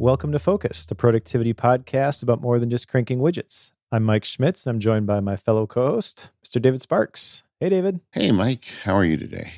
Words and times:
Welcome 0.00 0.30
to 0.30 0.38
Focused, 0.38 0.90
the 0.90 0.94
productivity 0.94 1.52
podcast 1.52 2.22
about 2.22 2.40
more 2.40 2.60
than 2.60 2.70
just 2.70 2.86
cranking 2.86 3.18
widgets. 3.18 3.72
I'm 3.90 4.04
Mike 4.04 4.24
Schmitz. 4.24 4.64
And 4.64 4.76
I'm 4.76 4.80
joined 4.80 5.08
by 5.08 5.18
my 5.18 5.34
fellow 5.34 5.66
co 5.66 5.88
host, 5.88 6.30
Mr. 6.46 6.62
David 6.62 6.80
Sparks. 6.80 7.42
Hey, 7.58 7.68
David. 7.68 7.98
Hey, 8.12 8.30
Mike. 8.30 8.66
How 8.84 8.96
are 8.96 9.04
you 9.04 9.16
today? 9.16 9.50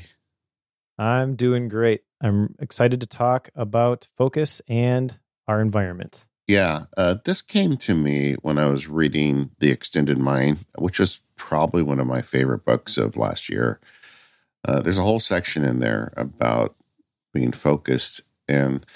I'm 0.96 1.36
doing 1.36 1.68
great. 1.68 2.04
I'm 2.22 2.54
excited 2.58 3.02
to 3.02 3.06
talk 3.06 3.50
about 3.54 4.08
focus 4.16 4.62
and 4.66 5.18
our 5.46 5.60
environment. 5.60 6.24
Yeah, 6.48 6.84
uh, 6.96 7.16
this 7.22 7.42
came 7.42 7.76
to 7.76 7.94
me 7.94 8.32
when 8.40 8.56
I 8.56 8.64
was 8.64 8.88
reading 8.88 9.50
The 9.58 9.70
Extended 9.70 10.16
Mind, 10.16 10.64
which 10.78 10.98
was 10.98 11.20
probably 11.36 11.82
one 11.82 12.00
of 12.00 12.06
my 12.06 12.22
favorite 12.22 12.64
books 12.64 12.96
of 12.96 13.18
last 13.18 13.50
year. 13.50 13.78
Uh, 14.66 14.80
there's 14.80 14.96
a 14.96 15.02
whole 15.02 15.20
section 15.20 15.64
in 15.66 15.80
there 15.80 16.14
about 16.16 16.76
being 17.34 17.52
focused 17.52 18.22
and 18.48 18.86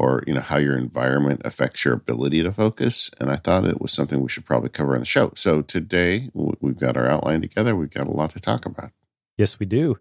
or 0.00 0.24
you 0.26 0.32
know 0.32 0.40
how 0.40 0.56
your 0.56 0.78
environment 0.78 1.42
affects 1.44 1.84
your 1.84 1.92
ability 1.92 2.42
to 2.42 2.50
focus 2.50 3.10
and 3.20 3.30
i 3.30 3.36
thought 3.36 3.66
it 3.66 3.80
was 3.80 3.92
something 3.92 4.20
we 4.22 4.28
should 4.30 4.46
probably 4.46 4.70
cover 4.70 4.94
on 4.94 5.00
the 5.00 5.06
show. 5.06 5.30
So 5.34 5.60
today 5.62 6.30
we've 6.32 6.78
got 6.78 6.96
our 6.96 7.06
outline 7.06 7.42
together. 7.42 7.76
We've 7.76 7.90
got 7.90 8.06
a 8.06 8.10
lot 8.10 8.30
to 8.30 8.40
talk 8.40 8.64
about. 8.64 8.90
Yes 9.36 9.58
we 9.60 9.66
do. 9.66 9.98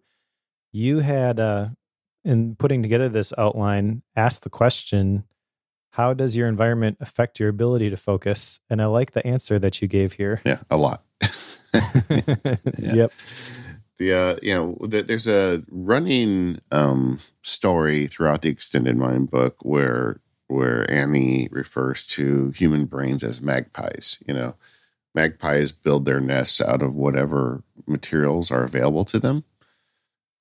You 0.72 1.00
had 1.00 1.40
uh 1.40 1.70
in 2.24 2.56
putting 2.56 2.82
together 2.82 3.10
this 3.10 3.34
outline 3.38 4.02
asked 4.16 4.44
the 4.44 4.50
question 4.50 5.26
how 5.92 6.14
does 6.14 6.38
your 6.38 6.48
environment 6.48 6.98
affect 7.02 7.40
your 7.40 7.50
ability 7.50 7.90
to 7.90 7.98
focus? 7.98 8.60
And 8.70 8.82
i 8.82 8.86
like 8.86 9.12
the 9.12 9.26
answer 9.28 9.60
that 9.60 9.82
you 9.82 9.88
gave 9.88 10.14
here. 10.14 10.42
Yeah 10.46 10.60
a 10.70 10.78
lot. 10.78 11.04
Yeah. 12.80 12.94
yep 12.94 13.12
the 14.00 14.14
uh, 14.14 14.36
you 14.42 14.54
know 14.54 14.78
the, 14.82 15.04
there's 15.04 15.28
a 15.28 15.64
running 15.70 16.60
um, 16.72 17.20
story 17.44 18.08
throughout 18.08 18.42
the 18.42 18.50
extended 18.50 18.98
mind 18.98 19.30
book 19.30 19.58
where 19.62 20.22
where 20.48 20.90
Annie 20.90 21.48
refers 21.52 22.04
to 22.08 22.50
human 22.52 22.86
brains 22.86 23.24
as 23.24 23.42
magpies. 23.42 24.18
You 24.26 24.34
know, 24.34 24.56
magpies 25.14 25.72
build 25.72 26.06
their 26.06 26.22
nests 26.22 26.60
out 26.62 26.82
of 26.82 26.96
whatever 26.96 27.62
materials 27.86 28.50
are 28.50 28.64
available 28.64 29.06
to 29.06 29.20
them, 29.20 29.44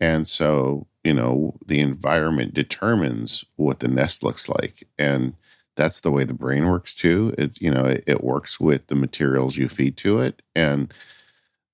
and 0.00 0.26
so 0.26 0.86
you 1.02 1.12
know 1.12 1.58
the 1.66 1.80
environment 1.80 2.54
determines 2.54 3.44
what 3.56 3.80
the 3.80 3.88
nest 3.88 4.22
looks 4.22 4.48
like, 4.48 4.86
and 4.98 5.34
that's 5.76 6.00
the 6.00 6.12
way 6.12 6.24
the 6.24 6.32
brain 6.32 6.68
works 6.68 6.94
too. 6.94 7.34
It's 7.36 7.60
you 7.60 7.72
know 7.72 7.84
it, 7.84 8.04
it 8.06 8.22
works 8.22 8.60
with 8.60 8.86
the 8.86 8.96
materials 8.96 9.56
you 9.56 9.68
feed 9.68 9.96
to 9.98 10.20
it, 10.20 10.42
and 10.54 10.94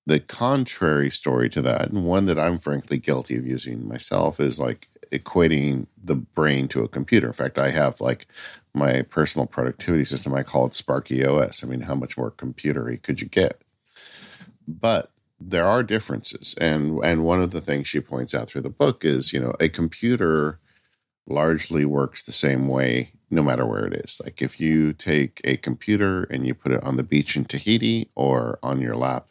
the 0.05 0.19
contrary 0.19 1.09
story 1.09 1.49
to 1.49 1.61
that, 1.63 1.89
and 1.89 2.05
one 2.05 2.25
that 2.25 2.39
I'm 2.39 2.57
frankly 2.57 2.99
guilty 2.99 3.37
of 3.37 3.47
using 3.47 3.87
myself, 3.87 4.39
is 4.39 4.59
like 4.59 4.87
equating 5.11 5.87
the 6.03 6.15
brain 6.15 6.67
to 6.69 6.83
a 6.83 6.87
computer. 6.87 7.27
In 7.27 7.33
fact, 7.33 7.57
I 7.57 7.69
have 7.69 8.01
like 8.01 8.27
my 8.73 9.01
personal 9.03 9.47
productivity 9.47 10.05
system. 10.05 10.33
I 10.33 10.43
call 10.43 10.67
it 10.67 10.75
Sparky 10.75 11.25
OS. 11.25 11.63
I 11.63 11.67
mean, 11.67 11.81
how 11.81 11.95
much 11.95 12.17
more 12.17 12.31
computery 12.31 13.01
could 13.01 13.21
you 13.21 13.27
get? 13.27 13.61
But 14.67 15.11
there 15.39 15.65
are 15.65 15.83
differences, 15.83 16.55
and 16.59 16.99
and 17.03 17.23
one 17.23 17.41
of 17.41 17.51
the 17.51 17.61
things 17.61 17.87
she 17.87 17.99
points 17.99 18.35
out 18.35 18.47
through 18.47 18.61
the 18.61 18.69
book 18.69 19.03
is, 19.03 19.33
you 19.33 19.39
know, 19.39 19.55
a 19.59 19.69
computer 19.69 20.59
largely 21.27 21.85
works 21.85 22.23
the 22.23 22.31
same 22.31 22.67
way 22.67 23.11
no 23.31 23.41
matter 23.41 23.65
where 23.65 23.85
it 23.85 23.93
is. 23.93 24.21
Like 24.23 24.41
if 24.41 24.59
you 24.59 24.93
take 24.93 25.41
a 25.43 25.57
computer 25.57 26.23
and 26.25 26.45
you 26.45 26.53
put 26.53 26.71
it 26.71 26.83
on 26.83 26.95
the 26.95 27.03
beach 27.03 27.35
in 27.35 27.45
Tahiti 27.45 28.09
or 28.15 28.59
on 28.61 28.79
your 28.79 28.95
lap 28.95 29.27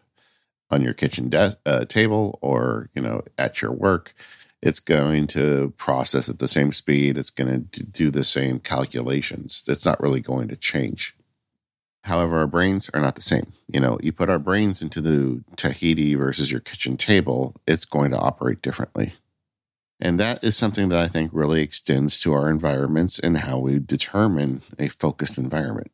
on 0.71 0.83
your 0.83 0.95
kitchen 0.95 1.29
de- 1.29 1.57
uh, 1.67 1.85
table 1.85 2.39
or 2.43 2.89
you 2.95 3.03
know 3.03 3.23
at 3.39 3.63
your 3.63 3.73
work 3.73 4.15
it's 4.63 4.81
going 4.81 5.27
to 5.27 5.75
process 5.77 6.29
at 6.29 6.39
the 6.39 6.49
same 6.49 6.73
speed 6.73 7.19
it's 7.19 7.31
going 7.31 7.69
to 7.71 7.85
do 7.85 8.11
the 8.11 8.25
same 8.25 8.59
calculations 8.59 9.65
it's 9.69 9.87
not 9.87 10.01
really 10.01 10.21
going 10.21 10.49
to 10.49 10.57
change. 10.57 11.15
However 12.05 12.39
our 12.39 12.47
brains 12.47 12.91
are 12.93 13.01
not 13.01 13.15
the 13.15 13.23
same 13.23 13.53
you 13.69 13.81
know 13.81 13.99
you 14.03 14.13
put 14.13 14.31
our 14.31 14.39
brains 14.39 14.83
into 14.83 15.01
the 15.01 15.43
tahiti 15.57 16.15
versus 16.15 16.51
your 16.51 16.61
kitchen 16.61 16.97
table 16.97 17.55
it's 17.67 17.85
going 17.85 18.11
to 18.11 18.19
operate 18.19 18.63
differently. 18.63 19.15
And 20.01 20.19
that 20.19 20.43
is 20.43 20.57
something 20.57 20.89
that 20.89 20.99
i 20.99 21.09
think 21.09 21.31
really 21.33 21.63
extends 21.63 22.19
to 22.21 22.33
our 22.33 22.51
environments 22.51 23.19
and 23.19 23.39
how 23.39 23.59
we 23.59 23.79
determine 23.79 24.63
a 24.79 24.89
focused 24.89 25.39
environment. 25.39 25.91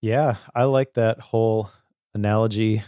Yeah 0.00 0.36
i 0.54 0.64
like 0.64 0.94
that 0.94 1.20
whole 1.20 1.70
analogy 2.14 2.82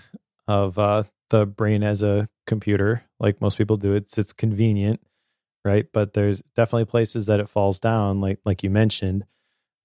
of 0.50 0.78
uh, 0.80 1.04
the 1.30 1.46
brain 1.46 1.84
as 1.84 2.02
a 2.02 2.28
computer, 2.46 3.04
like 3.20 3.40
most 3.40 3.56
people 3.56 3.76
do. 3.76 3.94
It's 3.94 4.18
it's 4.18 4.32
convenient, 4.32 5.00
right? 5.64 5.86
But 5.92 6.12
there's 6.12 6.42
definitely 6.56 6.86
places 6.86 7.26
that 7.26 7.38
it 7.38 7.48
falls 7.48 7.78
down, 7.78 8.20
like 8.20 8.40
like 8.44 8.64
you 8.64 8.70
mentioned. 8.70 9.24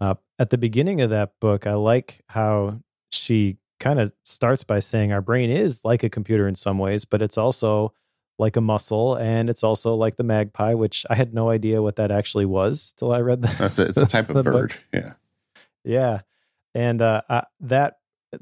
Uh, 0.01 0.15
at 0.39 0.49
the 0.49 0.57
beginning 0.57 1.01
of 1.01 1.11
that 1.11 1.33
book, 1.39 1.67
I 1.67 1.75
like 1.75 2.21
how 2.27 2.79
she 3.11 3.57
kind 3.79 3.99
of 3.99 4.11
starts 4.23 4.63
by 4.63 4.79
saying 4.79 5.13
our 5.13 5.21
brain 5.21 5.51
is 5.51 5.85
like 5.85 6.03
a 6.03 6.09
computer 6.09 6.47
in 6.47 6.55
some 6.55 6.79
ways, 6.79 7.05
but 7.05 7.21
it's 7.21 7.37
also 7.37 7.93
like 8.39 8.57
a 8.57 8.61
muscle, 8.61 9.15
and 9.15 9.49
it's 9.49 9.63
also 9.63 9.93
like 9.93 10.17
the 10.17 10.23
magpie, 10.23 10.73
which 10.73 11.05
I 11.11 11.15
had 11.15 11.33
no 11.33 11.51
idea 11.51 11.81
what 11.83 11.97
that 11.97 12.09
actually 12.09 12.45
was 12.45 12.93
till 12.97 13.13
I 13.13 13.21
read 13.21 13.43
that. 13.43 13.57
That's 13.59 13.77
it's 13.77 13.97
a 13.97 14.05
type 14.07 14.31
of 14.31 14.43
bird. 14.43 14.69
Book. 14.71 14.79
Yeah, 14.91 15.13
yeah, 15.83 16.21
and 16.73 17.03
uh, 17.03 17.21
I, 17.29 17.43
that 17.61 17.99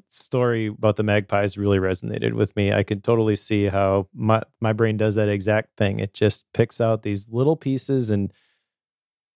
story 0.10 0.68
about 0.68 0.96
the 0.96 1.04
magpies 1.04 1.58
really 1.58 1.80
resonated 1.80 2.34
with 2.34 2.56
me. 2.56 2.74
I 2.74 2.84
could 2.84 3.04
totally 3.04 3.36
see 3.36 3.66
how 3.66 4.08
my 4.14 4.44
my 4.62 4.74
brain 4.74 4.98
does 4.98 5.16
that 5.16 5.30
exact 5.30 5.78
thing. 5.78 6.00
It 6.00 6.14
just 6.14 6.46
picks 6.54 6.80
out 6.80 7.04
these 7.04 7.28
little 7.30 7.56
pieces 7.56 8.10
and 8.10 8.32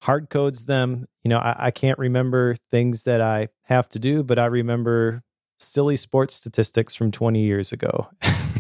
hard 0.01 0.29
codes 0.29 0.65
them. 0.65 1.07
You 1.23 1.29
know, 1.29 1.39
I, 1.39 1.67
I 1.67 1.71
can't 1.71 1.99
remember 1.99 2.55
things 2.71 3.03
that 3.03 3.21
I 3.21 3.49
have 3.63 3.89
to 3.89 3.99
do, 3.99 4.23
but 4.23 4.39
I 4.39 4.45
remember 4.45 5.23
silly 5.59 5.95
sports 5.95 6.35
statistics 6.35 6.93
from 6.93 7.11
20 7.11 7.41
years 7.41 7.71
ago 7.71 8.09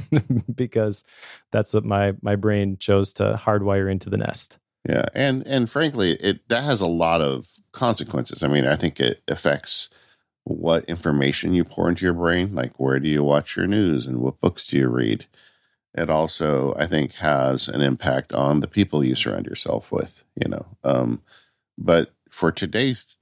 because 0.55 1.03
that's 1.51 1.73
what 1.73 1.85
my 1.85 2.13
my 2.21 2.35
brain 2.35 2.77
chose 2.77 3.13
to 3.13 3.39
hardwire 3.43 3.91
into 3.91 4.09
the 4.09 4.17
nest. 4.17 4.59
Yeah, 4.87 5.05
and 5.13 5.45
and 5.45 5.69
frankly, 5.69 6.13
it 6.13 6.47
that 6.49 6.63
has 6.63 6.81
a 6.81 6.87
lot 6.87 7.21
of 7.21 7.47
consequences. 7.71 8.43
I 8.43 8.47
mean, 8.47 8.65
I 8.65 8.75
think 8.75 8.99
it 8.99 9.21
affects 9.27 9.89
what 10.47 10.85
information 10.85 11.53
you 11.53 11.63
pour 11.63 11.89
into 11.89 12.05
your 12.05 12.13
brain, 12.13 12.55
like 12.55 12.79
where 12.79 12.99
do 12.99 13.09
you 13.09 13.23
watch 13.23 13.57
your 13.57 13.67
news 13.67 14.07
and 14.07 14.19
what 14.19 14.39
books 14.39 14.65
do 14.65 14.77
you 14.77 14.87
read. 14.87 15.25
It 15.93 16.09
also, 16.09 16.75
I 16.77 16.87
think, 16.87 17.15
has 17.15 17.67
an 17.67 17.81
impact 17.81 18.31
on 18.31 18.59
the 18.59 18.67
people 18.67 19.03
you 19.03 19.15
surround 19.15 19.45
yourself 19.45 19.91
with, 19.91 20.23
you 20.35 20.47
know. 20.47 20.65
Um, 20.83 21.21
but 21.77 22.13
for 22.29 22.51
today's 22.51 23.17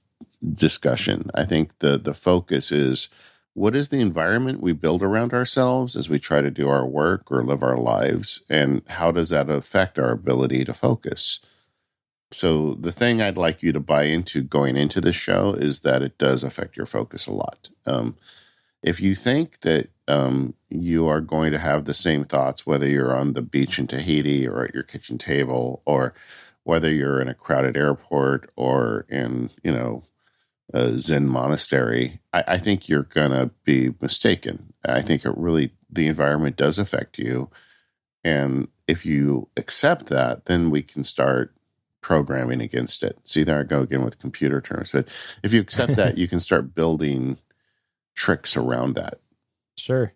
discussion, 0.52 1.30
I 1.34 1.44
think 1.44 1.78
the 1.78 1.98
the 1.98 2.14
focus 2.14 2.70
is 2.70 3.08
what 3.54 3.74
is 3.74 3.88
the 3.88 4.00
environment 4.00 4.60
we 4.60 4.72
build 4.72 5.02
around 5.02 5.32
ourselves 5.32 5.96
as 5.96 6.10
we 6.10 6.18
try 6.18 6.42
to 6.42 6.50
do 6.50 6.68
our 6.68 6.86
work 6.86 7.32
or 7.32 7.42
live 7.42 7.62
our 7.62 7.78
lives, 7.78 8.42
and 8.50 8.82
how 8.88 9.10
does 9.10 9.30
that 9.30 9.48
affect 9.48 9.98
our 9.98 10.10
ability 10.10 10.64
to 10.66 10.74
focus? 10.74 11.40
So 12.36 12.74
the 12.78 12.92
thing 12.92 13.22
I'd 13.22 13.38
like 13.38 13.62
you 13.62 13.72
to 13.72 13.80
buy 13.80 14.04
into 14.04 14.42
going 14.42 14.76
into 14.76 15.00
this 15.00 15.16
show 15.16 15.54
is 15.54 15.80
that 15.80 16.02
it 16.02 16.18
does 16.18 16.44
affect 16.44 16.76
your 16.76 16.84
focus 16.84 17.26
a 17.26 17.32
lot. 17.32 17.70
Um, 17.86 18.16
if 18.82 19.00
you 19.00 19.14
think 19.14 19.60
that 19.60 19.88
um, 20.06 20.52
you 20.68 21.06
are 21.06 21.22
going 21.22 21.50
to 21.52 21.58
have 21.58 21.86
the 21.86 21.94
same 21.94 22.24
thoughts, 22.24 22.66
whether 22.66 22.86
you're 22.86 23.16
on 23.16 23.32
the 23.32 23.40
beach 23.40 23.78
in 23.78 23.86
Tahiti 23.86 24.46
or 24.46 24.64
at 24.64 24.74
your 24.74 24.82
kitchen 24.82 25.16
table, 25.16 25.80
or 25.86 26.12
whether 26.62 26.92
you're 26.92 27.22
in 27.22 27.28
a 27.28 27.34
crowded 27.34 27.74
airport 27.74 28.50
or 28.54 29.06
in, 29.08 29.48
you 29.64 29.72
know, 29.72 30.02
a 30.74 30.98
Zen 30.98 31.28
monastery, 31.28 32.20
I, 32.34 32.44
I 32.48 32.58
think 32.58 32.86
you're 32.86 33.04
going 33.04 33.30
to 33.30 33.50
be 33.64 33.94
mistaken. 34.02 34.74
I 34.84 35.00
think 35.00 35.24
it 35.24 35.34
really, 35.38 35.70
the 35.88 36.06
environment 36.06 36.56
does 36.56 36.78
affect 36.78 37.18
you. 37.18 37.48
And 38.22 38.68
if 38.86 39.06
you 39.06 39.48
accept 39.56 40.08
that, 40.08 40.44
then 40.44 40.68
we 40.68 40.82
can 40.82 41.02
start 41.02 41.55
programming 42.00 42.60
against 42.60 43.02
it. 43.02 43.18
See, 43.24 43.42
there 43.42 43.60
I 43.60 43.62
go 43.64 43.80
again 43.80 44.04
with 44.04 44.18
computer 44.18 44.60
terms. 44.60 44.92
But 44.92 45.08
if 45.42 45.52
you 45.52 45.60
accept 45.60 45.96
that, 45.96 46.18
you 46.18 46.28
can 46.28 46.40
start 46.40 46.74
building 46.74 47.38
tricks 48.14 48.56
around 48.56 48.94
that. 48.94 49.20
Sure. 49.76 50.12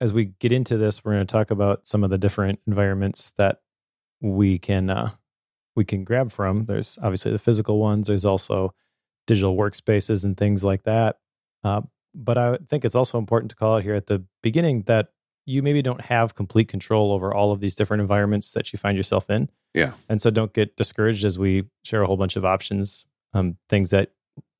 As 0.00 0.12
we 0.12 0.26
get 0.26 0.52
into 0.52 0.76
this, 0.76 1.04
we're 1.04 1.12
going 1.12 1.26
to 1.26 1.32
talk 1.32 1.50
about 1.50 1.86
some 1.86 2.02
of 2.02 2.10
the 2.10 2.18
different 2.18 2.60
environments 2.66 3.30
that 3.32 3.60
we 4.20 4.58
can 4.58 4.90
uh, 4.90 5.10
we 5.74 5.84
can 5.84 6.04
grab 6.04 6.30
from. 6.30 6.64
There's 6.66 6.98
obviously 7.02 7.32
the 7.32 7.38
physical 7.38 7.78
ones. 7.78 8.08
There's 8.08 8.24
also 8.24 8.74
digital 9.26 9.56
workspaces 9.56 10.24
and 10.24 10.36
things 10.36 10.64
like 10.64 10.82
that. 10.82 11.18
Uh, 11.64 11.82
but 12.14 12.36
I 12.36 12.58
think 12.68 12.84
it's 12.84 12.94
also 12.94 13.18
important 13.18 13.50
to 13.50 13.56
call 13.56 13.76
out 13.76 13.82
here 13.82 13.94
at 13.94 14.06
the 14.06 14.24
beginning 14.42 14.82
that 14.82 15.08
you 15.44 15.62
maybe 15.62 15.82
don't 15.82 16.02
have 16.02 16.34
complete 16.34 16.68
control 16.68 17.12
over 17.12 17.34
all 17.34 17.52
of 17.52 17.60
these 17.60 17.74
different 17.74 18.00
environments 18.00 18.52
that 18.52 18.72
you 18.72 18.78
find 18.78 18.96
yourself 18.96 19.28
in. 19.28 19.48
Yeah. 19.74 19.92
And 20.08 20.20
so 20.22 20.30
don't 20.30 20.52
get 20.52 20.76
discouraged 20.76 21.24
as 21.24 21.38
we 21.38 21.64
share 21.84 22.02
a 22.02 22.06
whole 22.06 22.16
bunch 22.16 22.36
of 22.36 22.44
options, 22.44 23.06
um, 23.34 23.56
things 23.68 23.90
that 23.90 24.10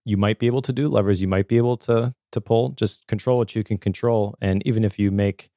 you 0.05 0.17
might 0.17 0.39
be 0.39 0.47
able 0.47 0.63
to 0.63 0.73
do, 0.73 0.89
levers 0.89 1.23
you 1.23 1.29
might 1.29 1.49
be 1.49 1.57
able 1.57 1.77
to 1.77 2.15
to 2.33 2.41
pull. 2.41 2.71
Just 2.71 3.07
control 3.07 3.39
what 3.39 3.55
you 3.55 3.63
can 3.63 3.79
control. 3.79 4.35
And 4.41 4.67
even 4.67 4.85
if 4.85 4.99
you 4.99 5.11
make 5.11 5.51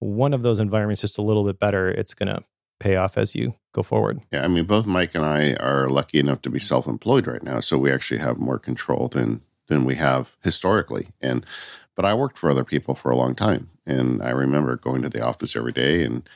one 0.00 0.34
of 0.34 0.42
those 0.42 0.58
environments 0.58 1.02
just 1.02 1.18
a 1.18 1.22
little 1.22 1.44
bit 1.44 1.58
better, 1.58 1.88
it's 1.88 2.14
gonna 2.14 2.42
pay 2.80 2.96
off 2.96 3.16
as 3.16 3.34
you 3.34 3.54
go 3.72 3.82
forward. 3.82 4.20
Yeah, 4.32 4.44
I 4.44 4.48
mean, 4.48 4.64
both 4.64 4.86
Mike 4.86 5.14
and 5.14 5.24
I 5.24 5.54
are 5.54 5.88
lucky 5.88 6.18
enough 6.18 6.42
to 6.42 6.50
be 6.50 6.58
self-employed 6.58 7.26
right 7.26 7.42
now, 7.42 7.60
so 7.60 7.78
we 7.78 7.92
actually 7.92 8.18
have 8.18 8.38
more 8.38 8.58
control 8.58 9.08
than 9.08 9.42
than 9.68 9.84
we 9.84 9.94
have 9.94 10.36
historically. 10.42 11.08
And 11.20 11.46
but 11.94 12.04
I 12.04 12.14
worked 12.14 12.38
for 12.38 12.50
other 12.50 12.64
people 12.64 12.94
for 12.94 13.10
a 13.10 13.16
long 13.16 13.34
time, 13.34 13.70
and 13.86 14.22
I 14.22 14.30
remember 14.30 14.76
going 14.76 15.02
to 15.02 15.08
the 15.08 15.24
office 15.24 15.56
every 15.56 15.72
day 15.72 16.04
and 16.04 16.28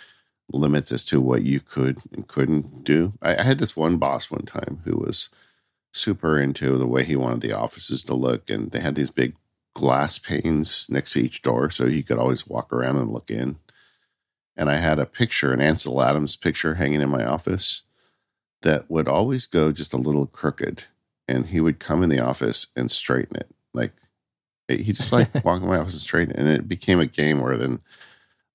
limits 0.53 0.93
as 0.93 1.05
to 1.06 1.21
what 1.21 1.43
you 1.43 1.61
could 1.61 1.99
and 2.12 2.27
couldn't 2.27 2.85
do. 2.85 3.12
I, 3.21 3.37
I 3.37 3.43
had 3.43 3.59
this 3.59 3.77
one 3.77 3.99
boss 3.99 4.31
one 4.31 4.47
time 4.47 4.81
who 4.85 4.97
was 4.97 5.29
super 5.93 6.39
into 6.39 6.77
the 6.77 6.87
way 6.87 7.05
he 7.05 7.17
wanted 7.17 7.41
the 7.41 7.53
offices 7.53 8.05
to 8.05 8.15
look, 8.15 8.50
and 8.50 8.71
they 8.71 8.81
had 8.81 8.95
these 8.95 9.11
big 9.11 9.35
glass 9.75 10.19
panes 10.19 10.87
next 10.91 11.12
to 11.12 11.21
each 11.21 11.43
door, 11.43 11.71
so 11.71 11.87
he 11.87 12.03
could 12.03 12.19
always 12.19 12.47
walk 12.47 12.73
around 12.73 12.97
and 12.97 13.12
look 13.12 13.31
in. 13.31 13.56
And 14.56 14.69
I 14.69 14.77
had 14.77 14.99
a 14.99 15.06
picture, 15.06 15.53
an 15.53 15.61
Ansel 15.61 16.03
Adams 16.03 16.37
picture, 16.37 16.75
hanging 16.75 17.00
in 17.00 17.09
my 17.09 17.25
office 17.25 17.83
that 18.62 18.91
would 18.91 19.06
always 19.06 19.47
go 19.47 19.71
just 19.71 19.93
a 19.93 19.99
little 19.99 20.27
crooked, 20.27 20.85
and 21.29 21.47
he 21.47 21.61
would 21.61 21.79
come 21.79 22.03
in 22.03 22.09
the 22.09 22.19
office 22.19 22.67
and 22.75 22.91
straighten 22.91 23.37
it. 23.37 23.49
Like 23.73 23.93
he 24.69 24.93
just 24.93 25.12
like 25.12 25.32
walk 25.44 25.62
in 25.62 25.69
my 25.69 25.79
office 25.79 25.94
and 25.94 26.00
straighten 26.00 26.37
and 26.37 26.49
it 26.49 26.69
became 26.69 27.00
a 27.00 27.06
game 27.06 27.41
where 27.41 27.56
then 27.56 27.81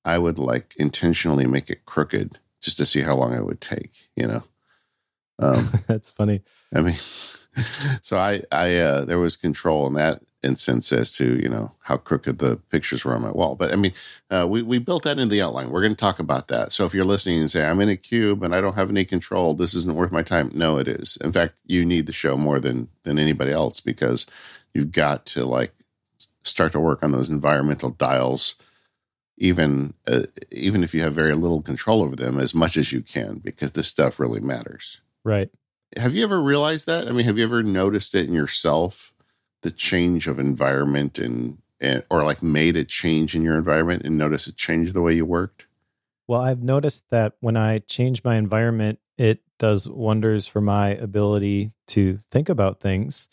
I 0.06 0.18
would 0.18 0.38
like 0.38 0.76
intentionally 0.78 1.46
make 1.46 1.70
it 1.70 1.86
crooked 1.86 2.40
just 2.62 2.78
to 2.78 2.86
see 2.86 3.02
how 3.02 3.16
long 3.16 3.34
it 3.34 3.46
would 3.46 3.62
take. 3.62 4.10
You 4.16 4.28
know. 4.28 4.44
Um, 5.40 5.72
That's 5.88 6.12
funny. 6.12 6.42
I 6.74 6.82
mean, 6.82 6.96
so 8.02 8.18
I, 8.18 8.42
I, 8.52 8.76
uh, 8.76 9.06
there 9.06 9.20
was 9.20 9.36
control 9.36 9.88
in 9.88 9.94
that 9.94 10.22
instance 10.44 10.92
as 10.92 11.10
to 11.10 11.42
you 11.42 11.48
know 11.48 11.72
how 11.84 11.96
crooked 11.96 12.38
the 12.40 12.58
pictures 12.70 13.06
were 13.06 13.16
on 13.16 13.22
my 13.22 13.32
wall. 13.32 13.56
But 13.56 13.72
I 13.72 13.76
mean, 13.76 13.94
uh, 14.30 14.46
we 14.48 14.62
we 14.62 14.78
built 14.78 15.04
that 15.04 15.18
into 15.18 15.28
the 15.28 15.42
outline. 15.42 15.70
We're 15.70 15.82
going 15.82 15.94
to 15.94 15.98
talk 15.98 16.20
about 16.20 16.50
that. 16.50 16.74
So 16.74 16.86
if 16.86 16.94
you're 16.94 17.06
listening 17.06 17.40
and 17.40 17.50
say 17.50 17.66
I'm 17.66 17.82
in 17.82 17.90
a 17.90 17.98
cube 17.98 18.44
and 18.44 18.54
I 18.54 18.62
don't 18.62 18.76
have 18.76 18.90
any 18.90 19.06
control, 19.06 19.54
this 19.54 19.74
isn't 19.74 19.96
worth 19.96 20.12
my 20.12 20.24
time. 20.24 20.52
No, 20.54 20.78
it 20.78 20.88
is. 20.88 21.18
In 21.24 21.32
fact, 21.32 21.56
you 21.66 21.86
need 21.86 22.06
the 22.06 22.14
show 22.14 22.36
more 22.36 22.60
than 22.60 22.90
than 23.04 23.18
anybody 23.18 23.52
else 23.52 23.80
because 23.80 24.26
you've 24.74 24.92
got 24.92 25.26
to 25.28 25.46
like 25.46 25.74
start 26.44 26.72
to 26.74 26.80
work 26.80 27.04
on 27.04 27.12
those 27.12 27.30
environmental 27.30 27.90
dials 27.90 28.56
even 29.38 29.94
uh, 30.08 30.24
even 30.52 30.84
if 30.84 30.94
you 30.94 31.02
have 31.02 31.14
very 31.14 31.34
little 31.36 31.62
control 31.62 32.02
over 32.02 32.16
them 32.16 32.40
as 32.40 32.54
much 32.54 32.78
as 32.78 32.92
you 32.92 33.02
can 33.02 33.40
because 33.40 33.72
this 33.72 33.88
stuff 33.88 34.20
really 34.20 34.40
matters. 34.40 35.02
Right. 35.24 35.50
Have 35.98 36.14
you 36.14 36.24
ever 36.24 36.42
realized 36.42 36.88
that? 36.88 37.08
I 37.08 37.12
mean 37.12 37.26
have 37.26 37.38
you 37.38 37.44
ever 37.44 37.64
noticed 37.64 38.16
it 38.16 38.28
in 38.28 38.34
yourself 38.34 39.14
the 39.62 39.72
change 39.72 40.28
of 40.28 40.40
environment 40.40 41.18
and, 41.18 41.58
and 41.80 42.04
or 42.10 42.24
like 42.24 42.44
made 42.44 42.76
a 42.76 42.84
change 42.84 43.36
in 43.36 43.42
your 43.42 43.58
environment 43.58 44.04
and 44.04 44.18
notice 44.18 44.48
it 44.48 44.56
changed 44.56 44.94
the 44.94 45.02
way 45.02 45.14
you 45.14 45.26
worked? 45.26 45.66
Well 46.28 46.42
i've 46.42 46.64
noticed 46.64 47.06
that 47.10 47.34
when 47.40 47.58
i 47.58 47.80
change 47.80 48.24
my 48.24 48.36
environment 48.36 49.00
it 49.18 49.42
does 49.60 49.90
wonders 49.90 50.48
for 50.48 50.62
my 50.62 50.90
ability 50.90 51.72
to 51.88 52.20
think 52.32 52.50
about 52.50 52.80
things 52.80 53.30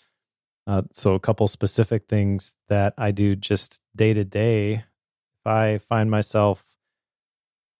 uh, 0.67 0.83
so 0.93 1.15
a 1.15 1.21
couple 1.21 1.47
specific 1.49 2.05
things 2.09 2.57
that 2.69 2.95
i 2.99 3.11
do 3.11 3.35
just 3.35 3.81
day 3.97 4.13
to 4.13 4.25
day 4.25 4.85
if 5.41 5.47
I 5.47 5.79
find 5.79 6.11
myself 6.11 6.77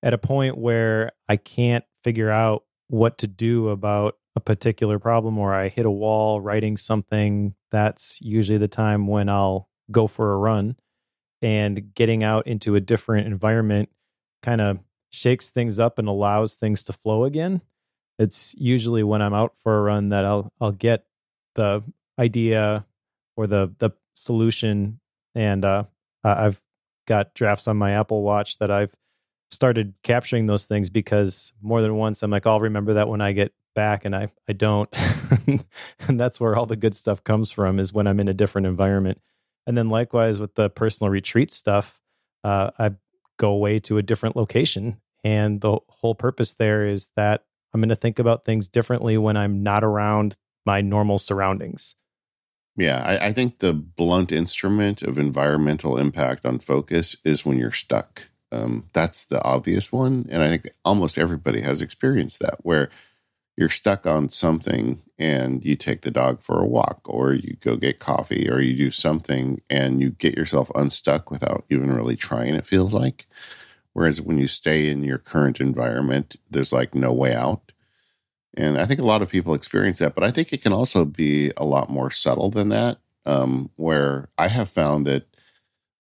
at 0.03 0.15
a 0.15 0.19
point 0.19 0.57
where 0.57 1.13
I 1.29 1.37
can't 1.37 1.85
figure 2.03 2.31
out 2.31 2.65
what 2.89 3.19
to 3.19 3.27
do 3.27 3.69
about 3.69 4.17
a 4.35 4.41
particular 4.41 4.99
problem 4.99 5.39
or 5.39 5.55
I 5.55 5.69
hit 5.69 5.85
a 5.85 5.91
wall 5.91 6.41
writing 6.41 6.79
something, 6.79 7.55
that's 7.71 8.19
usually 8.23 8.57
the 8.57 8.69
time 8.69 9.07
when 9.07 9.29
I'll 9.29 9.69
go 9.91 10.07
for 10.07 10.33
a 10.33 10.39
run. 10.39 10.77
And 11.43 11.95
getting 11.95 12.23
out 12.23 12.47
into 12.47 12.75
a 12.75 12.81
different 12.81 13.27
environment 13.27 13.91
kind 14.43 14.61
of 14.61 14.79
shakes 15.11 15.51
things 15.51 15.79
up 15.79 15.99
and 15.99 16.09
allows 16.09 16.55
things 16.55 16.83
to 16.85 16.93
flow 16.93 17.25
again. 17.25 17.63
It's 18.19 18.55
usually 18.59 19.03
when 19.03 19.23
I'm 19.23 19.35
out 19.35 19.57
for 19.57 19.79
a 19.79 19.83
run 19.83 20.11
that 20.11 20.25
I'll 20.25 20.53
I'll 20.61 20.73
get 20.73 21.05
the 21.55 21.83
idea 22.21 22.87
or 23.37 23.47
the 23.47 23.75
the 23.79 23.91
solution 24.15 25.01
and 25.35 25.65
uh, 25.65 25.85
I've 26.23 26.61
got 27.07 27.35
drafts 27.35 27.67
on 27.69 27.77
my 27.77 27.93
Apple 27.93 28.23
Watch 28.23 28.59
that 28.59 28.71
I've 28.71 28.95
started 29.51 29.95
capturing 30.03 30.47
those 30.47 30.67
things 30.67 30.91
because 30.91 31.53
more 31.61 31.83
than 31.83 31.97
once 31.97 32.23
I'm 32.23 32.31
like, 32.31 32.47
I'll 32.47 32.61
remember 32.61 32.95
that 32.95 33.09
when 33.09 33.21
I 33.21 33.33
get 33.33 33.53
back 33.75 34.05
and 34.05 34.15
I, 34.15 34.29
I 34.49 34.53
don't. 34.53 34.89
and 35.47 36.21
that's 36.21 36.41
where 36.41 36.57
all 36.57 36.67
the 36.67 36.77
good 36.77 36.95
stuff 36.95 37.25
comes 37.25 37.51
from 37.51 37.79
is 37.79 37.93
when 37.93 38.07
I'm 38.07 38.21
in 38.21 38.29
a 38.29 38.35
different 38.35 38.67
environment. 38.67 39.21
And 39.67 39.77
then 39.77 39.89
likewise 39.89 40.39
with 40.39 40.55
the 40.55 40.71
personal 40.71 41.11
retreat 41.11 41.53
stuff, 41.53 42.01
uh, 42.45 42.71
I 42.79 42.93
go 43.39 43.51
away 43.51 43.81
to 43.81 43.99
a 43.99 44.03
different 44.03 44.37
location. 44.37 45.01
And 45.25 45.61
the 45.61 45.79
whole 45.89 46.15
purpose 46.15 46.55
there 46.55 46.87
is 46.87 47.11
that 47.17 47.45
I'm 47.73 47.81
going 47.81 47.91
to 47.91 47.97
think 47.97 48.19
about 48.19 48.45
things 48.45 48.69
differently 48.69 49.19
when 49.19 49.37
I'm 49.37 49.63
not 49.63 49.85
around 49.85 50.37
my 50.65 50.81
normal 50.81 51.19
surroundings. 51.19 51.97
Yeah, 52.81 53.03
I, 53.05 53.27
I, 53.27 53.33
think 53.35 53.59
the 53.59 53.75
blunt 53.75 54.33
instrument 54.33 55.03
of 55.03 55.19
environmental 55.19 55.99
impact 55.99 56.47
on 56.47 56.61
focus 56.61 57.15
is 57.27 57.45
when 57.45 57.59
you're 57.59 57.73
stuck. 57.73 58.23
Um, 58.53 58.89
that's 58.95 59.27
the 59.27 59.43
obvious 59.45 59.93
one. 59.93 60.27
And 60.31 60.43
I 60.43 60.49
think 60.49 60.71
almost 60.83 61.19
everybody 61.19 61.61
has 61.61 61.83
experienced 61.83 62.41
that 62.41 62.65
where 62.65 62.89
you're 63.55 63.69
stuck 63.69 64.07
on 64.07 64.31
something 64.31 65.03
and 65.19 65.63
you 65.63 65.77
take 65.77 66.01
the 66.01 66.11
dog 66.11 66.41
for 66.41 66.59
a 66.59 66.67
walk 66.67 67.03
or 67.05 67.35
you 67.35 67.55
go 67.61 67.77
get 67.77 68.01
coffee 68.01 68.49
or 68.49 68.61
you 68.61 68.75
do 68.75 68.91
something 68.91 69.61
and 69.69 70.01
you 70.01 70.13
get 70.13 70.35
yourself 70.35 70.71
unstuck 70.75 71.31
without 71.31 71.67
even 71.69 71.93
really 71.93 72.17
trying, 72.17 72.55
it 72.55 72.67
feels 72.67 72.95
like. 72.95 73.27
Whereas 73.93 74.23
when 74.23 74.39
you 74.39 74.47
stay 74.47 74.89
in 74.89 75.05
your 75.05 75.19
current 75.19 75.61
environment, 75.61 76.37
there's 76.51 76.73
like 76.73 76.95
no 76.95 77.13
way 77.13 77.35
out. 77.35 77.73
And 78.57 78.79
I 78.79 78.87
think 78.87 79.01
a 79.01 79.07
lot 79.07 79.23
of 79.23 79.31
people 79.31 79.55
experience 79.55 79.99
that, 80.01 80.15
but 80.15 80.25
I 80.25 80.31
think 80.31 80.53
it 80.53 80.63
can 80.63 80.73
also 80.73 81.05
be 81.05 81.53
a 81.57 81.65
lot 81.65 81.89
more 81.89 82.11
subtle 82.11 82.51
than 82.51 82.69
that. 82.71 82.99
Um, 83.27 83.71
where 83.77 84.29
I 84.39 84.49
have 84.49 84.71
found 84.71 85.07
that 85.07 85.27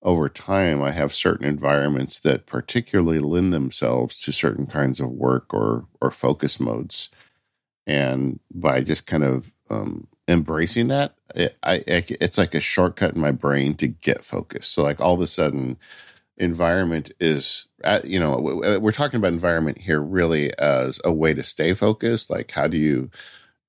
over 0.02 0.28
time, 0.28 0.82
I 0.82 0.90
have 0.92 1.12
certain 1.12 1.46
environments 1.46 2.18
that 2.20 2.46
particularly 2.46 3.18
lend 3.18 3.52
themselves 3.52 4.22
to 4.22 4.32
certain 4.32 4.66
kinds 4.66 5.00
of 5.00 5.10
work 5.10 5.52
or 5.52 5.86
or 6.00 6.10
focus 6.10 6.58
modes, 6.58 7.10
and 7.86 8.40
by 8.50 8.80
just 8.82 9.06
kind 9.06 9.22
of 9.22 9.52
um, 9.68 10.06
embracing 10.26 10.88
that, 10.88 11.14
it, 11.34 11.56
I, 11.62 11.82
it's 11.86 12.38
like 12.38 12.54
a 12.54 12.60
shortcut 12.60 13.14
in 13.14 13.20
my 13.20 13.32
brain 13.32 13.74
to 13.76 13.88
get 13.88 14.24
focused. 14.24 14.72
So 14.72 14.82
like 14.82 15.00
all 15.00 15.14
of 15.14 15.20
a 15.20 15.26
sudden, 15.26 15.76
environment 16.40 17.12
is 17.20 17.66
at, 17.84 18.06
you 18.06 18.18
know 18.18 18.38
we're 18.80 18.92
talking 18.92 19.18
about 19.18 19.32
environment 19.32 19.78
here 19.78 20.00
really 20.00 20.56
as 20.58 21.00
a 21.04 21.12
way 21.12 21.34
to 21.34 21.44
stay 21.44 21.74
focused 21.74 22.30
like 22.30 22.50
how 22.50 22.66
do 22.66 22.78
you 22.78 23.10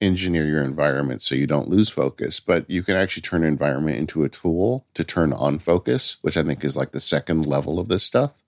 engineer 0.02 0.46
your 0.46 0.64
environment 0.64 1.22
so 1.22 1.36
you 1.36 1.46
don't 1.46 1.70
lose 1.70 1.90
focus? 1.90 2.40
But 2.40 2.68
you 2.70 2.82
can 2.82 2.96
actually 2.96 3.22
turn 3.22 3.44
environment 3.44 3.98
into 3.98 4.24
a 4.24 4.30
tool 4.30 4.86
to 4.96 5.04
turn 5.04 5.32
on 5.32 5.60
focus 5.60 6.18
which 6.22 6.36
i 6.36 6.44
think 6.44 6.66
is 6.66 6.76
like 6.76 6.92
the 6.92 7.00
second 7.00 7.46
level 7.46 7.80
of 7.80 7.88
this 7.88 8.04
stuff. 8.04 8.42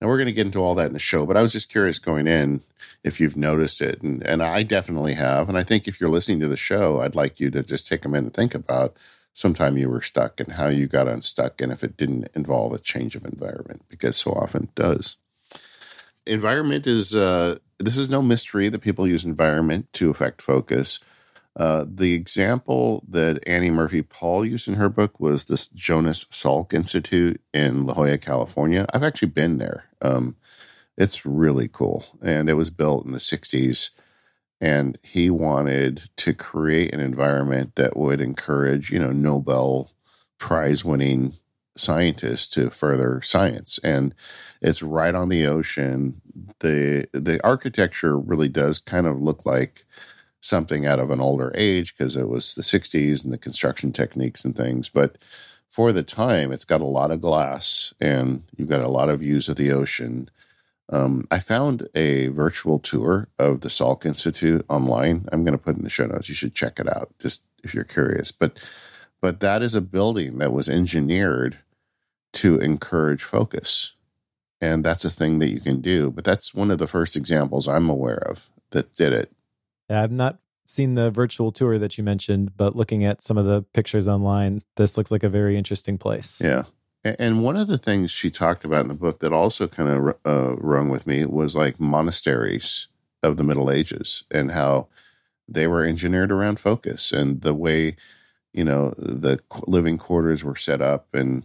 And 0.00 0.10
we're 0.10 0.18
going 0.18 0.26
to 0.26 0.32
get 0.32 0.46
into 0.46 0.58
all 0.58 0.74
that 0.74 0.88
in 0.88 0.92
the 0.92 0.98
show 0.98 1.24
but 1.24 1.36
i 1.36 1.42
was 1.42 1.52
just 1.52 1.70
curious 1.70 1.98
going 1.98 2.26
in 2.26 2.62
if 3.04 3.20
you've 3.20 3.36
noticed 3.36 3.80
it 3.80 4.02
and, 4.02 4.22
and 4.24 4.42
i 4.42 4.62
definitely 4.62 5.14
have 5.14 5.48
and 5.48 5.56
i 5.56 5.62
think 5.62 5.86
if 5.86 6.00
you're 6.00 6.10
listening 6.10 6.40
to 6.40 6.48
the 6.48 6.56
show 6.56 7.00
i'd 7.00 7.14
like 7.14 7.40
you 7.40 7.50
to 7.50 7.62
just 7.62 7.86
take 7.86 8.04
a 8.04 8.08
minute 8.08 8.24
and 8.26 8.34
think 8.34 8.54
about 8.54 8.94
sometime 9.36 9.76
you 9.76 9.90
were 9.90 10.00
stuck 10.00 10.40
and 10.40 10.52
how 10.52 10.68
you 10.68 10.86
got 10.86 11.06
unstuck 11.06 11.60
and 11.60 11.70
if 11.70 11.84
it 11.84 11.94
didn't 11.94 12.26
involve 12.34 12.72
a 12.72 12.78
change 12.78 13.14
of 13.14 13.22
environment 13.26 13.82
because 13.86 14.16
so 14.16 14.32
often 14.32 14.62
it 14.62 14.74
does. 14.74 15.18
Environment 16.26 16.86
is 16.86 17.14
uh, 17.14 17.58
this 17.78 17.98
is 17.98 18.08
no 18.08 18.22
mystery 18.22 18.70
that 18.70 18.78
people 18.78 19.06
use 19.06 19.24
environment 19.24 19.92
to 19.92 20.08
affect 20.08 20.40
focus. 20.40 21.00
Uh, 21.54 21.84
the 21.86 22.14
example 22.14 23.04
that 23.08 23.42
annie 23.46 23.70
murphy 23.70 24.02
paul 24.02 24.44
used 24.44 24.68
in 24.68 24.74
her 24.74 24.90
book 24.90 25.18
was 25.18 25.46
this 25.46 25.68
jonas 25.68 26.26
salk 26.26 26.74
institute 26.74 27.40
in 27.52 27.84
la 27.86 27.94
jolla 27.94 28.18
california. 28.18 28.86
I've 28.94 29.04
actually 29.04 29.28
been 29.28 29.58
there. 29.58 29.84
Um, 30.00 30.36
it's 30.96 31.26
really 31.26 31.68
cool. 31.68 32.06
And 32.22 32.48
it 32.48 32.54
was 32.54 32.70
built 32.70 33.04
in 33.04 33.12
the 33.12 33.18
60s 33.18 33.90
and 34.60 34.98
he 35.02 35.30
wanted 35.30 36.08
to 36.16 36.32
create 36.32 36.94
an 36.94 37.00
environment 37.00 37.74
that 37.76 37.96
would 37.96 38.20
encourage 38.20 38.90
you 38.90 38.98
know 38.98 39.12
nobel 39.12 39.90
prize 40.38 40.84
winning 40.84 41.34
scientists 41.76 42.48
to 42.48 42.70
further 42.70 43.20
science. 43.22 43.78
And 43.84 44.14
it's 44.62 44.82
right 44.82 45.14
on 45.14 45.28
the 45.28 45.46
ocean. 45.46 46.20
The 46.60 47.06
the 47.12 47.40
architecture 47.44 48.18
really 48.18 48.48
does 48.48 48.78
kind 48.78 49.06
of 49.06 49.20
look 49.20 49.46
like 49.46 49.84
something 50.40 50.86
out 50.86 50.98
of 50.98 51.10
an 51.10 51.20
older 51.20 51.52
age 51.54 51.96
because 51.96 52.16
it 52.16 52.28
was 52.28 52.54
the 52.54 52.62
60s 52.62 53.24
and 53.24 53.32
the 53.32 53.38
construction 53.38 53.92
techniques 53.92 54.44
and 54.44 54.56
things. 54.56 54.88
But 54.88 55.18
for 55.70 55.92
the 55.92 56.02
time 56.02 56.52
it's 56.52 56.64
got 56.64 56.80
a 56.80 56.84
lot 56.86 57.10
of 57.10 57.20
glass 57.20 57.92
and 58.00 58.42
you've 58.56 58.68
got 58.68 58.80
a 58.80 58.88
lot 58.88 59.08
of 59.08 59.20
views 59.20 59.48
of 59.48 59.56
the 59.56 59.72
ocean 59.72 60.30
um, 60.88 61.26
I 61.30 61.40
found 61.40 61.88
a 61.94 62.28
virtual 62.28 62.78
tour 62.78 63.28
of 63.38 63.60
the 63.60 63.68
Salk 63.68 64.06
Institute 64.06 64.64
online. 64.68 65.28
I'm 65.32 65.42
going 65.42 65.56
to 65.56 65.62
put 65.62 65.76
in 65.76 65.82
the 65.82 65.90
show 65.90 66.06
notes. 66.06 66.28
You 66.28 66.34
should 66.34 66.54
check 66.54 66.78
it 66.78 66.88
out, 66.88 67.12
just 67.18 67.42
if 67.64 67.74
you're 67.74 67.84
curious. 67.84 68.30
But 68.30 68.58
but 69.20 69.40
that 69.40 69.62
is 69.62 69.74
a 69.74 69.80
building 69.80 70.38
that 70.38 70.52
was 70.52 70.68
engineered 70.68 71.58
to 72.34 72.60
encourage 72.60 73.22
focus, 73.22 73.94
and 74.60 74.84
that's 74.84 75.04
a 75.04 75.10
thing 75.10 75.40
that 75.40 75.50
you 75.50 75.60
can 75.60 75.80
do. 75.80 76.10
But 76.10 76.24
that's 76.24 76.54
one 76.54 76.70
of 76.70 76.78
the 76.78 76.86
first 76.86 77.16
examples 77.16 77.66
I'm 77.66 77.88
aware 77.88 78.22
of 78.28 78.50
that 78.70 78.92
did 78.92 79.12
it. 79.12 79.32
I've 79.90 80.12
not 80.12 80.38
seen 80.66 80.94
the 80.94 81.10
virtual 81.10 81.52
tour 81.52 81.78
that 81.78 81.96
you 81.98 82.04
mentioned, 82.04 82.56
but 82.56 82.76
looking 82.76 83.04
at 83.04 83.22
some 83.22 83.38
of 83.38 83.44
the 83.44 83.62
pictures 83.62 84.06
online, 84.06 84.62
this 84.76 84.96
looks 84.96 85.10
like 85.10 85.22
a 85.22 85.28
very 85.28 85.56
interesting 85.56 85.98
place. 85.98 86.40
Yeah. 86.42 86.64
And 87.18 87.42
one 87.42 87.56
of 87.56 87.68
the 87.68 87.78
things 87.78 88.10
she 88.10 88.30
talked 88.30 88.64
about 88.64 88.82
in 88.82 88.88
the 88.88 88.94
book 88.94 89.20
that 89.20 89.32
also 89.32 89.68
kind 89.68 89.88
of 89.88 90.16
uh, 90.24 90.56
rung 90.56 90.88
with 90.88 91.06
me 91.06 91.24
was 91.24 91.54
like 91.54 91.78
monasteries 91.78 92.88
of 93.22 93.36
the 93.36 93.44
Middle 93.44 93.70
Ages 93.70 94.24
and 94.30 94.52
how 94.52 94.88
they 95.48 95.66
were 95.66 95.84
engineered 95.84 96.32
around 96.32 96.58
focus 96.58 97.12
and 97.12 97.42
the 97.42 97.54
way, 97.54 97.96
you 98.52 98.64
know, 98.64 98.94
the 98.98 99.40
living 99.66 99.98
quarters 99.98 100.42
were 100.42 100.56
set 100.56 100.80
up 100.80 101.06
and, 101.14 101.44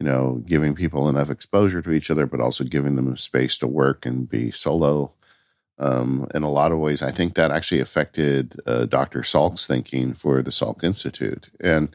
you 0.00 0.06
know, 0.06 0.42
giving 0.46 0.74
people 0.74 1.08
enough 1.08 1.30
exposure 1.30 1.82
to 1.82 1.92
each 1.92 2.10
other, 2.10 2.26
but 2.26 2.40
also 2.40 2.64
giving 2.64 2.96
them 2.96 3.14
space 3.16 3.58
to 3.58 3.66
work 3.66 4.06
and 4.06 4.28
be 4.28 4.50
solo. 4.50 5.12
Um, 5.78 6.28
in 6.34 6.42
a 6.42 6.50
lot 6.50 6.70
of 6.70 6.78
ways, 6.78 7.02
I 7.02 7.10
think 7.10 7.34
that 7.34 7.50
actually 7.50 7.80
affected 7.80 8.60
uh, 8.66 8.84
Dr. 8.84 9.22
Salk's 9.22 9.66
thinking 9.66 10.14
for 10.14 10.40
the 10.40 10.50
Salk 10.50 10.84
Institute. 10.84 11.50
And 11.60 11.94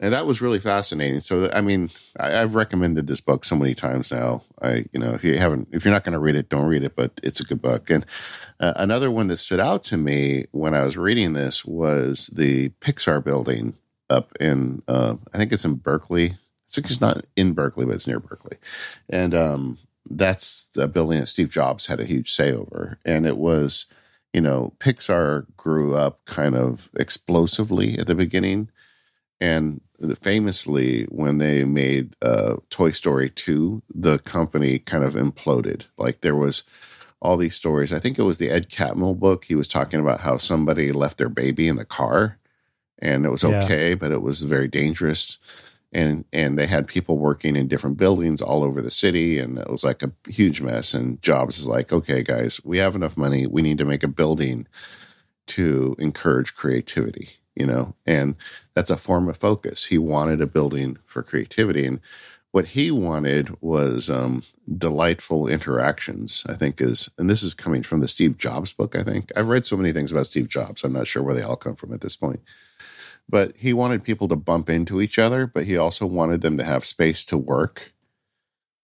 and 0.00 0.12
that 0.12 0.26
was 0.26 0.40
really 0.40 0.60
fascinating. 0.60 1.20
So, 1.20 1.50
I 1.52 1.60
mean, 1.60 1.90
I, 2.20 2.30
have 2.30 2.54
recommended 2.54 3.06
this 3.06 3.20
book 3.20 3.44
so 3.44 3.56
many 3.56 3.74
times 3.74 4.12
now. 4.12 4.42
I, 4.62 4.84
you 4.92 5.00
know, 5.00 5.12
if 5.12 5.24
you 5.24 5.38
haven't, 5.38 5.68
if 5.72 5.84
you're 5.84 5.94
not 5.94 6.04
going 6.04 6.12
to 6.12 6.20
read 6.20 6.36
it, 6.36 6.48
don't 6.48 6.66
read 6.66 6.84
it. 6.84 6.94
But 6.94 7.20
it's 7.22 7.40
a 7.40 7.44
good 7.44 7.60
book. 7.60 7.90
And 7.90 8.06
uh, 8.60 8.74
another 8.76 9.10
one 9.10 9.26
that 9.28 9.38
stood 9.38 9.58
out 9.58 9.82
to 9.84 9.96
me 9.96 10.46
when 10.52 10.74
I 10.74 10.84
was 10.84 10.96
reading 10.96 11.32
this 11.32 11.64
was 11.64 12.28
the 12.28 12.68
Pixar 12.80 13.24
building 13.24 13.74
up 14.08 14.36
in, 14.40 14.82
uh, 14.86 15.16
I 15.34 15.38
think 15.38 15.52
it's 15.52 15.64
in 15.64 15.74
Berkeley. 15.74 16.34
It's 16.66 17.00
not 17.00 17.24
in 17.34 17.54
Berkeley, 17.54 17.86
but 17.86 17.94
it's 17.94 18.06
near 18.06 18.20
Berkeley, 18.20 18.58
and 19.08 19.34
um, 19.34 19.78
that's 20.10 20.66
the 20.68 20.86
building 20.86 21.18
that 21.18 21.26
Steve 21.26 21.50
Jobs 21.50 21.86
had 21.86 21.98
a 21.98 22.04
huge 22.04 22.30
say 22.30 22.52
over. 22.52 22.98
And 23.06 23.26
it 23.26 23.38
was, 23.38 23.86
you 24.34 24.42
know, 24.42 24.74
Pixar 24.78 25.46
grew 25.56 25.94
up 25.94 26.26
kind 26.26 26.54
of 26.54 26.90
explosively 26.94 27.98
at 27.98 28.06
the 28.06 28.14
beginning 28.14 28.68
and 29.40 29.80
famously, 30.20 31.04
when 31.04 31.38
they 31.38 31.64
made 31.64 32.14
uh, 32.22 32.56
Toy 32.70 32.90
Story 32.90 33.30
2, 33.30 33.82
the 33.94 34.18
company 34.20 34.78
kind 34.78 35.04
of 35.04 35.14
imploded. 35.14 35.86
Like 35.96 36.20
there 36.20 36.36
was 36.36 36.62
all 37.20 37.36
these 37.36 37.56
stories. 37.56 37.92
I 37.92 37.98
think 37.98 38.18
it 38.18 38.22
was 38.22 38.38
the 38.38 38.50
Ed 38.50 38.70
Catmull 38.70 39.18
book. 39.18 39.44
He 39.44 39.54
was 39.54 39.68
talking 39.68 40.00
about 40.00 40.20
how 40.20 40.36
somebody 40.36 40.92
left 40.92 41.18
their 41.18 41.28
baby 41.28 41.66
in 41.66 41.76
the 41.76 41.84
car 41.84 42.38
and 42.98 43.24
it 43.24 43.30
was 43.30 43.44
okay, 43.44 43.90
yeah. 43.90 43.94
but 43.94 44.12
it 44.12 44.22
was 44.22 44.42
very 44.42 44.68
dangerous. 44.68 45.38
And 45.92 46.24
and 46.32 46.58
they 46.58 46.66
had 46.66 46.86
people 46.86 47.16
working 47.16 47.56
in 47.56 47.68
different 47.68 47.96
buildings 47.96 48.42
all 48.42 48.62
over 48.62 48.82
the 48.82 48.90
city, 48.90 49.38
and 49.38 49.58
it 49.58 49.70
was 49.70 49.84
like 49.84 50.02
a 50.02 50.12
huge 50.28 50.60
mess. 50.60 50.92
And 50.92 51.20
Jobs 51.22 51.58
is 51.58 51.68
like, 51.68 51.92
okay, 51.92 52.22
guys, 52.22 52.60
we 52.62 52.78
have 52.78 52.94
enough 52.94 53.16
money. 53.16 53.46
We 53.46 53.62
need 53.62 53.78
to 53.78 53.86
make 53.86 54.02
a 54.02 54.08
building 54.08 54.66
to 55.46 55.96
encourage 55.98 56.54
creativity 56.54 57.30
you 57.58 57.66
know, 57.66 57.94
and 58.06 58.36
that's 58.74 58.90
a 58.90 58.96
form 58.96 59.28
of 59.28 59.36
focus. 59.36 59.86
He 59.86 59.98
wanted 59.98 60.40
a 60.40 60.46
building 60.46 60.96
for 61.04 61.22
creativity. 61.22 61.84
And 61.84 62.00
what 62.52 62.66
he 62.66 62.90
wanted 62.90 63.60
was 63.60 64.08
um, 64.08 64.42
delightful 64.76 65.48
interactions, 65.48 66.44
I 66.48 66.54
think 66.54 66.80
is, 66.80 67.10
and 67.18 67.28
this 67.28 67.42
is 67.42 67.54
coming 67.54 67.82
from 67.82 68.00
the 68.00 68.08
Steve 68.08 68.38
Jobs 68.38 68.72
book, 68.72 68.96
I 68.96 69.02
think. 69.02 69.32
I've 69.36 69.48
read 69.48 69.66
so 69.66 69.76
many 69.76 69.92
things 69.92 70.12
about 70.12 70.26
Steve 70.26 70.48
Jobs. 70.48 70.84
I'm 70.84 70.92
not 70.92 71.06
sure 71.06 71.22
where 71.22 71.34
they 71.34 71.42
all 71.42 71.56
come 71.56 71.74
from 71.74 71.92
at 71.92 72.00
this 72.00 72.16
point. 72.16 72.40
But 73.28 73.54
he 73.56 73.74
wanted 73.74 74.04
people 74.04 74.28
to 74.28 74.36
bump 74.36 74.70
into 74.70 75.02
each 75.02 75.18
other, 75.18 75.46
but 75.46 75.66
he 75.66 75.76
also 75.76 76.06
wanted 76.06 76.40
them 76.40 76.56
to 76.56 76.64
have 76.64 76.84
space 76.86 77.24
to 77.26 77.36
work. 77.36 77.92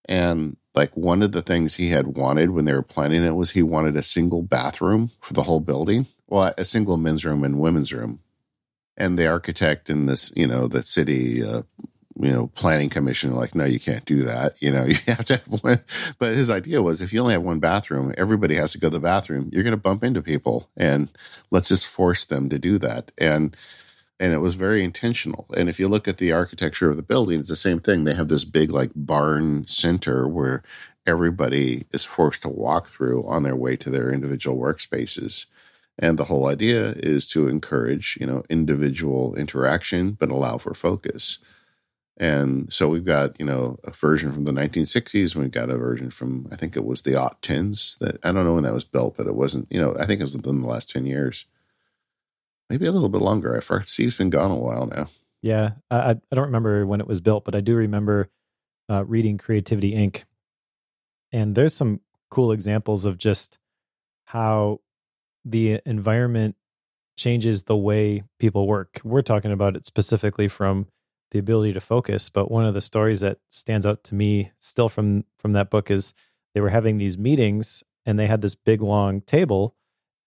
And 0.07 0.57
like 0.75 0.95
one 0.95 1.23
of 1.23 1.31
the 1.31 1.41
things 1.41 1.75
he 1.75 1.89
had 1.89 2.15
wanted 2.15 2.51
when 2.51 2.65
they 2.65 2.73
were 2.73 2.83
planning 2.83 3.23
it 3.23 3.31
was 3.31 3.51
he 3.51 3.63
wanted 3.63 3.95
a 3.95 4.03
single 4.03 4.43
bathroom 4.43 5.09
for 5.19 5.33
the 5.33 5.43
whole 5.43 5.61
building. 5.61 6.05
Well, 6.27 6.53
a 6.57 6.65
single 6.65 6.97
men's 6.97 7.25
room 7.25 7.43
and 7.43 7.59
women's 7.59 7.93
room 7.93 8.19
and 8.97 9.17
the 9.17 9.27
architect 9.27 9.89
and 9.89 10.07
this, 10.07 10.31
you 10.35 10.47
know, 10.47 10.67
the 10.67 10.83
city, 10.83 11.43
uh, 11.43 11.63
you 12.17 12.31
know, 12.31 12.47
planning 12.55 12.89
commission 12.89 13.33
like, 13.33 13.55
no, 13.55 13.65
you 13.65 13.79
can't 13.79 14.05
do 14.05 14.23
that. 14.23 14.53
You 14.61 14.71
know, 14.71 14.85
you 14.85 14.95
have 15.07 15.25
to 15.25 15.35
have 15.37 15.63
one. 15.63 15.79
But 16.17 16.33
his 16.33 16.49
idea 16.49 16.81
was 16.81 17.01
if 17.01 17.13
you 17.13 17.19
only 17.19 17.33
have 17.33 17.43
one 17.43 17.59
bathroom, 17.59 18.13
everybody 18.17 18.55
has 18.55 18.71
to 18.71 18.79
go 18.79 18.87
to 18.87 18.95
the 18.95 18.99
bathroom. 18.99 19.49
You're 19.51 19.63
going 19.63 19.71
to 19.71 19.77
bump 19.77 20.03
into 20.03 20.21
people, 20.21 20.69
and 20.77 21.09
let's 21.51 21.67
just 21.67 21.85
force 21.85 22.25
them 22.25 22.49
to 22.49 22.57
do 22.57 22.77
that. 22.79 23.11
And 23.17 23.55
and 24.19 24.33
it 24.33 24.37
was 24.37 24.55
very 24.55 24.83
intentional. 24.83 25.45
And 25.57 25.67
if 25.67 25.79
you 25.79 25.87
look 25.87 26.07
at 26.07 26.17
the 26.17 26.31
architecture 26.31 26.89
of 26.89 26.95
the 26.95 27.03
building, 27.03 27.39
it's 27.39 27.49
the 27.49 27.55
same 27.55 27.79
thing. 27.79 28.05
They 28.05 28.13
have 28.13 28.29
this 28.29 28.45
big 28.45 28.71
like 28.71 28.91
barn 28.95 29.67
center 29.67 30.27
where 30.27 30.63
everybody 31.05 31.85
is 31.91 32.05
forced 32.05 32.41
to 32.43 32.49
walk 32.49 32.87
through 32.87 33.25
on 33.27 33.43
their 33.43 33.55
way 33.55 33.75
to 33.75 33.89
their 33.89 34.11
individual 34.11 34.57
workspaces. 34.57 35.47
And 35.97 36.19
the 36.19 36.25
whole 36.25 36.47
idea 36.47 36.93
is 36.97 37.27
to 37.29 37.47
encourage, 37.47 38.17
you 38.19 38.27
know, 38.27 38.43
individual 38.49 39.35
interaction, 39.35 40.11
but 40.11 40.29
allow 40.29 40.57
for 40.57 40.73
focus. 40.73 41.39
And 42.17 42.71
so 42.71 42.89
we've 42.89 43.05
got, 43.05 43.39
you 43.39 43.45
know, 43.45 43.77
a 43.83 43.91
version 43.91 44.31
from 44.31 44.45
the 44.45 44.51
1960s. 44.51 45.35
And 45.35 45.43
we've 45.43 45.51
got 45.51 45.69
a 45.69 45.77
version 45.77 46.09
from, 46.09 46.47
I 46.51 46.55
think 46.55 46.75
it 46.75 46.85
was 46.85 47.01
the 47.01 47.15
aught 47.15 47.41
tens 47.41 47.97
that 47.99 48.17
I 48.23 48.31
don't 48.31 48.45
know 48.45 48.55
when 48.55 48.63
that 48.63 48.73
was 48.73 48.85
built, 48.85 49.17
but 49.17 49.27
it 49.27 49.35
wasn't, 49.35 49.67
you 49.69 49.79
know, 49.79 49.95
I 49.99 50.05
think 50.05 50.19
it 50.19 50.23
was 50.23 50.35
within 50.35 50.61
the 50.61 50.67
last 50.67 50.89
10 50.89 51.05
years. 51.05 51.45
Maybe 52.69 52.85
a 52.85 52.91
little 52.91 53.09
bit 53.09 53.21
longer. 53.21 53.55
I 53.55 53.59
forgot. 53.59 53.85
Steve's 53.85 54.17
been 54.17 54.29
gone 54.29 54.51
a 54.51 54.55
while 54.55 54.87
now. 54.87 55.07
Yeah. 55.41 55.73
I, 55.91 56.11
I 56.11 56.35
don't 56.35 56.45
remember 56.45 56.85
when 56.85 56.99
it 56.99 57.07
was 57.07 57.21
built, 57.21 57.45
but 57.45 57.55
I 57.55 57.61
do 57.61 57.75
remember 57.75 58.29
uh, 58.89 59.05
reading 59.05 59.37
Creativity 59.37 59.93
Inc. 59.93 60.23
And 61.31 61.55
there's 61.55 61.73
some 61.73 62.01
cool 62.29 62.51
examples 62.51 63.05
of 63.05 63.17
just 63.17 63.59
how 64.25 64.79
the 65.45 65.79
environment 65.85 66.55
changes 67.17 67.63
the 67.63 67.77
way 67.77 68.23
people 68.39 68.67
work. 68.67 68.99
We're 69.03 69.21
talking 69.21 69.51
about 69.51 69.75
it 69.75 69.85
specifically 69.85 70.47
from 70.47 70.87
the 71.31 71.39
ability 71.39 71.73
to 71.73 71.81
focus, 71.81 72.29
but 72.29 72.51
one 72.51 72.65
of 72.65 72.73
the 72.73 72.81
stories 72.81 73.21
that 73.21 73.37
stands 73.49 73.85
out 73.85 74.03
to 74.05 74.15
me 74.15 74.51
still 74.57 74.89
from 74.89 75.25
from 75.37 75.53
that 75.53 75.69
book 75.69 75.89
is 75.89 76.13
they 76.53 76.61
were 76.61 76.69
having 76.69 76.97
these 76.97 77.17
meetings 77.17 77.83
and 78.05 78.19
they 78.19 78.27
had 78.27 78.41
this 78.41 78.55
big 78.55 78.81
long 78.81 79.21
table 79.21 79.75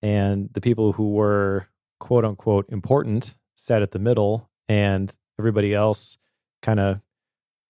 and 0.03 0.51
the 0.53 0.61
people 0.61 0.93
who 0.93 1.13
were 1.13 1.67
quote 2.01 2.25
unquote 2.25 2.67
important 2.69 3.35
sat 3.57 3.83
at 3.83 3.91
the 3.91 3.99
middle 3.99 4.51
and 4.69 5.13
everybody 5.39 5.75
else 5.75 6.19
kind 6.63 6.81
of 6.81 7.01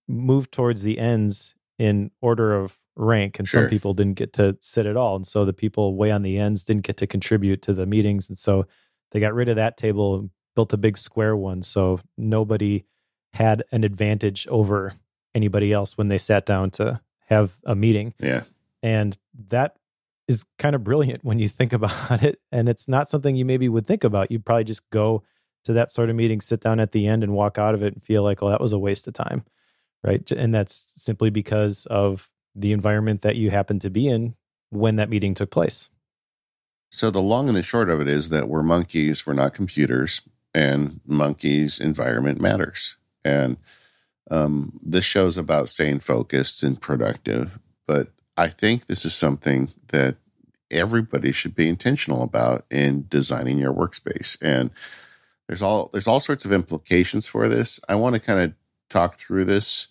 moved 0.09 0.52
towards 0.52 0.83
the 0.83 0.99
ends 0.99 1.55
in 1.78 2.11
order 2.21 2.55
of 2.55 2.76
rank 2.99 3.38
and 3.38 3.49
sure. 3.49 3.62
some 3.62 3.71
people 3.71 3.95
didn't 3.95 4.17
get 4.17 4.33
to 4.33 4.57
sit 4.61 4.85
at 4.85 4.97
all 4.97 5.17
and 5.17 5.26
so 5.26 5.45
the 5.45 5.52
people 5.52 5.95
way 5.95 6.11
on 6.11 6.23
the 6.23 6.37
ends 6.37 6.64
didn't 6.64 6.83
get 6.85 6.97
to 6.97 7.07
contribute 7.07 7.62
to 7.62 7.73
the 7.73 7.87
meetings 7.87 8.28
and 8.28 8.37
so 8.37 8.67
they 9.12 9.21
got 9.21 9.35
rid 9.35 9.49
of 9.49 9.57
that 9.57 9.76
table 9.76 10.19
and 10.19 10.31
built 10.55 10.73
a 10.73 10.76
big 10.76 10.99
square 10.99 11.37
one 11.37 11.62
so 11.62 12.00
nobody 12.17 12.85
had 13.35 13.62
an 13.71 13.85
advantage 13.85 14.47
over 14.49 14.95
anybody 15.35 15.73
else 15.73 15.97
when 15.97 16.09
they 16.09 16.19
sat 16.19 16.45
down 16.45 16.71
to 16.71 17.00
have 17.26 17.59
a 17.64 17.75
meeting. 17.75 18.14
Yeah. 18.19 18.43
And 18.83 19.17
that 19.49 19.76
is 20.26 20.47
kind 20.59 20.75
of 20.75 20.83
brilliant 20.83 21.25
when 21.25 21.38
you 21.38 21.49
think 21.49 21.73
about 21.75 22.23
it 22.23 22.40
and 22.50 22.69
it's 22.69 22.88
not 22.88 23.09
something 23.09 23.37
you 23.37 23.45
maybe 23.45 23.69
would 23.69 23.87
think 23.87 24.02
about. 24.02 24.31
You'd 24.31 24.45
probably 24.45 24.64
just 24.64 24.88
go 24.90 25.23
to 25.64 25.73
that 25.75 25.93
sort 25.93 26.11
of 26.11 26.17
meeting 26.17 26.40
sit 26.40 26.61
down 26.61 26.81
at 26.81 26.93
the 26.93 27.07
end 27.07 27.23
and 27.23 27.35
walk 27.35 27.59
out 27.59 27.75
of 27.75 27.83
it 27.83 27.93
and 27.93 28.02
feel 28.02 28.23
like 28.23 28.40
well 28.40 28.50
that 28.50 28.61
was 28.61 28.73
a 28.73 28.78
waste 28.78 29.07
of 29.07 29.14
time 29.14 29.45
right? 30.05 30.31
And 30.31 30.55
that's 30.55 30.95
simply 30.97 31.31
because 31.31 31.87
of 31.87 32.31
the 32.55 32.73
environment 32.73 33.23
that 33.23 33.37
you 33.37 33.50
happen 33.50 33.78
to 33.81 33.90
be 33.90 34.09
in 34.09 34.35
when 34.71 34.97
that 34.97 35.11
meeting 35.11 35.35
took 35.35 35.50
place. 35.50 35.90
So 36.90 37.11
the 37.11 37.21
long 37.21 37.49
and 37.49 37.57
the 37.57 37.62
short 37.62 37.90
of 37.90 38.00
it 38.00 38.09
is 38.09 38.31
that 38.31 38.49
we're 38.49 38.62
monkeys, 38.62 39.26
we're 39.26 39.35
not 39.35 39.55
computers, 39.55 40.23
and 40.55 41.00
monkeys' 41.07 41.78
environment 41.78 42.40
matters. 42.40 42.97
And 43.25 43.59
um, 44.31 44.78
this 44.83 45.05
show's 45.05 45.37
about 45.37 45.69
staying 45.69 46.00
focused 46.00 46.62
and 46.62 46.81
productive, 46.81 47.59
but 47.87 48.09
I 48.37 48.49
think 48.49 48.87
this 48.87 49.05
is 49.05 49.14
something 49.14 49.71
that 49.88 50.17
everybody 50.71 51.33
should 51.33 51.55
be 51.55 51.69
intentional 51.69 52.23
about 52.23 52.64
in 52.71 53.07
designing 53.09 53.59
your 53.59 53.73
workspace. 53.73 54.37
And 54.43 54.71
there's 55.47 55.62
all 55.62 55.90
there's 55.93 56.07
all 56.07 56.21
sorts 56.21 56.45
of 56.45 56.52
implications 56.52 57.26
for 57.26 57.49
this. 57.49 57.81
I 57.88 57.95
want 57.95 58.14
to 58.14 58.21
kind 58.21 58.40
of 58.40 58.52
talk 58.88 59.17
through 59.17 59.47
this 59.47 59.88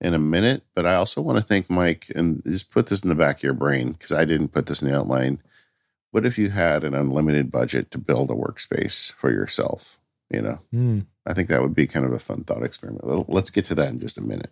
in 0.00 0.14
a 0.14 0.18
minute, 0.18 0.62
but 0.74 0.86
I 0.86 0.94
also 0.94 1.20
want 1.20 1.38
to 1.38 1.44
thank 1.44 1.68
Mike 1.68 2.10
and 2.14 2.42
just 2.44 2.70
put 2.70 2.86
this 2.86 3.02
in 3.02 3.08
the 3.08 3.14
back 3.14 3.38
of 3.38 3.42
your 3.42 3.54
brain 3.54 3.92
because 3.92 4.12
I 4.12 4.24
didn't 4.24 4.48
put 4.48 4.66
this 4.66 4.82
in 4.82 4.90
the 4.90 4.96
outline. 4.96 5.42
What 6.10 6.24
if 6.24 6.38
you 6.38 6.50
had 6.50 6.84
an 6.84 6.94
unlimited 6.94 7.50
budget 7.50 7.90
to 7.90 7.98
build 7.98 8.30
a 8.30 8.34
workspace 8.34 9.12
for 9.12 9.30
yourself? 9.30 9.98
You 10.30 10.42
know, 10.42 10.58
mm. 10.74 11.06
I 11.26 11.34
think 11.34 11.48
that 11.48 11.62
would 11.62 11.74
be 11.74 11.86
kind 11.86 12.06
of 12.06 12.12
a 12.12 12.18
fun 12.18 12.44
thought 12.44 12.62
experiment. 12.62 13.28
Let's 13.28 13.50
get 13.50 13.64
to 13.66 13.74
that 13.76 13.88
in 13.88 13.98
just 13.98 14.18
a 14.18 14.22
minute. 14.22 14.50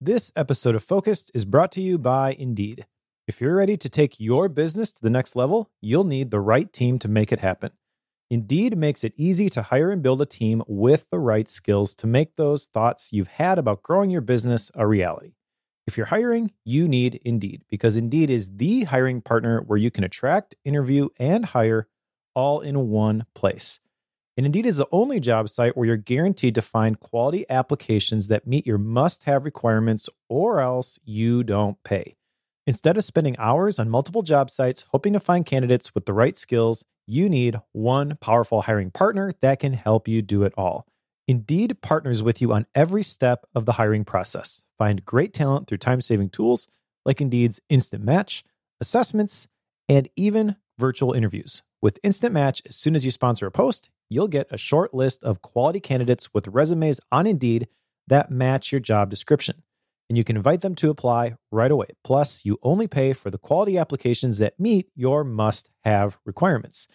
This 0.00 0.30
episode 0.36 0.74
of 0.74 0.82
Focused 0.82 1.30
is 1.32 1.44
brought 1.44 1.72
to 1.72 1.80
you 1.80 1.98
by 1.98 2.36
Indeed. 2.38 2.84
If 3.26 3.40
you're 3.40 3.56
ready 3.56 3.76
to 3.78 3.88
take 3.88 4.20
your 4.20 4.48
business 4.48 4.92
to 4.92 5.02
the 5.02 5.10
next 5.10 5.34
level, 5.34 5.70
you'll 5.80 6.04
need 6.04 6.30
the 6.30 6.40
right 6.40 6.72
team 6.72 6.98
to 7.00 7.08
make 7.08 7.32
it 7.32 7.40
happen. 7.40 7.70
Indeed 8.28 8.76
makes 8.76 9.04
it 9.04 9.14
easy 9.16 9.48
to 9.50 9.62
hire 9.62 9.90
and 9.90 10.02
build 10.02 10.20
a 10.20 10.26
team 10.26 10.62
with 10.66 11.06
the 11.10 11.18
right 11.18 11.48
skills 11.48 11.94
to 11.96 12.08
make 12.08 12.34
those 12.34 12.64
thoughts 12.66 13.12
you've 13.12 13.28
had 13.28 13.56
about 13.56 13.84
growing 13.84 14.10
your 14.10 14.20
business 14.20 14.70
a 14.74 14.86
reality. 14.86 15.34
If 15.86 15.96
you're 15.96 16.06
hiring, 16.06 16.50
you 16.64 16.88
need 16.88 17.20
Indeed 17.24 17.62
because 17.70 17.96
Indeed 17.96 18.28
is 18.28 18.56
the 18.56 18.84
hiring 18.84 19.20
partner 19.20 19.62
where 19.62 19.78
you 19.78 19.92
can 19.92 20.02
attract, 20.02 20.56
interview, 20.64 21.08
and 21.20 21.44
hire 21.44 21.86
all 22.34 22.60
in 22.60 22.88
one 22.88 23.26
place. 23.34 23.78
And 24.36 24.44
Indeed 24.44 24.66
is 24.66 24.76
the 24.76 24.88
only 24.90 25.20
job 25.20 25.48
site 25.48 25.76
where 25.76 25.86
you're 25.86 25.96
guaranteed 25.96 26.56
to 26.56 26.62
find 26.62 26.98
quality 26.98 27.46
applications 27.48 28.26
that 28.26 28.46
meet 28.46 28.66
your 28.66 28.76
must 28.76 29.24
have 29.24 29.44
requirements 29.44 30.08
or 30.28 30.60
else 30.60 30.98
you 31.04 31.44
don't 31.44 31.82
pay. 31.84 32.15
Instead 32.68 32.96
of 32.96 33.04
spending 33.04 33.36
hours 33.38 33.78
on 33.78 33.88
multiple 33.88 34.22
job 34.22 34.50
sites 34.50 34.84
hoping 34.88 35.12
to 35.12 35.20
find 35.20 35.46
candidates 35.46 35.94
with 35.94 36.04
the 36.04 36.12
right 36.12 36.36
skills, 36.36 36.84
you 37.06 37.28
need 37.28 37.60
one 37.70 38.16
powerful 38.20 38.62
hiring 38.62 38.90
partner 38.90 39.32
that 39.40 39.60
can 39.60 39.72
help 39.72 40.08
you 40.08 40.20
do 40.20 40.42
it 40.42 40.52
all. 40.56 40.84
Indeed 41.28 41.80
partners 41.80 42.24
with 42.24 42.42
you 42.42 42.52
on 42.52 42.66
every 42.74 43.04
step 43.04 43.46
of 43.54 43.66
the 43.66 43.72
hiring 43.72 44.04
process. 44.04 44.64
Find 44.78 45.04
great 45.04 45.32
talent 45.32 45.68
through 45.68 45.78
time 45.78 46.00
saving 46.00 46.30
tools 46.30 46.68
like 47.04 47.20
Indeed's 47.20 47.60
Instant 47.68 48.02
Match, 48.02 48.42
assessments, 48.80 49.46
and 49.88 50.08
even 50.16 50.56
virtual 50.76 51.12
interviews. 51.12 51.62
With 51.80 52.00
Instant 52.02 52.34
Match, 52.34 52.62
as 52.66 52.74
soon 52.74 52.96
as 52.96 53.04
you 53.04 53.12
sponsor 53.12 53.46
a 53.46 53.52
post, 53.52 53.90
you'll 54.10 54.26
get 54.26 54.48
a 54.50 54.58
short 54.58 54.92
list 54.92 55.22
of 55.22 55.40
quality 55.40 55.78
candidates 55.78 56.34
with 56.34 56.48
resumes 56.48 57.00
on 57.12 57.28
Indeed 57.28 57.68
that 58.08 58.30
match 58.30 58.72
your 58.72 58.80
job 58.80 59.08
description. 59.08 59.62
And 60.08 60.16
you 60.16 60.24
can 60.24 60.36
invite 60.36 60.60
them 60.60 60.74
to 60.76 60.90
apply 60.90 61.36
right 61.50 61.70
away. 61.70 61.88
Plus, 62.04 62.44
you 62.44 62.58
only 62.62 62.86
pay 62.86 63.12
for 63.12 63.30
the 63.30 63.38
quality 63.38 63.76
applications 63.76 64.38
that 64.38 64.58
meet 64.58 64.88
your 64.94 65.24
must 65.24 65.68
have 65.84 66.18
requirements. 66.24 66.86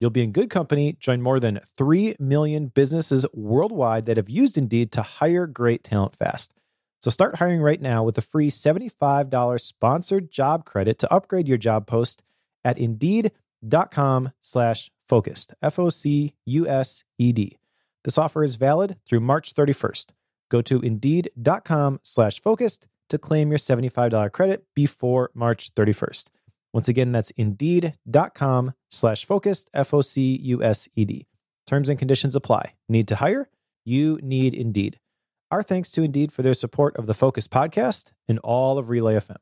You'll 0.00 0.10
be 0.10 0.22
in 0.22 0.32
good 0.32 0.50
company. 0.50 0.96
Join 0.98 1.20
more 1.20 1.40
than 1.40 1.60
3 1.76 2.16
million 2.18 2.68
businesses 2.68 3.26
worldwide 3.34 4.06
that 4.06 4.16
have 4.16 4.30
used 4.30 4.56
Indeed 4.56 4.92
to 4.92 5.02
hire 5.02 5.46
great 5.46 5.84
talent 5.84 6.16
fast. 6.16 6.52
So 7.00 7.10
start 7.10 7.36
hiring 7.36 7.60
right 7.60 7.80
now 7.80 8.04
with 8.04 8.16
a 8.18 8.22
free 8.22 8.50
$75 8.50 9.60
sponsored 9.60 10.30
job 10.30 10.64
credit 10.64 10.98
to 10.98 11.12
upgrade 11.12 11.48
your 11.48 11.58
job 11.58 11.86
post 11.86 12.22
at 12.64 12.78
indeed.com 12.78 14.32
slash 14.40 14.90
focused, 15.08 15.54
F 15.62 15.78
O 15.78 15.88
C 15.88 16.34
U 16.46 16.68
S 16.68 17.04
E 17.18 17.32
D. 17.32 17.58
This 18.04 18.18
offer 18.18 18.44
is 18.44 18.56
valid 18.56 18.98
through 19.06 19.20
March 19.20 19.54
31st. 19.54 20.12
Go 20.50 20.60
to 20.62 20.80
indeed.com 20.80 22.00
slash 22.02 22.40
focused 22.40 22.86
to 23.08 23.18
claim 23.18 23.50
your 23.50 23.58
$75 23.58 24.32
credit 24.32 24.64
before 24.74 25.30
March 25.34 25.72
31st. 25.74 26.26
Once 26.72 26.88
again, 26.88 27.12
that's 27.12 27.30
indeed.com 27.30 28.72
slash 28.90 29.24
focused, 29.24 29.70
F 29.74 29.92
O 29.94 30.00
C 30.00 30.38
U 30.42 30.62
S 30.62 30.88
E 30.94 31.04
D. 31.04 31.26
Terms 31.66 31.88
and 31.88 31.98
conditions 31.98 32.36
apply. 32.36 32.74
Need 32.88 33.08
to 33.08 33.16
hire? 33.16 33.48
You 33.84 34.18
need 34.22 34.54
Indeed. 34.54 34.98
Our 35.50 35.62
thanks 35.62 35.90
to 35.92 36.02
Indeed 36.02 36.32
for 36.32 36.42
their 36.42 36.54
support 36.54 36.96
of 36.96 37.06
the 37.06 37.14
Focused 37.14 37.50
podcast 37.50 38.12
and 38.28 38.38
all 38.40 38.78
of 38.78 38.88
Relay 38.88 39.14
FM. 39.14 39.36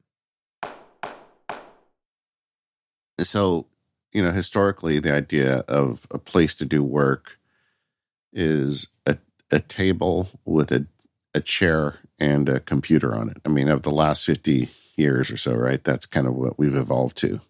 So, 3.20 3.66
you 4.12 4.22
know, 4.22 4.30
historically, 4.30 5.00
the 5.00 5.12
idea 5.12 5.64
of 5.68 6.06
a 6.10 6.18
place 6.18 6.54
to 6.56 6.64
do 6.64 6.82
work 6.82 7.38
is 8.32 8.88
a, 9.06 9.18
a 9.50 9.60
table 9.60 10.28
with 10.44 10.70
a, 10.72 10.86
a 11.34 11.40
chair 11.40 11.98
and 12.18 12.48
a 12.48 12.60
computer 12.60 13.14
on 13.14 13.28
it. 13.30 13.38
I 13.44 13.48
mean, 13.48 13.68
of 13.68 13.82
the 13.82 13.90
last 13.90 14.24
50 14.24 14.68
years 14.96 15.30
or 15.30 15.36
so, 15.36 15.54
right? 15.54 15.82
That's 15.82 16.06
kind 16.06 16.26
of 16.26 16.34
what 16.34 16.58
we've 16.58 16.74
evolved 16.74 17.16
to. 17.18 17.40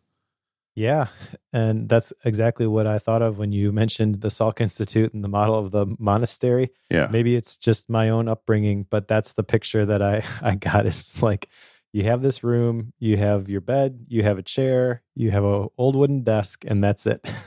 Yeah. 0.75 1.09
And 1.53 1.89
that's 1.89 2.13
exactly 2.25 2.67
what 2.67 2.87
I 2.87 3.01
thought 3.01 3.21
of 3.21 3.39
when 3.39 3.51
you 3.51 3.73
mentioned 3.73 4.21
the 4.21 4.29
Salk 4.29 4.61
Institute 4.61 5.13
and 5.13 5.25
the 5.25 5.29
model 5.29 5.59
of 5.59 5.73
the 5.73 5.87
monastery. 5.99 6.71
Yeah. 6.89 7.09
Maybe 7.11 7.35
it's 7.35 7.57
just 7.57 7.89
my 7.89 8.11
own 8.11 8.29
upbringing, 8.29 8.87
but 8.89 9.09
that's 9.09 9.35
the 9.35 9.43
picture 9.43 9.85
that 9.87 10.03
I, 10.03 10.23
I 10.43 10.55
got 10.55 10.87
is 10.87 11.21
like 11.21 11.49
you 11.93 12.05
have 12.05 12.23
this 12.23 12.45
room, 12.45 12.93
you 13.01 13.17
have 13.17 13.49
your 13.49 13.61
bed, 13.61 14.07
you 14.09 14.23
have 14.23 14.39
a 14.39 14.43
chair, 14.43 15.03
you 15.17 15.33
have 15.33 15.43
a 15.43 15.67
old 15.77 15.97
wooden 15.97 16.23
desk, 16.23 16.65
and 16.67 16.83
that's 16.83 17.07
it. 17.07 17.29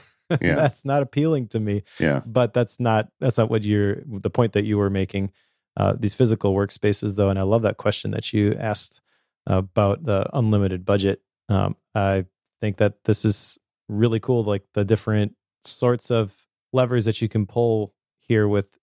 Yeah. 0.42 0.56
that's 0.56 0.86
not 0.86 1.02
appealing 1.02 1.50
to 1.50 1.60
me. 1.60 1.84
Yeah. 2.00 2.22
But 2.26 2.54
that's 2.54 2.80
not 2.80 3.10
that's 3.20 3.38
not 3.38 3.50
what 3.50 3.64
you're 3.64 3.98
the 4.08 4.30
point 4.30 4.54
that 4.54 4.64
you 4.64 4.78
were 4.78 4.90
making. 4.90 5.34
Uh, 5.82 5.96
these 5.98 6.14
physical 6.14 6.54
workspaces, 6.54 7.16
though, 7.16 7.30
and 7.30 7.40
I 7.40 7.42
love 7.42 7.64
that 7.64 7.78
question 7.78 8.12
that 8.12 8.34
you 8.34 8.56
asked 8.60 9.02
about 9.48 10.04
the 10.04 10.28
unlimited 10.32 10.86
budget. 10.86 11.24
Um, 11.50 11.76
I 11.96 12.26
think 12.60 12.78
that 12.78 13.04
this 13.06 13.26
is 13.26 13.58
really 13.90 14.20
cool, 14.20 14.44
like 14.44 14.62
the 14.76 14.86
different 14.86 15.36
sorts 15.64 16.12
of 16.12 16.46
levers 16.72 17.06
that 17.06 17.20
you 17.20 17.28
can 17.28 17.48
pull 17.48 17.96
here 18.20 18.48
with 18.48 18.78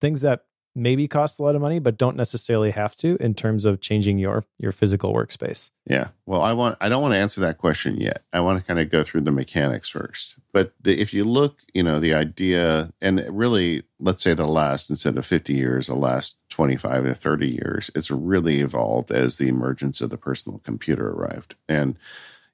things 0.00 0.22
that 0.22 0.46
maybe 0.74 1.06
cost 1.06 1.38
a 1.38 1.42
lot 1.42 1.54
of 1.54 1.60
money, 1.60 1.78
but 1.78 1.98
don't 1.98 2.16
necessarily 2.16 2.70
have 2.70 2.94
to 2.96 3.16
in 3.20 3.34
terms 3.34 3.64
of 3.64 3.80
changing 3.80 4.18
your 4.18 4.44
your 4.58 4.72
physical 4.72 5.12
workspace. 5.12 5.70
Yeah. 5.86 6.08
Well, 6.26 6.42
I 6.42 6.52
want 6.52 6.78
I 6.80 6.88
don't 6.88 7.02
want 7.02 7.14
to 7.14 7.18
answer 7.18 7.40
that 7.42 7.58
question 7.58 8.00
yet. 8.00 8.22
I 8.32 8.40
want 8.40 8.58
to 8.58 8.64
kind 8.64 8.80
of 8.80 8.90
go 8.90 9.02
through 9.02 9.22
the 9.22 9.32
mechanics 9.32 9.88
first. 9.88 10.36
But 10.52 10.72
the, 10.80 10.98
if 11.00 11.12
you 11.12 11.24
look, 11.24 11.60
you 11.74 11.82
know, 11.82 11.98
the 11.98 12.14
idea 12.14 12.92
and 13.00 13.24
really 13.30 13.82
let's 14.00 14.22
say 14.22 14.34
the 14.34 14.46
last 14.46 14.90
instead 14.90 15.16
of 15.16 15.26
50 15.26 15.52
years, 15.52 15.86
the 15.86 15.94
last 15.94 16.38
25 16.50 17.04
to 17.04 17.14
30 17.14 17.48
years, 17.48 17.90
it's 17.94 18.10
really 18.10 18.60
evolved 18.60 19.10
as 19.10 19.36
the 19.36 19.48
emergence 19.48 20.00
of 20.00 20.10
the 20.10 20.18
personal 20.18 20.58
computer 20.58 21.10
arrived. 21.10 21.54
And 21.68 21.98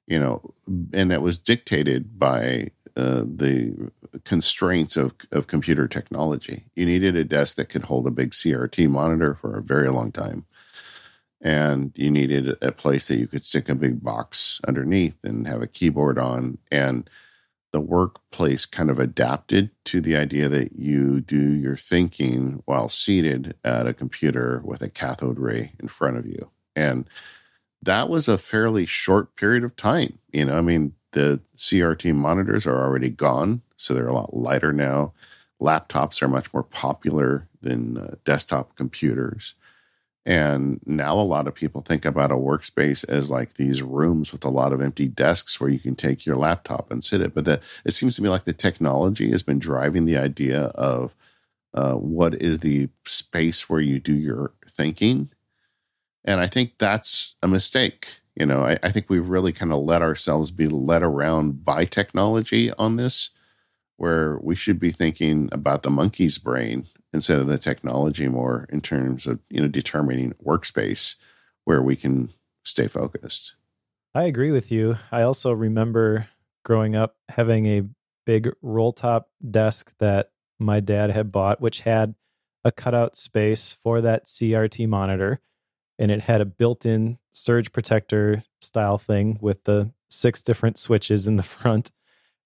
you 0.07 0.19
know, 0.19 0.55
and 0.91 1.11
that 1.11 1.21
was 1.21 1.37
dictated 1.37 2.17
by 2.17 2.71
uh, 2.99 3.23
the 3.25 3.91
constraints 4.25 4.97
of, 4.97 5.13
of 5.31 5.47
computer 5.47 5.87
technology. 5.87 6.65
You 6.75 6.85
needed 6.85 7.15
a 7.15 7.23
desk 7.23 7.55
that 7.57 7.69
could 7.69 7.83
hold 7.83 8.07
a 8.07 8.11
big 8.11 8.31
CRT 8.31 8.89
monitor 8.89 9.35
for 9.35 9.57
a 9.57 9.63
very 9.63 9.89
long 9.89 10.11
time. 10.11 10.45
And 11.41 11.93
you 11.95 12.11
needed 12.11 12.57
a 12.61 12.71
place 12.73 13.07
that 13.07 13.17
you 13.17 13.27
could 13.27 13.45
stick 13.45 13.69
a 13.69 13.75
big 13.75 14.03
box 14.03 14.59
underneath 14.67 15.17
and 15.23 15.47
have 15.47 15.61
a 15.61 15.67
keyboard 15.67 16.17
on. 16.17 16.57
And 16.69 17.09
the 17.71 17.79
workplace 17.79 18.65
kind 18.65 18.89
of 18.89 18.99
adapted 18.99 19.69
to 19.85 20.01
the 20.01 20.17
idea 20.17 20.49
that 20.49 20.73
you 20.77 21.21
do 21.21 21.37
your 21.37 21.77
thinking 21.77 22.61
while 22.65 22.89
seated 22.89 23.55
at 23.63 23.87
a 23.87 23.93
computer 23.93 24.61
with 24.65 24.81
a 24.81 24.89
cathode 24.89 25.39
ray 25.39 25.73
in 25.79 25.87
front 25.87 26.17
of 26.17 26.25
you. 26.25 26.49
And 26.75 27.07
that 27.81 28.09
was 28.09 28.27
a 28.27 28.37
fairly 28.37 28.85
short 28.85 29.35
period 29.35 29.63
of 29.63 29.75
time. 29.75 30.19
You 30.31 30.45
know, 30.45 30.57
I 30.57 30.61
mean, 30.61 30.93
the 31.11 31.41
CRT 31.55 32.13
monitors 32.15 32.67
are 32.67 32.83
already 32.83 33.09
gone, 33.09 33.61
so 33.75 33.93
they're 33.93 34.07
a 34.07 34.13
lot 34.13 34.35
lighter 34.35 34.73
now. 34.73 35.13
Laptops 35.61 36.21
are 36.21 36.27
much 36.27 36.53
more 36.53 36.63
popular 36.63 37.47
than 37.61 37.97
uh, 37.97 38.15
desktop 38.23 38.75
computers. 38.75 39.55
And 40.25 40.79
now 40.85 41.19
a 41.19 41.21
lot 41.21 41.47
of 41.47 41.55
people 41.55 41.81
think 41.81 42.05
about 42.05 42.31
a 42.31 42.35
workspace 42.35 43.07
as 43.07 43.31
like 43.31 43.53
these 43.53 43.81
rooms 43.81 44.31
with 44.31 44.45
a 44.45 44.49
lot 44.49 44.73
of 44.73 44.81
empty 44.81 45.07
desks 45.07 45.59
where 45.59 45.69
you 45.69 45.79
can 45.79 45.95
take 45.95 46.25
your 46.25 46.35
laptop 46.35 46.91
and 46.91 47.03
sit 47.03 47.21
it. 47.21 47.33
But 47.33 47.45
the, 47.45 47.61
it 47.85 47.93
seems 47.93 48.15
to 48.15 48.21
me 48.21 48.29
like 48.29 48.43
the 48.43 48.53
technology 48.53 49.31
has 49.31 49.43
been 49.43 49.59
driving 49.59 50.05
the 50.05 50.17
idea 50.17 50.65
of 50.75 51.15
uh, 51.73 51.93
what 51.93 52.35
is 52.35 52.59
the 52.59 52.89
space 53.05 53.69
where 53.69 53.79
you 53.79 53.99
do 53.99 54.13
your 54.13 54.51
thinking. 54.67 55.29
And 56.25 56.39
I 56.39 56.47
think 56.47 56.77
that's 56.77 57.35
a 57.41 57.47
mistake. 57.47 58.19
You 58.35 58.45
know, 58.45 58.61
I, 58.61 58.79
I 58.83 58.91
think 58.91 59.09
we've 59.09 59.29
really 59.29 59.51
kind 59.51 59.71
of 59.71 59.83
let 59.83 60.01
ourselves 60.01 60.51
be 60.51 60.67
led 60.67 61.03
around 61.03 61.65
by 61.65 61.85
technology 61.85 62.71
on 62.73 62.95
this, 62.95 63.31
where 63.97 64.39
we 64.41 64.55
should 64.55 64.79
be 64.79 64.91
thinking 64.91 65.49
about 65.51 65.83
the 65.83 65.89
monkey's 65.89 66.37
brain 66.37 66.85
instead 67.13 67.39
of 67.39 67.47
the 67.47 67.57
technology 67.57 68.27
more 68.27 68.67
in 68.69 68.81
terms 68.81 69.27
of, 69.27 69.39
you 69.49 69.61
know, 69.61 69.67
determining 69.67 70.33
workspace 70.45 71.15
where 71.65 71.81
we 71.81 71.95
can 71.95 72.29
stay 72.63 72.87
focused. 72.87 73.55
I 74.13 74.23
agree 74.23 74.51
with 74.51 74.71
you. 74.71 74.97
I 75.11 75.21
also 75.21 75.51
remember 75.51 76.27
growing 76.63 76.95
up 76.95 77.15
having 77.29 77.65
a 77.65 77.83
big 78.25 78.51
roll 78.61 78.93
top 78.93 79.29
desk 79.49 79.93
that 79.99 80.31
my 80.59 80.79
dad 80.79 81.09
had 81.11 81.31
bought, 81.31 81.61
which 81.61 81.81
had 81.81 82.15
a 82.63 82.71
cutout 82.71 83.17
space 83.17 83.73
for 83.73 84.01
that 84.01 84.25
CRT 84.25 84.87
monitor. 84.87 85.39
And 85.99 86.09
it 86.11 86.21
had 86.21 86.41
a 86.41 86.45
built 86.45 86.85
in 86.85 87.19
surge 87.33 87.71
protector 87.71 88.41
style 88.61 88.97
thing 88.97 89.37
with 89.41 89.65
the 89.65 89.91
six 90.09 90.41
different 90.41 90.79
switches 90.79 91.27
in 91.27 91.35
the 91.35 91.43
front. 91.57 91.91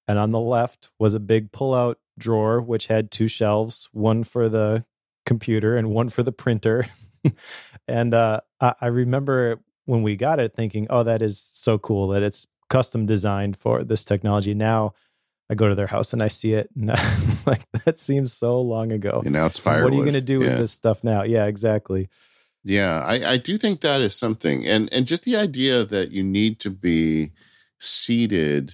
And 0.08 0.20
on 0.20 0.32
the 0.32 0.40
left 0.40 0.90
was 1.00 1.14
a 1.14 1.20
big 1.20 1.54
pull 1.54 1.74
out 1.74 1.98
drawer, 2.20 2.60
which 2.60 2.88
had 2.88 3.10
two 3.12 3.28
shelves 3.30 3.88
one 3.94 4.24
for 4.26 4.50
the 4.50 4.86
computer 5.26 5.78
and 5.78 5.92
one 5.92 6.10
for 6.10 6.24
the 6.24 6.32
printer. 6.34 6.88
and 7.88 8.14
uh, 8.14 8.42
I, 8.60 8.74
I 8.82 8.88
remember 8.88 9.60
when 9.86 10.02
we 10.02 10.16
got 10.16 10.40
it 10.40 10.56
thinking, 10.56 10.88
oh, 10.90 11.04
that 11.04 11.22
is 11.22 11.40
so 11.40 11.78
cool 11.78 12.10
that 12.10 12.24
it's 12.24 12.48
custom 12.70 13.06
designed 13.06 13.56
for 13.56 13.84
this 13.84 14.04
technology. 14.04 14.54
Now 14.54 14.94
I 15.50 15.56
go 15.56 15.70
to 15.70 15.76
their 15.76 15.88
house 15.88 16.12
and 16.14 16.24
I 16.24 16.28
see 16.30 16.54
it, 16.54 16.70
and 16.76 16.92
I'm 16.94 17.38
like 17.46 17.64
that 17.86 18.00
seems 18.00 18.34
so 18.34 18.60
long 18.62 18.92
ago. 18.92 19.22
And 19.24 19.34
now 19.34 19.46
it's 19.46 19.60
firewood. 19.60 19.84
What 19.84 19.94
are 19.94 19.98
you 19.98 20.04
going 20.04 20.14
to 20.14 20.22
do 20.22 20.42
Yeah. 20.42 20.50
with 20.50 20.58
this 20.58 20.72
stuff 20.72 21.04
now? 21.04 21.24
Yeah, 21.24 21.46
exactly. 21.46 22.10
Yeah, 22.64 23.00
I, 23.02 23.34
I 23.34 23.38
do 23.38 23.58
think 23.58 23.82
that 23.82 24.02
is 24.02 24.16
something, 24.16 24.66
and 24.66 24.92
and 24.94 25.06
just 25.06 25.24
the 25.26 25.36
idea 25.36 25.84
that 25.84 26.12
you 26.12 26.24
need 26.24 26.60
to 26.60 26.70
be 26.70 27.32
seated 27.80 28.74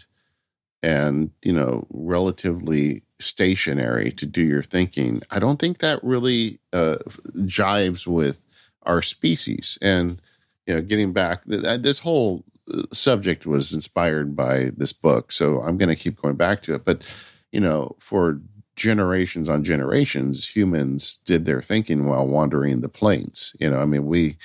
and 0.84 1.32
you 1.44 1.54
know 1.54 1.88
relatively 1.90 3.04
stationary 3.20 4.12
to 4.14 4.26
do 4.26 4.44
your 4.44 4.64
thinking. 4.64 5.24
I 5.32 5.40
don't 5.40 5.60
think 5.60 5.80
that 5.80 6.04
really 6.04 6.60
uh, 6.74 6.98
jives 7.38 8.08
with 8.08 8.40
our 8.84 9.02
species, 9.02 9.78
and 9.82 10.22
you 10.68 10.76
know, 10.76 10.82
getting 10.82 11.12
back, 11.14 11.44
this 11.46 12.00
whole 12.00 12.44
uh, 12.72 12.84
subject 12.94 13.48
was 13.48 13.74
inspired 13.74 14.36
by 14.36 14.72
this 14.78 14.94
book, 14.94 15.32
so 15.32 15.62
I'm 15.62 15.78
going 15.78 15.90
to 15.90 15.96
keep 15.96 16.22
going 16.22 16.36
back 16.36 16.62
to 16.64 16.76
it. 16.76 16.86
But 16.86 17.04
you 17.52 17.60
know, 17.60 17.96
for 18.00 18.40
generations 18.80 19.50
on 19.50 19.64
generations, 19.64 20.48
humans 20.48 21.20
did 21.26 21.46
their 21.46 21.62
thinking 21.62 22.06
while 22.06 22.26
wandering 22.26 22.82
the 22.82 22.90
plains. 22.90 23.56
You 23.60 23.70
know, 23.70 23.80
I 23.80 23.86
mean, 23.86 24.08
we 24.08 24.38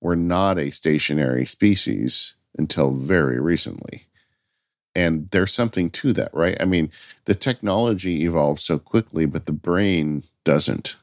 were 0.00 0.16
not 0.16 0.58
a 0.58 0.70
stationary 0.70 1.46
species 1.46 2.34
until 2.58 2.90
very 2.90 3.40
recently. 3.40 4.06
And 4.94 5.30
there's 5.30 5.52
something 5.52 5.90
to 5.90 6.12
that, 6.14 6.34
right? 6.34 6.56
I 6.60 6.64
mean, 6.64 6.90
the 7.26 7.34
technology 7.34 8.24
evolves 8.24 8.64
so 8.64 8.78
quickly, 8.78 9.24
but 9.24 9.46
the 9.46 9.52
brain 9.52 10.24
doesn't. 10.44 10.96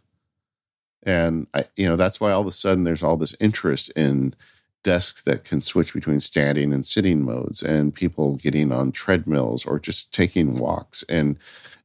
And 1.03 1.47
I, 1.53 1.65
you 1.75 1.87
know, 1.87 1.95
that's 1.95 2.19
why 2.19 2.31
all 2.31 2.41
of 2.41 2.47
a 2.47 2.51
sudden 2.51 2.83
there's 2.83 3.03
all 3.03 3.17
this 3.17 3.35
interest 3.39 3.91
in 3.95 4.35
desks 4.83 5.21
that 5.23 5.43
can 5.43 5.61
switch 5.61 5.93
between 5.93 6.19
standing 6.19 6.73
and 6.73 6.85
sitting 6.85 7.23
modes 7.23 7.63
and 7.63 7.95
people 7.95 8.35
getting 8.35 8.71
on 8.71 8.91
treadmills 8.91 9.65
or 9.65 9.79
just 9.79 10.13
taking 10.13 10.55
walks 10.55 11.03
and 11.09 11.37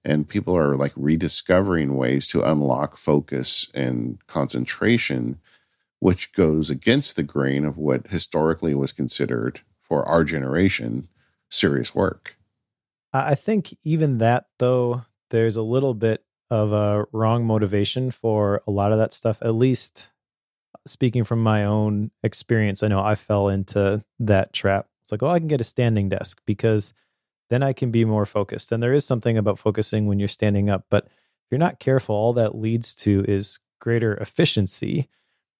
and 0.05 0.29
people 0.29 0.57
are 0.57 0.77
like 0.77 0.93
rediscovering 0.97 1.97
ways 1.97 2.27
to 2.27 2.43
unlock 2.43 2.97
focus 2.97 3.71
and 3.75 4.19
concentration 4.27 5.39
which 6.01 6.33
goes 6.33 6.71
against 6.71 7.17
the 7.17 7.23
grain 7.23 7.65
of 7.65 7.77
what 7.77 8.07
historically 8.09 8.75
was 8.75 8.93
considered 8.93 9.61
for 9.83 10.05
our 10.05 10.25
generation 10.25 11.09
serious 11.51 11.95
work. 11.95 12.37
I 13.13 13.35
think 13.35 13.77
even 13.85 14.19
that, 14.19 14.47
though, 14.59 15.05
there's 15.31 15.57
a 15.57 15.63
little 15.63 15.95
bit 15.95 16.25
of 16.51 16.73
a 16.73 17.07
wrong 17.13 17.45
motivation 17.45 18.11
for 18.11 18.63
a 18.67 18.71
lot 18.71 18.93
of 18.93 18.99
that 18.99 19.13
stuff. 19.13 19.39
At 19.43 19.55
least 19.55 20.09
speaking 20.89 21.25
from 21.25 21.43
my 21.43 21.65
own 21.65 22.11
experience, 22.23 22.83
I 22.83 22.89
know 22.89 23.01
I 23.01 23.15
fell 23.15 23.49
into 23.49 24.05
that 24.21 24.53
trap. 24.53 24.89
It's 25.03 25.13
like, 25.13 25.23
oh, 25.23 25.29
I 25.29 25.39
can 25.39 25.49
get 25.49 25.61
a 25.61 25.65
standing 25.65 26.09
desk 26.09 26.41
because 26.47 26.93
then 27.51 27.63
I 27.63 27.73
can 27.73 27.91
be 27.91 28.05
more 28.05 28.27
focused. 28.27 28.73
And 28.73 28.83
there 28.83 28.93
is 28.93 29.05
something 29.05 29.39
about 29.39 29.59
focusing 29.59 30.07
when 30.07 30.19
you're 30.19 30.29
standing 30.29 30.69
up. 30.69 30.87
But 30.91 31.05
if 31.07 31.51
you're 31.51 31.59
not 31.59 31.81
careful, 31.81 32.15
all 32.15 32.33
that 32.35 32.55
leads 32.55 32.95
to 32.97 33.25
is 33.27 33.61
greater 33.81 34.15
efficiency 34.17 35.09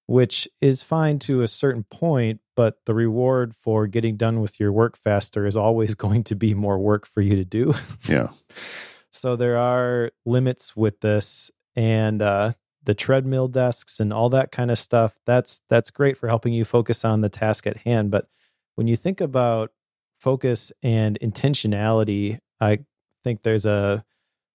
which 0.09 0.49
is 0.59 0.81
fine 0.81 1.19
to 1.19 1.43
a 1.43 1.47
certain 1.47 1.83
point, 1.83 2.41
but 2.55 2.83
the 2.87 2.95
reward 2.95 3.55
for 3.55 3.85
getting 3.85 4.17
done 4.17 4.41
with 4.41 4.59
your 4.59 4.71
work 4.71 4.97
faster 4.97 5.45
is 5.45 5.55
always 5.55 5.93
going 6.05 6.23
to 6.23 6.33
be 6.33 6.55
more 6.55 6.79
work 6.79 7.05
for 7.05 7.21
you 7.21 7.35
to 7.35 7.45
do. 7.45 7.75
Yeah. 8.07 8.29
so 9.11 9.35
there 9.35 9.59
are 9.59 10.09
limits 10.25 10.75
with 10.75 11.01
this 11.01 11.51
and 11.75 12.23
uh, 12.23 12.53
the 12.83 12.93
treadmill 12.93 13.47
desks 13.47 13.99
and 13.99 14.13
all 14.13 14.29
that 14.29 14.51
kind 14.51 14.71
of 14.71 14.77
stuff. 14.77 15.13
That's 15.25 15.61
that's 15.69 15.91
great 15.91 16.17
for 16.17 16.27
helping 16.27 16.53
you 16.53 16.65
focus 16.65 17.03
on 17.05 17.21
the 17.21 17.29
task 17.29 17.67
at 17.67 17.77
hand, 17.77 18.11
but 18.11 18.27
when 18.75 18.87
you 18.87 18.95
think 18.95 19.19
about 19.19 19.71
focus 20.19 20.71
and 20.81 21.19
intentionality, 21.19 22.39
I 22.61 22.79
think 23.23 23.43
there's 23.43 23.65
a 23.65 24.05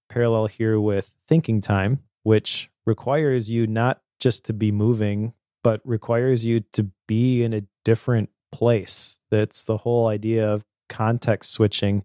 parallel 0.08 0.46
here 0.46 0.80
with 0.80 1.16
thinking 1.28 1.60
time, 1.60 2.00
which 2.22 2.70
requires 2.87 3.50
you 3.50 3.66
not 3.66 4.00
just 4.20 4.44
to 4.46 4.52
be 4.52 4.72
moving 4.72 5.34
but 5.64 5.80
requires 5.82 6.46
you 6.46 6.60
to 6.74 6.90
be 7.08 7.42
in 7.42 7.52
a 7.52 7.62
different 7.84 8.28
place. 8.52 9.18
That's 9.30 9.64
the 9.64 9.78
whole 9.78 10.06
idea 10.06 10.48
of 10.48 10.64
context 10.88 11.50
switching. 11.50 12.04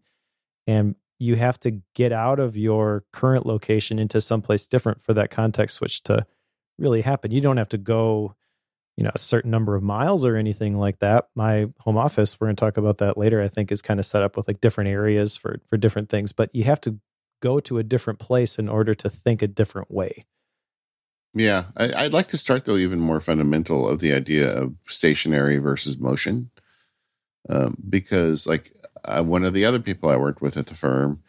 And 0.66 0.96
you 1.20 1.36
have 1.36 1.60
to 1.60 1.82
get 1.94 2.12
out 2.12 2.40
of 2.40 2.56
your 2.56 3.04
current 3.12 3.46
location 3.46 4.00
into 4.00 4.22
someplace 4.22 4.66
different 4.66 5.02
for 5.02 5.14
that 5.14 5.30
context 5.30 5.76
switch 5.76 6.02
to 6.04 6.26
really 6.78 7.02
happen. 7.02 7.32
You 7.32 7.42
don't 7.42 7.58
have 7.58 7.70
to 7.70 7.78
go, 7.78 8.36
you 8.96 9.04
know, 9.04 9.12
a 9.14 9.20
certain 9.20 9.52
number 9.52 9.76
of 9.76 9.84
miles 9.84 10.24
or 10.24 10.38
anything 10.38 10.78
like 10.78 11.00
that. 11.00 11.28
My 11.36 11.68
home 11.80 11.98
office, 11.98 12.40
we're 12.40 12.48
going 12.48 12.56
to 12.56 12.60
talk 12.60 12.78
about 12.78 13.00
that 13.00 13.18
later, 13.18 13.42
I 13.42 13.50
think 13.50 13.72
is 13.72 13.82
kind 13.82 14.00
of 14.00 14.06
set 14.06 14.24
up 14.24 14.38
with 14.38 14.48
like 14.48 14.62
different 14.62 14.90
areas 14.90 15.36
for 15.36 15.60
for 15.68 15.78
different 15.78 16.10
things, 16.10 16.32
but 16.32 16.50
you 16.54 16.64
have 16.64 16.82
to 16.82 17.00
go 17.42 17.60
to 17.60 17.78
a 17.78 17.84
different 17.84 18.20
place 18.20 18.58
in 18.58 18.70
order 18.70 18.94
to 18.96 19.10
think 19.10 19.42
a 19.42 19.48
different 19.48 19.92
way. 19.92 20.26
Yeah, 21.34 21.66
I, 21.78 22.04
would 22.04 22.14
like 22.14 22.30
to 22.30 22.38
start 22.38 22.66
though 22.66 22.78
even 22.78 23.00
more 23.00 23.22
fundamental 23.22 23.88
of 23.88 24.00
the 24.00 24.14
idea 24.14 24.50
of 24.50 24.74
stationary 24.88 25.58
versus 25.58 26.00
motion, 26.00 26.50
um, 27.50 27.78
because 27.88 28.48
like 28.48 28.74
uh, 29.06 29.24
one 29.24 29.44
of 29.44 29.54
the 29.54 29.66
other 29.66 29.80
people 29.80 30.10
I 30.10 30.16
worked 30.16 30.42
with 30.42 30.58
at 30.58 30.68
the 30.68 30.76
firm 30.76 31.22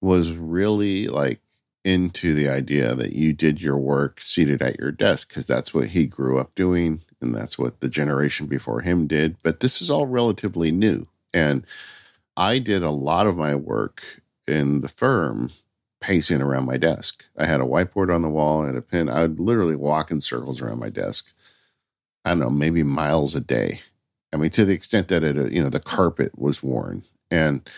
was 0.00 0.32
really 0.32 1.06
like 1.08 1.40
into 1.84 2.34
the 2.34 2.48
idea 2.48 2.94
that 2.94 3.12
you 3.12 3.32
did 3.32 3.62
your 3.62 3.78
work 3.78 4.20
seated 4.20 4.60
at 4.60 4.78
your 4.78 4.90
desk 4.90 5.28
because 5.28 5.46
that's 5.46 5.72
what 5.72 5.88
he 5.88 6.06
grew 6.06 6.38
up 6.38 6.54
doing 6.54 7.02
and 7.20 7.34
that's 7.34 7.58
what 7.58 7.80
the 7.80 7.88
generation 7.88 8.46
before 8.46 8.80
him 8.80 9.06
did. 9.06 9.36
But 9.42 9.60
this 9.60 9.80
is 9.80 9.90
all 9.90 10.06
relatively 10.06 10.70
new, 10.70 11.08
and 11.32 11.66
I 12.36 12.58
did 12.58 12.82
a 12.82 12.90
lot 12.90 13.26
of 13.26 13.36
my 13.36 13.54
work 13.54 14.22
in 14.46 14.80
the 14.80 14.88
firm 14.88 15.50
pacing 16.00 16.40
around 16.40 16.66
my 16.66 16.76
desk. 16.76 17.24
I 17.36 17.46
had 17.46 17.60
a 17.60 17.64
whiteboard 17.64 18.14
on 18.14 18.22
the 18.22 18.28
wall 18.28 18.62
and 18.62 18.76
a 18.76 18.82
pen. 18.82 19.08
I 19.08 19.22
would 19.22 19.40
literally 19.40 19.74
walk 19.74 20.10
in 20.10 20.20
circles 20.20 20.60
around 20.60 20.78
my 20.78 20.90
desk. 20.90 21.32
I 22.24 22.30
don't 22.30 22.38
know, 22.40 22.50
maybe 22.50 22.82
miles 22.82 23.34
a 23.34 23.40
day. 23.40 23.80
I 24.32 24.36
mean, 24.36 24.50
to 24.50 24.64
the 24.64 24.74
extent 24.74 25.08
that 25.08 25.24
it, 25.24 25.52
you 25.52 25.62
know, 25.62 25.70
the 25.70 25.80
carpet 25.80 26.38
was 26.38 26.62
worn. 26.62 27.04
And 27.30 27.68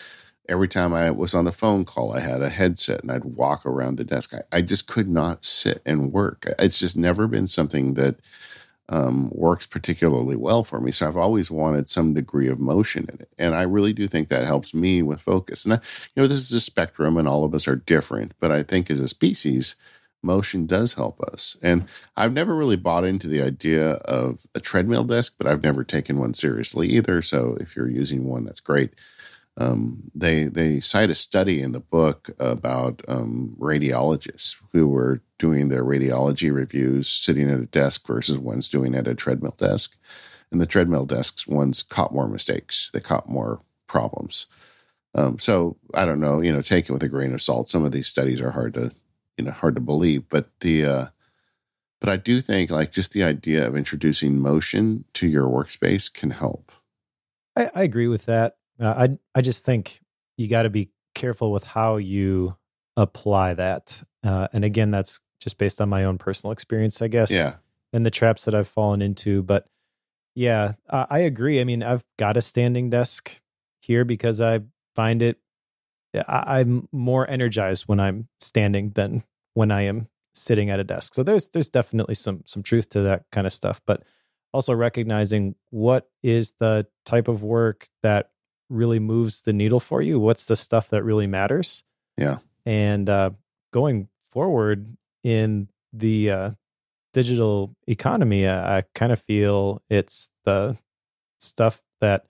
every 0.49 0.67
time 0.67 0.93
I 0.93 1.11
was 1.11 1.33
on 1.33 1.45
the 1.45 1.51
phone 1.51 1.85
call, 1.85 2.13
I 2.13 2.19
had 2.19 2.41
a 2.41 2.49
headset 2.49 3.01
and 3.01 3.11
I'd 3.11 3.23
walk 3.23 3.65
around 3.65 3.97
the 3.97 4.03
desk. 4.03 4.33
I, 4.33 4.57
I 4.57 4.61
just 4.61 4.87
could 4.87 5.09
not 5.09 5.45
sit 5.45 5.81
and 5.85 6.11
work. 6.11 6.45
It's 6.59 6.79
just 6.79 6.97
never 6.97 7.27
been 7.27 7.47
something 7.47 7.93
that 7.93 8.17
um, 8.91 9.29
works 9.31 9.65
particularly 9.65 10.35
well 10.35 10.65
for 10.65 10.81
me. 10.81 10.91
So 10.91 11.07
I've 11.07 11.15
always 11.17 11.49
wanted 11.49 11.87
some 11.87 12.13
degree 12.13 12.49
of 12.49 12.59
motion 12.59 13.07
in 13.11 13.21
it, 13.21 13.29
and 13.39 13.55
I 13.55 13.61
really 13.61 13.93
do 13.93 14.05
think 14.05 14.27
that 14.27 14.45
helps 14.45 14.73
me 14.73 15.01
with 15.01 15.21
focus. 15.21 15.63
And 15.63 15.75
I, 15.75 15.77
you 16.13 16.21
know, 16.21 16.27
this 16.27 16.39
is 16.39 16.51
a 16.51 16.59
spectrum, 16.59 17.15
and 17.15 17.25
all 17.25 17.45
of 17.45 17.55
us 17.55 17.69
are 17.69 17.77
different. 17.77 18.33
But 18.41 18.51
I 18.51 18.63
think 18.63 18.91
as 18.91 18.99
a 18.99 19.07
species, 19.07 19.75
motion 20.23 20.65
does 20.65 20.93
help 20.93 21.19
us. 21.21 21.57
And 21.61 21.85
I've 22.15 22.33
never 22.33 22.55
really 22.55 22.75
bought 22.77 23.05
into 23.05 23.27
the 23.27 23.41
idea 23.41 23.93
of 23.93 24.45
a 24.53 24.59
treadmill 24.59 25.03
desk, 25.03 25.35
but 25.37 25.47
I've 25.47 25.63
never 25.63 25.83
taken 25.83 26.17
one 26.17 26.33
seriously 26.33 26.87
either. 26.89 27.21
So 27.21 27.57
if 27.59 27.75
you're 27.75 27.89
using 27.89 28.25
one, 28.25 28.43
that's 28.43 28.59
great. 28.59 28.93
Um, 29.57 30.11
they 30.15 30.45
they 30.45 30.79
cite 30.79 31.09
a 31.09 31.15
study 31.15 31.61
in 31.61 31.73
the 31.73 31.81
book 31.81 32.29
about 32.39 33.01
um, 33.07 33.55
radiologists 33.59 34.55
who 34.71 34.87
were 34.87 35.21
doing 35.37 35.67
their 35.67 35.83
radiology 35.83 36.53
reviews 36.53 37.09
sitting 37.09 37.49
at 37.51 37.59
a 37.59 37.65
desk 37.65 38.07
versus 38.07 38.37
ones 38.37 38.69
doing 38.69 38.95
at 38.95 39.07
a 39.07 39.15
treadmill 39.15 39.55
desk, 39.57 39.97
and 40.51 40.61
the 40.61 40.65
treadmill 40.65 41.05
desks 41.05 41.47
ones 41.47 41.83
caught 41.83 42.13
more 42.13 42.29
mistakes, 42.29 42.91
they 42.91 43.01
caught 43.01 43.27
more 43.27 43.61
problems. 43.87 44.45
Um, 45.13 45.37
so 45.39 45.75
I 45.93 46.05
don't 46.05 46.21
know, 46.21 46.39
you 46.39 46.53
know, 46.53 46.61
take 46.61 46.89
it 46.89 46.93
with 46.93 47.03
a 47.03 47.09
grain 47.09 47.33
of 47.33 47.41
salt. 47.41 47.67
Some 47.67 47.83
of 47.83 47.91
these 47.91 48.07
studies 48.07 48.39
are 48.39 48.51
hard 48.51 48.73
to, 48.75 48.91
you 49.37 49.45
know, 49.45 49.51
hard 49.51 49.75
to 49.75 49.81
believe, 49.81 50.27
but 50.29 50.49
the 50.59 50.85
uh, 50.85 51.05
but 51.99 52.09
I 52.09 52.17
do 52.17 52.41
think 52.41 52.71
like 52.71 52.91
just 52.91 53.13
the 53.13 53.23
idea 53.23 53.65
of 53.65 53.75
introducing 53.75 54.39
motion 54.39 55.05
to 55.13 55.27
your 55.27 55.47
workspace 55.47 56.11
can 56.13 56.31
help. 56.31 56.71
I, 57.55 57.69
I 57.75 57.83
agree 57.83 58.07
with 58.07 58.25
that. 58.25 58.57
Uh, 58.79 59.07
I 59.07 59.17
I 59.37 59.41
just 59.41 59.63
think 59.65 60.01
you 60.37 60.47
got 60.47 60.63
to 60.63 60.69
be 60.69 60.91
careful 61.13 61.51
with 61.51 61.63
how 61.63 61.97
you 61.97 62.57
apply 62.97 63.53
that. 63.53 64.03
Uh, 64.23 64.47
and 64.53 64.65
again, 64.65 64.91
that's 64.91 65.19
just 65.39 65.57
based 65.57 65.81
on 65.81 65.89
my 65.89 66.03
own 66.03 66.17
personal 66.17 66.51
experience, 66.51 67.01
I 67.01 67.07
guess. 67.07 67.31
Yeah. 67.31 67.55
And 67.93 68.05
the 68.05 68.11
traps 68.11 68.45
that 68.45 68.55
I've 68.55 68.67
fallen 68.67 69.01
into. 69.01 69.43
But 69.43 69.67
yeah, 70.35 70.73
uh, 70.89 71.07
I 71.09 71.19
agree. 71.19 71.59
I 71.59 71.63
mean, 71.63 71.83
I've 71.83 72.05
got 72.17 72.37
a 72.37 72.41
standing 72.41 72.89
desk 72.89 73.41
here 73.81 74.05
because 74.05 74.41
I 74.41 74.61
find 74.95 75.21
it. 75.21 75.37
I, 76.15 76.59
I'm 76.59 76.87
more 76.91 77.29
energized 77.29 77.83
when 77.87 77.99
I'm 77.99 78.27
standing 78.39 78.91
than 78.91 79.23
when 79.53 79.71
I 79.71 79.83
am 79.83 80.07
sitting 80.33 80.69
at 80.69 80.79
a 80.79 80.83
desk. 80.83 81.13
So 81.13 81.23
there's 81.23 81.49
there's 81.49 81.69
definitely 81.69 82.15
some 82.15 82.43
some 82.45 82.63
truth 82.63 82.89
to 82.89 83.01
that 83.01 83.25
kind 83.31 83.47
of 83.47 83.53
stuff. 83.53 83.81
But 83.85 84.03
also 84.53 84.73
recognizing 84.73 85.55
what 85.69 86.09
is 86.23 86.53
the 86.59 86.87
type 87.05 87.27
of 87.27 87.43
work 87.43 87.87
that 88.03 88.31
really 88.69 88.99
moves 88.99 89.41
the 89.41 89.53
needle 89.53 89.79
for 89.79 90.01
you? 90.01 90.19
What's 90.19 90.45
the 90.45 90.55
stuff 90.55 90.89
that 90.89 91.03
really 91.03 91.27
matters? 91.27 91.83
Yeah. 92.17 92.37
And 92.65 93.09
uh, 93.09 93.31
going 93.71 94.07
forward 94.29 94.97
in 95.23 95.69
the 95.93 96.31
uh, 96.31 96.51
digital 97.13 97.75
economy, 97.87 98.47
I, 98.47 98.79
I 98.79 98.83
kind 98.95 99.11
of 99.11 99.21
feel 99.21 99.81
it's 99.89 100.31
the 100.45 100.77
stuff 101.37 101.81
that 101.99 102.25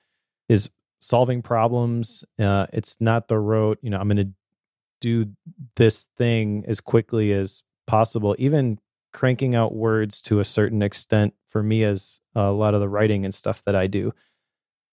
is 0.50 0.70
solving 1.02 1.42
problems. 1.42 2.24
Uh, 2.40 2.68
it's 2.72 2.98
not 3.02 3.28
the 3.28 3.40
rote, 3.40 3.80
you 3.82 3.90
know, 3.90 3.98
I'm 4.00 4.08
going 4.08 4.18
to 4.18 4.32
do 5.02 5.32
this 5.76 6.08
thing 6.18 6.64
as 6.68 6.80
quickly 6.80 7.34
as 7.34 7.64
possible. 7.88 8.36
Even 8.38 8.80
cranking 9.12 9.56
out 9.56 9.74
words 9.74 10.22
to 10.22 10.40
a 10.40 10.46
certain 10.46 10.82
extent 10.82 11.34
for 11.48 11.62
me 11.62 11.84
as 11.84 12.22
a 12.36 12.52
lot 12.52 12.74
of 12.74 12.80
the 12.80 12.88
writing 12.88 13.26
and 13.26 13.34
stuff 13.34 13.64
that 13.64 13.76
I 13.76 13.88
do. 13.88 14.14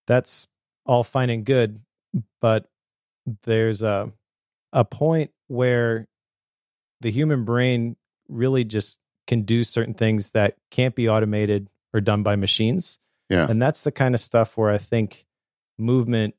That's 0.07 0.49
all 0.87 1.05
fine 1.05 1.31
and 1.31 1.45
good, 1.45 1.81
but 2.41 2.69
there's 3.45 3.83
a 3.83 4.11
a 4.73 4.85
point 4.85 5.31
where 5.47 6.09
the 7.01 7.11
human 7.11 7.45
brain 7.45 7.97
really 8.29 8.65
just 8.65 8.99
can 9.27 9.43
do 9.43 9.63
certain 9.65 9.95
things 9.95 10.31
that 10.31 10.57
can't 10.71 10.95
be 10.95 11.09
automated 11.09 11.69
or 11.93 12.01
done 12.01 12.23
by 12.23 12.37
machines. 12.37 12.99
Yeah. 13.29 13.47
And 13.49 13.61
that's 13.61 13.83
the 13.83 13.93
kind 13.93 14.15
of 14.15 14.21
stuff 14.21 14.57
where 14.57 14.71
I 14.71 14.79
think 14.79 15.27
movement 15.79 16.35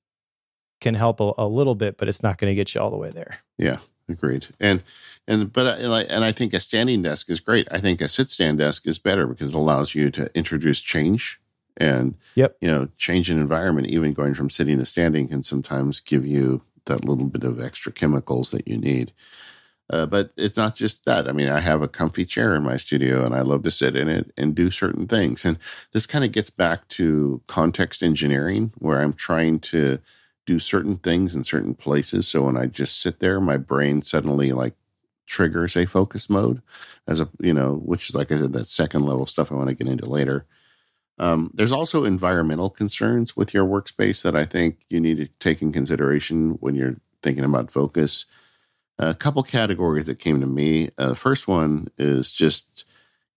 can 0.81 0.95
help 0.95 1.19
a, 1.19 1.33
a 1.37 1.47
little 1.47 1.75
bit, 1.75 1.97
but 1.97 2.07
it's 2.07 2.23
not 2.23 2.37
going 2.37 2.51
to 2.51 2.55
get 2.55 2.73
you 2.73 2.81
all 2.81 2.89
the 2.89 2.97
way 2.97 3.11
there. 3.11 3.39
Yeah, 3.57 3.79
agreed. 4.07 4.47
And 4.59 4.83
and 5.27 5.51
but 5.51 5.65
uh, 5.65 5.91
I, 5.91 6.03
and 6.03 6.23
I 6.23 6.31
think 6.31 6.53
a 6.53 6.59
standing 6.59 7.01
desk 7.01 7.29
is 7.29 7.39
great. 7.39 7.67
I 7.71 7.79
think 7.79 8.01
a 8.01 8.07
sit 8.07 8.29
stand 8.29 8.59
desk 8.59 8.87
is 8.87 8.99
better 8.99 9.27
because 9.27 9.49
it 9.49 9.55
allows 9.55 9.95
you 9.95 10.11
to 10.11 10.35
introduce 10.35 10.81
change 10.81 11.39
and 11.77 12.15
yep. 12.35 12.57
you 12.61 12.67
know 12.67 12.89
change 12.97 13.29
in 13.29 13.39
environment. 13.39 13.87
Even 13.87 14.13
going 14.13 14.33
from 14.33 14.49
sitting 14.49 14.77
to 14.79 14.85
standing 14.85 15.27
can 15.27 15.43
sometimes 15.43 15.99
give 15.99 16.25
you 16.25 16.61
that 16.85 17.05
little 17.05 17.27
bit 17.27 17.43
of 17.43 17.61
extra 17.61 17.91
chemicals 17.91 18.51
that 18.51 18.67
you 18.67 18.77
need. 18.77 19.13
Uh, 19.89 20.05
but 20.05 20.31
it's 20.37 20.57
not 20.57 20.75
just 20.75 21.05
that. 21.05 21.27
I 21.27 21.31
mean, 21.31 21.49
I 21.49 21.59
have 21.61 21.81
a 21.81 21.87
comfy 21.87 22.23
chair 22.23 22.55
in 22.55 22.63
my 22.63 22.77
studio 22.77 23.25
and 23.25 23.33
I 23.33 23.41
love 23.41 23.63
to 23.63 23.71
sit 23.71 23.95
in 23.95 24.07
it 24.07 24.31
and 24.37 24.53
do 24.53 24.69
certain 24.69 25.07
things. 25.07 25.43
And 25.43 25.57
this 25.93 26.05
kind 26.05 26.23
of 26.23 26.31
gets 26.31 26.51
back 26.51 26.87
to 26.89 27.41
context 27.47 28.03
engineering, 28.03 28.71
where 28.77 29.01
I'm 29.01 29.13
trying 29.13 29.59
to 29.61 29.99
do 30.45 30.59
certain 30.59 30.97
things 30.97 31.35
in 31.35 31.43
certain 31.43 31.73
places. 31.73 32.27
So 32.27 32.43
when 32.43 32.55
I 32.55 32.67
just 32.67 33.01
sit 33.01 33.19
there, 33.19 33.39
my 33.39 33.57
brain 33.57 34.01
suddenly 34.03 34.51
like 34.51 34.73
triggers 35.25 35.75
a 35.75 35.85
focus 35.85 36.29
mode 36.29 36.61
as 37.07 37.21
a, 37.21 37.29
you 37.39 37.53
know, 37.53 37.75
which 37.75 38.09
is 38.09 38.15
like 38.15 38.31
I 38.31 38.37
said, 38.37 38.53
that 38.53 38.67
second 38.67 39.05
level 39.05 39.25
stuff 39.25 39.51
I 39.51 39.55
want 39.55 39.69
to 39.69 39.75
get 39.75 39.87
into 39.87 40.05
later. 40.05 40.45
Um, 41.17 41.51
there's 41.53 41.71
also 41.71 42.05
environmental 42.05 42.69
concerns 42.69 43.35
with 43.35 43.53
your 43.53 43.65
workspace 43.65 44.23
that 44.23 44.35
I 44.35 44.45
think 44.45 44.77
you 44.89 44.99
need 44.99 45.17
to 45.17 45.27
take 45.39 45.61
in 45.61 45.71
consideration 45.71 46.51
when 46.61 46.75
you're 46.75 46.95
thinking 47.21 47.43
about 47.43 47.71
focus 47.71 48.25
a 48.99 49.15
couple 49.15 49.41
categories 49.43 50.07
that 50.07 50.19
came 50.19 50.41
to 50.41 50.45
me. 50.45 50.89
Uh, 50.97 51.09
the 51.09 51.15
first 51.15 51.47
one 51.47 51.87
is 51.97 52.31
just, 52.31 52.85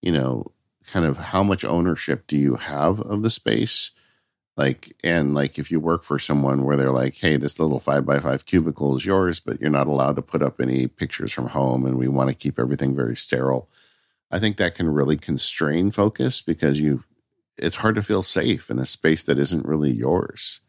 you 0.01 0.11
know, 0.11 0.51
kind 0.85 1.05
of 1.05 1.17
how 1.17 1.41
much 1.41 1.63
ownership 1.63 2.27
do 2.27 2.37
you 2.37 2.55
have 2.55 2.99
of 2.99 3.21
the 3.21 3.29
space? 3.29 3.91
Like, 4.57 4.93
and 5.03 5.33
like 5.33 5.57
if 5.57 5.71
you 5.71 5.79
work 5.79 6.03
for 6.03 6.19
someone 6.19 6.63
where 6.63 6.75
they're 6.75 6.91
like, 6.91 7.15
hey, 7.15 7.37
this 7.37 7.59
little 7.59 7.79
five 7.79 8.05
by 8.05 8.19
five 8.19 8.45
cubicle 8.45 8.95
is 8.97 9.05
yours, 9.05 9.39
but 9.39 9.59
you're 9.61 9.69
not 9.69 9.87
allowed 9.87 10.17
to 10.17 10.21
put 10.21 10.43
up 10.43 10.59
any 10.59 10.85
pictures 10.87 11.31
from 11.31 11.47
home 11.47 11.85
and 11.85 11.97
we 11.97 12.09
want 12.09 12.29
to 12.29 12.35
keep 12.35 12.59
everything 12.59 12.93
very 12.93 13.15
sterile. 13.15 13.69
I 14.29 14.39
think 14.39 14.57
that 14.57 14.75
can 14.75 14.89
really 14.89 15.17
constrain 15.17 15.91
focus 15.91 16.41
because 16.41 16.79
you, 16.79 17.03
it's 17.57 17.77
hard 17.77 17.95
to 17.95 18.03
feel 18.03 18.21
safe 18.21 18.69
in 18.69 18.79
a 18.79 18.85
space 18.85 19.23
that 19.23 19.39
isn't 19.39 19.65
really 19.65 19.91
yours. 19.91 20.59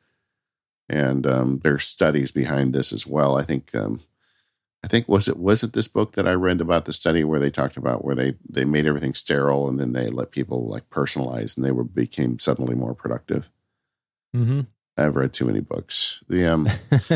And 0.88 1.26
um, 1.26 1.60
there's 1.64 1.84
studies 1.84 2.30
behind 2.30 2.72
this 2.72 2.92
as 2.92 3.06
well. 3.06 3.36
I 3.36 3.42
think 3.42 3.74
um, 3.74 4.00
I 4.84 4.86
think 4.86 5.08
was 5.08 5.28
it 5.28 5.38
was 5.38 5.62
it 5.62 5.72
this 5.72 5.88
book 5.88 6.12
that 6.12 6.28
I 6.28 6.34
read 6.34 6.60
about 6.60 6.84
the 6.84 6.92
study 6.92 7.24
where 7.24 7.40
they 7.40 7.50
talked 7.50 7.78
about 7.78 8.04
where 8.04 8.14
they 8.14 8.34
they 8.46 8.66
made 8.66 8.84
everything 8.84 9.14
sterile 9.14 9.66
and 9.66 9.80
then 9.80 9.94
they 9.94 10.10
let 10.10 10.30
people 10.30 10.68
like 10.68 10.90
personalize 10.90 11.56
and 11.56 11.64
they 11.64 11.70
were 11.70 11.84
became 11.84 12.38
suddenly 12.38 12.74
more 12.74 12.94
productive. 12.94 13.48
Mm-hmm. 14.36 14.60
I've 14.98 15.16
read 15.16 15.32
too 15.32 15.46
many 15.46 15.60
books. 15.60 16.22
The 16.28 16.52
um, 16.52 16.68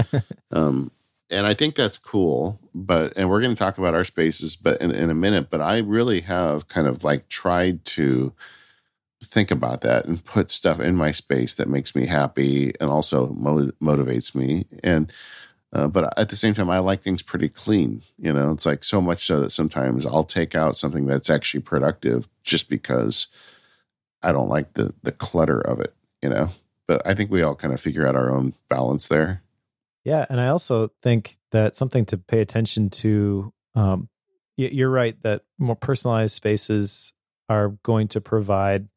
um, 0.50 0.90
and 1.28 1.46
I 1.46 1.52
think 1.52 1.74
that's 1.74 1.98
cool. 1.98 2.58
But 2.74 3.12
and 3.16 3.28
we're 3.28 3.42
going 3.42 3.54
to 3.54 3.58
talk 3.58 3.76
about 3.76 3.94
our 3.94 4.04
spaces, 4.04 4.56
but 4.56 4.80
in, 4.80 4.90
in 4.90 5.10
a 5.10 5.14
minute. 5.14 5.50
But 5.50 5.60
I 5.60 5.80
really 5.80 6.22
have 6.22 6.68
kind 6.68 6.86
of 6.86 7.04
like 7.04 7.28
tried 7.28 7.84
to 7.84 8.32
think 9.22 9.50
about 9.50 9.82
that 9.82 10.06
and 10.06 10.24
put 10.24 10.50
stuff 10.50 10.80
in 10.80 10.96
my 10.96 11.10
space 11.10 11.56
that 11.56 11.68
makes 11.68 11.94
me 11.94 12.06
happy 12.06 12.72
and 12.80 12.88
also 12.88 13.28
mo- 13.34 13.72
motivates 13.82 14.34
me 14.34 14.64
and 14.82 15.12
uh, 15.72 15.86
but 15.86 16.14
at 16.18 16.30
the 16.30 16.36
same 16.36 16.54
time, 16.54 16.70
I 16.70 16.78
like 16.78 17.02
things 17.02 17.22
pretty 17.22 17.48
clean. 17.48 18.02
You 18.18 18.32
know, 18.32 18.52
it's 18.52 18.64
like 18.64 18.84
so 18.84 19.00
much 19.00 19.26
so 19.26 19.40
that 19.40 19.50
sometimes 19.50 20.06
I'll 20.06 20.24
take 20.24 20.54
out 20.54 20.76
something 20.76 21.06
that's 21.06 21.28
actually 21.28 21.60
productive 21.60 22.28
just 22.42 22.70
because 22.70 23.26
I 24.22 24.32
don't 24.32 24.48
like 24.48 24.74
the 24.74 24.94
the 25.02 25.12
clutter 25.12 25.60
of 25.60 25.80
it. 25.80 25.94
You 26.22 26.30
know, 26.30 26.48
but 26.86 27.02
I 27.06 27.14
think 27.14 27.30
we 27.30 27.42
all 27.42 27.54
kind 27.54 27.74
of 27.74 27.80
figure 27.80 28.06
out 28.06 28.16
our 28.16 28.34
own 28.34 28.54
balance 28.68 29.08
there. 29.08 29.42
Yeah, 30.04 30.24
and 30.30 30.40
I 30.40 30.48
also 30.48 30.90
think 31.02 31.36
that 31.52 31.76
something 31.76 32.06
to 32.06 32.18
pay 32.18 32.40
attention 32.40 32.90
to. 32.90 33.52
Um, 33.74 34.08
you're 34.56 34.90
right 34.90 35.16
that 35.22 35.42
more 35.56 35.76
personalized 35.76 36.34
spaces 36.34 37.12
are 37.48 37.68
going 37.84 38.08
to 38.08 38.20
provide, 38.20 38.88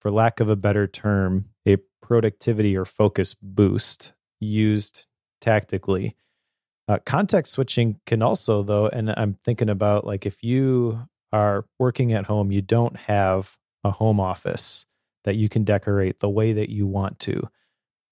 for 0.00 0.10
lack 0.10 0.40
of 0.40 0.50
a 0.50 0.56
better 0.56 0.88
term, 0.88 1.50
a 1.66 1.76
productivity 2.02 2.76
or 2.76 2.84
focus 2.84 3.34
boost 3.34 4.14
used 4.40 5.06
tactically. 5.40 6.16
Uh, 6.88 6.98
context 7.04 7.52
switching 7.52 8.00
can 8.06 8.22
also, 8.22 8.62
though, 8.62 8.88
and 8.88 9.10
I'm 9.16 9.38
thinking 9.44 9.68
about 9.68 10.06
like 10.06 10.24
if 10.24 10.42
you 10.42 11.08
are 11.32 11.66
working 11.78 12.12
at 12.12 12.26
home, 12.26 12.50
you 12.50 12.62
don't 12.62 12.96
have 12.96 13.58
a 13.84 13.90
home 13.90 14.18
office 14.18 14.86
that 15.24 15.36
you 15.36 15.48
can 15.48 15.64
decorate 15.64 16.18
the 16.18 16.30
way 16.30 16.52
that 16.52 16.70
you 16.70 16.86
want 16.86 17.18
to. 17.20 17.48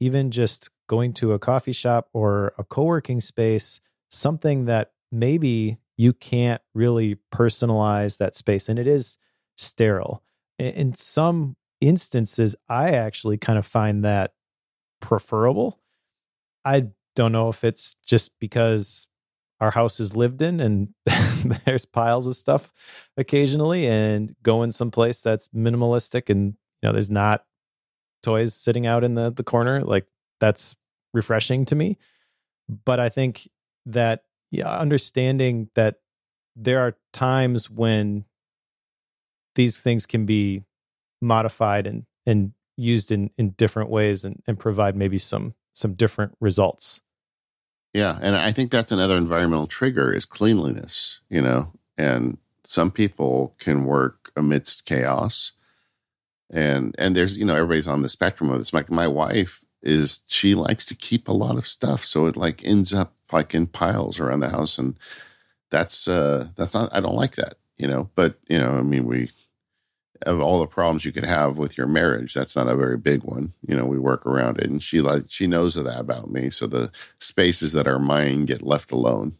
Even 0.00 0.30
just 0.30 0.70
going 0.88 1.14
to 1.14 1.32
a 1.32 1.38
coffee 1.38 1.72
shop 1.72 2.08
or 2.12 2.52
a 2.58 2.64
co 2.64 2.84
working 2.84 3.20
space, 3.20 3.80
something 4.10 4.66
that 4.66 4.92
maybe 5.10 5.78
you 5.96 6.12
can't 6.12 6.60
really 6.74 7.16
personalize 7.34 8.18
that 8.18 8.36
space 8.36 8.68
and 8.68 8.78
it 8.78 8.86
is 8.86 9.16
sterile. 9.56 10.22
In 10.58 10.92
some 10.92 11.56
instances, 11.80 12.56
I 12.68 12.90
actually 12.90 13.38
kind 13.38 13.58
of 13.58 13.66
find 13.66 14.04
that 14.04 14.34
preferable. 15.00 15.80
I 16.64 16.88
don't 17.16 17.32
know 17.32 17.48
if 17.48 17.64
it's 17.64 17.96
just 18.06 18.38
because 18.38 19.08
our 19.60 19.72
house 19.72 19.98
is 19.98 20.14
lived 20.14 20.42
in 20.42 20.60
and 20.60 20.94
there's 21.64 21.86
piles 21.86 22.26
of 22.26 22.36
stuff 22.36 22.72
occasionally 23.16 23.86
and 23.86 24.36
going 24.42 24.70
someplace 24.70 25.22
that's 25.22 25.48
minimalistic 25.48 26.30
and 26.30 26.54
you 26.82 26.88
know 26.88 26.92
there's 26.92 27.10
not 27.10 27.44
toys 28.22 28.54
sitting 28.54 28.86
out 28.86 29.02
in 29.02 29.14
the 29.14 29.32
the 29.32 29.42
corner 29.42 29.82
like 29.82 30.06
that's 30.38 30.76
refreshing 31.12 31.64
to 31.64 31.74
me. 31.74 31.96
But 32.84 33.00
i 33.00 33.08
think 33.08 33.48
that 33.86 34.24
yeah 34.50 34.68
understanding 34.68 35.70
that 35.74 35.96
there 36.54 36.80
are 36.80 36.96
times 37.12 37.70
when 37.70 38.24
these 39.54 39.80
things 39.80 40.04
can 40.06 40.26
be 40.26 40.62
modified 41.22 41.86
and 41.86 42.04
and 42.26 42.52
used 42.76 43.10
in 43.10 43.30
in 43.38 43.50
different 43.50 43.88
ways 43.88 44.24
and, 44.24 44.42
and 44.46 44.58
provide 44.58 44.96
maybe 44.96 45.16
some 45.16 45.54
some 45.72 45.94
different 45.94 46.36
results 46.40 47.00
yeah, 47.96 48.18
and 48.20 48.36
I 48.36 48.52
think 48.52 48.70
that's 48.70 48.92
another 48.92 49.16
environmental 49.16 49.66
trigger 49.66 50.12
is 50.12 50.26
cleanliness, 50.26 51.20
you 51.30 51.40
know. 51.40 51.72
And 51.96 52.36
some 52.62 52.90
people 52.90 53.54
can 53.58 53.86
work 53.86 54.32
amidst 54.36 54.84
chaos. 54.84 55.52
And 56.50 56.94
and 56.98 57.16
there's, 57.16 57.38
you 57.38 57.46
know, 57.46 57.54
everybody's 57.54 57.88
on 57.88 58.02
the 58.02 58.10
spectrum 58.10 58.50
of 58.50 58.58
this. 58.58 58.74
Like 58.74 58.90
my 58.90 59.08
wife 59.08 59.64
is 59.82 60.20
she 60.26 60.54
likes 60.54 60.84
to 60.86 60.94
keep 60.94 61.26
a 61.26 61.32
lot 61.32 61.56
of 61.56 61.66
stuff, 61.66 62.04
so 62.04 62.26
it 62.26 62.36
like 62.36 62.62
ends 62.66 62.92
up 62.92 63.14
like 63.32 63.54
in 63.54 63.66
piles 63.66 64.20
around 64.20 64.40
the 64.40 64.50
house 64.50 64.78
and 64.78 64.94
that's 65.70 66.06
uh 66.06 66.48
that's 66.54 66.74
not 66.74 66.90
I 66.92 67.00
don't 67.00 67.16
like 67.16 67.36
that, 67.36 67.54
you 67.78 67.88
know. 67.88 68.10
But, 68.14 68.38
you 68.46 68.58
know, 68.58 68.72
I 68.72 68.82
mean 68.82 69.06
we 69.06 69.30
of 70.22 70.40
all 70.40 70.60
the 70.60 70.66
problems 70.66 71.04
you 71.04 71.12
could 71.12 71.24
have 71.24 71.58
with 71.58 71.76
your 71.76 71.86
marriage, 71.86 72.34
that's 72.34 72.56
not 72.56 72.68
a 72.68 72.76
very 72.76 72.96
big 72.96 73.22
one. 73.22 73.52
You 73.66 73.76
know, 73.76 73.84
we 73.84 73.98
work 73.98 74.24
around 74.26 74.58
it, 74.58 74.68
and 74.70 74.82
she 74.82 75.00
like 75.00 75.24
she 75.28 75.46
knows 75.46 75.74
that 75.74 75.98
about 75.98 76.30
me. 76.30 76.50
So 76.50 76.66
the 76.66 76.90
spaces 77.20 77.72
that 77.72 77.86
are 77.86 77.98
mine 77.98 78.46
get 78.46 78.62
left 78.62 78.92
alone. 78.92 79.36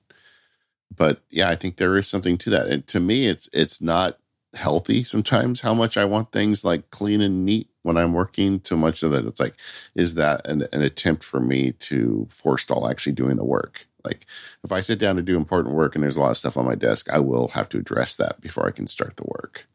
But 0.95 1.21
yeah, 1.31 1.49
I 1.49 1.57
think 1.57 1.77
there 1.77 1.97
is 1.97 2.07
something 2.07 2.39
to 2.39 2.51
that. 2.51 2.69
And 2.69 2.87
to 2.89 3.01
me, 3.01 3.27
it's 3.27 3.49
it's 3.53 3.81
not 3.81 4.19
healthy 4.55 5.05
sometimes 5.05 5.61
how 5.61 5.75
much 5.75 5.99
I 5.99 6.07
want 6.07 6.33
things 6.33 6.65
like 6.65 6.91
clean 6.91 7.21
and 7.21 7.45
neat 7.45 7.69
when 7.83 7.97
I'm 7.97 8.12
working. 8.12 8.61
Too 8.61 8.77
much 8.77 8.99
so 8.99 9.09
that 9.11 9.27
it's 9.27 9.41
like, 9.41 9.55
is 9.95 10.15
that 10.15 10.47
an, 10.47 10.67
an 10.73 10.83
attempt 10.83 11.23
for 11.23 11.41
me 11.41 11.73
to 11.73 12.27
forestall 12.31 12.89
actually 12.89 13.12
doing 13.12 13.37
the 13.37 13.45
work? 13.45 13.87
Like 14.05 14.25
if 14.65 14.73
I 14.73 14.81
sit 14.81 14.99
down 14.99 15.17
to 15.17 15.23
do 15.23 15.37
important 15.37 15.75
work 15.75 15.95
and 15.95 16.03
there's 16.03 16.17
a 16.17 16.21
lot 16.21 16.31
of 16.31 16.37
stuff 16.37 16.57
on 16.57 16.65
my 16.65 16.77
desk, 16.77 17.11
I 17.11 17.19
will 17.19 17.49
have 17.49 17.69
to 17.71 17.79
address 17.79 18.17
that 18.17 18.41
before 18.41 18.67
I 18.67 18.71
can 18.71 18.87
start 18.87 19.17
the 19.17 19.25
work 19.25 19.67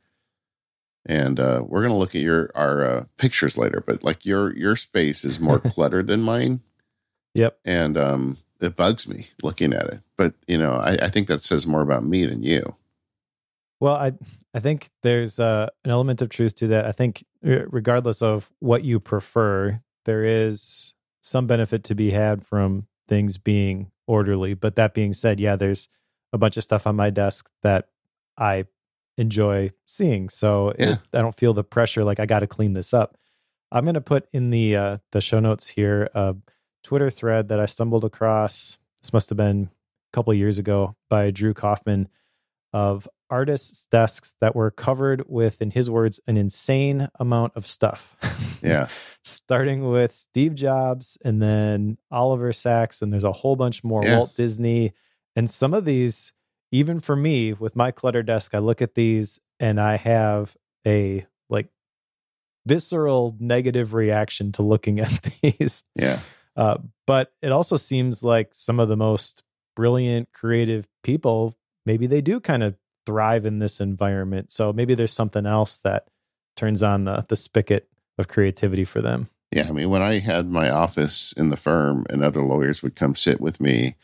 and 1.06 1.40
uh, 1.40 1.64
we're 1.66 1.82
gonna 1.82 1.98
look 1.98 2.16
at 2.16 2.22
your 2.22 2.52
our 2.56 2.84
uh, 2.84 3.04
pictures 3.18 3.58
later. 3.58 3.84
But 3.86 4.04
like 4.04 4.26
your 4.26 4.56
your 4.56 4.76
space 4.76 5.24
is 5.24 5.40
more 5.40 5.60
cluttered 5.66 6.08
than 6.08 6.22
mine. 6.22 6.62
Yep, 7.34 7.60
and 7.66 7.98
um, 7.98 8.38
it 8.60 8.76
bugs 8.76 9.08
me 9.08 9.28
looking 9.42 9.74
at 9.74 9.88
it. 9.88 10.02
But 10.18 10.36
you 10.48 10.58
know, 10.58 10.74
I, 10.74 10.94
I 11.04 11.10
think 11.10 11.28
that 11.28 11.42
says 11.42 11.66
more 11.66 11.82
about 11.82 12.06
me 12.06 12.26
than 12.26 12.44
you. 12.44 12.76
Well, 13.80 13.96
I 13.96 14.14
I 14.54 14.60
think 14.60 14.90
there's 15.02 15.40
uh, 15.40 15.68
an 15.84 15.92
element 15.92 16.22
of 16.22 16.30
truth 16.30 16.56
to 16.58 16.68
that. 16.68 16.86
I 16.86 16.92
think 16.92 17.26
regardless 17.42 18.22
of 18.22 18.52
what 18.60 18.84
you 18.84 19.00
prefer, 19.00 19.82
there 20.06 20.24
is 20.24 20.94
some 21.22 21.48
benefit 21.48 21.84
to 21.86 21.96
be 21.96 22.12
had 22.12 22.46
from 22.46 22.88
things 23.08 23.38
being 23.38 23.92
orderly. 24.08 24.54
But 24.54 24.76
that 24.76 24.94
being 24.94 25.14
said, 25.14 25.40
yeah, 25.40 25.56
there's 25.56 25.88
a 26.34 26.38
bunch 26.38 26.58
of 26.58 26.64
stuff 26.64 26.88
on 26.88 26.96
my 26.96 27.10
desk 27.10 27.50
that 27.64 27.88
I 28.38 28.66
enjoy 29.22 29.72
seeing. 29.86 30.30
So 30.30 30.74
yeah. 30.78 30.94
it, 30.94 31.00
I 31.14 31.22
don't 31.22 31.36
feel 31.36 31.54
the 31.54 31.64
pressure 31.64 32.04
like 32.04 32.20
I 32.20 32.26
got 32.26 32.40
to 32.40 32.48
clean 32.48 32.74
this 32.74 32.94
up. 32.94 33.18
I'm 33.72 33.86
going 33.86 33.94
to 33.96 34.02
put 34.02 34.28
in 34.34 34.50
the 34.50 34.76
uh, 34.76 34.98
the 35.12 35.22
show 35.22 35.40
notes 35.40 35.70
here 35.70 36.10
a 36.14 36.36
Twitter 36.84 37.10
thread 37.10 37.48
that 37.48 37.60
I 37.60 37.66
stumbled 37.66 38.04
across. 38.04 38.78
This 39.02 39.14
must 39.14 39.30
have 39.30 39.38
been 39.38 39.70
a 39.72 40.12
couple 40.14 40.34
years 40.34 40.58
ago 40.58 40.96
by 41.10 41.32
Drew 41.32 41.54
Coffman 41.54 42.08
of 42.74 43.08
artists' 43.30 43.86
desks 43.90 44.36
that 44.42 44.56
were 44.56 44.72
covered 44.72 45.24
with, 45.28 45.62
in 45.62 45.72
his 45.72 45.90
words, 45.90 46.20
an 46.28 46.38
insane 46.38 47.08
amount 47.20 47.54
of 47.56 47.66
stuff. 47.66 48.16
Yeah. 48.62 48.90
Starting 49.24 49.90
with 49.90 50.12
Steve 50.12 50.54
Jobs 50.56 51.18
and 51.24 51.42
then 51.42 51.98
Oliver 52.12 52.52
Sacks, 52.54 53.02
and 53.02 53.12
there's 53.12 53.24
a 53.24 53.32
whole 53.32 53.56
bunch 53.56 53.84
more 53.84 54.04
Yeah. 54.04 54.18
Walt 54.18 54.36
Disney. 54.36 54.94
And 55.36 55.50
some 55.50 55.74
of 55.74 55.86
these, 55.86 56.34
even 56.72 57.00
for 57.00 57.16
me 57.16 57.54
with 57.54 57.76
my 57.76 57.92
clutter 57.92 58.24
desk, 58.24 58.56
I 58.56 58.60
look 58.60 58.82
at 58.82 58.96
these 58.96 59.40
and 59.60 59.80
I 59.80 59.98
have 59.98 60.56
a 60.88 61.26
like 61.50 61.68
visceral 62.66 63.36
negative 63.40 63.94
reaction 63.94 64.52
to 64.54 64.62
looking 64.62 65.00
at 65.02 65.12
these. 65.42 65.84
Yeah. 65.96 66.20
Uh, 66.56 66.78
but 67.08 67.34
it 67.42 67.52
also 67.52 67.76
seems 67.76 68.24
like 68.24 68.54
some 68.54 68.80
of 68.80 68.90
the 68.90 68.98
most 68.98 69.44
brilliant, 69.76 70.32
creative 70.34 70.88
people, 71.04 71.56
maybe 71.86 72.08
they 72.08 72.22
do 72.22 72.40
kind 72.40 72.64
of 72.64 72.76
thrive 73.06 73.46
in 73.46 73.60
this 73.60 73.80
environment. 73.80 74.52
So 74.52 74.72
maybe 74.74 74.94
there's 74.94 75.14
something 75.14 75.46
else 75.46 75.80
that 75.80 76.08
turns 76.56 76.84
on 76.84 77.06
the 77.06 77.26
the 77.28 77.36
spigot 77.36 77.88
of 78.18 78.28
creativity 78.28 78.86
for 78.86 79.02
them. 79.02 79.30
Yeah, 79.52 79.68
I 79.68 79.72
mean, 79.72 79.90
when 79.90 80.02
I 80.02 80.20
had 80.20 80.50
my 80.50 80.70
office 80.70 81.34
in 81.34 81.50
the 81.50 81.58
firm 81.58 82.06
and 82.10 82.24
other 82.24 82.42
lawyers 82.42 82.82
would 82.82 82.96
come 82.96 83.16
sit 83.16 83.42
with 83.42 83.60
me, 83.60 83.96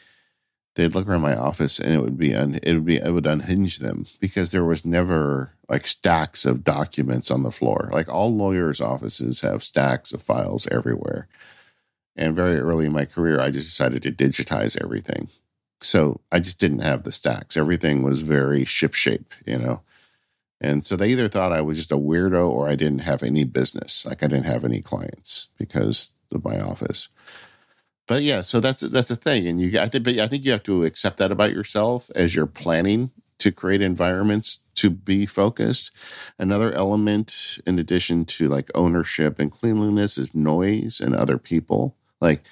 they'd 0.77 0.93
look 0.93 1.07
around 1.07 1.21
my 1.21 1.35
office 1.35 1.79
and 1.79 1.93
it 1.93 2.01
would 2.01 2.17
be 2.17 2.35
un, 2.35 2.59
it 2.61 2.73
would 2.75 2.85
be 2.85 2.97
it 2.97 3.11
would 3.11 3.25
unhinge 3.25 3.79
them 3.79 4.05
because 4.19 4.51
there 4.51 4.63
was 4.63 4.85
never 4.85 5.51
like 5.67 5.87
stacks 5.87 6.45
of 6.45 6.63
documents 6.63 7.29
on 7.29 7.43
the 7.43 7.51
floor. 7.51 7.89
Like 7.91 8.07
all 8.07 8.33
lawyers' 8.33 8.79
offices 8.79 9.41
have 9.41 9.63
stacks 9.63 10.13
of 10.13 10.21
files 10.21 10.67
everywhere. 10.67 11.27
And 12.15 12.35
very 12.35 12.57
early 12.57 12.85
in 12.85 12.93
my 12.93 13.05
career, 13.05 13.39
I 13.39 13.49
just 13.49 13.67
decided 13.67 14.03
to 14.03 14.11
digitize 14.11 14.81
everything. 14.81 15.29
So 15.81 16.21
I 16.31 16.39
just 16.39 16.59
didn't 16.59 16.79
have 16.79 17.03
the 17.03 17.11
stacks. 17.11 17.57
Everything 17.57 18.03
was 18.03 18.21
very 18.21 18.63
shipshape, 18.63 19.33
you 19.45 19.57
know. 19.57 19.81
And 20.61 20.85
so 20.85 20.95
they 20.95 21.09
either 21.09 21.27
thought 21.27 21.51
I 21.51 21.61
was 21.61 21.77
just 21.77 21.91
a 21.91 21.97
weirdo 21.97 22.49
or 22.49 22.67
I 22.67 22.75
didn't 22.75 22.99
have 22.99 23.21
any 23.21 23.43
business. 23.43 24.05
Like 24.05 24.23
I 24.23 24.27
didn't 24.27 24.45
have 24.45 24.63
any 24.63 24.81
clients 24.81 25.49
because 25.57 26.13
of 26.31 26.43
my 26.43 26.59
office. 26.59 27.09
But 28.07 28.23
yeah, 28.23 28.41
so 28.41 28.59
that's 28.59 28.79
that's 28.81 29.09
the 29.09 29.15
thing. 29.15 29.47
And 29.47 29.61
you 29.61 29.79
I 29.79 29.87
think 29.87 30.05
but 30.05 30.17
I 30.17 30.27
think 30.27 30.45
you 30.45 30.51
have 30.51 30.63
to 30.63 30.83
accept 30.83 31.17
that 31.17 31.31
about 31.31 31.51
yourself 31.51 32.09
as 32.15 32.35
you're 32.35 32.45
planning 32.47 33.11
to 33.39 33.51
create 33.51 33.81
environments 33.81 34.59
to 34.75 34.89
be 34.89 35.25
focused. 35.25 35.91
Another 36.39 36.71
element 36.73 37.59
in 37.67 37.77
addition 37.77 38.25
to 38.25 38.47
like 38.47 38.71
ownership 38.73 39.39
and 39.39 39.51
cleanliness 39.51 40.17
is 40.17 40.33
noise 40.33 40.99
and 40.99 41.15
other 41.15 41.37
people. 41.37 41.95
Like 42.21 42.43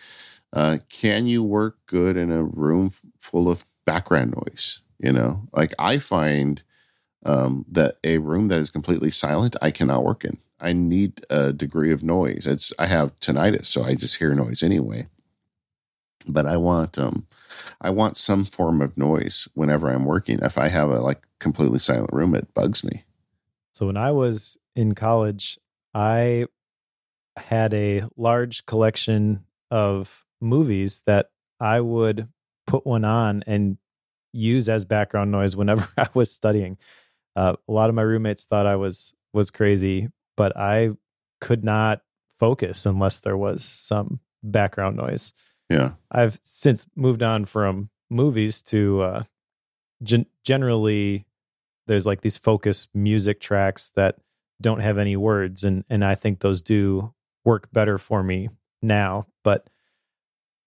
uh, 0.54 0.80
can 0.90 1.28
you 1.28 1.44
work 1.44 1.78
good 1.86 2.18
in 2.18 2.32
a 2.32 2.44
room 2.44 2.94
full 3.20 3.50
of 3.50 3.66
background 3.86 4.36
noise? 4.36 4.82
You 5.00 5.12
know, 5.12 5.48
like 5.54 5.74
I 5.80 5.98
find 6.00 6.62
um, 7.26 7.66
that 7.72 7.98
a 8.04 8.20
room 8.20 8.50
that 8.50 8.60
is 8.60 8.72
completely 8.72 9.12
silent, 9.12 9.56
I 9.62 9.72
cannot 9.72 10.04
work 10.04 10.24
in. 10.24 10.38
I 10.60 10.74
need 10.74 11.26
a 11.30 11.52
degree 11.52 11.92
of 11.92 12.04
noise. 12.04 12.48
It's 12.48 12.72
I 12.80 12.88
have 12.88 13.20
tinnitus, 13.20 13.66
so 13.66 13.84
I 13.84 13.96
just 13.96 14.18
hear 14.18 14.34
noise 14.34 14.64
anyway. 14.64 15.08
But 16.28 16.46
I 16.46 16.58
want 16.58 16.98
um, 16.98 17.28
I 17.82 17.90
want 17.90 18.18
some 18.18 18.46
form 18.46 18.82
of 18.82 18.98
noise 18.98 19.48
whenever 19.54 19.90
I'm 19.90 20.06
working. 20.06 20.40
If 20.42 20.58
I 20.58 20.70
have 20.70 20.90
a 20.90 21.00
like 21.00 21.24
completely 21.40 21.80
silent 21.80 22.12
room, 22.14 22.36
it 22.36 22.54
bugs 22.54 22.84
me. 22.84 23.04
So 23.74 23.88
when 23.88 23.98
I 23.98 24.12
was 24.12 24.58
in 24.76 24.96
college, 24.96 25.58
I 25.94 26.46
had 27.38 27.74
a 27.74 28.04
large 28.16 28.66
collection 28.66 29.44
of 29.70 30.26
movies 30.42 31.02
that 31.06 31.30
I 31.60 31.82
would 31.82 32.30
put 32.68 32.86
one 32.86 33.06
on 33.06 33.44
and 33.46 33.78
use 34.32 34.70
as 34.70 34.86
background 34.86 35.32
noise 35.32 35.56
whenever 35.56 35.88
I 35.98 36.08
was 36.14 36.32
studying. 36.32 36.78
Uh, 37.36 37.56
a 37.68 37.72
lot 37.72 37.90
of 37.90 37.96
my 37.96 38.02
roommates 38.02 38.46
thought 38.46 38.66
I 38.66 38.76
was 38.76 39.14
was 39.34 39.52
crazy, 39.52 40.08
but 40.38 40.56
I 40.58 40.92
could 41.42 41.64
not 41.64 42.02
focus 42.40 42.86
unless 42.86 43.20
there 43.20 43.38
was 43.38 43.64
some 43.64 44.20
background 44.44 44.96
noise. 44.96 45.34
Yeah, 45.70 45.92
I've 46.12 46.40
since 46.44 46.86
moved 46.96 47.24
on 47.24 47.46
from 47.46 47.90
movies 48.10 48.62
to 48.64 49.02
uh, 49.02 49.24
gen- 50.04 50.28
generally 50.44 51.26
there's 51.88 52.06
like 52.06 52.22
these 52.22 52.38
focus 52.38 52.88
music 52.94 53.40
tracks 53.40 53.92
that 53.96 54.18
don't 54.62 54.80
have 54.80 54.98
any 54.98 55.16
words, 55.18 55.64
and 55.64 55.84
and 55.90 56.04
I 56.06 56.16
think 56.16 56.40
those 56.40 56.62
do 56.62 57.14
work 57.44 57.70
better 57.72 57.98
for 57.98 58.24
me 58.24 58.50
now. 58.82 59.28
But 59.44 59.68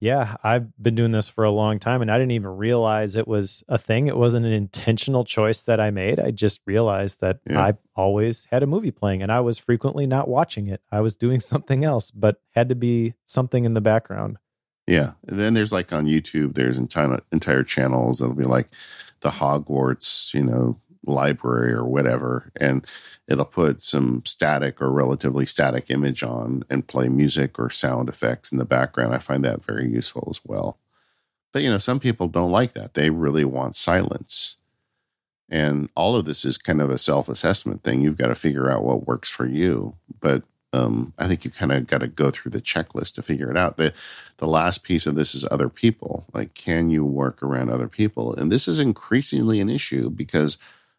yeah, 0.00 0.36
I've 0.44 0.70
been 0.80 0.94
doing 0.94 1.10
this 1.10 1.28
for 1.28 1.42
a 1.42 1.50
long 1.50 1.80
time, 1.80 2.02
and 2.02 2.10
I 2.10 2.18
didn't 2.18 2.30
even 2.32 2.50
realize 2.56 3.16
it 3.16 3.26
was 3.26 3.64
a 3.68 3.78
thing. 3.78 4.06
It 4.06 4.16
wasn't 4.16 4.46
an 4.46 4.52
intentional 4.52 5.24
choice 5.24 5.62
that 5.62 5.80
I 5.80 5.90
made. 5.90 6.20
I 6.20 6.30
just 6.30 6.60
realized 6.66 7.20
that 7.20 7.40
Yeah. 7.50 7.60
I 7.60 7.72
always 7.96 8.46
had 8.52 8.62
a 8.62 8.66
movie 8.66 8.92
playing, 8.92 9.22
and 9.22 9.32
I 9.32 9.40
was 9.40 9.58
frequently 9.58 10.06
not 10.06 10.28
watching 10.28 10.68
it. 10.68 10.82
I 10.92 11.00
was 11.00 11.16
doing 11.16 11.40
something 11.52 11.84
else, 11.84 12.10
but 12.12 12.40
had 12.52 12.68
to 12.68 12.76
be 12.76 13.14
something 13.26 13.64
in 13.64 13.74
the 13.74 13.80
background. 13.80 14.38
Yeah. 14.88 15.12
And 15.26 15.38
then 15.38 15.52
there's 15.52 15.72
like 15.72 15.92
on 15.92 16.06
YouTube, 16.06 16.54
there's 16.54 16.78
entire 16.78 17.20
entire 17.30 17.62
channels 17.62 18.18
that'll 18.18 18.34
be 18.34 18.44
like 18.44 18.68
the 19.20 19.28
Hogwarts, 19.28 20.32
you 20.32 20.42
know, 20.42 20.80
library 21.04 21.72
or 21.72 21.84
whatever, 21.84 22.50
and 22.56 22.86
it'll 23.28 23.44
put 23.44 23.82
some 23.82 24.22
static 24.24 24.80
or 24.80 24.90
relatively 24.90 25.44
static 25.44 25.90
image 25.90 26.22
on 26.22 26.64
and 26.70 26.86
play 26.86 27.08
music 27.08 27.58
or 27.58 27.68
sound 27.68 28.08
effects 28.08 28.50
in 28.50 28.56
the 28.56 28.64
background. 28.64 29.14
I 29.14 29.18
find 29.18 29.44
that 29.44 29.62
very 29.62 29.86
useful 29.86 30.26
as 30.30 30.40
well. 30.42 30.78
But 31.52 31.62
you 31.62 31.70
know, 31.70 31.78
some 31.78 32.00
people 32.00 32.28
don't 32.28 32.50
like 32.50 32.72
that. 32.72 32.94
They 32.94 33.10
really 33.10 33.44
want 33.44 33.76
silence. 33.76 34.56
And 35.50 35.90
all 35.94 36.16
of 36.16 36.24
this 36.24 36.46
is 36.46 36.56
kind 36.56 36.80
of 36.80 36.90
a 36.90 36.98
self-assessment 36.98 37.82
thing. 37.82 38.00
You've 38.00 38.18
got 38.18 38.28
to 38.28 38.34
figure 38.34 38.70
out 38.70 38.84
what 38.84 39.06
works 39.06 39.30
for 39.30 39.46
you. 39.46 39.96
But 40.20 40.44
um, 40.72 41.12
I 41.18 41.26
think 41.26 41.44
you 41.44 41.50
kind 41.50 41.72
of 41.72 41.86
got 41.86 41.98
to 41.98 42.06
go 42.06 42.30
through 42.30 42.50
the 42.50 42.60
checklist 42.60 43.14
to 43.14 43.22
figure 43.22 43.50
it 43.50 43.56
out. 43.56 43.76
The 43.76 43.92
the 44.36 44.46
last 44.46 44.82
piece 44.82 45.06
of 45.06 45.14
this 45.14 45.34
is 45.34 45.46
other 45.50 45.68
people. 45.68 46.26
Like, 46.32 46.54
can 46.54 46.90
you 46.90 47.04
work 47.04 47.42
around 47.42 47.70
other 47.70 47.88
people? 47.88 48.34
And 48.34 48.52
this 48.52 48.68
is 48.68 48.78
increasingly 48.78 49.60
an 49.60 49.70
issue 49.70 50.10
because 50.10 50.58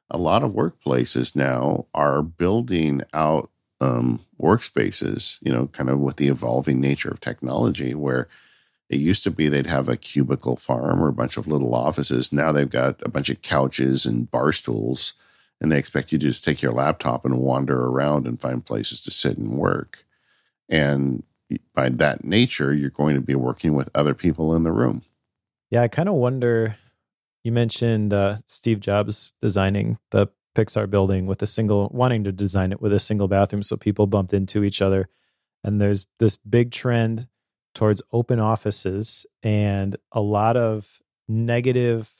a 0.09 0.17
lot 0.17 0.43
of 0.43 0.53
workplaces 0.53 1.35
now 1.35 1.85
are 1.93 2.21
building 2.21 3.01
out 3.13 3.49
um, 3.79 4.25
workspaces, 4.41 5.37
you 5.41 5.51
know, 5.51 5.67
kind 5.67 5.89
of 5.89 5.99
with 5.99 6.17
the 6.17 6.27
evolving 6.27 6.81
nature 6.81 7.09
of 7.09 7.19
technology, 7.19 7.93
where 7.93 8.27
it 8.89 8.99
used 8.99 9.23
to 9.23 9.31
be 9.31 9.47
they'd 9.47 9.67
have 9.67 9.87
a 9.87 9.95
cubicle 9.95 10.55
farm 10.55 11.01
or 11.01 11.07
a 11.07 11.13
bunch 11.13 11.37
of 11.37 11.47
little 11.47 11.75
offices. 11.75 12.33
Now 12.33 12.51
they've 12.51 12.69
got 12.69 13.01
a 13.03 13.09
bunch 13.09 13.29
of 13.29 13.41
couches 13.43 14.05
and 14.05 14.29
bar 14.29 14.51
stools, 14.51 15.13
and 15.61 15.71
they 15.71 15.77
expect 15.77 16.11
you 16.11 16.17
to 16.19 16.27
just 16.27 16.43
take 16.43 16.61
your 16.61 16.71
laptop 16.71 17.25
and 17.25 17.39
wander 17.39 17.85
around 17.85 18.27
and 18.27 18.39
find 18.39 18.65
places 18.65 19.01
to 19.01 19.11
sit 19.11 19.37
and 19.37 19.57
work. 19.57 20.05
And 20.69 21.23
by 21.73 21.89
that 21.89 22.23
nature, 22.23 22.73
you're 22.73 22.89
going 22.89 23.15
to 23.15 23.21
be 23.21 23.35
working 23.35 23.73
with 23.73 23.89
other 23.93 24.13
people 24.13 24.55
in 24.55 24.63
the 24.63 24.71
room. 24.71 25.03
Yeah, 25.69 25.81
I 25.81 25.87
kind 25.87 26.09
of 26.09 26.15
wonder. 26.15 26.77
You 27.43 27.51
mentioned 27.51 28.13
uh, 28.13 28.37
Steve 28.47 28.79
Jobs 28.79 29.33
designing 29.41 29.97
the 30.11 30.27
Pixar 30.55 30.89
building 30.89 31.25
with 31.25 31.41
a 31.41 31.47
single, 31.47 31.89
wanting 31.93 32.23
to 32.25 32.31
design 32.31 32.71
it 32.71 32.81
with 32.81 32.93
a 32.93 32.99
single 32.99 33.27
bathroom 33.27 33.63
so 33.63 33.77
people 33.77 34.07
bumped 34.07 34.33
into 34.33 34.63
each 34.63 34.81
other. 34.81 35.09
And 35.63 35.79
there's 35.79 36.05
this 36.19 36.35
big 36.35 36.71
trend 36.71 37.27
towards 37.75 38.01
open 38.11 38.39
offices 38.39 39.25
and 39.43 39.97
a 40.11 40.21
lot 40.21 40.57
of 40.57 40.99
negative 41.27 42.11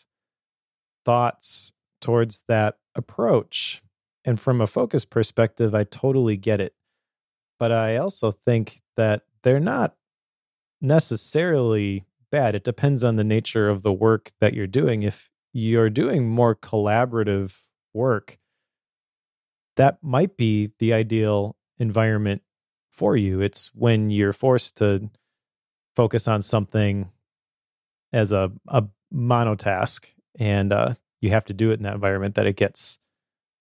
thoughts 1.06 1.73
towards 2.02 2.43
that 2.47 2.78
approach. 2.99 3.81
And 4.23 4.39
from 4.39 4.62
a 4.62 4.67
focus 4.67 5.05
perspective, 5.05 5.73
I 5.73 5.85
totally 5.85 6.38
get 6.38 6.62
it. 6.62 6.75
But 7.57 7.71
I 7.71 7.97
also 7.97 8.31
think 8.31 8.81
that 8.95 9.23
they're 9.41 9.59
not 9.59 9.95
necessarily 10.81 12.05
bad. 12.31 12.53
It 12.53 12.63
depends 12.63 13.03
on 13.03 13.15
the 13.15 13.23
nature 13.23 13.69
of 13.69 13.81
the 13.81 13.91
work 13.93 14.31
that 14.39 14.53
you're 14.53 14.67
doing. 14.67 15.03
If 15.03 15.31
you're 15.51 15.89
doing 15.89 16.29
more 16.29 16.55
collaborative 16.55 17.57
work, 17.93 18.38
that 19.75 19.97
might 20.03 20.38
be 20.38 20.71
the 20.79 20.93
ideal 20.93 21.55
environment 21.79 22.43
for 22.91 23.15
you. 23.15 23.41
It's 23.41 23.73
when 23.73 24.09
you're 24.09 24.33
forced 24.33 24.77
to 24.77 25.10
focus 25.95 26.27
on 26.27 26.41
something 26.41 27.10
as 28.12 28.31
a, 28.31 28.52
a 28.67 28.83
monotask 29.13 30.06
and 30.37 30.71
uh, 30.71 30.93
you 31.22 31.30
have 31.32 31.46
to 31.46 31.54
do 31.54 31.72
it 31.72 31.76
in 31.76 31.84
that 31.84 31.96
environment 31.96 32.36
that 32.36 32.46
it 32.46 32.56
gets 32.56 33.00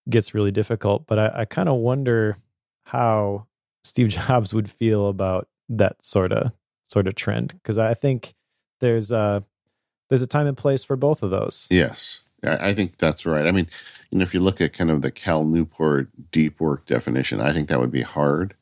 gets 0.09 0.35
really 0.35 0.51
difficult. 0.53 1.07
But 1.07 1.19
I, 1.19 1.33
I 1.41 1.45
kind 1.45 1.69
of 1.69 1.77
wonder 1.77 2.39
how 2.85 3.47
Steve 3.85 4.09
Jobs 4.29 4.55
would 4.55 4.71
feel 4.71 5.09
about 5.09 5.49
that 5.69 6.05
sort 6.05 6.33
of 6.33 6.53
sort 6.85 7.07
of 7.07 7.15
trend 7.15 7.53
because 7.55 7.77
I 7.79 7.95
think 7.95 8.35
there's 8.81 9.13
a 9.13 9.45
there's 10.09 10.23
a 10.23 10.27
time 10.27 10.47
and 10.47 10.57
place 10.57 10.85
for 10.85 10.97
both 10.97 11.23
of 11.23 11.31
those. 11.31 11.67
Yes, 11.71 12.23
I 12.43 12.73
think 12.73 12.97
that's 12.97 13.27
right. 13.27 13.47
I 13.47 13.53
mean, 13.53 13.69
you 14.11 14.19
know, 14.19 14.23
if 14.23 14.33
you 14.33 14.41
look 14.41 14.61
at 14.63 14.73
kind 14.73 14.91
of 14.91 15.03
the 15.03 15.11
Cal 15.11 15.45
Newport 15.45 16.09
deep 16.31 16.61
work 16.61 16.87
definition, 16.87 17.41
I 17.41 17.53
think 17.53 17.69
that 17.69 17.79
would 17.81 17.91
be 17.91 18.03
hard 18.03 18.55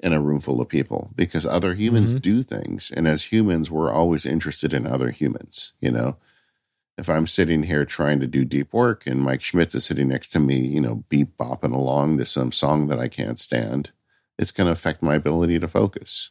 in 0.00 0.12
a 0.14 0.20
room 0.20 0.40
full 0.40 0.60
of 0.62 0.68
people 0.68 1.10
because 1.16 1.44
other 1.44 1.74
humans 1.74 2.14
Mhm. 2.16 2.22
do 2.22 2.42
things. 2.44 2.90
And 2.92 3.06
as 3.08 3.24
humans, 3.24 3.70
we're 3.70 3.92
always 3.92 4.24
interested 4.24 4.72
in 4.72 4.86
other 4.86 5.10
humans, 5.10 5.72
you 5.80 5.90
know? 5.90 6.16
If 6.98 7.08
I'm 7.08 7.28
sitting 7.28 7.62
here 7.62 7.84
trying 7.84 8.18
to 8.20 8.26
do 8.26 8.44
deep 8.44 8.72
work 8.72 9.06
and 9.06 9.20
Mike 9.20 9.40
Schmitz 9.40 9.74
is 9.76 9.86
sitting 9.86 10.08
next 10.08 10.28
to 10.30 10.40
me, 10.40 10.58
you 10.58 10.80
know, 10.80 11.04
beep 11.08 11.36
bopping 11.38 11.72
along 11.72 12.18
to 12.18 12.24
some 12.24 12.50
song 12.50 12.88
that 12.88 12.98
I 12.98 13.06
can't 13.06 13.38
stand, 13.38 13.92
it's 14.36 14.50
going 14.50 14.66
to 14.66 14.72
affect 14.72 15.00
my 15.00 15.14
ability 15.14 15.60
to 15.60 15.68
focus. 15.68 16.30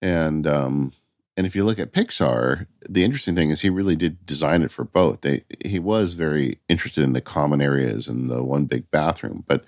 And 0.00 0.46
um, 0.46 0.92
and 1.36 1.46
if 1.46 1.56
you 1.56 1.64
look 1.64 1.80
at 1.80 1.92
Pixar, 1.92 2.66
the 2.88 3.02
interesting 3.02 3.34
thing 3.34 3.50
is 3.50 3.60
he 3.60 3.68
really 3.68 3.96
did 3.96 4.24
design 4.24 4.62
it 4.62 4.70
for 4.70 4.84
both. 4.84 5.22
They 5.22 5.42
he 5.64 5.80
was 5.80 6.14
very 6.14 6.60
interested 6.68 7.02
in 7.02 7.12
the 7.12 7.20
common 7.20 7.60
areas 7.60 8.08
and 8.08 8.30
the 8.30 8.44
one 8.44 8.66
big 8.66 8.90
bathroom, 8.92 9.44
but 9.48 9.64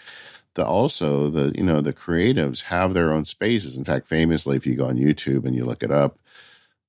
the 0.55 0.64
also 0.64 1.28
the 1.28 1.53
you 1.57 1.64
know 1.64 1.80
the 1.80 1.92
creatives 1.92 2.64
have 2.64 2.94
their 2.94 3.12
own 3.12 3.24
spaces. 3.24 3.76
In 3.76 3.84
fact, 3.84 4.07
famously, 4.07 4.57
if 4.57 4.66
you 4.66 4.76
go 4.76 4.86
on 4.86 4.96
YouTube 4.96 5.44
and 5.44 5.57
you 5.57 5.64
look 5.64 5.82
it 5.82 5.90
up, 5.90 6.18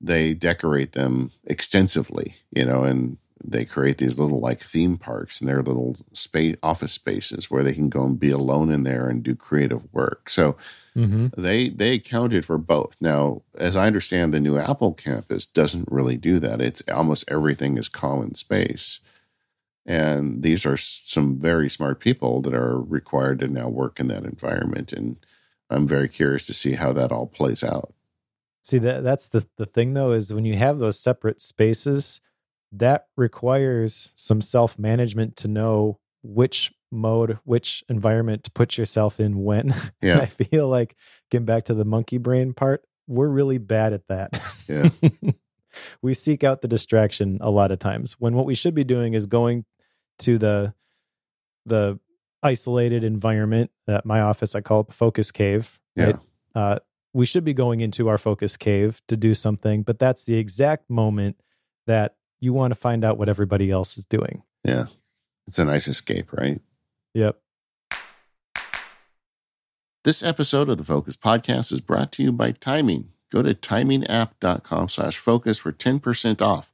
they 0.01 0.33
decorate 0.33 0.93
them 0.93 1.31
extensively, 1.45 2.35
you 2.51 2.65
know, 2.65 2.83
and 2.83 3.17
they 3.43 3.65
create 3.65 3.97
these 3.97 4.19
little 4.19 4.39
like 4.39 4.59
theme 4.59 4.97
parks 4.97 5.39
and 5.39 5.49
their 5.49 5.61
little 5.61 5.95
space 6.13 6.55
office 6.61 6.91
spaces 6.91 7.49
where 7.49 7.63
they 7.63 7.73
can 7.73 7.89
go 7.89 8.03
and 8.03 8.19
be 8.19 8.31
alone 8.31 8.69
in 8.69 8.83
there 8.83 9.07
and 9.07 9.23
do 9.23 9.35
creative 9.35 9.91
work. 9.93 10.29
So 10.29 10.57
mm-hmm. 10.95 11.27
they 11.41 11.69
they 11.69 11.93
accounted 11.95 12.45
for 12.45 12.57
both. 12.57 12.95
Now, 12.99 13.41
as 13.57 13.75
I 13.75 13.87
understand, 13.87 14.33
the 14.33 14.39
new 14.39 14.57
Apple 14.57 14.93
campus 14.93 15.45
doesn't 15.45 15.91
really 15.91 16.17
do 16.17 16.39
that. 16.39 16.61
It's 16.61 16.81
almost 16.89 17.29
everything 17.29 17.77
is 17.77 17.87
common 17.87 18.35
space. 18.35 18.99
And 19.85 20.43
these 20.43 20.65
are 20.65 20.77
some 20.77 21.39
very 21.39 21.69
smart 21.69 21.99
people 21.99 22.41
that 22.41 22.53
are 22.53 22.79
required 22.79 23.39
to 23.39 23.47
now 23.47 23.69
work 23.69 23.99
in 23.99 24.07
that 24.09 24.23
environment. 24.23 24.93
And 24.93 25.15
I'm 25.69 25.87
very 25.87 26.09
curious 26.09 26.45
to 26.47 26.53
see 26.53 26.73
how 26.73 26.93
that 26.93 27.11
all 27.11 27.27
plays 27.27 27.63
out. 27.63 27.93
See 28.63 28.77
that 28.79 29.03
that's 29.03 29.29
the 29.29 29.47
the 29.57 29.65
thing 29.65 29.93
though 29.93 30.11
is 30.11 30.33
when 30.33 30.45
you 30.45 30.55
have 30.55 30.79
those 30.79 30.99
separate 30.99 31.41
spaces, 31.41 32.21
that 32.71 33.07
requires 33.17 34.11
some 34.15 34.41
self-management 34.41 35.35
to 35.37 35.47
know 35.47 35.99
which 36.21 36.71
mode, 36.91 37.39
which 37.43 37.83
environment 37.89 38.43
to 38.43 38.51
put 38.51 38.77
yourself 38.77 39.19
in 39.19 39.43
when. 39.43 39.73
Yeah. 40.01 40.19
I 40.19 40.27
feel 40.27 40.69
like 40.69 40.95
getting 41.29 41.45
back 41.45 41.65
to 41.65 41.73
the 41.73 41.83
monkey 41.83 42.17
brain 42.17 42.53
part, 42.53 42.83
we're 43.05 43.27
really 43.27 43.57
bad 43.57 43.91
at 43.91 44.07
that. 44.07 44.41
Yeah. 44.67 44.89
we 46.01 46.13
seek 46.13 46.43
out 46.43 46.61
the 46.61 46.67
distraction 46.67 47.37
a 47.41 47.49
lot 47.49 47.71
of 47.71 47.79
times 47.79 48.13
when 48.13 48.33
what 48.33 48.45
we 48.45 48.55
should 48.55 48.73
be 48.73 48.83
doing 48.83 49.13
is 49.13 49.25
going 49.25 49.65
to 50.19 50.37
the 50.37 50.73
the 51.65 51.99
isolated 52.41 53.03
environment 53.03 53.69
that 53.85 54.05
my 54.05 54.21
office 54.21 54.55
i 54.55 54.61
call 54.61 54.81
it 54.81 54.87
the 54.87 54.93
focus 54.93 55.31
cave 55.31 55.79
right 55.97 56.15
yeah. 56.55 56.61
uh, 56.61 56.79
we 57.13 57.25
should 57.25 57.43
be 57.43 57.53
going 57.53 57.79
into 57.79 58.07
our 58.07 58.17
focus 58.17 58.57
cave 58.57 59.01
to 59.07 59.17
do 59.17 59.33
something, 59.33 59.83
but 59.83 59.99
that's 59.99 60.25
the 60.25 60.37
exact 60.37 60.89
moment 60.89 61.39
that 61.87 62.15
you 62.39 62.53
want 62.53 62.71
to 62.71 62.79
find 62.79 63.03
out 63.03 63.17
what 63.17 63.29
everybody 63.29 63.71
else 63.71 63.97
is 63.97 64.05
doing. 64.05 64.43
Yeah. 64.63 64.85
It's 65.47 65.59
a 65.59 65.65
nice 65.65 65.87
escape, 65.87 66.31
right? 66.31 66.61
Yep. 67.13 67.39
This 70.03 70.23
episode 70.23 70.69
of 70.69 70.77
the 70.77 70.83
Focus 70.83 71.17
Podcast 71.17 71.71
is 71.71 71.81
brought 71.81 72.11
to 72.13 72.23
you 72.23 72.31
by 72.31 72.51
Timing. 72.51 73.09
Go 73.31 73.41
to 73.41 73.53
timingapp.com 73.53 74.89
slash 74.89 75.17
focus 75.17 75.57
for 75.59 75.71
10% 75.71 76.41
off 76.41 76.71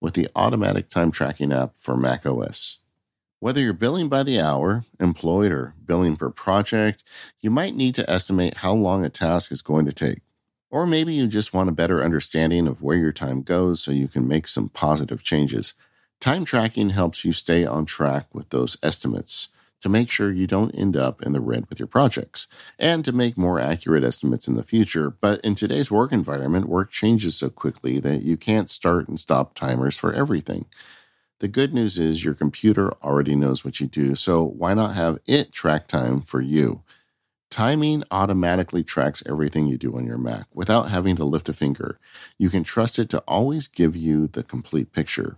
with 0.00 0.14
the 0.14 0.28
automatic 0.36 0.88
time 0.88 1.10
tracking 1.10 1.52
app 1.52 1.72
for 1.76 1.96
Mac 1.96 2.26
OS. 2.26 2.78
Whether 3.38 3.60
you're 3.60 3.74
billing 3.74 4.08
by 4.08 4.22
the 4.22 4.40
hour, 4.40 4.84
employed, 4.98 5.52
or 5.52 5.74
billing 5.84 6.16
per 6.16 6.30
project, 6.30 7.04
you 7.40 7.50
might 7.50 7.76
need 7.76 7.94
to 7.96 8.10
estimate 8.10 8.58
how 8.58 8.72
long 8.72 9.04
a 9.04 9.10
task 9.10 9.52
is 9.52 9.60
going 9.60 9.84
to 9.84 9.92
take. 9.92 10.20
Or 10.70 10.86
maybe 10.86 11.12
you 11.12 11.26
just 11.26 11.52
want 11.52 11.68
a 11.68 11.72
better 11.72 12.02
understanding 12.02 12.66
of 12.66 12.82
where 12.82 12.96
your 12.96 13.12
time 13.12 13.42
goes 13.42 13.80
so 13.80 13.92
you 13.92 14.08
can 14.08 14.26
make 14.26 14.48
some 14.48 14.70
positive 14.70 15.22
changes. 15.22 15.74
Time 16.18 16.46
tracking 16.46 16.90
helps 16.90 17.24
you 17.24 17.32
stay 17.32 17.66
on 17.66 17.84
track 17.84 18.26
with 18.32 18.48
those 18.48 18.78
estimates 18.82 19.48
to 19.80 19.88
make 19.90 20.10
sure 20.10 20.32
you 20.32 20.46
don't 20.46 20.74
end 20.74 20.96
up 20.96 21.22
in 21.22 21.34
the 21.34 21.40
red 21.40 21.68
with 21.68 21.78
your 21.78 21.86
projects 21.86 22.46
and 22.78 23.04
to 23.04 23.12
make 23.12 23.36
more 23.36 23.60
accurate 23.60 24.02
estimates 24.02 24.48
in 24.48 24.56
the 24.56 24.62
future. 24.62 25.10
But 25.10 25.40
in 25.42 25.54
today's 25.54 25.90
work 25.90 26.10
environment, 26.10 26.68
work 26.68 26.90
changes 26.90 27.36
so 27.36 27.50
quickly 27.50 28.00
that 28.00 28.22
you 28.22 28.38
can't 28.38 28.70
start 28.70 29.08
and 29.08 29.20
stop 29.20 29.54
timers 29.54 29.98
for 29.98 30.14
everything. 30.14 30.66
The 31.40 31.48
good 31.48 31.74
news 31.74 31.98
is 31.98 32.24
your 32.24 32.34
computer 32.34 32.92
already 33.02 33.34
knows 33.34 33.62
what 33.62 33.78
you 33.78 33.86
do, 33.86 34.14
so 34.14 34.42
why 34.42 34.72
not 34.72 34.94
have 34.94 35.18
it 35.26 35.52
track 35.52 35.86
time 35.86 36.22
for 36.22 36.40
you? 36.40 36.82
Timing 37.50 38.04
automatically 38.10 38.82
tracks 38.82 39.22
everything 39.28 39.66
you 39.66 39.76
do 39.76 39.94
on 39.96 40.06
your 40.06 40.16
Mac 40.16 40.46
without 40.54 40.88
having 40.88 41.14
to 41.16 41.24
lift 41.24 41.50
a 41.50 41.52
finger. 41.52 41.98
You 42.38 42.48
can 42.48 42.64
trust 42.64 42.98
it 42.98 43.10
to 43.10 43.18
always 43.28 43.68
give 43.68 43.94
you 43.94 44.28
the 44.28 44.42
complete 44.42 44.92
picture. 44.92 45.36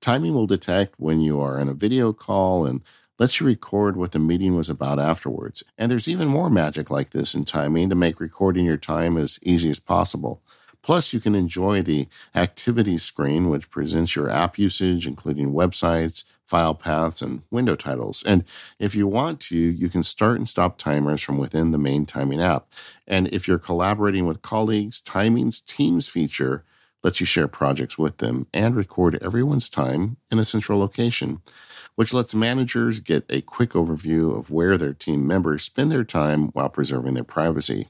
Timing 0.00 0.34
will 0.34 0.46
detect 0.46 0.94
when 0.98 1.20
you 1.20 1.40
are 1.40 1.58
in 1.58 1.68
a 1.68 1.74
video 1.74 2.12
call 2.12 2.64
and 2.64 2.82
lets 3.18 3.40
you 3.40 3.46
record 3.46 3.96
what 3.96 4.12
the 4.12 4.18
meeting 4.20 4.56
was 4.56 4.70
about 4.70 4.98
afterwards. 5.00 5.64
And 5.76 5.90
there's 5.90 6.08
even 6.08 6.28
more 6.28 6.48
magic 6.48 6.90
like 6.90 7.10
this 7.10 7.34
in 7.34 7.44
timing 7.44 7.90
to 7.90 7.96
make 7.96 8.20
recording 8.20 8.64
your 8.64 8.78
time 8.78 9.18
as 9.18 9.38
easy 9.42 9.68
as 9.68 9.80
possible. 9.80 10.40
Plus, 10.82 11.12
you 11.12 11.20
can 11.20 11.34
enjoy 11.34 11.82
the 11.82 12.08
activity 12.34 12.98
screen, 12.98 13.48
which 13.48 13.70
presents 13.70 14.16
your 14.16 14.30
app 14.30 14.58
usage, 14.58 15.06
including 15.06 15.52
websites, 15.52 16.24
file 16.46 16.74
paths, 16.74 17.22
and 17.22 17.42
window 17.50 17.76
titles. 17.76 18.24
And 18.24 18.44
if 18.78 18.94
you 18.94 19.06
want 19.06 19.40
to, 19.42 19.56
you 19.56 19.88
can 19.88 20.02
start 20.02 20.38
and 20.38 20.48
stop 20.48 20.78
timers 20.78 21.22
from 21.22 21.38
within 21.38 21.70
the 21.70 21.78
main 21.78 22.06
timing 22.06 22.40
app. 22.40 22.66
And 23.06 23.28
if 23.28 23.46
you're 23.46 23.58
collaborating 23.58 24.26
with 24.26 24.42
colleagues, 24.42 25.00
Timing's 25.00 25.60
Teams 25.60 26.08
feature 26.08 26.64
lets 27.02 27.20
you 27.20 27.26
share 27.26 27.48
projects 27.48 27.96
with 27.98 28.18
them 28.18 28.46
and 28.52 28.74
record 28.74 29.18
everyone's 29.22 29.68
time 29.68 30.16
in 30.30 30.38
a 30.38 30.44
central 30.44 30.78
location, 30.78 31.40
which 31.94 32.12
lets 32.12 32.34
managers 32.34 33.00
get 33.00 33.24
a 33.30 33.40
quick 33.42 33.70
overview 33.70 34.36
of 34.36 34.50
where 34.50 34.76
their 34.76 34.92
team 34.92 35.26
members 35.26 35.62
spend 35.62 35.90
their 35.90 36.04
time 36.04 36.48
while 36.48 36.68
preserving 36.68 37.14
their 37.14 37.24
privacy 37.24 37.88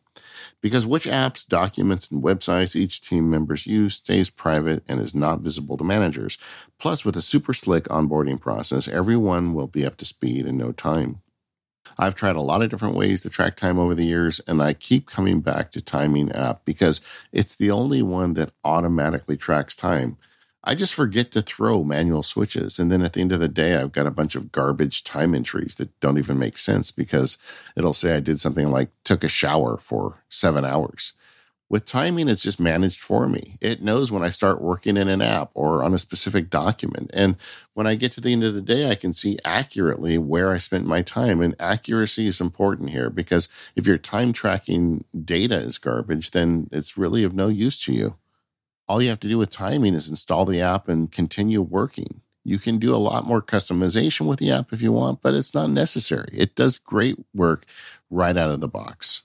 because 0.60 0.86
which 0.86 1.06
apps, 1.06 1.46
documents, 1.46 2.10
and 2.10 2.22
websites 2.22 2.76
each 2.76 3.00
team 3.00 3.30
members 3.30 3.66
use 3.66 3.94
stays 3.96 4.30
private 4.30 4.82
and 4.88 5.00
is 5.00 5.14
not 5.14 5.40
visible 5.40 5.76
to 5.76 5.84
managers. 5.84 6.38
Plus, 6.78 7.04
with 7.04 7.16
a 7.16 7.22
super 7.22 7.52
slick 7.52 7.84
onboarding 7.84 8.40
process, 8.40 8.88
everyone 8.88 9.54
will 9.54 9.66
be 9.66 9.84
up 9.84 9.96
to 9.98 10.04
speed 10.04 10.46
in 10.46 10.56
no 10.56 10.72
time. 10.72 11.20
I've 11.98 12.14
tried 12.14 12.36
a 12.36 12.40
lot 12.40 12.62
of 12.62 12.70
different 12.70 12.94
ways 12.94 13.22
to 13.22 13.30
track 13.30 13.56
time 13.56 13.78
over 13.78 13.94
the 13.94 14.04
years, 14.04 14.40
and 14.46 14.62
I 14.62 14.74
keep 14.74 15.06
coming 15.06 15.40
back 15.40 15.72
to 15.72 15.82
Timing 15.82 16.30
app 16.32 16.64
because 16.64 17.00
it's 17.32 17.56
the 17.56 17.70
only 17.70 18.02
one 18.02 18.34
that 18.34 18.52
automatically 18.64 19.36
tracks 19.36 19.74
time. 19.76 20.16
I 20.62 20.74
just 20.74 20.94
forget 20.94 21.32
to 21.32 21.42
throw 21.42 21.82
manual 21.84 22.22
switches. 22.22 22.78
And 22.78 22.92
then 22.92 23.02
at 23.02 23.14
the 23.14 23.20
end 23.20 23.32
of 23.32 23.40
the 23.40 23.48
day, 23.48 23.76
I've 23.76 23.92
got 23.92 24.06
a 24.06 24.10
bunch 24.10 24.34
of 24.34 24.52
garbage 24.52 25.04
time 25.04 25.34
entries 25.34 25.76
that 25.76 25.98
don't 26.00 26.18
even 26.18 26.38
make 26.38 26.58
sense 26.58 26.90
because 26.90 27.38
it'll 27.76 27.94
say 27.94 28.14
I 28.14 28.20
did 28.20 28.40
something 28.40 28.68
like 28.68 28.90
took 29.02 29.24
a 29.24 29.28
shower 29.28 29.78
for 29.78 30.22
seven 30.28 30.64
hours. 30.64 31.14
With 31.70 31.86
timing, 31.86 32.28
it's 32.28 32.42
just 32.42 32.58
managed 32.58 33.00
for 33.00 33.28
me. 33.28 33.56
It 33.60 33.80
knows 33.80 34.10
when 34.10 34.24
I 34.24 34.30
start 34.30 34.60
working 34.60 34.96
in 34.96 35.08
an 35.08 35.22
app 35.22 35.50
or 35.54 35.84
on 35.84 35.94
a 35.94 35.98
specific 35.98 36.50
document. 36.50 37.12
And 37.14 37.36
when 37.74 37.86
I 37.86 37.94
get 37.94 38.10
to 38.12 38.20
the 38.20 38.32
end 38.32 38.42
of 38.42 38.54
the 38.54 38.60
day, 38.60 38.90
I 38.90 38.96
can 38.96 39.12
see 39.12 39.38
accurately 39.44 40.18
where 40.18 40.50
I 40.50 40.58
spent 40.58 40.84
my 40.84 41.00
time. 41.00 41.40
And 41.40 41.54
accuracy 41.60 42.26
is 42.26 42.40
important 42.40 42.90
here 42.90 43.08
because 43.08 43.48
if 43.76 43.86
your 43.86 43.98
time 43.98 44.32
tracking 44.32 45.04
data 45.24 45.58
is 45.58 45.78
garbage, 45.78 46.32
then 46.32 46.68
it's 46.72 46.98
really 46.98 47.22
of 47.22 47.34
no 47.34 47.46
use 47.46 47.80
to 47.84 47.92
you 47.92 48.16
all 48.90 49.00
you 49.00 49.08
have 49.08 49.20
to 49.20 49.28
do 49.28 49.38
with 49.38 49.50
timing 49.50 49.94
is 49.94 50.08
install 50.08 50.44
the 50.44 50.60
app 50.60 50.88
and 50.88 51.12
continue 51.12 51.62
working. 51.62 52.22
You 52.42 52.58
can 52.58 52.78
do 52.78 52.92
a 52.92 52.98
lot 52.98 53.24
more 53.24 53.40
customization 53.40 54.26
with 54.26 54.40
the 54.40 54.50
app 54.50 54.72
if 54.72 54.82
you 54.82 54.90
want, 54.90 55.22
but 55.22 55.32
it's 55.32 55.54
not 55.54 55.70
necessary. 55.70 56.28
It 56.32 56.56
does 56.56 56.80
great 56.80 57.16
work 57.32 57.66
right 58.10 58.36
out 58.36 58.50
of 58.50 58.58
the 58.58 58.66
box. 58.66 59.22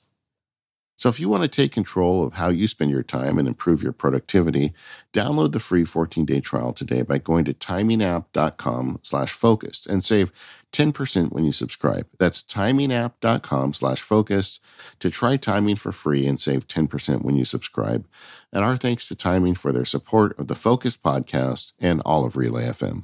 So 1.05 1.09
if 1.09 1.19
you 1.19 1.29
want 1.29 1.43
to 1.43 1.47
take 1.47 1.71
control 1.71 2.25
of 2.25 2.33
how 2.33 2.49
you 2.49 2.65
spend 2.65 2.89
your 2.89 3.03
time 3.03 3.37
and 3.37 3.47
improve 3.47 3.83
your 3.83 3.91
productivity, 3.91 4.73
download 5.13 5.51
the 5.51 5.59
free 5.59 5.83
14-day 5.83 6.41
trial 6.41 6.73
today 6.73 7.03
by 7.03 7.19
going 7.19 7.45
to 7.45 7.53
timingapp.com 7.53 9.01
slash 9.03 9.31
focused 9.31 9.85
and 9.85 10.03
save 10.03 10.31
10% 10.73 11.31
when 11.31 11.45
you 11.45 11.51
subscribe. 11.51 12.07
That's 12.17 12.41
timingapp.com 12.41 13.75
slash 13.75 14.01
focused 14.01 14.63
to 14.97 15.11
try 15.11 15.37
timing 15.37 15.75
for 15.75 15.91
free 15.91 16.25
and 16.25 16.39
save 16.39 16.67
10% 16.67 17.21
when 17.21 17.35
you 17.35 17.45
subscribe. 17.45 18.07
And 18.51 18.65
our 18.65 18.75
thanks 18.75 19.07
to 19.09 19.15
Timing 19.15 19.53
for 19.53 19.71
their 19.71 19.85
support 19.85 20.35
of 20.39 20.47
the 20.47 20.55
Focused 20.55 21.03
podcast 21.03 21.73
and 21.79 22.01
all 22.01 22.25
of 22.25 22.35
Relay 22.35 22.63
FM. 22.63 23.03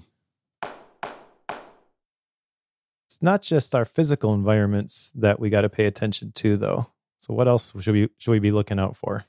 It's 3.06 3.22
not 3.22 3.43
just 3.43 3.76
our 3.76 3.86
physical 3.86 4.34
environments 4.34 5.12
that 5.14 5.39
we 5.39 5.52
got 5.52 5.62
to 5.62 5.70
pay 5.70 5.86
attention 5.86 6.32
to, 6.32 6.58
though. 6.58 6.88
So, 7.22 7.34
what 7.34 7.48
else 7.48 7.72
should 7.80 7.94
we 7.94 8.10
should 8.18 8.32
we 8.32 8.40
be 8.40 8.52
looking 8.52 8.80
out 8.80 8.96
for? 8.98 9.26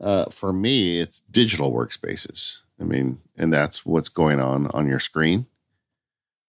Uh, 0.00 0.26
for 0.26 0.52
me, 0.52 0.98
it's 1.00 1.22
digital 1.30 1.72
workspaces. 1.72 2.58
I 2.80 2.84
mean, 2.84 3.20
and 3.36 3.52
that's 3.52 3.86
what's 3.86 4.08
going 4.10 4.40
on 4.40 4.66
on 4.68 4.88
your 4.88 5.00
screen. 5.00 5.46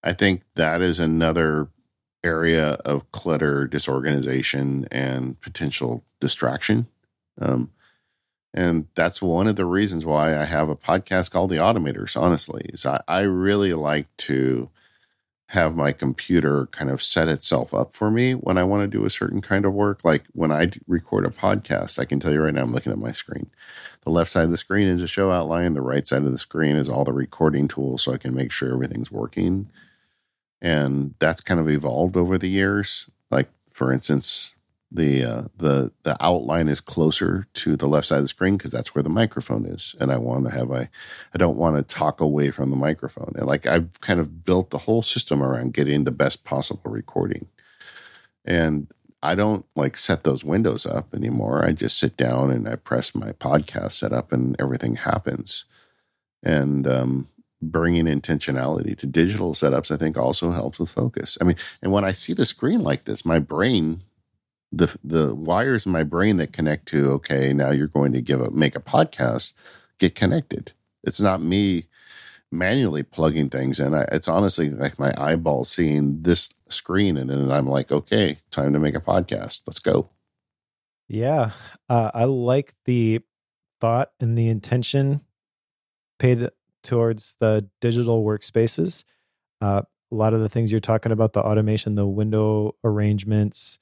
I 0.04 0.14
think 0.14 0.44
that 0.56 0.82
is 0.82 1.00
another 1.00 1.70
area 2.24 2.72
of 2.84 3.10
clutter, 3.12 3.68
disorganization, 3.68 4.88
and 4.92 5.40
potential 5.40 6.04
distraction. 6.20 6.88
Um, 7.40 7.72
And 8.54 8.88
that's 8.96 9.22
one 9.22 9.48
of 9.48 9.56
the 9.56 9.66
reasons 9.66 10.04
why 10.06 10.36
I 10.36 10.46
have 10.46 10.68
a 10.70 10.76
podcast 10.76 11.32
called 11.32 11.52
The 11.52 11.58
Automators, 11.58 12.20
honestly. 12.20 12.70
Is 12.74 12.86
I, 12.86 13.02
I 13.08 13.22
really 13.22 13.74
like 13.74 14.08
to 14.28 14.70
have 15.52 15.76
my 15.76 15.94
computer 15.94 16.66
kind 16.68 16.92
of 16.92 17.02
set 17.02 17.30
itself 17.30 17.74
up 17.74 17.94
for 17.94 18.12
me 18.12 18.34
when 18.34 18.58
I 18.58 18.66
want 18.66 18.84
to 18.84 18.98
do 18.98 19.06
a 19.06 19.10
certain 19.10 19.42
kind 19.42 19.66
of 19.66 19.74
work. 19.74 20.04
Like 20.04 20.26
when 20.34 20.52
I 20.52 20.72
record 20.88 21.26
a 21.26 21.30
podcast, 21.30 21.98
I 21.98 22.06
can 22.06 22.20
tell 22.20 22.34
you 22.34 22.42
right 22.42 22.54
now, 22.54 22.64
I'm 22.64 22.74
looking 22.74 22.92
at 22.92 22.98
my 22.98 23.14
screen. 23.14 23.50
The 24.04 24.10
left 24.10 24.32
side 24.32 24.44
of 24.44 24.52
the 24.52 24.58
screen 24.58 24.88
is 24.88 25.02
a 25.02 25.08
show 25.08 25.32
outline, 25.32 25.74
the 25.74 25.82
right 25.82 26.06
side 26.06 26.24
of 26.24 26.32
the 26.32 26.38
screen 26.38 26.76
is 26.76 26.90
all 26.90 27.06
the 27.06 27.14
recording 27.14 27.68
tools 27.70 28.04
so 28.04 28.14
I 28.14 28.18
can 28.18 28.36
make 28.36 28.52
sure 28.52 28.74
everything's 28.74 29.12
working. 29.12 29.70
And 30.62 31.14
that's 31.20 31.40
kind 31.40 31.62
of 31.62 31.70
evolved 31.70 32.18
over 32.18 32.38
the 32.38 32.50
years. 32.50 33.10
Like, 33.32 33.50
for 33.72 33.94
instance, 33.94 34.54
the 34.92 35.24
uh, 35.24 35.44
the 35.58 35.92
the 36.04 36.16
outline 36.24 36.68
is 36.68 36.80
closer 36.80 37.48
to 37.54 37.76
the 37.76 37.88
left 37.88 38.08
side 38.08 38.18
of 38.18 38.24
the 38.24 38.28
screen 38.28 38.58
because 38.58 38.72
that's 38.72 38.96
where 38.96 39.04
the 39.04 39.10
microphone 39.10 39.66
is, 39.66 39.96
and 40.00 40.12
I 40.12 40.18
want 40.18 40.46
to 40.46 40.52
have 40.52 40.72
I 40.72 40.90
I 41.34 41.38
don't 41.38 41.58
want 41.58 41.76
to 41.76 41.96
talk 41.96 42.22
away 42.22 42.52
from 42.52 42.70
the 42.70 42.78
microphone. 42.78 43.34
And 43.36 43.46
like 43.46 43.66
I've 43.66 44.00
kind 44.00 44.20
of 44.20 44.46
built 44.46 44.70
the 44.70 44.78
whole 44.80 45.02
system 45.02 45.44
around 45.44 45.74
getting 45.74 46.06
the 46.06 46.12
best 46.12 46.46
possible 46.46 46.90
recording, 46.90 47.48
and 48.46 48.88
I 49.22 49.36
don't 49.36 49.66
like 49.76 49.98
set 49.98 50.24
those 50.24 50.46
windows 50.46 50.86
up 50.86 51.14
anymore. 51.14 51.66
I 51.66 51.74
just 51.74 52.00
sit 52.00 52.16
down 52.16 52.50
and 52.50 52.68
I 52.68 52.76
press 52.76 53.14
my 53.14 53.34
podcast 53.34 53.94
setup, 53.94 54.32
and 54.32 54.56
everything 54.58 54.96
happens. 54.96 55.66
And 56.44 56.88
um, 56.88 57.28
bringing 57.62 58.06
intentionality 58.06 58.98
to 59.00 59.08
digital 59.08 59.54
setups, 59.54 59.92
I 59.92 59.98
think, 59.98 60.18
also 60.18 60.52
helps 60.52 60.80
with 60.80 60.92
focus. 60.92 61.38
I 61.42 61.44
mean, 61.44 61.58
and 61.82 61.92
when 61.92 62.06
I 62.06 62.14
see 62.14 62.32
the 62.32 62.46
screen 62.46 62.84
like 62.84 63.04
this, 63.04 63.26
my 63.26 63.40
brain 63.40 64.04
the 64.72 64.96
the 65.04 65.34
wires 65.34 65.86
in 65.86 65.92
my 65.92 66.04
brain 66.04 66.38
that 66.38 66.54
connect 66.54 66.88
to 66.88 67.12
okay 67.12 67.54
now 67.54 67.72
you're 67.72 67.88
going 67.88 68.12
to 68.12 68.22
give 68.22 68.42
a 68.42 68.52
make 68.52 68.76
a 68.76 68.82
podcast 68.82 69.54
get 70.00 70.16
connected. 70.16 70.74
It's 71.04 71.22
not 71.22 71.42
me 71.42 71.86
manually 72.52 73.04
plugging 73.04 73.50
things 73.50 73.80
in. 73.80 73.94
I, 73.94 74.04
it's 74.12 74.28
honestly 74.28 74.70
like 74.70 75.00
my 75.00 75.14
eyeball 75.18 75.64
seeing 75.64 76.22
this 76.22 76.54
screen 76.70 77.18
and 77.18 77.30
then 77.30 77.50
i'm 77.52 77.68
like 77.68 77.92
okay 77.92 78.38
time 78.52 78.74
to 78.74 78.80
make 78.80 78.96
a 78.96 79.02
podcast. 79.02 79.64
Let's 79.68 79.80
go. 79.80 80.10
Yeah 81.08 81.52
uh, 81.90 82.12
i 82.14 82.26
like 82.26 82.74
the 82.86 83.22
thought 83.80 84.12
and 84.20 84.38
the 84.38 84.50
intention 84.50 85.22
paid 86.20 86.50
towards 86.84 87.36
the 87.40 87.68
digital 87.80 88.24
workspaces. 88.24 89.04
Uh, 89.62 89.82
a 90.12 90.16
lot 90.16 90.34
of 90.34 90.40
the 90.40 90.50
things 90.50 90.72
you're 90.72 90.80
talking 90.80 91.12
about 91.12 91.34
the 91.34 91.42
automation 91.42 91.96
the 91.96 92.06
window 92.08 92.76
arrangements 92.84 93.80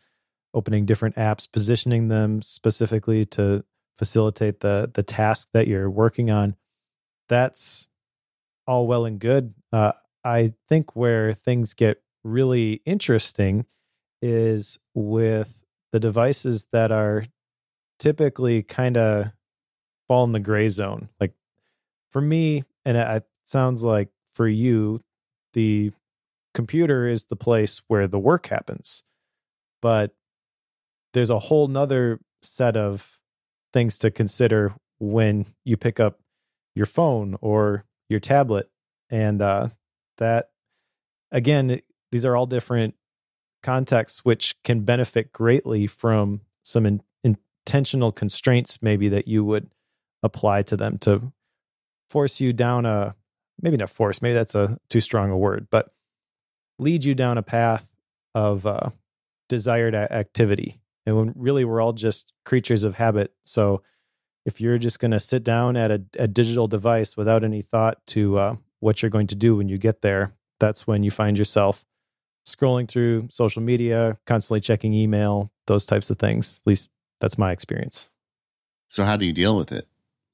opening 0.55 0.85
different 0.85 1.15
apps, 1.17 1.51
positioning 1.51 2.07
them 2.07 2.41
specifically 2.41 3.25
to 3.27 3.63
facilitate 3.97 4.61
the 4.61 4.89
the 4.93 5.03
task 5.03 5.49
that 5.53 5.67
you're 5.67 5.89
working 5.89 6.31
on. 6.31 6.55
That's 7.29 7.87
all 8.65 8.87
well 8.87 9.05
and 9.05 9.19
good. 9.19 9.53
Uh, 9.71 9.91
I 10.23 10.53
think 10.67 10.95
where 10.95 11.33
things 11.33 11.75
get 11.75 12.01
really 12.23 12.81
interesting 12.85 13.65
is 14.21 14.79
with 14.95 15.63
the 15.91 15.99
devices 15.99 16.65
that 16.71 16.91
are 16.91 17.25
typically 17.99 18.63
kind 18.63 18.97
of 18.97 19.31
fall 20.07 20.23
in 20.23 20.31
the 20.31 20.39
gray 20.39 20.69
zone. 20.69 21.09
Like 21.19 21.33
for 22.09 22.21
me, 22.21 22.63
and 22.83 22.97
it 22.97 23.25
sounds 23.45 23.83
like 23.83 24.09
for 24.33 24.47
you, 24.47 25.01
the 25.53 25.91
computer 26.53 27.07
is 27.07 27.25
the 27.25 27.35
place 27.35 27.81
where 27.87 28.07
the 28.07 28.19
work 28.19 28.47
happens. 28.47 29.03
But 29.81 30.15
there's 31.15 31.29
a 31.29 31.39
whole 31.39 31.67
nother 31.67 32.19
set 32.41 32.75
of 32.75 33.19
things 33.73 33.97
to 33.97 34.11
consider 34.11 34.73
when 34.99 35.47
you 35.63 35.77
pick 35.77 35.99
up 35.99 36.19
your 36.75 36.85
phone 36.85 37.37
or 37.41 37.85
your 38.09 38.19
tablet. 38.19 38.69
And 39.09 39.41
uh, 39.41 39.69
that 40.17 40.49
again 41.31 41.79
these 42.11 42.25
are 42.25 42.35
all 42.35 42.45
different 42.45 42.95
contexts 43.63 44.23
which 44.23 44.55
can 44.63 44.81
benefit 44.81 45.33
greatly 45.33 45.87
from 45.87 46.41
some 46.63 46.85
in, 46.85 47.01
intentional 47.23 48.11
constraints 48.11 48.81
maybe 48.81 49.09
that 49.09 49.27
you 49.27 49.43
would 49.43 49.69
apply 50.21 50.61
to 50.63 50.77
them 50.77 50.97
to 50.99 51.33
force 52.09 52.39
you 52.39 52.53
down 52.53 52.85
a 52.85 53.15
maybe 53.61 53.75
not 53.75 53.89
force 53.89 54.21
maybe 54.21 54.33
that's 54.33 54.55
a 54.55 54.77
too 54.89 55.01
strong 55.01 55.31
a 55.31 55.37
word 55.37 55.67
but 55.71 55.91
lead 56.77 57.03
you 57.03 57.15
down 57.15 57.37
a 57.37 57.43
path 57.43 57.95
of 58.33 58.67
uh, 58.67 58.89
desired 59.49 59.95
activity 59.95 60.79
and 61.05 61.17
when 61.17 61.33
really 61.35 61.65
we're 61.65 61.81
all 61.81 61.93
just 61.93 62.33
creatures 62.45 62.83
of 62.83 62.95
habit. 62.95 63.33
So 63.43 63.81
if 64.45 64.61
you're 64.61 64.77
just 64.77 64.99
going 64.99 65.11
to 65.11 65.19
sit 65.19 65.43
down 65.43 65.75
at 65.75 65.91
a, 65.91 66.03
a, 66.19 66.27
digital 66.27 66.67
device 66.67 67.17
without 67.17 67.43
any 67.43 67.61
thought 67.61 68.05
to 68.07 68.37
uh, 68.37 68.55
what 68.79 69.01
you're 69.01 69.09
going 69.09 69.27
to 69.27 69.35
do 69.35 69.55
when 69.55 69.69
you 69.69 69.77
get 69.77 70.01
there 70.01 70.33
that's 70.59 70.87
when 70.87 71.03
you 71.03 71.11
find 71.11 71.37
yourself 71.37 71.85
scrolling 72.47 72.87
through 72.87 73.27
social 73.29 73.61
media 73.61 74.17
constantly 74.25 74.61
checking 74.61 74.93
email 74.93 75.51
those 75.67 75.85
types 75.85 76.09
of 76.09 76.19
things. 76.19 76.61
At 76.63 76.67
least 76.67 76.89
that's 77.19 77.37
my 77.37 77.51
experience. 77.51 78.09
So 78.87 79.03
how 79.03 79.17
do 79.17 79.25
you 79.25 79.33
deal 79.33 79.57
with 79.57 79.71
it? 79.71 79.87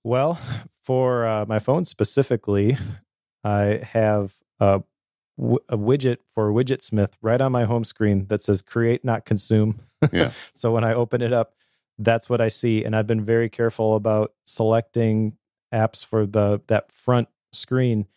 Well 0.04 0.40
for 0.84 1.26
uh, 1.26 1.46
my 1.46 1.60
phone 1.60 1.86
specifically 1.86 2.76
i 3.44 3.80
have 3.84 4.34
a 4.60 4.82
a 5.70 5.78
widget 5.78 6.18
for 6.34 6.52
Widgetsmith 6.52 7.14
right 7.22 7.42
on 7.42 7.52
my 7.52 7.66
home 7.66 7.84
screen 7.84 8.28
that 8.28 8.44
says 8.44 8.62
create 8.62 9.04
not 9.04 9.26
consume. 9.26 9.82
Yeah. 10.12 10.32
So 10.56 10.72
when 10.72 10.84
i 10.84 10.96
open 10.96 11.22
it 11.22 11.32
up 11.32 11.54
that's 12.00 12.28
what 12.28 12.42
i 12.42 12.48
see. 12.48 12.84
And 12.84 12.96
i've 12.96 13.06
been 13.06 13.24
very 13.24 13.50
careful 13.50 13.96
about 13.96 14.34
selecting 14.46 15.38
apps 15.72 16.04
for 16.04 16.26
the 16.26 16.62
that 16.68 16.92
front 16.92 17.28
screen 17.54 18.08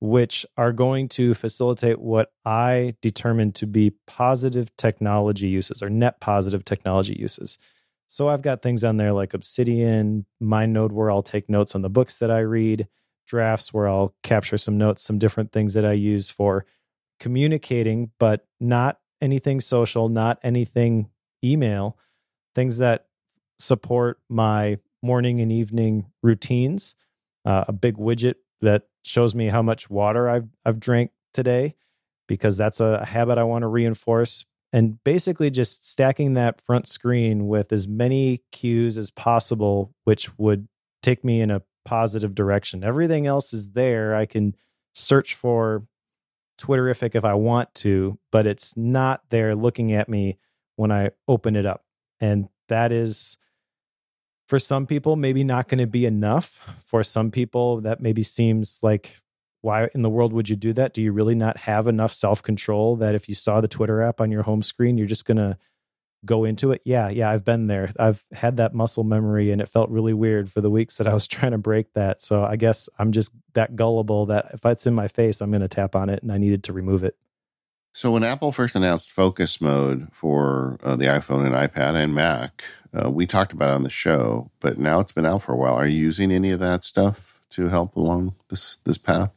which 0.00 0.44
are 0.56 0.72
going 0.72 1.08
to 1.08 1.34
facilitate 1.34 2.00
what 2.00 2.32
i 2.46 2.94
determine 3.02 3.52
to 3.52 3.66
be 3.66 3.92
positive 4.06 4.74
technology 4.76 5.48
uses 5.48 5.82
or 5.82 5.90
net 5.90 6.18
positive 6.20 6.64
technology 6.64 7.16
uses. 7.18 7.58
So 8.06 8.28
i've 8.28 8.42
got 8.42 8.62
things 8.62 8.84
on 8.84 8.96
there 8.96 9.12
like 9.12 9.34
obsidian 9.34 10.24
mindnode 10.42 10.92
where 10.92 11.10
i'll 11.10 11.22
take 11.22 11.50
notes 11.50 11.74
on 11.74 11.82
the 11.82 11.90
books 11.90 12.18
that 12.20 12.30
i 12.30 12.38
read 12.40 12.88
drafts 13.26 13.72
where 13.72 13.88
I'll 13.88 14.14
capture 14.22 14.58
some 14.58 14.78
notes, 14.78 15.02
some 15.02 15.18
different 15.18 15.52
things 15.52 15.74
that 15.74 15.84
I 15.84 15.92
use 15.92 16.30
for 16.30 16.66
communicating, 17.20 18.10
but 18.18 18.46
not 18.60 19.00
anything 19.20 19.60
social, 19.60 20.08
not 20.08 20.38
anything 20.42 21.10
email, 21.42 21.96
things 22.54 22.78
that 22.78 23.06
support 23.58 24.20
my 24.28 24.78
morning 25.02 25.40
and 25.40 25.52
evening 25.52 26.06
routines. 26.22 26.94
Uh, 27.44 27.64
a 27.68 27.72
big 27.72 27.96
widget 27.96 28.36
that 28.62 28.84
shows 29.02 29.34
me 29.34 29.48
how 29.48 29.62
much 29.62 29.90
water 29.90 30.28
I've 30.28 30.48
I've 30.64 30.80
drank 30.80 31.10
today 31.32 31.74
because 32.26 32.56
that's 32.56 32.80
a 32.80 33.04
habit 33.04 33.36
I 33.36 33.44
want 33.44 33.62
to 33.62 33.68
reinforce 33.68 34.46
and 34.72 35.02
basically 35.04 35.50
just 35.50 35.86
stacking 35.86 36.34
that 36.34 36.60
front 36.60 36.88
screen 36.88 37.46
with 37.46 37.70
as 37.70 37.86
many 37.86 38.42
cues 38.50 38.96
as 38.96 39.10
possible 39.10 39.94
which 40.04 40.36
would 40.38 40.68
take 41.02 41.22
me 41.22 41.42
in 41.42 41.50
a 41.50 41.62
positive 41.84 42.34
direction. 42.34 42.84
Everything 42.84 43.26
else 43.26 43.52
is 43.52 43.72
there. 43.72 44.14
I 44.14 44.26
can 44.26 44.56
search 44.94 45.34
for 45.34 45.86
Twitterrific 46.60 47.14
if 47.14 47.24
I 47.24 47.34
want 47.34 47.74
to, 47.76 48.18
but 48.30 48.46
it's 48.46 48.76
not 48.76 49.22
there 49.30 49.54
looking 49.54 49.92
at 49.92 50.08
me 50.08 50.38
when 50.76 50.92
I 50.92 51.10
open 51.26 51.56
it 51.56 51.66
up. 51.66 51.84
And 52.20 52.48
that 52.68 52.92
is 52.92 53.36
for 54.46 54.58
some 54.58 54.86
people 54.86 55.16
maybe 55.16 55.42
not 55.44 55.68
going 55.68 55.78
to 55.78 55.86
be 55.86 56.06
enough. 56.06 56.60
For 56.84 57.02
some 57.02 57.30
people 57.30 57.80
that 57.80 58.00
maybe 58.00 58.22
seems 58.22 58.80
like 58.82 59.20
why 59.62 59.88
in 59.94 60.02
the 60.02 60.10
world 60.10 60.32
would 60.32 60.48
you 60.48 60.56
do 60.56 60.72
that? 60.74 60.92
Do 60.92 61.00
you 61.00 61.10
really 61.10 61.34
not 61.34 61.56
have 61.58 61.88
enough 61.88 62.12
self-control 62.12 62.96
that 62.96 63.14
if 63.14 63.28
you 63.28 63.34
saw 63.34 63.60
the 63.60 63.68
Twitter 63.68 64.02
app 64.02 64.20
on 64.20 64.30
your 64.30 64.42
home 64.42 64.62
screen, 64.62 64.98
you're 64.98 65.06
just 65.06 65.24
going 65.24 65.38
to 65.38 65.56
go 66.24 66.44
into 66.44 66.72
it. 66.72 66.82
Yeah, 66.84 67.08
yeah, 67.08 67.30
I've 67.30 67.44
been 67.44 67.66
there. 67.66 67.90
I've 67.98 68.24
had 68.32 68.56
that 68.56 68.74
muscle 68.74 69.04
memory 69.04 69.50
and 69.50 69.60
it 69.60 69.68
felt 69.68 69.90
really 69.90 70.14
weird 70.14 70.50
for 70.50 70.60
the 70.60 70.70
weeks 70.70 70.96
that 70.98 71.06
I 71.06 71.14
was 71.14 71.26
trying 71.28 71.52
to 71.52 71.58
break 71.58 71.92
that. 71.94 72.22
So 72.22 72.44
I 72.44 72.56
guess 72.56 72.88
I'm 72.98 73.12
just 73.12 73.32
that 73.54 73.76
gullible 73.76 74.26
that 74.26 74.50
if 74.52 74.64
it's 74.64 74.86
in 74.86 74.94
my 74.94 75.08
face, 75.08 75.40
I'm 75.40 75.50
going 75.50 75.62
to 75.62 75.68
tap 75.68 75.94
on 75.94 76.08
it 76.08 76.22
and 76.22 76.32
I 76.32 76.38
needed 76.38 76.64
to 76.64 76.72
remove 76.72 77.04
it. 77.04 77.16
So 77.96 78.10
when 78.10 78.24
Apple 78.24 78.50
first 78.50 78.74
announced 78.74 79.12
focus 79.12 79.60
mode 79.60 80.08
for 80.10 80.78
uh, 80.82 80.96
the 80.96 81.04
iPhone 81.04 81.46
and 81.46 81.54
iPad 81.54 81.94
and 81.94 82.12
Mac, 82.12 82.64
uh, 82.92 83.08
we 83.08 83.24
talked 83.24 83.52
about 83.52 83.70
it 83.70 83.74
on 83.74 83.82
the 83.84 83.90
show, 83.90 84.50
but 84.58 84.78
now 84.78 84.98
it's 84.98 85.12
been 85.12 85.24
out 85.24 85.42
for 85.42 85.52
a 85.52 85.56
while. 85.56 85.74
Are 85.74 85.86
you 85.86 85.96
using 85.96 86.32
any 86.32 86.50
of 86.50 86.58
that 86.58 86.82
stuff 86.82 87.40
to 87.50 87.68
help 87.68 87.94
along 87.94 88.34
this 88.48 88.78
this 88.82 88.98
path? 88.98 89.30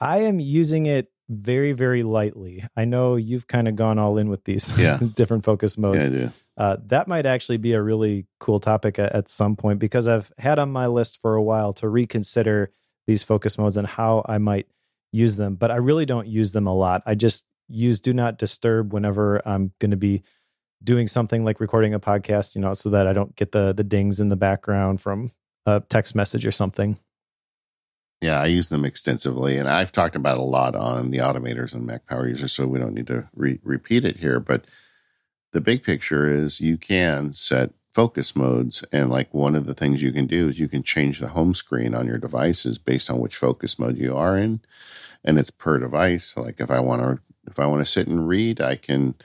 I 0.00 0.18
am 0.18 0.40
using 0.40 0.86
it 0.86 1.11
very 1.32 1.72
very 1.72 2.02
lightly. 2.02 2.64
I 2.76 2.84
know 2.84 3.16
you've 3.16 3.46
kind 3.46 3.68
of 3.68 3.76
gone 3.76 3.98
all 3.98 4.18
in 4.18 4.28
with 4.28 4.44
these 4.44 4.76
yeah. 4.78 4.98
different 5.14 5.44
focus 5.44 5.78
modes. 5.78 6.08
Yeah, 6.08 6.30
uh, 6.56 6.76
that 6.86 7.08
might 7.08 7.26
actually 7.26 7.58
be 7.58 7.72
a 7.72 7.82
really 7.82 8.26
cool 8.38 8.60
topic 8.60 8.98
at, 8.98 9.12
at, 9.12 9.28
some 9.28 9.56
point 9.56 9.78
because 9.78 10.06
I've 10.06 10.32
had 10.38 10.58
on 10.58 10.70
my 10.70 10.86
list 10.86 11.20
for 11.20 11.34
a 11.34 11.42
while 11.42 11.72
to 11.74 11.88
reconsider 11.88 12.70
these 13.06 13.22
focus 13.22 13.58
modes 13.58 13.76
and 13.76 13.86
how 13.86 14.24
I 14.28 14.38
might 14.38 14.66
use 15.12 15.36
them. 15.36 15.56
But 15.56 15.70
I 15.70 15.76
really 15.76 16.06
don't 16.06 16.26
use 16.26 16.52
them 16.52 16.66
a 16.66 16.74
lot. 16.74 17.02
I 17.06 17.14
just 17.14 17.46
use 17.68 18.00
do 18.00 18.12
not 18.12 18.38
disturb 18.38 18.92
whenever 18.92 19.46
I'm 19.46 19.72
going 19.78 19.92
to 19.92 19.96
be 19.96 20.22
doing 20.84 21.06
something 21.06 21.44
like 21.44 21.60
recording 21.60 21.94
a 21.94 22.00
podcast, 22.00 22.54
you 22.54 22.60
know, 22.60 22.74
so 22.74 22.90
that 22.90 23.06
I 23.06 23.12
don't 23.12 23.34
get 23.36 23.52
the 23.52 23.72
the 23.72 23.84
dings 23.84 24.20
in 24.20 24.28
the 24.28 24.36
background 24.36 25.00
from 25.00 25.30
a 25.66 25.82
text 25.88 26.14
message 26.14 26.46
or 26.46 26.52
something. 26.52 26.98
Yeah, 28.22 28.40
I 28.40 28.46
use 28.46 28.68
them 28.68 28.84
extensively, 28.84 29.56
and 29.56 29.68
I've 29.68 29.90
talked 29.90 30.14
about 30.14 30.38
a 30.38 30.42
lot 30.42 30.76
on 30.76 31.10
the 31.10 31.18
automators 31.18 31.74
and 31.74 31.84
Mac 31.84 32.06
Power 32.06 32.28
User, 32.28 32.46
so 32.46 32.68
we 32.68 32.78
don't 32.78 32.94
need 32.94 33.08
to 33.08 33.28
re- 33.34 33.58
repeat 33.64 34.04
it 34.04 34.18
here. 34.18 34.38
But 34.38 34.64
the 35.50 35.60
big 35.60 35.82
picture 35.82 36.28
is 36.28 36.60
you 36.60 36.78
can 36.78 37.32
set 37.32 37.72
focus 37.92 38.36
modes, 38.36 38.84
and 38.92 39.10
like 39.10 39.34
one 39.34 39.56
of 39.56 39.66
the 39.66 39.74
things 39.74 40.04
you 40.04 40.12
can 40.12 40.28
do 40.28 40.48
is 40.48 40.60
you 40.60 40.68
can 40.68 40.84
change 40.84 41.18
the 41.18 41.30
home 41.30 41.52
screen 41.52 41.96
on 41.96 42.06
your 42.06 42.16
devices 42.16 42.78
based 42.78 43.10
on 43.10 43.18
which 43.18 43.34
focus 43.34 43.76
mode 43.76 43.98
you 43.98 44.16
are 44.16 44.38
in, 44.38 44.60
and 45.24 45.36
it's 45.36 45.50
per 45.50 45.78
device. 45.78 46.26
So 46.26 46.42
like 46.42 46.60
if 46.60 46.70
I 46.70 46.78
want 46.78 47.02
to 47.02 47.18
if 47.48 47.58
I 47.58 47.66
want 47.66 47.84
to 47.84 47.90
sit 47.90 48.06
and 48.06 48.28
read, 48.28 48.60
I 48.60 48.76
can 48.76 49.16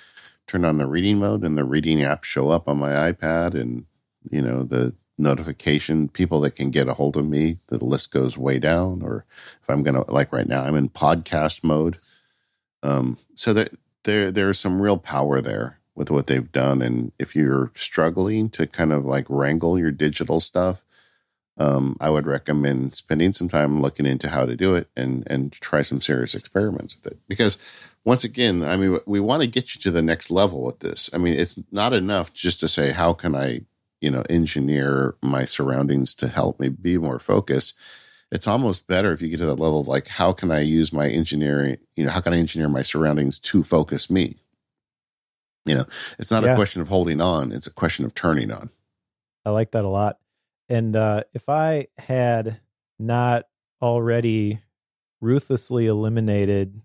turn 0.48 0.66
on 0.66 0.80
the 0.80 0.88
reading 0.88 1.20
mode, 1.20 1.44
and 1.44 1.56
the 1.56 1.64
reading 1.64 2.02
app 2.02 2.24
show 2.24 2.50
up 2.50 2.68
on 2.68 2.80
my 2.80 3.12
iPad, 3.12 3.54
and 3.54 3.86
you 4.32 4.42
know 4.42 4.64
the 4.64 4.96
notification 5.18 6.08
people 6.08 6.40
that 6.42 6.56
can 6.56 6.70
get 6.70 6.88
a 6.88 6.94
hold 6.94 7.18
of 7.18 7.26
me 7.26 7.58
the 7.68 7.84
list 7.84 8.12
goes 8.12 8.38
way 8.38 8.60
down 8.60 9.02
or 9.02 9.26
if 9.62 9.70
i'm 9.70 9.84
gonna 9.84 10.10
like 10.12 10.32
right 10.32 10.48
now 10.48 10.64
i'm 10.64 10.76
in 10.76 10.90
podcast 10.90 11.64
mode 11.64 11.98
um 12.84 13.18
so 13.36 13.54
that 13.54 13.72
there 14.04 14.32
there's 14.32 14.60
some 14.60 14.82
real 14.82 14.98
power 14.98 15.42
there 15.42 15.80
with 15.96 16.12
what 16.12 16.28
they've 16.28 16.52
done 16.52 16.82
and 16.82 17.12
if 17.18 17.36
you're 17.36 17.72
struggling 17.74 18.50
to 18.50 18.68
kind 18.68 18.94
of 18.94 19.06
like 19.06 19.26
wrangle 19.28 19.80
your 19.80 19.92
digital 19.92 20.40
stuff 20.40 20.84
um, 21.60 21.98
I 22.00 22.10
would 22.10 22.28
recommend 22.28 22.96
spending 22.96 23.34
some 23.34 23.50
time 23.50 23.82
looking 23.82 24.06
into 24.06 24.30
how 24.30 24.46
to 24.46 24.56
do 24.56 24.76
it 24.76 24.90
and 24.96 25.24
and 25.28 25.52
try 25.52 25.82
some 25.82 26.02
serious 26.02 26.36
experiments 26.36 26.96
with 26.96 27.08
it. 27.08 27.20
Because 27.28 27.58
once 28.06 28.24
again, 28.24 28.64
I 28.64 28.78
mean, 28.78 29.00
we 29.06 29.20
want 29.20 29.42
to 29.42 29.48
get 29.48 29.74
you 29.74 29.82
to 29.82 29.92
the 29.92 30.02
next 30.02 30.30
level 30.30 30.64
with 30.64 30.80
this. 30.80 31.10
I 31.14 31.18
mean, 31.18 31.34
it's 31.34 31.60
not 31.72 31.94
enough 31.94 32.32
just 32.32 32.60
to 32.60 32.68
say 32.68 32.92
how 32.92 33.14
can 33.14 33.36
I 33.36 33.62
you 34.02 34.12
know 34.12 34.24
engineer 34.30 35.16
my 35.22 35.46
surroundings 35.46 36.14
to 36.16 36.28
help 36.28 36.60
me 36.60 36.70
be 36.70 36.98
more 36.98 37.20
focused 37.20 37.74
it's 38.32 38.48
almost 38.48 38.88
better 38.88 39.14
if 39.14 39.22
you 39.22 39.30
get 39.30 39.40
to 39.40 39.46
that 39.46 39.60
level 39.60 39.80
of 39.80 39.88
like 39.88 40.08
how 40.08 40.32
can 40.34 40.52
i 40.52 40.60
use 40.60 40.92
my 40.94 41.08
engineering 41.08 41.78
you 41.96 42.06
know 42.06 42.12
how 42.12 42.22
can 42.22 42.34
i 42.34 42.38
engineer 42.38 42.70
my 42.70 42.82
surroundings 42.82 43.40
to 43.40 43.64
focus 43.64 44.10
me 44.10 44.38
you 45.66 45.76
know 45.76 45.86
it's 46.20 46.32
not 46.32 46.44
yeah. 46.44 46.54
a 46.54 46.56
question 46.56 46.82
of 46.82 46.90
holding 46.90 47.22
on 47.22 47.52
it's 47.52 47.68
a 47.68 47.74
question 47.74 48.06
of 48.06 48.14
turning 48.14 48.52
on 48.52 48.70
i 49.46 49.50
like 49.50 49.72
that 49.72 49.86
a 49.86 49.90
lot 49.90 50.18
and 50.70 50.96
uh 50.96 51.24
if 51.34 51.50
i 51.50 51.88
had 51.98 52.60
not 53.00 53.46
already 53.82 54.60
ruthlessly 55.22 55.88
eliminated 55.88 56.82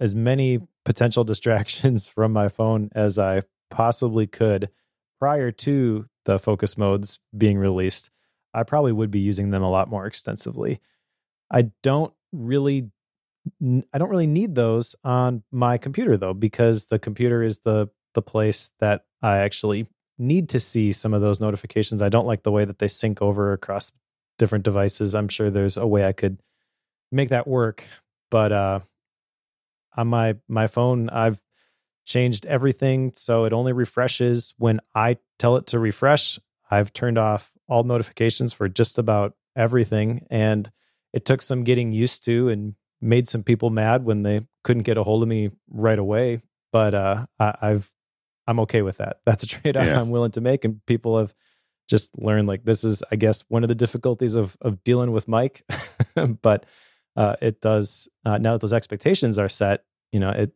as 0.00 0.14
many 0.14 0.60
potential 0.84 1.24
distractions 1.24 2.06
from 2.06 2.32
my 2.32 2.48
phone 2.48 2.90
as 2.94 3.18
i 3.18 3.42
possibly 3.70 4.26
could 4.26 4.70
prior 5.18 5.50
to 5.50 6.06
the 6.28 6.38
focus 6.38 6.76
modes 6.76 7.20
being 7.36 7.56
released, 7.56 8.10
I 8.52 8.62
probably 8.62 8.92
would 8.92 9.10
be 9.10 9.18
using 9.18 9.48
them 9.48 9.62
a 9.62 9.70
lot 9.70 9.88
more 9.88 10.04
extensively. 10.04 10.78
I 11.50 11.70
don't 11.82 12.12
really 12.32 12.90
I 13.64 13.96
don't 13.96 14.10
really 14.10 14.26
need 14.26 14.54
those 14.54 14.94
on 15.02 15.42
my 15.50 15.78
computer 15.78 16.18
though 16.18 16.34
because 16.34 16.86
the 16.86 16.98
computer 16.98 17.42
is 17.42 17.60
the 17.60 17.88
the 18.12 18.20
place 18.20 18.72
that 18.78 19.06
I 19.22 19.38
actually 19.38 19.86
need 20.18 20.50
to 20.50 20.60
see 20.60 20.92
some 20.92 21.14
of 21.14 21.22
those 21.22 21.40
notifications. 21.40 22.02
I 22.02 22.10
don't 22.10 22.26
like 22.26 22.42
the 22.42 22.52
way 22.52 22.66
that 22.66 22.78
they 22.78 22.88
sync 22.88 23.22
over 23.22 23.54
across 23.54 23.90
different 24.36 24.66
devices. 24.66 25.14
I'm 25.14 25.28
sure 25.28 25.48
there's 25.48 25.78
a 25.78 25.86
way 25.86 26.04
I 26.04 26.12
could 26.12 26.42
make 27.10 27.30
that 27.30 27.48
work, 27.48 27.84
but 28.30 28.52
uh 28.52 28.80
on 29.96 30.08
my 30.08 30.36
my 30.46 30.66
phone 30.66 31.08
I've 31.08 31.40
changed 32.08 32.46
everything 32.46 33.12
so 33.14 33.44
it 33.44 33.52
only 33.52 33.72
refreshes 33.72 34.54
when 34.56 34.80
I 34.94 35.18
tell 35.38 35.56
it 35.56 35.66
to 35.68 35.78
refresh. 35.78 36.38
I've 36.70 36.92
turned 36.92 37.18
off 37.18 37.52
all 37.68 37.84
notifications 37.84 38.52
for 38.52 38.68
just 38.68 38.98
about 38.98 39.34
everything. 39.54 40.26
And 40.30 40.70
it 41.12 41.24
took 41.24 41.42
some 41.42 41.64
getting 41.64 41.92
used 41.92 42.24
to 42.24 42.48
and 42.48 42.74
made 43.00 43.28
some 43.28 43.42
people 43.42 43.70
mad 43.70 44.04
when 44.04 44.22
they 44.22 44.40
couldn't 44.64 44.82
get 44.84 44.96
a 44.96 45.02
hold 45.02 45.22
of 45.22 45.28
me 45.28 45.50
right 45.68 45.98
away. 45.98 46.40
But 46.72 46.94
uh, 46.94 47.26
I, 47.38 47.54
have 47.60 47.90
I'm 48.46 48.60
okay 48.60 48.82
with 48.82 48.98
that. 48.98 49.20
That's 49.26 49.42
a 49.42 49.46
trade 49.46 49.76
off 49.76 49.86
yeah. 49.86 50.00
I'm 50.00 50.10
willing 50.10 50.32
to 50.32 50.40
make. 50.40 50.64
And 50.64 50.84
people 50.86 51.18
have 51.18 51.34
just 51.88 52.10
learned 52.18 52.48
like 52.48 52.64
this 52.64 52.84
is, 52.84 53.02
I 53.12 53.16
guess, 53.16 53.44
one 53.48 53.64
of 53.64 53.68
the 53.68 53.74
difficulties 53.74 54.34
of 54.34 54.56
of 54.60 54.82
dealing 54.82 55.12
with 55.12 55.28
Mike. 55.28 55.64
but 56.42 56.64
uh, 57.16 57.36
it 57.40 57.60
does 57.60 58.08
uh, 58.24 58.38
now 58.38 58.52
that 58.52 58.60
those 58.60 58.72
expectations 58.72 59.38
are 59.38 59.48
set. 59.48 59.84
You 60.12 60.20
know, 60.20 60.30
it 60.30 60.52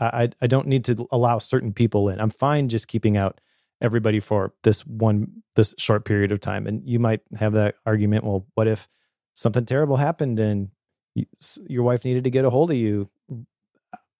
I 0.00 0.28
I 0.40 0.46
don't 0.46 0.66
need 0.66 0.84
to 0.86 1.06
allow 1.10 1.38
certain 1.38 1.72
people 1.72 2.08
in. 2.08 2.20
I'm 2.20 2.30
fine 2.30 2.68
just 2.68 2.88
keeping 2.88 3.16
out 3.16 3.40
everybody 3.80 4.20
for 4.20 4.52
this 4.62 4.86
one 4.86 5.42
this 5.56 5.74
short 5.78 6.04
period 6.04 6.32
of 6.32 6.40
time. 6.40 6.66
And 6.66 6.86
you 6.88 6.98
might 6.98 7.20
have 7.38 7.52
that 7.54 7.76
argument. 7.86 8.24
Well, 8.24 8.46
what 8.54 8.68
if 8.68 8.88
something 9.34 9.64
terrible 9.64 9.96
happened 9.96 10.38
and 10.38 10.68
you, 11.14 11.26
your 11.66 11.82
wife 11.82 12.04
needed 12.04 12.24
to 12.24 12.30
get 12.30 12.44
a 12.44 12.50
hold 12.50 12.70
of 12.70 12.76
you? 12.76 13.08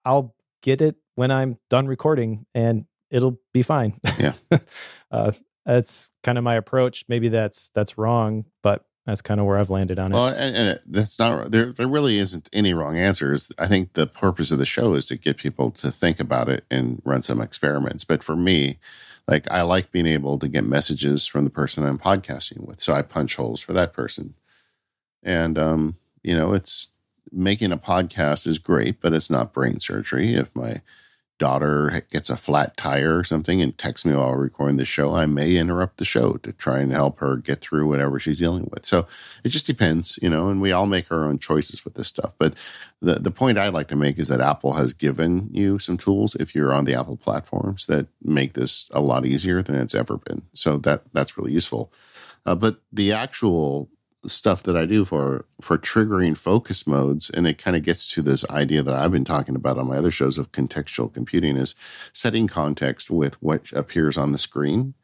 I'll 0.04 0.34
get 0.62 0.80
it 0.80 0.96
when 1.14 1.30
I'm 1.30 1.58
done 1.68 1.86
recording, 1.86 2.46
and 2.54 2.86
it'll 3.10 3.38
be 3.52 3.62
fine. 3.62 4.00
Yeah, 4.18 4.32
uh, 5.10 5.32
that's 5.66 6.10
kind 6.22 6.38
of 6.38 6.44
my 6.44 6.54
approach. 6.54 7.04
Maybe 7.08 7.28
that's 7.28 7.70
that's 7.74 7.98
wrong, 7.98 8.46
but 8.62 8.84
that's 9.10 9.22
kind 9.22 9.40
of 9.40 9.46
where 9.46 9.58
I've 9.58 9.70
landed 9.70 9.98
on 9.98 10.12
it. 10.12 10.14
Well, 10.14 10.28
and, 10.28 10.56
and 10.56 10.80
that's 10.86 11.18
not 11.18 11.50
there. 11.50 11.72
There 11.72 11.88
really 11.88 12.18
isn't 12.18 12.48
any 12.52 12.72
wrong 12.72 12.96
answers. 12.96 13.52
I 13.58 13.66
think 13.66 13.92
the 13.92 14.06
purpose 14.06 14.50
of 14.50 14.58
the 14.58 14.64
show 14.64 14.94
is 14.94 15.06
to 15.06 15.16
get 15.16 15.36
people 15.36 15.70
to 15.72 15.90
think 15.90 16.20
about 16.20 16.48
it 16.48 16.64
and 16.70 17.02
run 17.04 17.22
some 17.22 17.40
experiments. 17.40 18.04
But 18.04 18.22
for 18.22 18.36
me, 18.36 18.78
like 19.28 19.50
I 19.50 19.62
like 19.62 19.92
being 19.92 20.06
able 20.06 20.38
to 20.38 20.48
get 20.48 20.64
messages 20.64 21.26
from 21.26 21.44
the 21.44 21.50
person 21.50 21.84
I'm 21.84 21.98
podcasting 21.98 22.66
with, 22.66 22.80
so 22.80 22.92
I 22.92 23.02
punch 23.02 23.36
holes 23.36 23.60
for 23.60 23.72
that 23.72 23.92
person. 23.92 24.34
And 25.22 25.58
um, 25.58 25.96
you 26.22 26.36
know, 26.36 26.54
it's 26.54 26.90
making 27.32 27.72
a 27.72 27.78
podcast 27.78 28.46
is 28.46 28.58
great, 28.58 29.00
but 29.00 29.12
it's 29.12 29.30
not 29.30 29.52
brain 29.52 29.80
surgery. 29.80 30.34
If 30.34 30.54
my 30.54 30.82
daughter 31.40 32.04
gets 32.10 32.30
a 32.30 32.36
flat 32.36 32.76
tire 32.76 33.18
or 33.18 33.24
something 33.24 33.60
and 33.60 33.76
texts 33.76 34.06
me 34.06 34.14
while 34.14 34.34
recording 34.34 34.76
the 34.76 34.84
show, 34.84 35.14
I 35.14 35.26
may 35.26 35.56
interrupt 35.56 35.96
the 35.96 36.04
show 36.04 36.34
to 36.34 36.52
try 36.52 36.78
and 36.78 36.92
help 36.92 37.18
her 37.18 37.36
get 37.36 37.60
through 37.60 37.88
whatever 37.88 38.20
she's 38.20 38.38
dealing 38.38 38.68
with. 38.70 38.86
So 38.86 39.08
it 39.42 39.48
just 39.48 39.66
depends, 39.66 40.18
you 40.22 40.28
know, 40.28 40.50
and 40.50 40.60
we 40.60 40.70
all 40.70 40.86
make 40.86 41.10
our 41.10 41.24
own 41.24 41.38
choices 41.38 41.84
with 41.84 41.94
this 41.94 42.08
stuff. 42.08 42.34
But 42.38 42.54
the, 43.00 43.14
the 43.14 43.30
point 43.30 43.58
I'd 43.58 43.72
like 43.72 43.88
to 43.88 43.96
make 43.96 44.18
is 44.18 44.28
that 44.28 44.42
Apple 44.42 44.74
has 44.74 44.92
given 44.92 45.48
you 45.50 45.78
some 45.78 45.96
tools 45.96 46.36
if 46.36 46.54
you're 46.54 46.74
on 46.74 46.84
the 46.84 46.94
Apple 46.94 47.16
platforms 47.16 47.86
that 47.86 48.06
make 48.22 48.52
this 48.52 48.90
a 48.92 49.00
lot 49.00 49.24
easier 49.24 49.62
than 49.62 49.76
it's 49.76 49.94
ever 49.94 50.18
been. 50.18 50.42
So 50.52 50.76
that 50.78 51.02
that's 51.12 51.36
really 51.36 51.52
useful. 51.52 51.90
Uh, 52.44 52.54
but 52.54 52.76
the 52.92 53.12
actual 53.12 53.88
stuff 54.26 54.62
that 54.64 54.76
I 54.76 54.86
do 54.86 55.04
for 55.04 55.46
for 55.60 55.78
triggering 55.78 56.36
focus 56.36 56.86
modes, 56.86 57.30
and 57.30 57.46
it 57.46 57.58
kind 57.58 57.76
of 57.76 57.82
gets 57.82 58.12
to 58.14 58.22
this 58.22 58.48
idea 58.50 58.82
that 58.82 58.94
I've 58.94 59.12
been 59.12 59.24
talking 59.24 59.56
about 59.56 59.78
on 59.78 59.88
my 59.88 59.96
other 59.96 60.10
shows 60.10 60.38
of 60.38 60.52
contextual 60.52 61.12
computing 61.12 61.56
is 61.56 61.74
setting 62.12 62.46
context 62.46 63.10
with 63.10 63.40
what 63.42 63.72
appears 63.72 64.18
on 64.18 64.32
the 64.32 64.38
screen. 64.38 64.94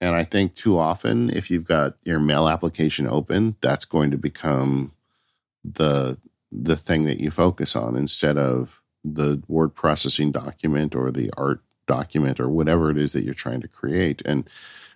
And 0.00 0.14
I 0.14 0.24
think 0.24 0.54
too 0.54 0.78
often, 0.78 1.30
if 1.30 1.50
you've 1.50 1.64
got 1.64 1.96
your 2.04 2.20
mail 2.20 2.48
application 2.48 3.08
open, 3.08 3.56
that's 3.60 3.84
going 3.84 4.10
to 4.10 4.18
become 4.18 4.92
the 5.64 6.18
the 6.52 6.76
thing 6.76 7.04
that 7.04 7.20
you 7.20 7.30
focus 7.30 7.74
on 7.74 7.96
instead 7.96 8.38
of 8.38 8.80
the 9.04 9.42
word 9.48 9.74
processing 9.74 10.32
document 10.32 10.94
or 10.94 11.10
the 11.10 11.30
art 11.36 11.60
document 11.86 12.40
or 12.40 12.48
whatever 12.48 12.90
it 12.90 12.98
is 12.98 13.12
that 13.12 13.24
you're 13.24 13.34
trying 13.34 13.60
to 13.60 13.68
create. 13.68 14.22
And 14.24 14.48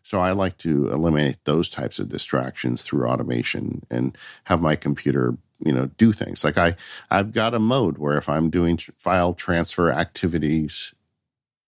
so 0.02 0.20
I 0.20 0.32
like 0.32 0.56
to 0.58 0.90
eliminate 0.90 1.44
those 1.44 1.68
types 1.68 1.98
of 1.98 2.08
distractions 2.08 2.82
through 2.82 3.06
automation 3.06 3.82
and 3.90 4.16
have 4.44 4.60
my 4.60 4.76
computer, 4.76 5.36
you 5.64 5.72
know, 5.72 5.86
do 5.98 6.12
things. 6.12 6.42
Like 6.42 6.58
I, 6.58 6.76
I've 7.10 7.32
got 7.32 7.54
a 7.54 7.58
mode 7.58 7.98
where 7.98 8.16
if 8.16 8.28
I'm 8.28 8.50
doing 8.50 8.78
file 8.96 9.34
transfer 9.34 9.90
activities, 9.90 10.94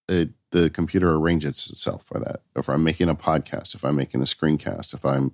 it, 0.09 0.31
the 0.51 0.71
computer 0.71 1.15
arranges 1.15 1.71
itself 1.71 2.05
for 2.05 2.19
that. 2.21 2.41
If 2.57 2.69
I'm 2.69 2.83
making 2.83 3.09
a 3.09 3.15
podcast, 3.15 3.75
if 3.75 3.85
I'm 3.85 3.97
making 3.97 4.21
a 4.21 4.25
screencast, 4.25 4.95
if 4.95 5.05
I'm, 5.05 5.33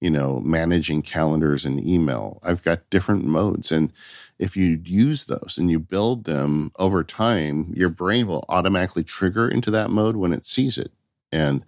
you 0.00 0.10
know, 0.10 0.40
managing 0.40 1.02
calendars 1.02 1.64
and 1.64 1.84
email, 1.86 2.38
I've 2.42 2.62
got 2.62 2.88
different 2.90 3.24
modes. 3.24 3.72
And 3.72 3.92
if 4.38 4.56
you 4.56 4.80
use 4.84 5.24
those 5.24 5.56
and 5.58 5.70
you 5.70 5.78
build 5.78 6.24
them 6.24 6.70
over 6.78 7.02
time, 7.02 7.72
your 7.74 7.88
brain 7.88 8.26
will 8.26 8.44
automatically 8.48 9.04
trigger 9.04 9.48
into 9.48 9.70
that 9.70 9.90
mode 9.90 10.16
when 10.16 10.32
it 10.32 10.44
sees 10.44 10.76
it. 10.76 10.92
And 11.32 11.64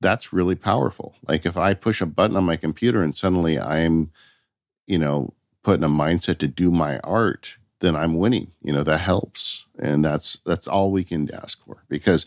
that's 0.00 0.32
really 0.32 0.54
powerful. 0.54 1.14
Like 1.26 1.46
if 1.46 1.56
I 1.56 1.74
push 1.74 2.00
a 2.00 2.06
button 2.06 2.36
on 2.36 2.44
my 2.44 2.56
computer 2.56 3.02
and 3.02 3.14
suddenly 3.14 3.58
I'm, 3.58 4.10
you 4.86 4.98
know, 4.98 5.32
put 5.62 5.78
in 5.78 5.84
a 5.84 5.88
mindset 5.88 6.38
to 6.38 6.48
do 6.48 6.70
my 6.70 6.98
art, 7.00 7.58
then 7.80 7.96
I'm 7.96 8.14
winning. 8.14 8.52
You 8.62 8.72
know, 8.72 8.84
that 8.84 9.00
helps. 9.00 9.66
And 9.78 10.04
that's 10.04 10.36
that's 10.46 10.68
all 10.68 10.92
we 10.92 11.04
can 11.04 11.28
ask 11.34 11.64
for 11.64 11.84
because 11.88 12.26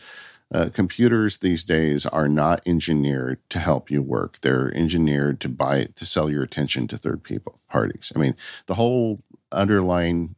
uh, 0.52 0.70
computers 0.72 1.38
these 1.38 1.62
days 1.62 2.06
are 2.06 2.28
not 2.28 2.62
engineered 2.64 3.38
to 3.50 3.58
help 3.58 3.90
you 3.90 4.00
work. 4.00 4.40
They're 4.40 4.74
engineered 4.74 5.40
to 5.40 5.48
buy 5.48 5.88
to 5.94 6.06
sell 6.06 6.30
your 6.30 6.42
attention 6.42 6.86
to 6.88 6.96
third 6.98 7.22
people 7.22 7.60
parties. 7.68 8.12
I 8.16 8.18
mean, 8.18 8.34
the 8.66 8.74
whole 8.74 9.20
underlying 9.52 10.34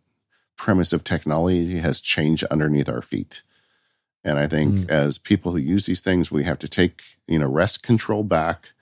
premise 0.57 0.93
of 0.93 1.05
technology 1.05 1.79
has 1.79 2.01
changed 2.01 2.45
underneath 2.45 2.89
our 2.89 3.03
feet. 3.03 3.43
And 4.25 4.39
I 4.39 4.47
think 4.47 4.81
mm. 4.81 4.91
as 4.91 5.17
people 5.17 5.53
who 5.53 5.59
use 5.59 5.87
these 5.87 6.01
things, 6.03 6.31
we 6.31 6.45
have 6.45 6.59
to 6.59 6.69
take, 6.69 7.03
you 7.27 7.39
know, 7.39 7.49
rest 7.49 7.83
control 7.83 8.23
back 8.23 8.73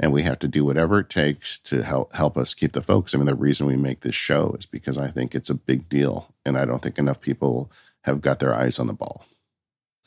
and 0.00 0.12
we 0.12 0.22
have 0.22 0.38
to 0.38 0.48
do 0.48 0.64
whatever 0.64 1.00
it 1.00 1.10
takes 1.10 1.58
to 1.58 1.82
help 1.82 2.12
help 2.14 2.38
us 2.38 2.54
keep 2.54 2.72
the 2.72 2.80
focus. 2.80 3.14
I 3.14 3.18
mean, 3.18 3.26
the 3.26 3.34
reason 3.34 3.66
we 3.66 3.76
make 3.76 4.00
this 4.00 4.14
show 4.14 4.54
is 4.58 4.64
because 4.64 4.96
I 4.96 5.10
think 5.10 5.34
it's 5.34 5.50
a 5.50 5.54
big 5.54 5.88
deal. 5.88 6.32
And 6.46 6.56
I 6.56 6.64
don't 6.64 6.82
think 6.82 6.98
enough 6.98 7.20
people 7.20 7.70
have 8.02 8.20
got 8.20 8.38
their 8.38 8.54
eyes 8.54 8.78
on 8.78 8.86
the 8.86 8.92
ball. 8.94 9.26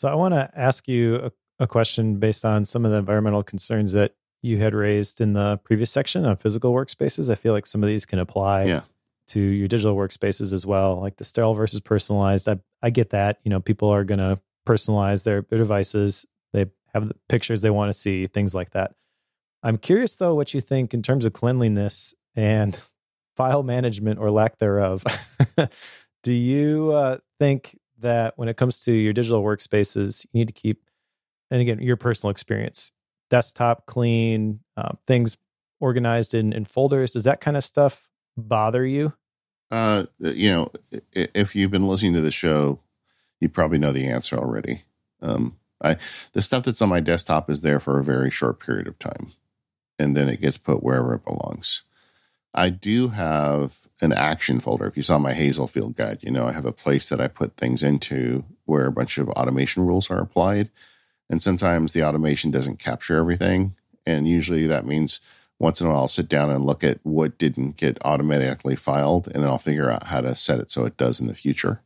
So 0.01 0.07
I 0.07 0.15
want 0.15 0.33
to 0.33 0.49
ask 0.55 0.87
you 0.87 1.17
a, 1.17 1.31
a 1.59 1.67
question 1.67 2.15
based 2.15 2.43
on 2.43 2.65
some 2.65 2.85
of 2.85 2.91
the 2.91 2.97
environmental 2.97 3.43
concerns 3.43 3.93
that 3.93 4.15
you 4.41 4.57
had 4.57 4.73
raised 4.73 5.21
in 5.21 5.33
the 5.33 5.59
previous 5.63 5.91
section 5.91 6.25
on 6.25 6.37
physical 6.37 6.73
workspaces. 6.73 7.29
I 7.29 7.35
feel 7.35 7.53
like 7.53 7.67
some 7.67 7.83
of 7.83 7.87
these 7.87 8.07
can 8.07 8.17
apply 8.17 8.63
yeah. 8.63 8.81
to 9.27 9.39
your 9.39 9.67
digital 9.67 9.95
workspaces 9.95 10.53
as 10.53 10.65
well, 10.65 10.99
like 10.99 11.17
the 11.17 11.23
sterile 11.23 11.53
versus 11.53 11.81
personalized. 11.81 12.49
I, 12.49 12.57
I 12.81 12.89
get 12.89 13.11
that. 13.11 13.41
You 13.43 13.51
know, 13.51 13.59
people 13.59 13.89
are 13.89 14.03
going 14.03 14.17
to 14.17 14.39
personalize 14.65 15.23
their, 15.23 15.43
their 15.43 15.59
devices. 15.59 16.25
They 16.51 16.65
have 16.95 17.07
the 17.07 17.15
pictures 17.29 17.61
they 17.61 17.69
want 17.69 17.89
to 17.89 17.93
see, 17.93 18.25
things 18.25 18.55
like 18.55 18.71
that. 18.71 18.95
I'm 19.61 19.77
curious 19.77 20.15
though 20.15 20.33
what 20.33 20.55
you 20.55 20.61
think 20.61 20.95
in 20.95 21.03
terms 21.03 21.25
of 21.25 21.33
cleanliness 21.33 22.15
and 22.35 22.81
file 23.37 23.61
management 23.61 24.17
or 24.17 24.31
lack 24.31 24.57
thereof. 24.57 25.03
Do 26.23 26.33
you 26.33 26.91
uh, 26.91 27.17
think 27.39 27.77
that 28.01 28.33
when 28.37 28.49
it 28.49 28.57
comes 28.57 28.79
to 28.81 28.91
your 28.91 29.13
digital 29.13 29.43
workspaces, 29.43 30.25
you 30.31 30.39
need 30.39 30.47
to 30.47 30.53
keep, 30.53 30.89
and 31.49 31.61
again, 31.61 31.79
your 31.79 31.97
personal 31.97 32.31
experience, 32.31 32.93
desktop 33.29 33.85
clean, 33.85 34.59
uh, 34.77 34.93
things 35.07 35.37
organized 35.79 36.33
in, 36.33 36.53
in 36.53 36.65
folders. 36.65 37.13
Does 37.13 37.23
that 37.23 37.41
kind 37.41 37.57
of 37.57 37.63
stuff 37.63 38.09
bother 38.37 38.85
you? 38.85 39.13
Uh, 39.71 40.05
you 40.19 40.51
know, 40.51 40.71
if 41.13 41.55
you've 41.55 41.71
been 41.71 41.87
listening 41.87 42.13
to 42.13 42.21
the 42.21 42.31
show, 42.31 42.79
you 43.39 43.49
probably 43.49 43.77
know 43.77 43.91
the 43.91 44.05
answer 44.05 44.37
already. 44.37 44.83
Um, 45.21 45.57
I 45.83 45.97
the 46.33 46.41
stuff 46.41 46.63
that's 46.63 46.81
on 46.81 46.89
my 46.89 46.99
desktop 46.99 47.49
is 47.49 47.61
there 47.61 47.79
for 47.79 47.97
a 47.97 48.03
very 48.03 48.29
short 48.29 48.59
period 48.59 48.87
of 48.87 48.99
time, 48.99 49.31
and 49.97 50.15
then 50.15 50.29
it 50.29 50.41
gets 50.41 50.57
put 50.57 50.83
wherever 50.83 51.15
it 51.15 51.25
belongs. 51.25 51.83
I 52.53 52.69
do 52.69 53.09
have 53.09 53.87
an 54.01 54.11
action 54.11 54.59
folder. 54.59 54.87
If 54.87 54.97
you 54.97 55.03
saw 55.03 55.19
my 55.19 55.33
Hazel 55.33 55.67
Field 55.67 55.95
guide, 55.95 56.19
you 56.21 56.31
know 56.31 56.45
I 56.45 56.51
have 56.51 56.65
a 56.65 56.71
place 56.71 57.09
that 57.09 57.21
I 57.21 57.27
put 57.27 57.55
things 57.55 57.83
into 57.83 58.43
where 58.65 58.87
a 58.87 58.91
bunch 58.91 59.17
of 59.17 59.29
automation 59.29 59.85
rules 59.85 60.09
are 60.09 60.19
applied. 60.19 60.69
And 61.29 61.41
sometimes 61.41 61.93
the 61.93 62.03
automation 62.03 62.51
doesn't 62.51 62.79
capture 62.79 63.17
everything. 63.17 63.75
And 64.05 64.27
usually 64.27 64.67
that 64.67 64.85
means 64.85 65.21
once 65.59 65.79
in 65.79 65.87
a 65.87 65.89
while 65.91 65.99
I'll 65.99 66.07
sit 66.07 66.27
down 66.27 66.49
and 66.49 66.65
look 66.65 66.83
at 66.83 66.99
what 67.03 67.37
didn't 67.37 67.77
get 67.77 67.99
automatically 68.03 68.75
filed, 68.75 69.27
and 69.27 69.43
then 69.43 69.49
I'll 69.49 69.59
figure 69.59 69.91
out 69.91 70.07
how 70.07 70.21
to 70.21 70.35
set 70.35 70.59
it 70.59 70.71
so 70.71 70.85
it 70.85 70.97
does 70.97 71.21
in 71.21 71.27
the 71.27 71.35
future. 71.35 71.81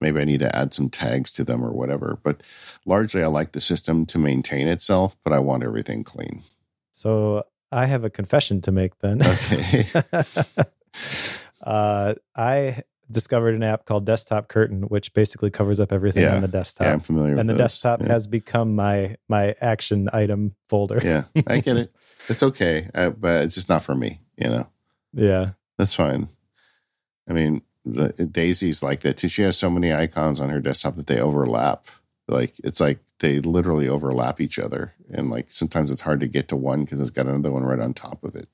Maybe 0.00 0.20
I 0.20 0.24
need 0.24 0.40
to 0.40 0.54
add 0.54 0.72
some 0.72 0.88
tags 0.88 1.32
to 1.32 1.44
them 1.44 1.64
or 1.64 1.72
whatever. 1.72 2.18
But 2.22 2.42
largely, 2.86 3.22
I 3.22 3.26
like 3.26 3.52
the 3.52 3.60
system 3.60 4.06
to 4.06 4.18
maintain 4.18 4.68
itself, 4.68 5.16
but 5.24 5.32
I 5.32 5.40
want 5.40 5.64
everything 5.64 6.04
clean. 6.04 6.44
So 6.92 7.44
I 7.70 7.86
have 7.86 8.04
a 8.04 8.10
confession 8.10 8.60
to 8.62 8.72
make 8.72 8.98
then. 8.98 9.22
Okay. 9.22 9.86
uh, 11.62 12.14
I 12.34 12.82
discovered 13.10 13.54
an 13.54 13.62
app 13.62 13.84
called 13.84 14.04
Desktop 14.06 14.48
Curtain, 14.48 14.82
which 14.82 15.12
basically 15.14 15.50
covers 15.50 15.80
up 15.80 15.92
everything 15.92 16.22
yeah. 16.22 16.34
on 16.34 16.42
the 16.42 16.48
desktop. 16.48 16.86
Yeah, 16.86 16.92
I'm 16.92 17.00
familiar 17.00 17.36
and 17.36 17.48
the 17.48 17.54
those. 17.54 17.58
desktop 17.58 18.00
yeah. 18.02 18.08
has 18.08 18.26
become 18.26 18.74
my 18.74 19.16
my 19.28 19.54
action 19.60 20.08
item 20.12 20.54
folder. 20.68 21.00
yeah, 21.02 21.24
I 21.46 21.60
get 21.60 21.76
it. 21.76 21.94
It's 22.30 22.42
okay, 22.42 22.90
uh, 22.94 23.08
but 23.08 23.44
it's 23.44 23.54
just 23.54 23.70
not 23.70 23.80
for 23.80 23.94
me. 23.94 24.20
You 24.36 24.48
know. 24.48 24.68
Yeah, 25.14 25.52
that's 25.78 25.94
fine. 25.94 26.28
I 27.26 27.32
mean, 27.32 27.62
the, 27.86 28.08
Daisy's 28.08 28.82
like 28.82 29.00
that 29.00 29.16
too. 29.16 29.28
She 29.28 29.40
has 29.42 29.56
so 29.56 29.70
many 29.70 29.94
icons 29.94 30.38
on 30.38 30.50
her 30.50 30.60
desktop 30.60 30.96
that 30.96 31.06
they 31.06 31.20
overlap. 31.20 31.86
Like 32.28 32.54
it's 32.62 32.80
like 32.80 33.00
they 33.20 33.40
literally 33.40 33.88
overlap 33.88 34.40
each 34.40 34.58
other, 34.58 34.94
and 35.10 35.30
like 35.30 35.50
sometimes 35.50 35.90
it's 35.90 36.02
hard 36.02 36.20
to 36.20 36.26
get 36.26 36.48
to 36.48 36.56
one 36.56 36.84
because 36.84 37.00
it's 37.00 37.10
got 37.10 37.26
another 37.26 37.50
one 37.50 37.64
right 37.64 37.80
on 37.80 37.94
top 37.94 38.22
of 38.22 38.36
it. 38.36 38.48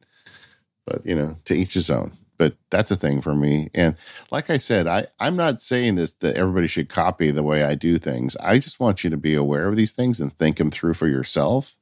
But 0.87 1.05
you 1.05 1.14
know, 1.14 1.37
to 1.47 1.55
each 1.55 1.75
his 1.75 1.91
own 1.91 2.16
but 2.39 2.57
that's 2.70 2.91
a 2.91 2.97
thing 2.97 3.20
for 3.20 3.35
me. 3.35 3.70
And 3.75 3.97
like 4.31 4.51
I 4.51 4.57
said, 4.57 4.87
I, 4.87 5.07
I'm 5.20 5.37
not 5.37 5.61
saying 5.61 5.95
this 5.95 6.14
that 6.14 6.37
everybody 6.37 6.66
should 6.66 6.89
copy 6.89 7.31
the 7.31 7.43
way 7.43 7.62
I 7.62 7.75
do 7.75 7.99
things. 7.99 8.37
I 8.37 8.59
just 8.59 8.81
want 8.81 9.05
you 9.05 9.11
to 9.11 9.16
be 9.16 9.35
aware 9.35 9.68
of 9.68 9.77
these 9.77 9.93
things 9.93 10.20
and 10.20 10.37
think 10.37 10.57
them 10.57 10.70
through 10.70 10.95
for 10.95 11.07
yourself. 11.07 11.79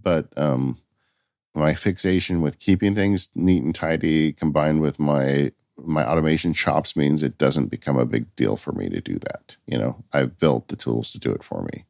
But 0.00 0.28
um, 0.36 0.78
my 1.54 1.74
fixation 1.74 2.40
with 2.40 2.58
keeping 2.58 2.94
things 2.94 3.28
neat 3.34 3.62
and 3.62 3.74
tidy 3.74 4.32
combined 4.32 4.80
with 4.80 4.98
my 4.98 5.52
my 5.84 6.04
automation 6.04 6.52
chops 6.52 6.96
means 6.96 7.22
it 7.22 7.38
doesn't 7.38 7.66
become 7.66 7.98
a 7.98 8.06
big 8.06 8.34
deal 8.36 8.56
for 8.56 8.72
me 8.72 8.88
to 8.88 9.00
do 9.00 9.18
that. 9.18 9.56
You 9.66 9.78
know, 9.78 10.04
I've 10.12 10.38
built 10.38 10.68
the 10.68 10.76
tools 10.76 11.12
to 11.12 11.18
do 11.18 11.32
it 11.32 11.42
for 11.42 11.62
me. 11.62 11.84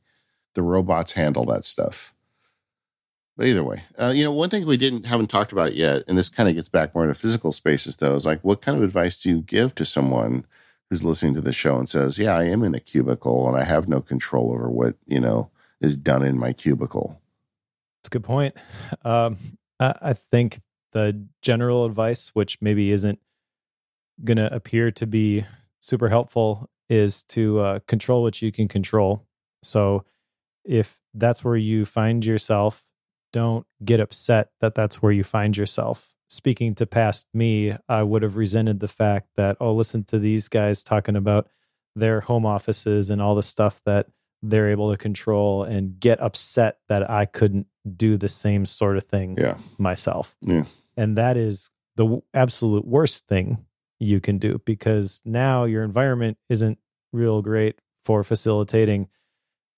The 0.54 0.62
robots 0.62 1.12
handle 1.12 1.44
that 1.46 1.64
stuff. 1.64 2.14
But 3.36 3.46
either 3.46 3.64
way, 3.64 3.82
uh, 3.98 4.12
you 4.14 4.24
know, 4.24 4.32
one 4.32 4.50
thing 4.50 4.66
we 4.66 4.76
didn't 4.76 5.06
haven't 5.06 5.28
talked 5.30 5.52
about 5.52 5.74
yet, 5.74 6.02
and 6.06 6.18
this 6.18 6.28
kind 6.28 6.48
of 6.48 6.54
gets 6.54 6.68
back 6.68 6.94
more 6.94 7.04
into 7.04 7.14
physical 7.14 7.52
spaces, 7.52 7.96
though, 7.96 8.14
is 8.14 8.26
like, 8.26 8.40
what 8.42 8.60
kind 8.60 8.76
of 8.76 8.84
advice 8.84 9.22
do 9.22 9.30
you 9.30 9.40
give 9.40 9.74
to 9.76 9.84
someone 9.84 10.44
who's 10.90 11.04
listening 11.04 11.34
to 11.34 11.40
the 11.40 11.52
show 11.52 11.78
and 11.78 11.88
says, 11.88 12.18
"Yeah, 12.18 12.36
I 12.36 12.44
am 12.44 12.62
in 12.62 12.74
a 12.74 12.80
cubicle 12.80 13.48
and 13.48 13.56
I 13.56 13.64
have 13.64 13.88
no 13.88 14.00
control 14.00 14.52
over 14.52 14.68
what 14.68 14.96
you 15.06 15.20
know 15.20 15.50
is 15.80 15.96
done 15.96 16.22
in 16.22 16.38
my 16.38 16.52
cubicle." 16.52 17.20
That's 18.02 18.08
a 18.08 18.18
good 18.18 18.24
point. 18.24 18.56
Um, 19.04 19.38
I, 19.78 19.94
I 20.02 20.12
think 20.12 20.60
the 20.92 21.26
general 21.40 21.84
advice, 21.84 22.30
which 22.34 22.60
maybe 22.60 22.90
isn't 22.90 23.20
going 24.24 24.36
to 24.38 24.52
appear 24.54 24.90
to 24.92 25.06
be 25.06 25.44
super 25.80 26.08
helpful, 26.08 26.68
is 26.88 27.22
to 27.24 27.60
uh, 27.60 27.78
control 27.86 28.22
what 28.22 28.42
you 28.42 28.52
can 28.52 28.68
control. 28.68 29.26
So 29.62 30.04
if 30.64 30.98
that's 31.14 31.44
where 31.44 31.56
you 31.56 31.84
find 31.84 32.24
yourself 32.24 32.90
don't 33.32 33.66
get 33.84 34.00
upset 34.00 34.50
that 34.60 34.74
that's 34.74 35.02
where 35.02 35.12
you 35.12 35.24
find 35.24 35.56
yourself. 35.56 36.14
Speaking 36.28 36.74
to 36.76 36.86
past 36.86 37.26
me, 37.34 37.76
I 37.88 38.02
would 38.02 38.22
have 38.22 38.36
resented 38.36 38.80
the 38.80 38.88
fact 38.88 39.28
that, 39.36 39.56
oh, 39.60 39.72
listen 39.72 40.04
to 40.04 40.18
these 40.18 40.48
guys 40.48 40.84
talking 40.84 41.16
about 41.16 41.48
their 41.96 42.20
home 42.20 42.46
offices 42.46 43.10
and 43.10 43.20
all 43.20 43.34
the 43.34 43.42
stuff 43.42 43.80
that 43.84 44.06
they're 44.42 44.70
able 44.70 44.90
to 44.90 44.96
control 44.96 45.64
and 45.64 45.98
get 45.98 46.20
upset 46.20 46.78
that 46.88 47.10
I 47.10 47.26
couldn't 47.26 47.66
do 47.96 48.16
the 48.16 48.28
same 48.28 48.64
sort 48.64 48.96
of 48.96 49.04
thing 49.04 49.36
yeah. 49.38 49.58
myself. 49.76 50.36
Yeah. 50.40 50.64
And 50.96 51.18
that 51.18 51.36
is 51.36 51.70
the 51.96 52.22
absolute 52.32 52.86
worst 52.86 53.26
thing 53.26 53.66
you 54.00 54.20
can 54.20 54.38
do 54.38 54.60
because 54.64 55.20
now 55.24 55.64
your 55.64 55.84
environment 55.84 56.38
isn't 56.48 56.78
real 57.12 57.42
great 57.42 57.78
for 58.04 58.24
facilitating 58.24 59.08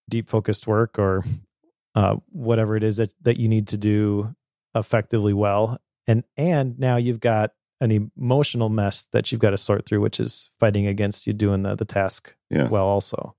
deep 0.08 0.28
focused 0.28 0.66
work 0.66 0.98
or 0.98 1.24
uh, 1.94 2.16
whatever 2.30 2.76
it 2.76 2.84
is 2.84 2.96
that, 2.96 3.10
that 3.20 3.36
you 3.36 3.48
need 3.48 3.68
to 3.68 3.76
do 3.76 4.34
effectively 4.74 5.32
well. 5.32 5.78
And 6.06 6.24
and 6.36 6.78
now 6.78 6.96
you've 6.96 7.20
got 7.20 7.52
an 7.80 8.10
emotional 8.16 8.68
mess 8.68 9.06
that 9.12 9.30
you've 9.30 9.40
got 9.40 9.50
to 9.50 9.58
sort 9.58 9.84
through, 9.84 10.00
which 10.00 10.20
is 10.20 10.50
fighting 10.60 10.86
against 10.86 11.26
you 11.26 11.32
doing 11.32 11.62
the, 11.62 11.74
the 11.74 11.84
task 11.84 12.36
yeah. 12.48 12.68
well 12.68 12.86
also. 12.86 13.34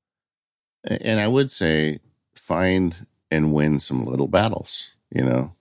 And 0.84 1.20
I 1.20 1.28
would 1.28 1.50
say 1.50 2.00
find 2.36 3.06
and 3.32 3.54
win 3.54 3.80
some 3.80 4.06
little 4.06 4.28
battles, 4.28 4.96
you 5.10 5.24
know. 5.24 5.56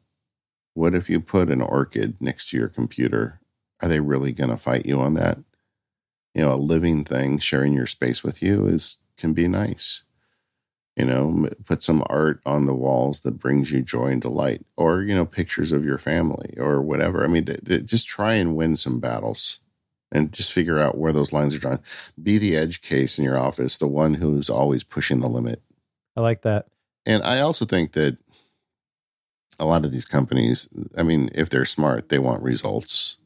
What 0.74 0.94
if 0.94 1.10
you 1.10 1.20
put 1.20 1.50
an 1.50 1.60
orchid 1.60 2.16
next 2.20 2.50
to 2.50 2.56
your 2.56 2.68
computer? 2.68 3.41
Are 3.82 3.88
they 3.88 4.00
really 4.00 4.32
going 4.32 4.50
to 4.50 4.56
fight 4.56 4.86
you 4.86 5.00
on 5.00 5.14
that? 5.14 5.38
You 6.34 6.42
know, 6.42 6.54
a 6.54 6.56
living 6.56 7.04
thing 7.04 7.38
sharing 7.38 7.74
your 7.74 7.86
space 7.86 8.22
with 8.22 8.42
you 8.42 8.66
is 8.66 8.98
can 9.16 9.32
be 9.32 9.48
nice. 9.48 10.02
You 10.96 11.06
know 11.06 11.48
put 11.64 11.82
some 11.82 12.04
art 12.06 12.40
on 12.44 12.66
the 12.66 12.74
walls 12.74 13.20
that 13.20 13.38
brings 13.38 13.72
you 13.72 13.80
joy 13.80 14.08
and 14.08 14.20
delight 14.20 14.66
or 14.76 15.02
you 15.02 15.14
know 15.14 15.24
pictures 15.24 15.72
of 15.72 15.84
your 15.84 15.96
family 15.96 16.54
or 16.58 16.82
whatever. 16.82 17.24
I 17.24 17.28
mean 17.28 17.46
they, 17.46 17.58
they 17.62 17.78
just 17.78 18.06
try 18.06 18.34
and 18.34 18.56
win 18.56 18.76
some 18.76 19.00
battles 19.00 19.60
and 20.10 20.32
just 20.32 20.52
figure 20.52 20.78
out 20.78 20.98
where 20.98 21.12
those 21.12 21.32
lines 21.32 21.54
are 21.54 21.58
drawn. 21.58 21.80
Be 22.22 22.36
the 22.36 22.56
edge 22.56 22.82
case 22.82 23.18
in 23.18 23.24
your 23.24 23.38
office 23.38 23.78
the 23.78 23.88
one 23.88 24.14
who's 24.14 24.50
always 24.50 24.84
pushing 24.84 25.20
the 25.20 25.30
limit. 25.30 25.62
I 26.14 26.20
like 26.20 26.42
that. 26.42 26.66
And 27.06 27.22
i 27.22 27.40
also 27.40 27.64
think 27.64 27.92
that 27.92 28.18
a 29.58 29.64
lot 29.64 29.84
of 29.84 29.92
these 29.92 30.04
companies 30.04 30.68
i 30.96 31.02
mean 31.02 31.30
if 31.34 31.48
they're 31.48 31.64
smart 31.64 32.08
they 32.08 32.18
want 32.18 32.42
results 32.42 33.16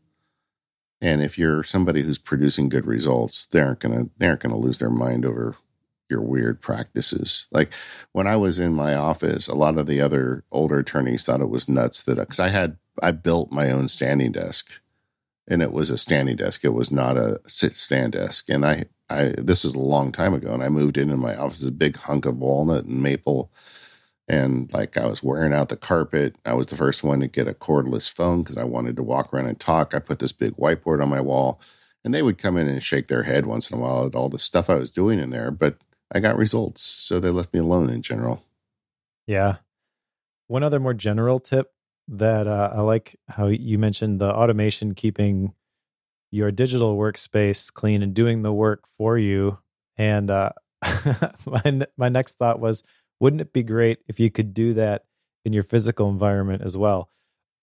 and 1.00 1.22
if 1.22 1.38
you're 1.38 1.62
somebody 1.62 2.02
who's 2.02 2.18
producing 2.18 2.68
good 2.68 2.86
results 2.86 3.46
they 3.46 3.60
aren't 3.60 3.80
gonna 3.80 4.06
they 4.18 4.26
aren't 4.26 4.40
gonna 4.40 4.56
lose 4.56 4.78
their 4.78 4.90
mind 4.90 5.24
over 5.24 5.56
your 6.08 6.20
weird 6.20 6.60
practices. 6.60 7.46
Like 7.50 7.72
when 8.12 8.26
I 8.26 8.36
was 8.36 8.58
in 8.58 8.74
my 8.74 8.94
office, 8.94 9.48
a 9.48 9.54
lot 9.54 9.78
of 9.78 9.86
the 9.86 10.00
other 10.00 10.44
older 10.50 10.78
attorneys 10.78 11.24
thought 11.24 11.40
it 11.40 11.48
was 11.48 11.68
nuts 11.68 12.02
that 12.04 12.16
because 12.16 12.40
I 12.40 12.48
had 12.48 12.76
I 13.02 13.10
built 13.10 13.52
my 13.52 13.70
own 13.70 13.88
standing 13.88 14.32
desk, 14.32 14.80
and 15.48 15.62
it 15.62 15.72
was 15.72 15.90
a 15.90 15.98
standing 15.98 16.36
desk. 16.36 16.64
It 16.64 16.70
was 16.70 16.90
not 16.90 17.16
a 17.16 17.40
sit 17.46 17.76
stand 17.76 18.12
desk. 18.12 18.48
And 18.48 18.64
I 18.64 18.86
I 19.08 19.34
this 19.38 19.64
is 19.64 19.74
a 19.74 19.80
long 19.80 20.12
time 20.12 20.34
ago, 20.34 20.52
and 20.52 20.62
I 20.62 20.68
moved 20.68 20.98
into 20.98 21.16
my 21.16 21.36
office 21.36 21.64
a 21.66 21.72
big 21.72 21.96
hunk 21.96 22.26
of 22.26 22.38
walnut 22.38 22.84
and 22.84 23.02
maple. 23.02 23.50
And 24.28 24.72
like 24.72 24.96
I 24.96 25.06
was 25.06 25.22
wearing 25.22 25.52
out 25.52 25.68
the 25.68 25.76
carpet. 25.76 26.34
I 26.44 26.54
was 26.54 26.66
the 26.66 26.76
first 26.76 27.04
one 27.04 27.20
to 27.20 27.28
get 27.28 27.46
a 27.46 27.54
cordless 27.54 28.10
phone 28.10 28.42
because 28.42 28.58
I 28.58 28.64
wanted 28.64 28.96
to 28.96 29.02
walk 29.02 29.32
around 29.32 29.46
and 29.46 29.58
talk. 29.58 29.94
I 29.94 30.00
put 30.00 30.18
this 30.18 30.32
big 30.32 30.56
whiteboard 30.56 31.00
on 31.00 31.08
my 31.08 31.20
wall, 31.20 31.60
and 32.04 32.12
they 32.12 32.22
would 32.22 32.38
come 32.38 32.56
in 32.56 32.66
and 32.66 32.82
shake 32.82 33.06
their 33.06 33.22
head 33.22 33.46
once 33.46 33.70
in 33.70 33.78
a 33.78 33.80
while 33.80 34.04
at 34.06 34.14
all 34.14 34.28
the 34.28 34.38
stuff 34.38 34.68
I 34.68 34.74
was 34.74 34.90
doing 34.90 35.20
in 35.20 35.30
there. 35.30 35.50
But 35.50 35.76
I 36.12 36.20
got 36.20 36.36
results. 36.36 36.82
So 36.82 37.20
they 37.20 37.30
left 37.30 37.54
me 37.54 37.60
alone 37.60 37.90
in 37.90 38.02
general. 38.02 38.42
Yeah. 39.26 39.56
One 40.48 40.62
other 40.62 40.80
more 40.80 40.94
general 40.94 41.40
tip 41.40 41.72
that 42.08 42.46
uh, 42.46 42.72
I 42.74 42.80
like 42.80 43.16
how 43.28 43.46
you 43.48 43.78
mentioned 43.78 44.20
the 44.20 44.32
automation 44.32 44.94
keeping 44.94 45.54
your 46.30 46.50
digital 46.50 46.96
workspace 46.96 47.72
clean 47.72 48.02
and 48.02 48.14
doing 48.14 48.42
the 48.42 48.52
work 48.52 48.86
for 48.86 49.18
you. 49.18 49.58
And 49.96 50.30
uh, 50.30 50.50
my 51.46 51.86
my 51.96 52.08
next 52.08 52.34
thought 52.38 52.60
was, 52.60 52.82
wouldn't 53.20 53.40
it 53.40 53.52
be 53.52 53.62
great 53.62 53.98
if 54.08 54.20
you 54.20 54.30
could 54.30 54.54
do 54.54 54.74
that 54.74 55.04
in 55.44 55.52
your 55.52 55.62
physical 55.62 56.08
environment 56.08 56.62
as 56.62 56.76
well? 56.76 57.10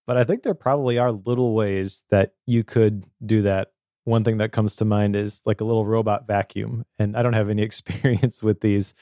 But 0.06 0.18
I 0.18 0.24
think 0.24 0.44
there 0.44 0.54
probably 0.54 0.98
are 0.98 1.12
little 1.12 1.54
ways 1.54 2.04
that 2.10 2.34
you 2.46 2.64
could 2.64 3.06
do 3.26 3.42
that. 3.44 3.72
One 4.04 4.24
thing 4.24 4.38
that 4.40 4.52
comes 4.52 4.76
to 4.78 4.86
mind 4.86 5.16
is 5.16 5.42
like 5.46 5.62
a 5.62 5.64
little 5.64 5.86
robot 5.86 6.28
vacuum. 6.28 6.86
And 7.00 7.16
I 7.16 7.22
don't 7.22 7.34
have 7.34 7.50
any 7.50 7.62
experience 7.64 8.44
with 8.44 8.62
these, 8.62 8.94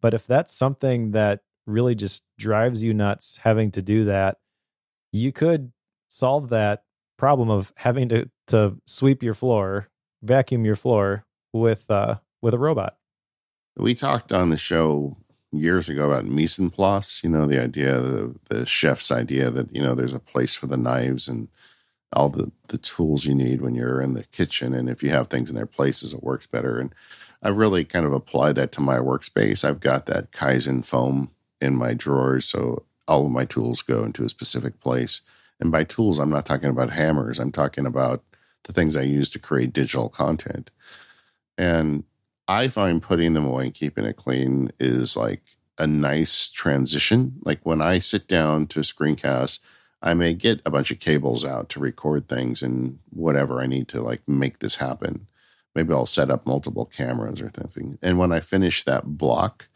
but 0.00 0.14
if 0.14 0.26
that's 0.26 0.54
something 0.54 1.12
that 1.12 1.40
really 1.66 1.94
just 1.94 2.24
drives 2.38 2.82
you 2.82 2.92
nuts 2.92 3.38
having 3.42 3.70
to 3.72 3.82
do 3.82 4.04
that, 4.04 4.38
you 5.12 5.32
could 5.32 5.72
solve 6.08 6.48
that 6.50 6.84
problem 7.16 7.50
of 7.50 7.72
having 7.76 8.08
to 8.08 8.30
to 8.48 8.76
sweep 8.86 9.22
your 9.22 9.34
floor, 9.34 9.88
vacuum 10.22 10.64
your 10.64 10.76
floor 10.76 11.24
with 11.52 11.90
uh 11.90 12.16
with 12.42 12.54
a 12.54 12.58
robot. 12.58 12.96
We 13.76 13.94
talked 13.94 14.32
on 14.32 14.50
the 14.50 14.56
show 14.56 15.16
years 15.52 15.88
ago 15.88 16.10
about 16.10 16.24
mise 16.24 16.58
en 16.58 16.70
place, 16.70 17.22
you 17.24 17.30
know, 17.30 17.46
the 17.46 17.60
idea, 17.60 18.00
the, 18.00 18.34
the 18.48 18.66
chef's 18.66 19.10
idea 19.10 19.50
that, 19.50 19.74
you 19.74 19.82
know, 19.82 19.94
there's 19.94 20.14
a 20.14 20.20
place 20.20 20.54
for 20.54 20.66
the 20.66 20.76
knives 20.76 21.28
and 21.28 21.48
all 22.12 22.28
the, 22.28 22.50
the 22.68 22.78
tools 22.78 23.24
you 23.24 23.34
need 23.34 23.60
when 23.60 23.74
you're 23.74 24.00
in 24.00 24.14
the 24.14 24.24
kitchen. 24.24 24.74
And 24.74 24.88
if 24.88 25.02
you 25.02 25.10
have 25.10 25.28
things 25.28 25.50
in 25.50 25.56
their 25.56 25.66
places, 25.66 26.12
it 26.12 26.22
works 26.22 26.46
better. 26.46 26.78
And 26.78 26.94
I've 27.42 27.56
really 27.56 27.84
kind 27.84 28.04
of 28.06 28.12
applied 28.12 28.56
that 28.56 28.72
to 28.72 28.80
my 28.80 28.98
workspace. 28.98 29.64
I've 29.64 29.80
got 29.80 30.06
that 30.06 30.32
Kaizen 30.32 30.84
foam 30.84 31.30
in 31.60 31.76
my 31.76 31.94
drawers. 31.94 32.46
So 32.46 32.84
all 33.08 33.26
of 33.26 33.32
my 33.32 33.44
tools 33.44 33.82
go 33.82 34.04
into 34.04 34.24
a 34.24 34.28
specific 34.28 34.80
place. 34.80 35.22
And 35.58 35.70
by 35.70 35.84
tools, 35.84 36.18
I'm 36.18 36.30
not 36.30 36.46
talking 36.46 36.70
about 36.70 36.90
hammers. 36.90 37.38
I'm 37.38 37.52
talking 37.52 37.86
about 37.86 38.22
the 38.64 38.72
things 38.72 38.96
I 38.96 39.02
use 39.02 39.30
to 39.30 39.38
create 39.38 39.72
digital 39.72 40.08
content. 40.08 40.70
And 41.58 42.04
I 42.50 42.66
find 42.66 43.00
putting 43.00 43.34
them 43.34 43.44
away 43.44 43.66
and 43.66 43.74
keeping 43.74 44.04
it 44.04 44.16
clean 44.16 44.72
is 44.80 45.16
like 45.16 45.40
a 45.78 45.86
nice 45.86 46.50
transition. 46.50 47.34
Like 47.44 47.60
when 47.62 47.80
I 47.80 48.00
sit 48.00 48.26
down 48.26 48.66
to 48.68 48.80
a 48.80 48.82
screencast, 48.82 49.60
I 50.02 50.14
may 50.14 50.34
get 50.34 50.60
a 50.66 50.70
bunch 50.70 50.90
of 50.90 50.98
cables 50.98 51.44
out 51.44 51.68
to 51.68 51.78
record 51.78 52.26
things 52.26 52.60
and 52.60 52.98
whatever 53.10 53.60
I 53.60 53.66
need 53.66 53.86
to 53.88 54.02
like 54.02 54.26
make 54.26 54.58
this 54.58 54.76
happen. 54.76 55.28
Maybe 55.76 55.94
I'll 55.94 56.06
set 56.06 56.28
up 56.28 56.44
multiple 56.44 56.86
cameras 56.86 57.40
or 57.40 57.52
something. 57.54 57.98
And 58.02 58.18
when 58.18 58.32
I 58.32 58.40
finish 58.40 58.82
that 58.82 59.16
block, 59.16 59.68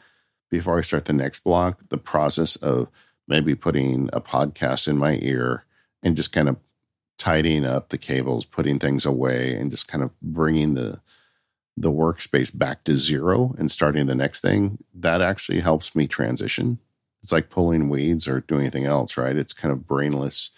before 0.51 0.77
I 0.77 0.81
start 0.81 1.05
the 1.05 1.13
next 1.13 1.45
block, 1.45 1.79
the 1.91 1.97
process 1.97 2.57
of 2.57 2.89
maybe 3.29 3.55
putting 3.55 4.11
a 4.13 4.21
podcast 4.21 4.89
in 4.89 4.99
my 4.99 5.21
ear 5.23 5.65
and 6.03 6.17
just 6.17 6.33
kind 6.33 6.49
of 6.49 6.57
tidying 7.19 7.65
up 7.65 7.91
the 7.91 7.99
cables, 7.99 8.45
putting 8.45 8.81
things 8.81 9.07
away, 9.07 9.55
and 9.55 9.71
just 9.71 9.87
kind 9.87 10.03
of 10.03 10.11
bringing 10.21 10.75
the 10.75 11.01
the 11.77 11.91
workspace 11.91 12.57
back 12.57 12.85
to 12.85 12.97
zero 12.97 13.55
and 13.59 13.71
starting 13.71 14.07
the 14.07 14.15
next 14.15 14.41
thing, 14.41 14.79
that 14.95 15.21
actually 15.21 15.61
helps 15.61 15.97
me 15.97 16.07
transition. 16.07 16.79
It's 17.23 17.33
like 17.33 17.51
pulling 17.51 17.89
weeds 17.89 18.29
or 18.29 18.41
doing 18.41 18.63
anything 18.63 18.85
else, 18.85 19.17
right? 19.17 19.37
It's 19.37 19.53
kind 19.53 19.73
of 19.73 19.87
brainless 19.87 20.51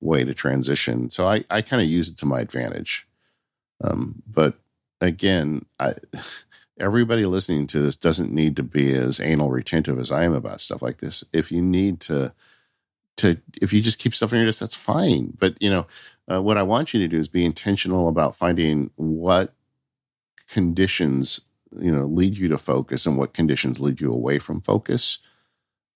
way 0.00 0.24
to 0.24 0.34
transition. 0.34 1.10
So 1.10 1.26
I, 1.26 1.44
I 1.50 1.60
kind 1.60 1.82
of 1.82 1.88
use 1.88 2.08
it 2.08 2.16
to 2.18 2.26
my 2.26 2.40
advantage. 2.40 3.06
Um, 3.82 4.22
but 4.26 4.54
again, 5.00 5.66
I, 5.78 5.94
everybody 6.78 7.26
listening 7.26 7.66
to 7.68 7.80
this 7.80 7.96
doesn't 7.96 8.32
need 8.32 8.56
to 8.56 8.62
be 8.62 8.94
as 8.94 9.20
anal 9.20 9.50
retentive 9.50 9.98
as 9.98 10.10
I 10.10 10.24
am 10.24 10.34
about 10.34 10.60
stuff 10.60 10.82
like 10.82 10.98
this. 10.98 11.24
If 11.32 11.52
you 11.52 11.60
need 11.60 12.00
to, 12.00 12.32
to 13.18 13.38
if 13.60 13.72
you 13.72 13.80
just 13.80 13.98
keep 13.98 14.14
stuff 14.14 14.32
in 14.32 14.38
your 14.38 14.46
desk, 14.46 14.60
that's 14.60 14.74
fine. 14.74 15.36
But 15.38 15.60
you 15.60 15.70
know, 15.70 15.86
uh, 16.30 16.42
what 16.42 16.56
I 16.56 16.62
want 16.62 16.94
you 16.94 17.00
to 17.00 17.08
do 17.08 17.18
is 17.18 17.28
be 17.28 17.44
intentional 17.44 18.08
about 18.08 18.34
finding 18.34 18.90
what 18.96 19.52
conditions 20.48 21.40
you 21.78 21.90
know 21.90 22.04
lead 22.04 22.36
you 22.36 22.48
to 22.48 22.58
focus 22.58 23.06
and 23.06 23.16
what 23.16 23.34
conditions 23.34 23.80
lead 23.80 24.00
you 24.00 24.12
away 24.12 24.38
from 24.38 24.60
focus. 24.60 25.18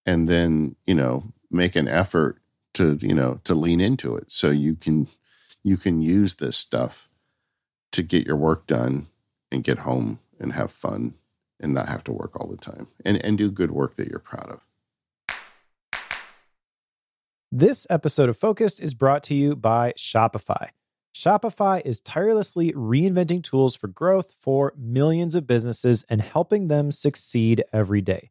And 0.06 0.28
then 0.28 0.76
you 0.86 0.94
know 0.94 1.32
make 1.50 1.76
an 1.76 1.88
effort 1.88 2.38
to 2.74 2.98
you 3.00 3.14
know 3.14 3.40
to 3.44 3.54
lean 3.54 3.80
into 3.80 4.16
it. 4.16 4.30
So 4.30 4.50
you 4.50 4.74
can 4.74 5.08
you 5.62 5.76
can 5.76 6.02
use 6.02 6.36
this 6.36 6.56
stuff 6.56 7.08
to 7.92 8.02
get 8.02 8.26
your 8.26 8.36
work 8.36 8.66
done 8.66 9.08
and 9.50 9.64
get 9.64 9.80
home 9.80 10.20
and 10.38 10.52
have 10.52 10.72
fun 10.72 11.14
and 11.60 11.74
not 11.74 11.88
have 11.88 12.04
to 12.04 12.12
work 12.12 12.38
all 12.38 12.48
the 12.48 12.56
time 12.56 12.88
and 13.04 13.22
and 13.24 13.38
do 13.38 13.50
good 13.50 13.70
work 13.70 13.96
that 13.96 14.08
you're 14.08 14.18
proud 14.18 14.50
of. 14.50 14.60
This 17.50 17.86
episode 17.88 18.28
of 18.28 18.36
focused 18.36 18.80
is 18.80 18.92
brought 18.92 19.22
to 19.24 19.34
you 19.34 19.56
by 19.56 19.94
shopify 19.96 20.68
Shopify 21.18 21.82
is 21.84 22.00
tirelessly 22.00 22.72
reinventing 22.74 23.42
tools 23.42 23.74
for 23.74 23.88
growth 23.88 24.36
for 24.38 24.72
millions 24.78 25.34
of 25.34 25.48
businesses 25.48 26.04
and 26.08 26.20
helping 26.22 26.68
them 26.68 26.92
succeed 26.92 27.64
every 27.72 28.00
day. 28.00 28.30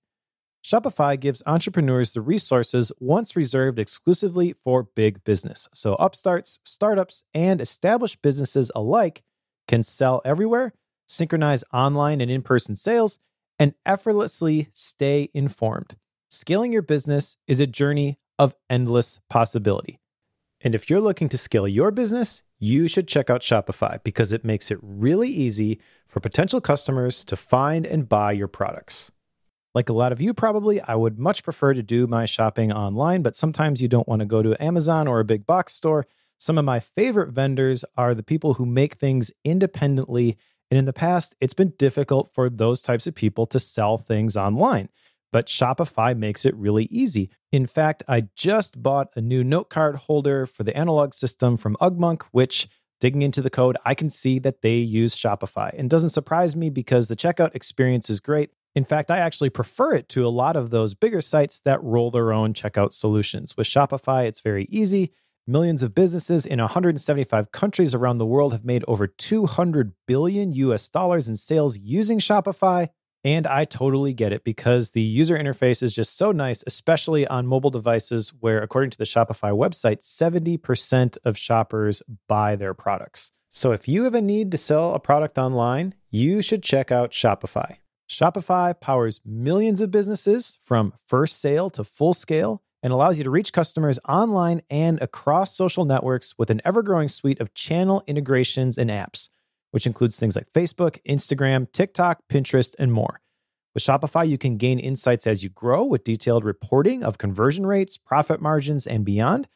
Shopify 0.63 1.19
gives 1.19 1.43
entrepreneurs 1.45 2.13
the 2.13 2.21
resources 2.21 2.93
once 2.97 3.35
reserved 3.35 3.77
exclusively 3.77 4.53
for 4.53 4.83
big 4.83 5.21
business. 5.25 5.67
So 5.73 5.95
upstarts, 5.95 6.61
startups, 6.63 7.25
and 7.33 7.59
established 7.59 8.21
businesses 8.21 8.71
alike 8.73 9.21
can 9.67 9.83
sell 9.83 10.21
everywhere, 10.23 10.71
synchronize 11.09 11.65
online 11.73 12.21
and 12.21 12.31
in 12.31 12.41
person 12.41 12.77
sales, 12.77 13.19
and 13.59 13.73
effortlessly 13.85 14.69
stay 14.71 15.29
informed. 15.33 15.97
Scaling 16.29 16.71
your 16.71 16.83
business 16.83 17.35
is 17.47 17.59
a 17.59 17.67
journey 17.67 18.17
of 18.39 18.55
endless 18.69 19.19
possibility. 19.29 19.99
And 20.61 20.73
if 20.73 20.89
you're 20.89 21.01
looking 21.01 21.27
to 21.29 21.37
scale 21.37 21.67
your 21.67 21.91
business, 21.91 22.43
you 22.59 22.87
should 22.87 23.07
check 23.07 23.29
out 23.29 23.41
Shopify 23.41 24.01
because 24.03 24.31
it 24.31 24.43
makes 24.43 24.71
it 24.71 24.79
really 24.81 25.29
easy 25.29 25.79
for 26.05 26.19
potential 26.19 26.59
customers 26.59 27.23
to 27.25 27.35
find 27.35 27.85
and 27.85 28.09
buy 28.09 28.31
your 28.31 28.47
products. 28.47 29.11
Like 29.75 29.89
a 29.89 29.93
lot 29.93 30.11
of 30.11 30.19
you, 30.19 30.33
probably, 30.33 30.81
I 30.81 30.95
would 30.95 31.19
much 31.19 31.43
prefer 31.43 31.73
to 31.73 31.83
do 31.83 32.07
my 32.07 32.25
shopping 32.25 32.71
online, 32.71 33.21
but 33.21 33.35
sometimes 33.35 33.81
you 33.81 33.87
don't 33.87 34.07
want 34.07 34.21
to 34.21 34.25
go 34.25 34.41
to 34.41 34.61
Amazon 34.63 35.07
or 35.07 35.19
a 35.19 35.25
big 35.25 35.45
box 35.45 35.73
store. 35.73 36.07
Some 36.37 36.57
of 36.57 36.65
my 36.65 36.79
favorite 36.79 37.31
vendors 37.31 37.85
are 37.95 38.15
the 38.15 38.23
people 38.23 38.55
who 38.55 38.65
make 38.65 38.95
things 38.95 39.31
independently. 39.43 40.37
And 40.71 40.77
in 40.79 40.85
the 40.85 40.93
past, 40.93 41.35
it's 41.39 41.53
been 41.53 41.73
difficult 41.77 42.33
for 42.33 42.49
those 42.49 42.81
types 42.81 43.05
of 43.05 43.13
people 43.13 43.45
to 43.47 43.59
sell 43.59 43.97
things 43.97 44.35
online 44.35 44.89
but 45.31 45.47
Shopify 45.47 46.17
makes 46.17 46.45
it 46.45 46.55
really 46.55 46.85
easy. 46.85 47.29
In 47.51 47.67
fact, 47.67 48.03
I 48.07 48.27
just 48.35 48.81
bought 48.81 49.09
a 49.15 49.21
new 49.21 49.43
note 49.43 49.69
card 49.69 49.95
holder 49.95 50.45
for 50.45 50.63
the 50.63 50.75
analog 50.75 51.13
system 51.13 51.57
from 51.57 51.75
Ugmonk, 51.81 52.23
which 52.31 52.67
digging 52.99 53.21
into 53.21 53.41
the 53.41 53.49
code, 53.49 53.77
I 53.85 53.93
can 53.93 54.09
see 54.09 54.39
that 54.39 54.61
they 54.61 54.75
use 54.75 55.15
Shopify. 55.15 55.71
And 55.77 55.89
doesn't 55.89 56.09
surprise 56.09 56.55
me 56.55 56.69
because 56.69 57.07
the 57.07 57.15
checkout 57.15 57.55
experience 57.55 58.09
is 58.09 58.19
great. 58.19 58.51
In 58.75 58.83
fact, 58.83 59.09
I 59.09 59.19
actually 59.19 59.49
prefer 59.49 59.95
it 59.95 60.09
to 60.09 60.25
a 60.25 60.29
lot 60.29 60.55
of 60.55 60.69
those 60.69 60.93
bigger 60.93 61.21
sites 61.21 61.59
that 61.61 61.81
roll 61.83 62.11
their 62.11 62.31
own 62.31 62.53
checkout 62.53 62.93
solutions. 62.93 63.57
With 63.57 63.67
Shopify, 63.67 64.25
it's 64.25 64.41
very 64.41 64.67
easy. 64.69 65.13
Millions 65.47 65.81
of 65.81 65.95
businesses 65.95 66.45
in 66.45 66.59
175 66.59 67.51
countries 67.51 67.95
around 67.95 68.17
the 68.17 68.25
world 68.25 68.51
have 68.51 68.65
made 68.65 68.83
over 68.87 69.07
200 69.07 69.93
billion 70.05 70.51
US 70.51 70.89
dollars 70.89 71.29
in 71.29 71.37
sales 71.37 71.79
using 71.79 72.19
Shopify. 72.19 72.89
And 73.23 73.47
I 73.47 73.65
totally 73.65 74.13
get 74.13 74.31
it 74.31 74.43
because 74.43 74.91
the 74.91 75.01
user 75.01 75.37
interface 75.37 75.83
is 75.83 75.93
just 75.93 76.17
so 76.17 76.31
nice, 76.31 76.63
especially 76.67 77.27
on 77.27 77.47
mobile 77.47 77.69
devices 77.69 78.29
where, 78.39 78.61
according 78.61 78.91
to 78.91 78.97
the 78.97 79.03
Shopify 79.03 79.51
website, 79.51 80.01
70% 80.01 81.17
of 81.25 81.37
shoppers 81.37 82.03
buy 82.27 82.55
their 82.55 82.73
products. 82.73 83.31
So 83.49 83.71
if 83.71 83.87
you 83.87 84.03
have 84.03 84.15
a 84.15 84.21
need 84.21 84.51
to 84.51 84.57
sell 84.57 84.93
a 84.93 84.99
product 84.99 85.37
online, 85.37 85.95
you 86.11 86.41
should 86.41 86.63
check 86.63 86.91
out 86.91 87.11
Shopify. 87.11 87.77
Shopify 88.09 88.79
powers 88.79 89.19
millions 89.25 89.81
of 89.81 89.91
businesses 89.91 90.57
from 90.61 90.93
first 91.05 91.41
sale 91.41 91.69
to 91.71 91.83
full 91.83 92.13
scale 92.13 92.61
and 92.83 92.93
allows 92.93 93.17
you 93.17 93.23
to 93.23 93.29
reach 93.29 93.51
customers 93.51 93.99
online 94.07 94.61
and 94.69 95.01
across 95.01 95.55
social 95.55 95.83
networks 95.83 96.35
with 96.37 96.49
an 96.49 96.61
ever 96.63 96.83
growing 96.83 97.07
suite 97.07 97.41
of 97.41 97.53
channel 97.53 98.03
integrations 98.07 98.77
and 98.77 98.89
apps 98.89 99.29
which 99.71 99.85
includes 99.85 100.19
things 100.19 100.35
like 100.35 100.51
Facebook, 100.53 100.99
Instagram, 101.07 101.71
TikTok, 101.71 102.19
Pinterest, 102.29 102.75
and 102.79 102.91
more. 102.91 103.21
With 103.73 103.83
Shopify, 103.83 104.27
you 104.27 104.37
can 104.37 104.57
gain 104.57 104.79
insights 104.79 105.27
as 105.27 105.43
you 105.43 105.49
grow 105.49 105.83
with 105.83 106.03
detailed 106.03 106.43
reporting 106.43 107.03
of 107.03 107.17
conversion 107.17 107.65
rates, 107.65 107.97
profit 107.97 108.41
margins, 108.41 108.87
and 108.87 109.05
beyond. 109.05 109.47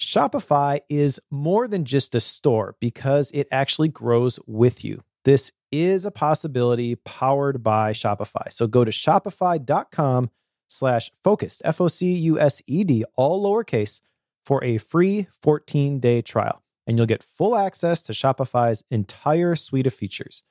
Shopify 0.00 0.80
is 0.88 1.20
more 1.30 1.68
than 1.68 1.84
just 1.84 2.14
a 2.14 2.20
store 2.20 2.74
because 2.80 3.30
it 3.32 3.46
actually 3.52 3.88
grows 3.88 4.40
with 4.46 4.82
you. 4.84 5.04
This 5.24 5.52
is 5.70 6.04
a 6.04 6.10
possibility 6.10 6.96
powered 6.96 7.62
by 7.62 7.92
Shopify. 7.92 8.50
So 8.50 8.66
go 8.66 8.84
to 8.84 8.90
shopify.com 8.90 10.30
slash 10.68 11.10
focused, 11.22 11.62
F 11.64 11.80
O 11.80 11.88
C 11.88 12.12
U 12.14 12.40
S 12.40 12.62
E 12.66 12.82
D, 12.82 13.04
all 13.14 13.44
lowercase, 13.44 14.00
for 14.44 14.64
a 14.64 14.78
free 14.78 15.28
14 15.42 16.00
day 16.00 16.22
trial 16.22 16.62
and 16.86 16.96
you'll 16.96 17.06
get 17.06 17.22
full 17.22 17.56
access 17.56 18.02
to 18.02 18.12
Shopify's 18.12 18.82
entire 18.90 19.54
suite 19.54 19.86
of 19.86 19.94
features. 19.94 20.42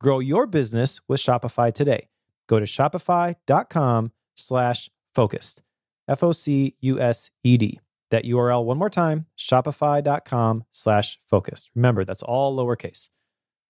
Grow 0.00 0.18
your 0.18 0.46
business 0.46 1.00
with 1.08 1.20
Shopify 1.20 1.72
today. 1.72 2.08
go 2.48 2.58
to 2.60 2.66
shopify.com 2.66 4.12
slash 4.36 4.90
focused. 5.14 5.62
F 6.06 6.22
O 6.22 6.32
C 6.32 6.74
U 6.80 7.00
S 7.00 7.30
E 7.42 7.56
D. 7.56 7.80
That 8.10 8.24
URL 8.24 8.64
one 8.64 8.78
more 8.78 8.90
time, 8.90 9.26
shopify.com 9.38 10.64
slash 10.70 11.18
focused. 11.28 11.70
Remember, 11.74 12.04
that's 12.04 12.22
all 12.22 12.56
lowercase. 12.56 13.08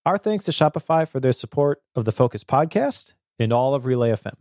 Our 0.05 0.19
thanks 0.19 0.45
to 0.47 0.53
Shopify 0.53 1.09
for 1.09 1.19
their 1.21 1.33
support 1.33 1.83
of 1.95 2.05
the 2.05 2.13
Focused 2.13 2.47
podcast 2.47 3.15
and 3.39 3.53
all 3.53 3.75
of 3.75 3.87
Relay 3.87 4.11
FM. 4.11 4.35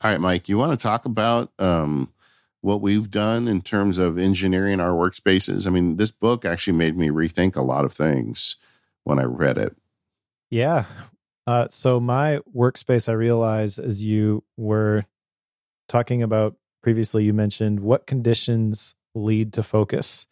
All 0.00 0.10
right, 0.10 0.20
Mike, 0.20 0.48
you 0.48 0.58
want 0.58 0.72
to 0.72 0.82
talk 0.82 1.04
about 1.04 1.52
um, 1.58 2.12
what 2.60 2.80
we've 2.80 3.10
done 3.10 3.48
in 3.48 3.62
terms 3.62 3.98
of 3.98 4.18
engineering 4.18 4.80
our 4.80 4.90
workspaces? 4.90 5.66
I 5.66 5.70
mean, 5.70 5.96
this 5.96 6.10
book 6.10 6.44
actually 6.44 6.76
made 6.76 6.96
me 6.96 7.08
rethink 7.08 7.56
a 7.56 7.62
lot 7.62 7.84
of 7.84 7.92
things 7.92 8.56
when 9.04 9.18
I 9.18 9.24
read 9.24 9.58
it. 9.58 9.76
Yeah. 10.50 10.84
Uh, 11.46 11.68
so, 11.68 11.98
my 11.98 12.40
workspace, 12.54 13.08
I 13.08 13.12
realize 13.12 13.78
as 13.78 14.04
you 14.04 14.44
were 14.56 15.04
talking 15.88 16.22
about 16.22 16.56
previously, 16.82 17.24
you 17.24 17.32
mentioned 17.32 17.80
what 17.80 18.06
conditions 18.06 18.94
lead 19.14 19.52
to 19.54 19.62
focus. 19.62 20.26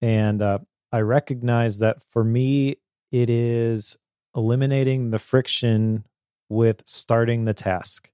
And 0.00 0.40
uh, 0.40 0.58
I 0.92 1.00
recognize 1.00 1.80
that 1.80 2.02
for 2.02 2.24
me, 2.24 2.76
it 3.12 3.28
is 3.28 3.98
eliminating 4.34 5.10
the 5.10 5.18
friction 5.18 6.06
with 6.48 6.82
starting 6.86 7.44
the 7.44 7.54
task 7.54 8.10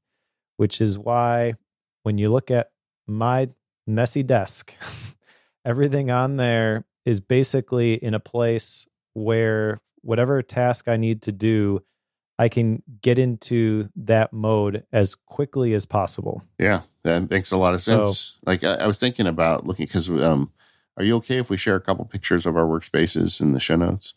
which 0.57 0.81
is 0.81 0.99
why 0.99 1.55
when 2.03 2.19
you 2.19 2.31
look 2.31 2.51
at 2.51 2.71
my 3.07 3.49
messy 3.87 4.23
desk, 4.23 4.75
everything 5.65 6.11
on 6.11 6.37
there 6.37 6.85
is 7.05 7.21
basically 7.21 7.95
in 7.95 8.15
a 8.15 8.21
place 8.21 8.87
where 9.13 9.81
whatever 10.03 10.43
task 10.43 10.89
I 10.89 10.97
need 10.97 11.23
to 11.23 11.33
do, 11.33 11.83
I 12.39 12.49
can 12.49 12.83
get 13.01 13.19
into 13.19 13.89
that 13.97 14.33
mode 14.33 14.85
as 14.93 15.15
quickly 15.15 15.73
as 15.75 15.87
possible. 15.87 16.43
Yeah, 16.59 16.83
that 17.03 17.31
makes 17.31 17.53
a 17.53 17.59
lot 17.59 17.75
of 17.75 17.81
sense. 17.81 18.19
So, 18.19 18.39
like 18.47 18.65
I, 18.65 18.75
I, 18.75 18.87
was 18.87 18.99
thinking 18.99 19.27
about 19.27 19.67
looking 19.67 19.87
because 19.87 20.11
um, 20.11 20.51
are 20.97 21.05
you 21.05 21.17
okay 21.17 21.39
if 21.39 21.49
we 21.49 21.57
share 21.57 21.77
a 21.77 21.81
couple 21.81 22.05
pictures 22.05 22.47
of 22.47 22.57
our 22.57 22.65
workspaces 22.65 23.41
in 23.41 23.53
the 23.53 23.61
show 23.61 23.77
notes? 23.77 24.15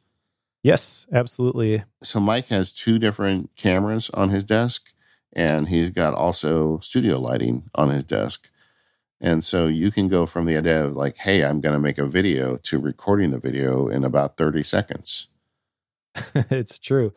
Yes, 0.63 1.07
absolutely. 1.13 1.83
So 2.03 2.19
Mike 2.19 2.47
has 2.47 2.73
two 2.73 2.99
different 2.99 3.55
cameras 3.55 4.09
on 4.13 4.29
his 4.29 4.43
desk 4.43 4.91
and 5.33 5.69
he's 5.69 5.91
got 5.91 6.13
also 6.13 6.79
studio 6.79 7.19
lighting 7.19 7.69
on 7.75 7.89
his 7.89 8.03
desk. 8.03 8.49
And 9.19 9.43
so 9.43 9.67
you 9.67 9.91
can 9.91 10.07
go 10.07 10.25
from 10.25 10.45
the 10.45 10.57
idea 10.57 10.85
of 10.85 10.95
like, 10.95 11.17
hey, 11.17 11.43
I'm 11.43 11.59
going 11.59 11.73
to 11.73 11.79
make 11.79 11.97
a 11.97 12.05
video 12.05 12.57
to 12.57 12.79
recording 12.79 13.31
the 13.31 13.39
video 13.39 13.87
in 13.87 14.03
about 14.03 14.37
30 14.37 14.63
seconds. 14.63 15.27
it's 16.35 16.77
true. 16.77 17.13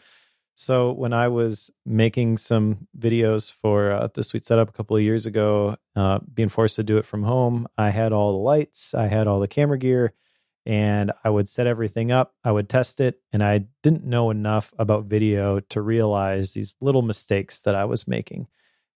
So 0.55 0.92
when 0.92 1.14
I 1.14 1.28
was 1.28 1.70
making 1.86 2.36
some 2.36 2.86
videos 2.98 3.51
for 3.51 3.92
uh, 3.92 4.09
the 4.12 4.22
Sweet 4.22 4.44
Setup 4.44 4.68
a 4.68 4.72
couple 4.72 4.96
of 4.96 5.03
years 5.03 5.24
ago, 5.24 5.76
uh, 5.96 6.18
being 6.34 6.51
forced 6.51 6.76
to 6.76 6.82
do 6.82 6.98
it 6.98 7.07
from 7.07 7.22
home, 7.22 7.66
I 7.78 7.90
had 7.90 8.12
all 8.12 8.32
the 8.32 8.44
lights, 8.44 8.92
I 8.92 9.07
had 9.07 9.26
all 9.26 9.40
the 9.40 9.48
camera 9.48 9.78
gear, 9.78 10.12
and 10.66 11.12
I 11.24 11.30
would 11.30 11.48
set 11.48 11.66
everything 11.66 12.12
up. 12.12 12.34
I 12.44 12.53
would 12.53 12.68
test 12.68 13.01
it, 13.01 13.20
and 13.32 13.42
I 13.42 13.64
didn't 13.82 14.05
know 14.05 14.28
enough 14.28 14.72
about 14.78 15.07
video 15.07 15.61
to 15.61 15.80
realize 15.80 16.53
these 16.53 16.76
little 16.82 17.03
mistakes 17.03 17.62
that 17.62 17.74
I 17.74 17.86
was 17.86 18.07
making. 18.07 18.46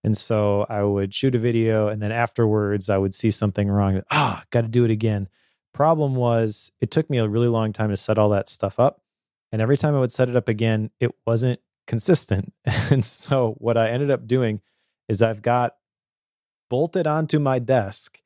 And 0.05 0.17
so 0.17 0.67
I 0.69 0.83
would 0.83 1.15
shoot 1.15 1.35
a 1.35 1.39
video, 1.39 1.89
and 1.89 2.03
then 2.03 2.13
afterwards, 2.13 2.91
I 2.91 2.99
would 2.99 3.15
see 3.15 3.31
something 3.31 3.69
wrong. 3.69 4.03
Ah, 4.11 4.45
got 4.51 4.61
to 4.61 4.69
do 4.69 4.85
it 4.85 4.91
again. 4.91 5.29
Problem 5.73 6.15
was, 6.15 6.71
it 6.81 6.91
took 6.91 7.09
me 7.09 7.19
a 7.19 7.27
really 7.27 7.49
long 7.49 7.73
time 7.73 7.89
to 7.89 7.97
set 7.97 8.19
all 8.19 8.29
that 8.29 8.51
stuff 8.51 8.79
up. 8.79 9.01
And 9.51 9.63
every 9.63 9.79
time 9.79 9.95
I 9.95 10.01
would 10.01 10.13
set 10.13 10.29
it 10.29 10.37
up 10.37 10.49
again, 10.49 10.91
it 11.01 11.11
wasn't 11.27 11.61
consistent. 11.87 12.53
And 12.91 13.05
so 13.05 13.55
what 13.59 13.79
I 13.79 13.89
ended 13.89 14.11
up 14.11 14.27
doing 14.27 14.61
is 15.09 15.23
I've 15.23 15.43
got 15.43 15.77
bolted 16.69 17.07
onto 17.07 17.39
my 17.39 17.59
desk 17.59 18.21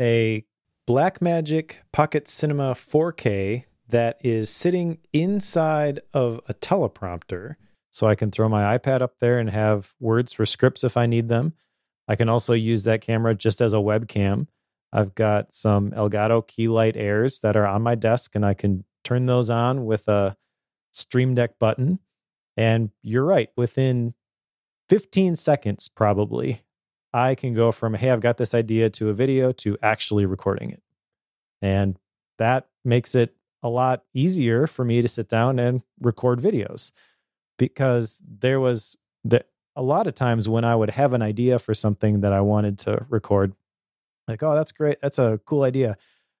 a 0.00 0.44
Blackmagic 0.88 1.76
Pocket 1.92 2.28
Cinema 2.28 2.74
4K 2.74 3.64
that 3.88 4.18
is 4.24 4.48
sitting 4.48 4.98
inside 5.12 6.00
of 6.14 6.40
a 6.48 6.54
teleprompter. 6.54 7.56
So 7.90 8.06
I 8.06 8.14
can 8.14 8.30
throw 8.30 8.48
my 8.48 8.78
iPad 8.78 9.02
up 9.02 9.18
there 9.20 9.38
and 9.38 9.50
have 9.50 9.92
words 10.00 10.32
for 10.32 10.46
scripts 10.46 10.84
if 10.84 10.96
I 10.96 11.06
need 11.06 11.28
them. 11.28 11.54
I 12.08 12.16
can 12.16 12.28
also 12.28 12.54
use 12.54 12.84
that 12.84 13.00
camera 13.00 13.34
just 13.34 13.60
as 13.60 13.72
a 13.72 13.78
webcam. 13.78 14.46
I've 14.92 15.14
got 15.14 15.52
some 15.52 15.90
Elgato 15.92 16.46
Keylight 16.46 16.96
Airs 16.96 17.40
that 17.40 17.56
are 17.56 17.66
on 17.66 17.82
my 17.82 17.94
desk, 17.94 18.34
and 18.34 18.44
I 18.44 18.54
can 18.54 18.84
turn 19.04 19.26
those 19.26 19.50
on 19.50 19.84
with 19.84 20.08
a 20.08 20.36
Stream 20.92 21.34
Deck 21.34 21.58
button. 21.58 22.00
And 22.56 22.90
you're 23.02 23.24
right, 23.24 23.50
within 23.56 24.14
15 24.88 25.36
seconds, 25.36 25.88
probably, 25.88 26.62
I 27.12 27.34
can 27.34 27.54
go 27.54 27.70
from, 27.70 27.94
hey, 27.94 28.10
I've 28.10 28.20
got 28.20 28.38
this 28.38 28.54
idea 28.54 28.90
to 28.90 29.08
a 29.08 29.12
video 29.12 29.52
to 29.52 29.78
actually 29.82 30.26
recording 30.26 30.70
it. 30.70 30.82
And 31.62 31.98
that 32.38 32.68
makes 32.84 33.14
it 33.14 33.36
a 33.62 33.68
lot 33.68 34.02
easier 34.14 34.66
for 34.66 34.84
me 34.84 35.02
to 35.02 35.08
sit 35.08 35.28
down 35.28 35.58
and 35.58 35.82
record 36.00 36.40
videos 36.40 36.92
because 37.60 38.22
there 38.26 38.58
was 38.58 38.96
the, 39.22 39.44
a 39.76 39.82
lot 39.82 40.06
of 40.06 40.14
times 40.14 40.48
when 40.48 40.64
I 40.64 40.74
would 40.74 40.88
have 40.88 41.12
an 41.12 41.20
idea 41.20 41.58
for 41.58 41.74
something 41.74 42.22
that 42.22 42.32
I 42.32 42.40
wanted 42.40 42.78
to 42.80 43.04
record, 43.10 43.52
like, 44.26 44.42
oh, 44.42 44.54
that's 44.54 44.72
great. 44.72 44.96
That's 45.02 45.18
a 45.18 45.38
cool 45.44 45.62
idea. 45.62 45.98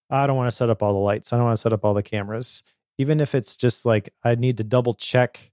I 0.08 0.26
don't 0.26 0.38
want 0.38 0.46
to 0.46 0.56
set 0.56 0.70
up 0.70 0.82
all 0.82 0.94
the 0.94 0.98
lights. 0.98 1.30
I 1.30 1.36
don't 1.36 1.44
want 1.44 1.58
to 1.58 1.60
set 1.60 1.74
up 1.74 1.84
all 1.84 1.92
the 1.92 2.02
cameras. 2.02 2.62
Even 2.96 3.20
if 3.20 3.34
it's 3.34 3.54
just 3.54 3.84
like 3.84 4.14
I 4.24 4.34
need 4.34 4.56
to 4.56 4.64
double 4.64 4.94
check 4.94 5.52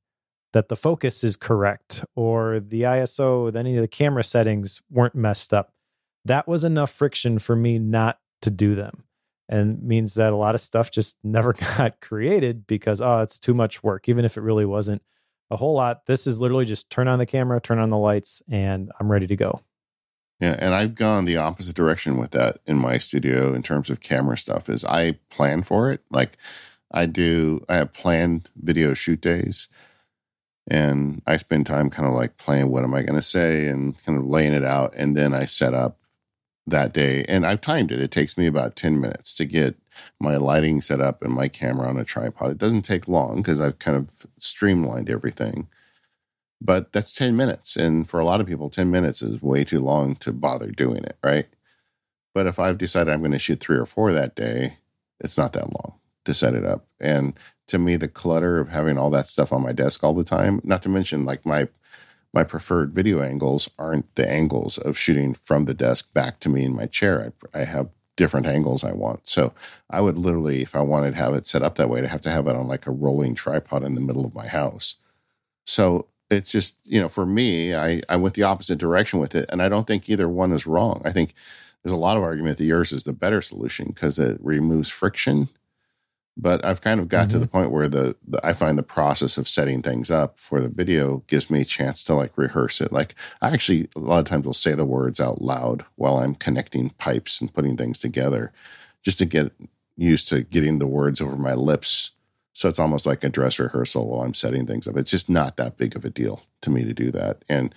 that 0.54 0.70
the 0.70 0.78
focus 0.78 1.22
is 1.22 1.36
correct 1.36 2.06
or 2.16 2.62
the 2.62 2.84
ISO, 2.84 3.54
any 3.54 3.76
of 3.76 3.82
the 3.82 3.90
camera 3.90 4.24
settings 4.24 4.82
weren't 4.90 5.16
messed 5.16 5.54
up. 5.54 5.74
That 6.24 6.48
was 6.48 6.64
enough 6.64 6.92
friction 6.92 7.40
for 7.40 7.58
me 7.58 7.78
not 7.78 8.20
to 8.42 8.50
do 8.50 8.74
them. 8.74 9.04
And 9.50 9.84
means 9.84 10.14
that 10.14 10.32
a 10.32 10.38
lot 10.38 10.56
of 10.56 10.62
stuff 10.62 10.92
just 10.92 11.18
never 11.26 11.52
got 11.52 12.00
created 12.00 12.68
because, 12.68 13.02
oh, 13.02 13.20
it's 13.20 13.38
too 13.38 13.54
much 13.54 13.84
work, 13.84 14.08
even 14.08 14.24
if 14.24 14.38
it 14.38 14.42
really 14.42 14.66
wasn't 14.66 15.02
a 15.50 15.58
whole 15.58 15.74
lot. 15.74 16.06
This 16.06 16.28
is 16.28 16.40
literally 16.40 16.66
just 16.66 16.90
turn 16.90 17.08
on 17.08 17.20
the 17.20 17.26
camera, 17.26 17.62
turn 17.62 17.80
on 17.80 17.90
the 17.90 17.98
lights, 17.98 18.42
and 18.50 18.92
I'm 19.00 19.12
ready 19.12 19.28
to 19.28 19.36
go. 19.36 19.62
Yeah, 20.40 20.56
and 20.60 20.76
I've 20.76 20.94
gone 20.94 21.26
the 21.26 21.38
opposite 21.38 21.76
direction 21.76 22.18
with 22.18 22.32
that 22.32 22.60
in 22.68 22.78
my 22.78 23.00
studio 23.00 23.54
in 23.54 23.64
terms 23.64 23.90
of 23.90 24.02
camera 24.02 24.38
stuff. 24.38 24.70
Is 24.70 24.86
I 24.86 25.14
plan 25.30 25.64
for 25.64 25.92
it. 25.92 26.02
Like 26.12 26.38
I 26.92 27.06
do, 27.08 27.66
I 27.68 27.78
have 27.78 27.94
planned 27.94 28.50
video 28.56 28.94
shoot 28.94 29.20
days 29.20 29.68
and 30.70 31.22
I 31.26 31.38
spend 31.38 31.66
time 31.66 31.90
kind 31.90 32.08
of 32.08 32.14
like 32.14 32.38
playing 32.38 32.70
what 32.70 32.84
am 32.84 32.94
I 32.94 33.02
going 33.02 33.16
to 33.16 33.22
say 33.22 33.68
and 33.68 33.98
kind 34.06 34.18
of 34.18 34.26
laying 34.26 34.54
it 34.54 34.64
out. 34.64 34.94
And 34.96 35.16
then 35.16 35.34
I 35.34 35.46
set 35.46 35.74
up 35.74 36.00
that 36.68 36.94
day. 36.94 37.26
And 37.28 37.46
I've 37.46 37.62
timed 37.62 37.92
it. 37.92 38.02
It 38.02 38.12
takes 38.12 38.38
me 38.38 38.46
about 38.46 38.76
10 38.76 39.00
minutes 39.00 39.34
to 39.38 39.46
get 39.46 39.76
my 40.20 40.38
lighting 40.38 40.82
set 40.82 41.02
up 41.02 41.24
and 41.24 41.34
my 41.34 41.48
camera 41.48 41.88
on 41.88 41.98
a 41.98 42.04
tripod. 42.04 42.52
It 42.52 42.58
doesn't 42.58 42.84
take 42.84 43.08
long 43.08 43.38
because 43.38 43.62
I've 43.62 43.80
kind 43.80 43.98
of 43.98 44.28
streamlined 44.38 45.10
everything. 45.10 45.68
But 46.60 46.92
that's 46.92 47.14
10 47.14 47.36
minutes. 47.36 47.76
And 47.76 48.10
for 48.10 48.20
a 48.20 48.26
lot 48.26 48.42
of 48.42 48.48
people, 48.48 48.70
10 48.70 48.92
minutes 48.92 49.22
is 49.22 49.42
way 49.42 49.64
too 49.64 49.80
long 49.80 50.16
to 50.18 50.32
bother 50.34 50.72
doing 50.72 51.04
it, 51.04 51.18
right? 51.24 51.48
But 52.34 52.48
if 52.48 52.60
I've 52.60 52.78
decided 52.78 53.14
I'm 53.14 53.22
going 53.22 53.32
to 53.32 53.40
shoot 53.40 53.60
three 53.60 53.78
or 53.78 53.86
four 53.86 54.12
that 54.12 54.36
day, 54.36 54.78
it's 55.20 55.38
not 55.38 55.54
that 55.54 55.72
long 55.72 55.96
to 56.26 56.34
set 56.34 56.54
it 56.54 56.66
up. 56.66 56.86
And 57.00 57.34
to 57.68 57.80
me, 57.80 57.96
the 57.96 58.08
clutter 58.08 58.60
of 58.60 58.70
having 58.70 58.98
all 58.98 59.10
that 59.12 59.28
stuff 59.28 59.52
on 59.52 59.64
my 59.64 59.72
desk 59.72 60.04
all 60.04 60.14
the 60.14 60.24
time, 60.24 60.62
not 60.64 60.82
to 60.84 60.90
mention 60.90 61.26
like 61.26 61.46
my 61.46 61.68
my 62.34 62.44
preferred 62.44 62.94
video 62.94 63.22
angles 63.22 63.70
aren't 63.80 64.14
the 64.16 64.30
angles 64.30 64.78
of 64.78 64.98
shooting 64.98 65.34
from 65.34 65.66
the 65.66 65.74
desk 65.74 66.14
back 66.14 66.40
to 66.42 66.50
me 66.50 66.64
in 66.64 66.76
my 66.76 66.86
chair. 66.86 67.34
I, 67.54 67.62
I 67.62 67.64
have 67.64 67.90
different 68.16 68.48
angles 68.48 68.84
I 68.84 68.92
want. 68.92 69.28
So 69.28 69.54
I 69.90 70.02
would 70.02 70.18
literally, 70.18 70.62
if 70.62 70.76
I 70.76 70.82
wanted 70.82 71.12
to 71.12 71.18
have 71.18 71.34
it 71.34 71.46
set 71.46 71.62
up 71.62 71.76
that 71.76 71.90
way, 71.90 72.02
to 72.02 72.08
have 72.08 72.22
to 72.22 72.32
have 72.32 72.48
it 72.48 72.56
on 72.56 72.68
like 72.68 72.88
a 72.88 72.92
rolling 72.92 73.36
tripod 73.36 73.84
in 73.84 73.96
the 73.96 74.02
middle 74.02 74.26
of 74.26 74.36
my 74.36 74.48
house. 74.48 74.96
So 75.66 76.08
it's 76.30 76.52
just, 76.52 76.78
you 76.84 77.00
know, 77.00 77.10
for 77.10 77.26
me, 77.26 77.74
I, 77.74 78.02
I 78.10 78.18
went 78.18 78.36
the 78.36 78.44
opposite 78.44 78.80
direction 78.80 79.20
with 79.20 79.36
it. 79.36 79.46
And 79.50 79.62
I 79.62 79.70
don't 79.70 79.88
think 79.88 80.10
either 80.10 80.28
one 80.28 80.52
is 80.52 80.68
wrong. 80.68 81.02
I 81.06 81.12
think 81.12 81.34
there's 81.84 81.94
a 81.94 81.98
lot 81.98 82.18
of 82.18 82.24
argument 82.24 82.58
that 82.58 82.66
yours 82.66 82.92
is 82.92 83.06
the 83.06 83.14
better 83.14 83.42
solution 83.42 83.88
because 83.88 84.20
it 84.20 84.38
removes 84.42 84.90
friction 84.90 85.48
but 86.40 86.64
I've 86.64 86.82
kind 86.82 87.00
of 87.00 87.10
got 87.10 87.22
mm-hmm. 87.24 87.30
to 87.30 87.40
the 87.40 87.48
point 87.48 87.72
where 87.72 87.88
the, 87.88 88.16
the, 88.28 88.40
I 88.46 88.54
find 88.54 88.78
the 88.78 88.84
process 88.84 89.40
of 89.40 89.50
setting 89.50 89.82
things 89.82 90.12
up 90.12 90.40
for 90.40 90.62
the 90.62 90.70
video 90.70 91.24
gives 91.28 91.50
me 91.50 91.62
a 91.62 91.66
chance 91.66 92.04
to 92.06 92.14
like 92.14 92.38
rehearse 92.38 92.80
it. 92.80 92.94
Like 92.94 93.16
I 93.42 93.50
actually 93.50 93.90
a 93.96 94.00
lot 94.00 94.20
of 94.20 94.26
times 94.26 94.46
will 94.46 94.54
say 94.54 94.76
the 94.76 94.86
words 94.86 95.20
out 95.20 95.42
loud 95.42 95.84
while 95.96 96.18
I'm 96.18 96.36
connecting 96.36 96.92
pipes 96.92 97.42
and 97.42 97.54
putting 97.54 97.76
things 97.76 97.98
together, 97.98 98.54
just 99.02 99.18
to 99.18 99.26
get 99.26 99.52
used 99.98 100.28
to 100.30 100.44
getting 100.44 100.78
the 100.78 100.88
words 100.88 101.20
over 101.20 101.36
my 101.36 101.56
lips. 101.56 102.12
So 102.54 102.70
it's 102.70 102.80
almost 102.80 103.06
like 103.06 103.24
a 103.24 103.30
dress 103.30 103.60
rehearsal 103.60 104.08
while 104.08 104.22
I'm 104.22 104.34
setting 104.34 104.68
things 104.68 104.88
up. 104.88 104.96
It's 104.98 105.12
just 105.12 105.30
not 105.30 105.58
that 105.58 105.78
big 105.78 105.96
of 105.96 106.06
a 106.06 106.10
deal 106.10 106.44
to 106.62 106.70
me 106.70 106.84
to 106.86 106.94
do 106.94 107.12
that, 107.12 107.44
and 107.50 107.74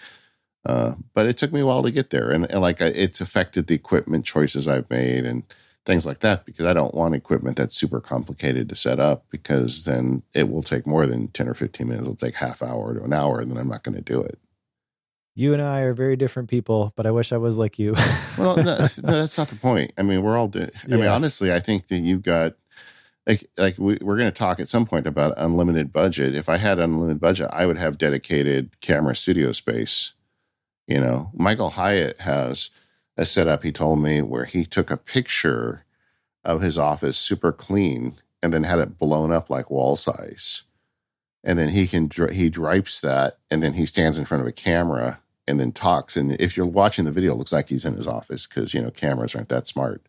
uh, 0.67 0.95
but 1.15 1.27
it 1.27 1.39
took 1.39 1.53
me 1.53 1.61
a 1.61 1.67
while 1.67 1.83
to 1.83 1.91
get 1.91 2.11
there, 2.11 2.31
and, 2.31 2.51
and 2.51 2.61
like 2.61 2.83
I, 2.83 2.87
it's 2.87 3.23
affected 3.23 3.67
the 3.67 3.75
equipment 3.75 4.27
choices 4.27 4.69
I've 4.69 4.89
made 4.91 5.25
and 5.25 5.45
things 5.87 6.05
like 6.05 6.20
that 6.20 6.45
because 6.45 6.66
I 6.66 6.72
don't 6.72 6.95
want 6.95 7.14
equipment 7.14 7.57
that's 7.57 7.74
super 7.74 8.01
complicated 8.01 8.68
to 8.68 8.76
set 8.76 9.01
up 9.01 9.24
because 9.31 9.85
then 9.85 10.22
it 10.35 10.51
will 10.51 10.62
take 10.62 10.87
more 10.87 11.07
than 11.07 11.28
10 11.28 11.49
or 11.49 11.55
15 11.55 11.89
minutes. 11.89 12.07
It'll 12.07 12.16
take 12.16 12.37
half 12.37 12.62
hour 12.62 12.95
to 12.95 13.03
an 13.03 13.12
hour 13.12 13.41
and 13.41 13.51
then 13.51 13.59
I'm 13.59 13.68
not 13.68 13.83
going 13.83 13.95
to 13.97 14.03
do 14.03 14.20
it. 14.20 14.39
You 15.35 15.55
and 15.55 15.62
I 15.62 15.81
are 15.81 15.95
very 15.95 16.16
different 16.16 16.51
people, 16.51 16.93
but 16.97 17.07
I 17.07 17.11
wish 17.12 17.33
I 17.33 17.39
was 17.39 17.57
like 17.57 17.78
you. 17.78 17.95
well, 18.37 18.57
no, 18.57 18.62
no, 18.78 18.87
that's 18.97 19.39
not 19.39 19.49
the 19.49 19.57
point. 19.57 19.93
I 19.97 20.03
mean, 20.03 20.22
we're 20.22 20.37
all, 20.37 20.49
do- 20.49 20.68
I 20.85 20.89
mean, 20.89 21.07
honestly, 21.07 21.53
I 21.53 21.61
think 21.61 21.87
that 21.89 22.01
you've 22.01 22.22
got, 22.22 22.55
like, 23.26 23.49
like 23.57 23.78
we, 23.78 23.97
we're 24.03 24.16
going 24.16 24.28
to 24.28 24.33
talk 24.33 24.61
at 24.61 24.68
some 24.68 24.85
point 24.85 25.07
about 25.07 25.35
unlimited 25.37 25.93
budget. 25.93 26.35
If 26.35 26.49
I 26.49 26.57
had 26.57 26.78
unlimited 26.78 27.20
budget, 27.20 27.49
I 27.53 27.64
would 27.64 27.78
have 27.78 27.97
dedicated 27.97 28.78
camera 28.81 29.14
studio 29.16 29.53
space. 29.53 30.12
You 30.87 31.01
know, 31.01 31.31
Michael 31.33 31.70
Hyatt 31.70 32.20
has 32.20 32.70
a 33.21 33.27
setup 33.27 33.62
he 33.62 33.71
told 33.71 34.03
me 34.03 34.23
where 34.23 34.45
he 34.45 34.64
took 34.64 34.91
a 34.91 34.97
picture 34.97 35.85
of 36.45 36.62
his 36.62 36.79
office 36.79 37.18
super 37.18 37.53
clean 37.53 38.16
and 38.43 38.53
then 38.53 38.64
had 38.64 38.79
it 38.79 38.99
blown 38.99 39.31
up 39.31 39.51
like 39.51 39.71
wall 39.71 39.95
size. 39.95 40.64
And 41.45 41.59
then 41.59 41.68
he 41.68 41.87
can 41.87 42.11
he 42.33 42.49
drapes 42.49 43.01
that 43.01 43.39
and 43.51 43.62
then 43.62 43.75
he 43.75 43.87
stands 43.87 44.18
in 44.18 44.25
front 44.25 44.43
of 44.43 44.49
a 44.49 44.53
camera 44.53 45.21
and 45.47 45.61
then 45.61 45.73
talks. 45.73 46.16
And 46.16 46.33
if 46.41 46.57
you're 46.57 46.66
watching 46.66 47.05
the 47.05 47.12
video 47.12 47.33
it 47.33 47.37
looks 47.37 47.53
like 47.53 47.68
he's 47.68 47.85
in 47.85 47.95
his 47.95 48.07
office 48.07 48.47
because 48.47 48.75
you 48.75 48.81
know 48.81 48.91
cameras 48.91 49.35
aren't 49.35 49.51
that 49.51 49.66
smart. 49.66 50.03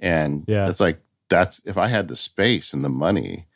And 0.00 0.44
yeah. 0.48 0.68
it's 0.68 0.80
like 0.80 1.00
that's 1.30 1.62
if 1.64 1.78
i 1.78 1.86
had 1.86 2.08
the 2.08 2.16
space 2.16 2.74
and 2.74 2.84
the 2.84 2.90
money 2.90 3.46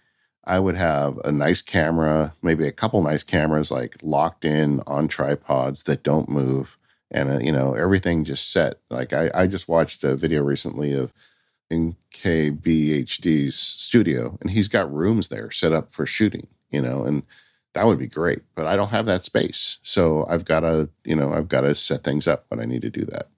i 0.44 0.58
would 0.58 0.76
have 0.76 1.18
a 1.24 1.32
nice 1.32 1.60
camera 1.60 2.32
maybe 2.40 2.66
a 2.66 2.72
couple 2.72 3.02
nice 3.02 3.22
cameras 3.22 3.70
like 3.70 3.96
locked 4.02 4.46
in 4.46 4.80
on 4.86 5.06
tripods 5.06 5.82
that 5.82 6.02
don't 6.02 6.30
move 6.30 6.78
and 7.14 7.30
uh, 7.30 7.38
you 7.38 7.52
know 7.52 7.72
everything 7.74 8.24
just 8.24 8.52
set. 8.52 8.80
Like 8.90 9.14
I, 9.14 9.30
I 9.32 9.46
just 9.46 9.68
watched 9.68 10.04
a 10.04 10.16
video 10.16 10.42
recently 10.42 10.92
of 10.92 11.14
MKBHD's 11.72 13.56
studio, 13.56 14.36
and 14.42 14.50
he's 14.50 14.68
got 14.68 14.92
rooms 14.92 15.28
there 15.28 15.50
set 15.50 15.72
up 15.72 15.94
for 15.94 16.04
shooting. 16.04 16.48
You 16.70 16.82
know, 16.82 17.04
and 17.04 17.22
that 17.72 17.86
would 17.86 17.98
be 17.98 18.08
great, 18.08 18.42
but 18.56 18.66
I 18.66 18.76
don't 18.76 18.88
have 18.88 19.06
that 19.06 19.24
space, 19.24 19.78
so 19.82 20.26
I've 20.28 20.44
got 20.44 20.60
to 20.60 20.90
you 21.04 21.14
know 21.14 21.32
I've 21.32 21.48
got 21.48 21.62
to 21.62 21.74
set 21.74 22.04
things 22.04 22.28
up 22.28 22.44
when 22.48 22.60
I 22.60 22.66
need 22.66 22.82
to 22.82 22.90
do 22.90 23.04
that. 23.06 23.28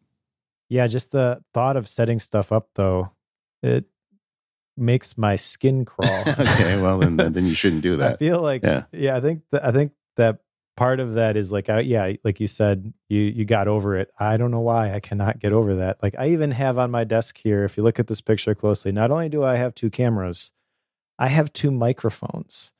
Yeah, 0.69 0.89
just 0.89 1.13
the 1.13 1.45
thought 1.55 1.77
of 1.77 1.87
setting 1.87 2.19
stuff 2.19 2.51
up 2.51 2.71
though, 2.75 3.13
it 3.63 3.85
makes 4.77 5.19
my 5.19 5.37
skin 5.37 5.85
crawl. 5.85 6.25
okay, 6.29 6.81
well 6.81 6.99
then, 6.99 7.17
then 7.17 7.45
you 7.45 7.55
shouldn't 7.55 7.83
do 7.83 7.97
that. 7.99 8.15
I 8.15 8.17
feel 8.17 8.41
like 8.41 8.63
yeah, 8.65 8.85
yeah 8.91 9.17
I 9.17 9.21
think 9.21 9.43
th- 9.51 9.63
I 9.63 9.71
think 9.71 9.93
that 10.17 10.39
part 10.77 11.01
of 11.01 11.15
that 11.15 11.37
is 11.37 11.51
like, 11.51 11.69
I, 11.69 11.81
yeah, 11.81 12.13
like 12.23 12.39
you 12.39 12.47
said, 12.47 12.93
you 13.09 13.21
you 13.21 13.45
got 13.45 13.67
over 13.67 13.97
it. 13.97 14.11
I 14.19 14.37
don't 14.37 14.51
know 14.51 14.61
why 14.61 14.93
I 14.95 15.01
cannot 15.01 15.41
get 15.41 15.53
over 15.53 15.77
that. 15.77 16.03
Like 16.03 16.15
I 16.19 16.29
even 16.29 16.53
have 16.53 16.79
on 16.79 16.91
my 16.91 17.05
desk 17.05 17.39
here, 17.39 17.65
if 17.65 17.77
you 17.77 17.83
look 17.83 17.99
at 17.99 18.07
this 18.07 18.21
picture 18.21 18.55
closely, 18.55 18.93
not 18.93 19.11
only 19.11 19.29
do 19.29 19.43
I 19.43 19.57
have 19.57 19.75
two 19.75 19.91
cameras, 19.91 20.53
I 21.19 21.29
have 21.29 21.53
two 21.53 21.71
microphones 21.71 22.73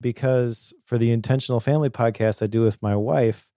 because 0.00 0.74
for 0.84 0.98
the 0.98 1.10
intentional 1.10 1.60
family 1.60 1.90
podcast 1.90 2.42
I 2.42 2.46
do 2.46 2.62
with 2.62 2.82
my 2.82 2.94
wife, 2.94 3.50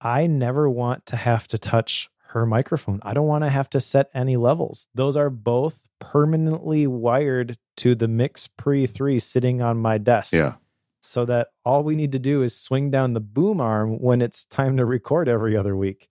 I 0.00 0.26
never 0.26 0.68
want 0.68 1.06
to 1.06 1.16
have 1.16 1.46
to 1.48 1.58
touch 1.58 2.10
her 2.30 2.44
microphone. 2.46 2.98
I 3.02 3.14
don't 3.14 3.26
want 3.26 3.44
to 3.44 3.50
have 3.50 3.70
to 3.70 3.80
set 3.80 4.10
any 4.14 4.36
levels. 4.36 4.88
Those 4.94 5.16
are 5.16 5.30
both 5.30 5.86
permanently 6.00 6.86
wired 6.86 7.58
to 7.76 7.94
the 7.94 8.06
MixPre 8.06 8.88
3 8.88 9.18
sitting 9.18 9.60
on 9.60 9.76
my 9.76 9.98
desk. 9.98 10.32
Yeah 10.32 10.54
so 11.02 11.24
that 11.24 11.48
all 11.64 11.82
we 11.82 11.96
need 11.96 12.12
to 12.12 12.18
do 12.18 12.42
is 12.42 12.56
swing 12.56 12.90
down 12.90 13.12
the 13.12 13.20
boom 13.20 13.60
arm 13.60 13.98
when 13.98 14.22
it's 14.22 14.46
time 14.46 14.76
to 14.76 14.84
record 14.84 15.28
every 15.28 15.56
other 15.56 15.76
week. 15.76 16.08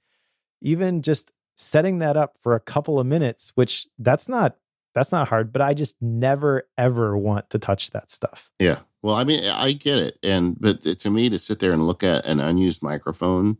Even 0.61 1.01
just 1.01 1.31
setting 1.55 1.99
that 1.99 2.17
up 2.17 2.35
for 2.41 2.55
a 2.55 2.59
couple 2.59 2.99
of 2.99 3.07
minutes, 3.07 3.53
which 3.55 3.87
that's 3.97 4.27
not 4.27 4.57
that's 4.93 5.13
not 5.13 5.29
hard, 5.29 5.53
but 5.53 5.61
I 5.61 5.73
just 5.73 5.95
never 6.01 6.67
ever 6.77 7.17
want 7.17 7.49
to 7.51 7.59
touch 7.59 7.91
that 7.91 8.11
stuff. 8.11 8.51
Yeah. 8.59 8.79
Well, 9.01 9.15
I 9.15 9.23
mean, 9.23 9.43
I 9.45 9.71
get 9.71 9.97
it. 9.97 10.19
And 10.21 10.59
but 10.59 10.81
to 10.83 11.09
me 11.09 11.29
to 11.29 11.39
sit 11.39 11.59
there 11.59 11.71
and 11.71 11.87
look 11.87 12.03
at 12.03 12.25
an 12.25 12.41
unused 12.41 12.83
microphone 12.83 13.57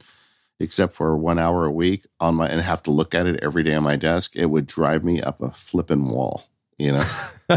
except 0.59 0.93
for 0.93 1.17
1 1.17 1.39
hour 1.39 1.65
a 1.65 1.71
week 1.71 2.05
on 2.19 2.35
my 2.35 2.47
and 2.47 2.61
have 2.61 2.83
to 2.83 2.91
look 2.91 3.15
at 3.15 3.25
it 3.25 3.39
every 3.41 3.63
day 3.63 3.73
on 3.73 3.83
my 3.83 3.95
desk, 3.95 4.35
it 4.35 4.47
would 4.47 4.67
drive 4.67 5.03
me 5.03 5.21
up 5.21 5.41
a 5.41 5.51
flipping 5.51 6.09
wall, 6.09 6.43
you 6.77 6.91
know. 6.91 7.05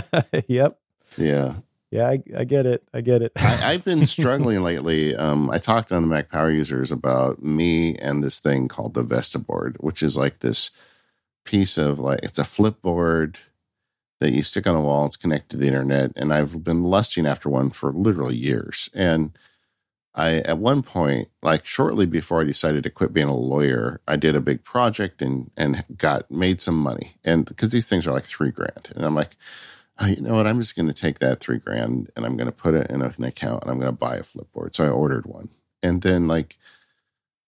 yep. 0.47 0.79
Yeah 1.19 1.57
yeah, 1.95 2.09
I, 2.09 2.23
I, 2.37 2.43
get 2.43 2.67
it. 2.67 2.83
I 2.93 3.03
get 3.03 3.23
it. 3.23 3.31
I, 3.37 3.73
have 3.73 3.85
been 3.85 4.05
struggling 4.07 4.63
lately. 4.63 5.15
Um, 5.15 5.49
I 5.49 5.59
talked 5.59 5.93
on 5.93 6.03
the 6.03 6.09
Mac 6.09 6.29
Power 6.29 6.51
Users 6.51 6.91
about 6.91 7.41
me 7.41 7.95
and 7.99 8.23
this 8.23 8.41
thing 8.41 8.67
called 8.67 8.95
the 8.95 9.05
Vestaboard, 9.05 9.77
which 9.79 10.03
is 10.03 10.17
like 10.17 10.41
this 10.41 10.73
piece 11.45 11.79
of 11.79 12.01
like 12.01 12.19
it's 12.25 12.41
a 12.41 12.45
flip 12.45 12.83
board 12.83 13.39
that 14.19 14.33
you 14.33 14.43
stick 14.43 14.67
on 14.67 14.75
the 14.75 14.81
wall. 14.81 15.07
It's 15.07 15.17
connected 15.17 15.51
to 15.51 15.57
the 15.57 15.69
internet, 15.69 16.11
and 16.17 16.35
I've 16.35 16.65
been 16.65 16.83
lusting 16.83 17.29
after 17.29 17.49
one 17.49 17.71
for 17.71 17.93
literally 17.93 18.37
years. 18.37 18.91
And 18.93 19.31
I, 20.17 20.39
at 20.39 20.59
one 20.59 20.83
point, 20.83 21.29
like 21.45 21.65
shortly 21.65 22.07
before 22.07 22.41
I 22.41 22.45
decided 22.45 22.83
to 22.83 22.91
quit 22.91 23.13
being 23.13 23.29
a 23.29 23.37
lawyer, 23.37 24.01
I 24.09 24.17
did 24.17 24.35
a 24.35 24.41
big 24.41 24.65
project 24.65 25.23
and 25.23 25.49
and 25.57 25.85
got 25.97 26.29
made 26.29 26.61
some 26.61 26.77
money. 26.77 27.15
And 27.23 27.45
because 27.45 27.71
these 27.71 27.89
things 27.89 28.09
are 28.09 28.13
like 28.13 28.25
three 28.25 28.51
grand, 28.51 28.91
and 28.97 29.05
I'm 29.05 29.15
like 29.15 29.37
oh, 29.99 30.07
you 30.07 30.21
know 30.21 30.35
what? 30.35 30.47
I'm 30.47 30.61
just 30.61 30.77
going 30.77 30.89
to 30.89 30.95
take 30.95 31.19
that 31.21 31.41
three 31.41 31.59
grand 31.59 32.11
and 32.17 32.25
I'm 32.25 32.37
going 32.37 32.47
to 32.47 32.53
put 32.53 32.75
it 32.75 32.91
in 32.91 33.03
an 33.03 33.25
account 33.25 33.63
and 33.63 33.71
I'm 33.71 33.79
going 33.79 33.93
to 33.93 33.99
buy 33.99 34.17
a 34.17 34.23
flipboard. 34.23 34.75
So 34.75 34.85
I 34.85 34.91
ordered 34.91 35.27
one. 35.27 35.49
And 35.83 36.03
then, 36.03 36.27
like, 36.27 36.57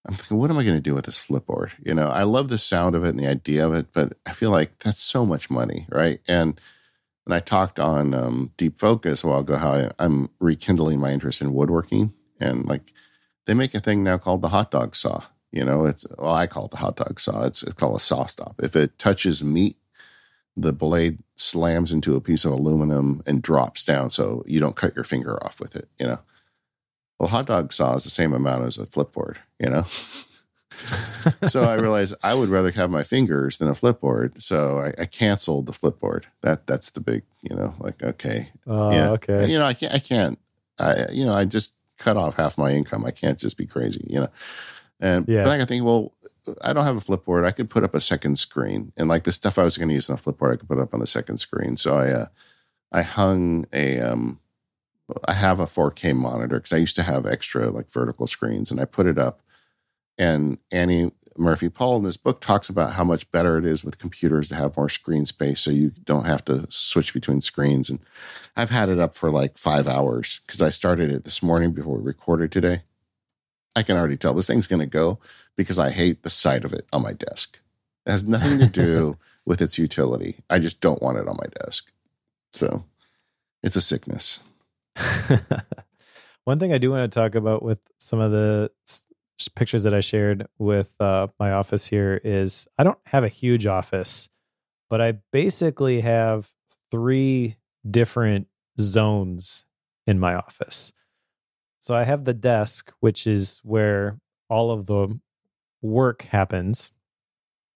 I'm 0.06 0.14
thinking, 0.14 0.38
what 0.38 0.50
am 0.50 0.58
I 0.58 0.64
going 0.64 0.76
to 0.76 0.82
do 0.82 0.94
with 0.94 1.06
this 1.06 1.18
flipboard? 1.18 1.72
You 1.82 1.94
know, 1.94 2.08
I 2.08 2.22
love 2.22 2.48
the 2.48 2.58
sound 2.58 2.94
of 2.94 3.04
it 3.04 3.10
and 3.10 3.18
the 3.18 3.26
idea 3.26 3.66
of 3.66 3.74
it, 3.74 3.86
but 3.92 4.16
I 4.24 4.32
feel 4.32 4.50
like 4.50 4.78
that's 4.78 5.00
so 5.00 5.26
much 5.26 5.50
money, 5.50 5.86
right? 5.90 6.20
And 6.28 6.60
and 7.24 7.34
I 7.34 7.40
talked 7.40 7.80
on 7.80 8.14
um, 8.14 8.52
Deep 8.56 8.78
Focus 8.78 9.24
a 9.24 9.26
while 9.26 9.40
ago 9.40 9.56
how 9.56 9.72
I, 9.72 9.90
I'm 9.98 10.30
rekindling 10.38 11.00
my 11.00 11.10
interest 11.10 11.42
in 11.42 11.54
woodworking, 11.54 12.12
and 12.38 12.66
like 12.66 12.92
they 13.46 13.54
make 13.54 13.74
a 13.74 13.80
thing 13.80 14.04
now 14.04 14.16
called 14.16 14.42
the 14.42 14.48
hot 14.48 14.70
dog 14.70 14.94
saw. 14.94 15.22
You 15.50 15.64
know, 15.64 15.86
it's 15.86 16.06
well, 16.18 16.34
I 16.34 16.46
call 16.46 16.66
it 16.66 16.70
the 16.70 16.76
hot 16.76 16.96
dog 16.96 17.18
saw. 17.18 17.44
It's 17.44 17.64
it's 17.64 17.74
called 17.74 17.96
a 17.96 17.98
SawStop. 17.98 18.62
If 18.62 18.76
it 18.76 18.98
touches 18.98 19.42
meat 19.42 19.76
the 20.56 20.72
blade 20.72 21.18
slams 21.36 21.92
into 21.92 22.16
a 22.16 22.20
piece 22.20 22.44
of 22.44 22.52
aluminum 22.52 23.22
and 23.26 23.42
drops 23.42 23.84
down 23.84 24.10
so 24.10 24.42
you 24.46 24.58
don't 24.58 24.76
cut 24.76 24.94
your 24.94 25.04
finger 25.04 25.42
off 25.44 25.60
with 25.60 25.76
it, 25.76 25.88
you 25.98 26.06
know. 26.06 26.18
Well, 27.18 27.28
hot 27.28 27.46
dog 27.46 27.72
saw 27.72 27.94
is 27.94 28.04
the 28.04 28.10
same 28.10 28.32
amount 28.32 28.64
as 28.64 28.78
a 28.78 28.86
flipboard, 28.86 29.36
you 29.58 29.70
know. 29.70 29.84
so 31.46 31.62
I 31.64 31.74
realized 31.80 32.14
I 32.22 32.34
would 32.34 32.48
rather 32.48 32.70
have 32.72 32.90
my 32.90 33.02
fingers 33.02 33.58
than 33.58 33.68
a 33.68 33.72
flipboard. 33.72 34.42
So 34.42 34.78
I, 34.78 35.02
I 35.02 35.06
canceled 35.06 35.66
the 35.66 35.72
flipboard. 35.72 36.24
That 36.42 36.66
that's 36.66 36.90
the 36.90 37.00
big, 37.00 37.22
you 37.42 37.56
know, 37.56 37.74
like 37.78 38.02
okay, 38.02 38.50
oh, 38.66 38.90
yeah, 38.90 39.10
okay. 39.12 39.46
You 39.46 39.58
know, 39.58 39.66
I 39.66 39.74
can't, 39.74 39.94
I 39.94 39.98
can't, 39.98 40.38
I 40.78 41.06
you 41.10 41.24
know, 41.24 41.34
I 41.34 41.44
just 41.44 41.74
cut 41.98 42.16
off 42.16 42.36
half 42.36 42.58
my 42.58 42.72
income. 42.72 43.04
I 43.04 43.10
can't 43.10 43.38
just 43.38 43.56
be 43.56 43.66
crazy, 43.66 44.06
you 44.08 44.20
know. 44.20 44.28
And 45.00 45.28
yeah. 45.28 45.44
then 45.44 45.60
I 45.60 45.64
think, 45.64 45.84
well, 45.84 46.12
I 46.62 46.72
don't 46.72 46.84
have 46.84 46.96
a 46.96 47.00
flipboard. 47.00 47.44
I 47.44 47.50
could 47.50 47.70
put 47.70 47.84
up 47.84 47.94
a 47.94 48.00
second 48.00 48.38
screen, 48.38 48.92
and 48.96 49.08
like 49.08 49.24
the 49.24 49.32
stuff 49.32 49.58
I 49.58 49.64
was 49.64 49.78
going 49.78 49.88
to 49.88 49.94
use 49.94 50.10
on 50.10 50.16
the 50.16 50.22
flipboard, 50.22 50.52
I 50.52 50.56
could 50.56 50.68
put 50.68 50.78
up 50.78 50.94
on 50.94 51.00
the 51.00 51.06
second 51.06 51.38
screen. 51.38 51.76
So 51.76 51.96
I, 51.96 52.10
uh, 52.10 52.26
I 52.92 53.02
hung 53.02 53.66
a, 53.72 54.00
um, 54.00 54.40
I 55.24 55.34
have 55.34 55.60
a 55.60 55.64
4K 55.64 56.14
monitor 56.14 56.56
because 56.56 56.72
I 56.72 56.78
used 56.78 56.96
to 56.96 57.02
have 57.02 57.26
extra 57.26 57.70
like 57.70 57.90
vertical 57.90 58.26
screens, 58.26 58.70
and 58.70 58.80
I 58.80 58.84
put 58.84 59.06
it 59.06 59.18
up. 59.18 59.40
And 60.18 60.58
Annie 60.70 61.12
Murphy 61.38 61.68
Paul 61.68 61.98
in 61.98 62.02
this 62.04 62.16
book 62.16 62.40
talks 62.40 62.68
about 62.68 62.94
how 62.94 63.04
much 63.04 63.30
better 63.30 63.58
it 63.58 63.66
is 63.66 63.84
with 63.84 63.98
computers 63.98 64.48
to 64.48 64.54
have 64.54 64.76
more 64.76 64.88
screen 64.88 65.26
space, 65.26 65.60
so 65.60 65.70
you 65.70 65.90
don't 66.04 66.26
have 66.26 66.44
to 66.46 66.66
switch 66.70 67.12
between 67.12 67.40
screens. 67.40 67.90
And 67.90 68.00
I've 68.56 68.70
had 68.70 68.88
it 68.88 68.98
up 68.98 69.14
for 69.14 69.30
like 69.30 69.58
five 69.58 69.86
hours 69.86 70.40
because 70.46 70.62
I 70.62 70.70
started 70.70 71.12
it 71.12 71.24
this 71.24 71.42
morning 71.42 71.72
before 71.72 71.98
we 71.98 72.04
recorded 72.04 72.50
today. 72.50 72.82
I 73.74 73.82
can 73.82 73.96
already 73.96 74.16
tell 74.16 74.32
this 74.32 74.46
thing's 74.46 74.66
going 74.66 74.80
to 74.80 74.86
go 74.86 75.18
because 75.56 75.78
I 75.78 75.90
hate 75.90 76.22
the 76.22 76.30
sight 76.30 76.64
of 76.64 76.72
it 76.72 76.86
on 76.92 77.02
my 77.02 77.12
desk. 77.12 77.60
It 78.06 78.12
has 78.12 78.24
nothing 78.24 78.58
to 78.58 78.68
do 78.68 79.18
with 79.46 79.62
its 79.62 79.78
utility. 79.78 80.36
I 80.50 80.58
just 80.58 80.80
don't 80.80 81.02
want 81.02 81.18
it 81.18 81.28
on 81.28 81.36
my 81.36 81.46
desk. 81.64 81.92
So 82.52 82.84
it's 83.62 83.76
a 83.76 83.80
sickness. 83.80 84.40
One 86.44 86.58
thing 86.58 86.72
I 86.72 86.78
do 86.78 86.90
want 86.90 87.10
to 87.10 87.20
talk 87.20 87.34
about 87.34 87.62
with 87.62 87.80
some 87.98 88.20
of 88.20 88.30
the 88.30 88.70
pictures 89.54 89.82
that 89.82 89.94
I 89.94 90.00
shared 90.00 90.46
with 90.58 90.94
uh, 91.00 91.28
my 91.38 91.52
office 91.52 91.86
here 91.86 92.20
is 92.22 92.68
I 92.78 92.84
don't 92.84 92.98
have 93.06 93.24
a 93.24 93.28
huge 93.28 93.66
office, 93.66 94.28
but 94.88 95.00
I 95.00 95.14
basically 95.32 96.00
have 96.00 96.52
three 96.90 97.56
different 97.88 98.46
zones 98.80 99.64
in 100.06 100.18
my 100.18 100.34
office. 100.34 100.92
So 101.80 101.94
I 101.94 102.04
have 102.04 102.24
the 102.24 102.34
desk, 102.34 102.92
which 103.00 103.26
is 103.26 103.60
where 103.64 104.18
all 104.48 104.70
of 104.70 104.86
the 104.86 105.18
work 105.82 106.22
happens. 106.22 106.90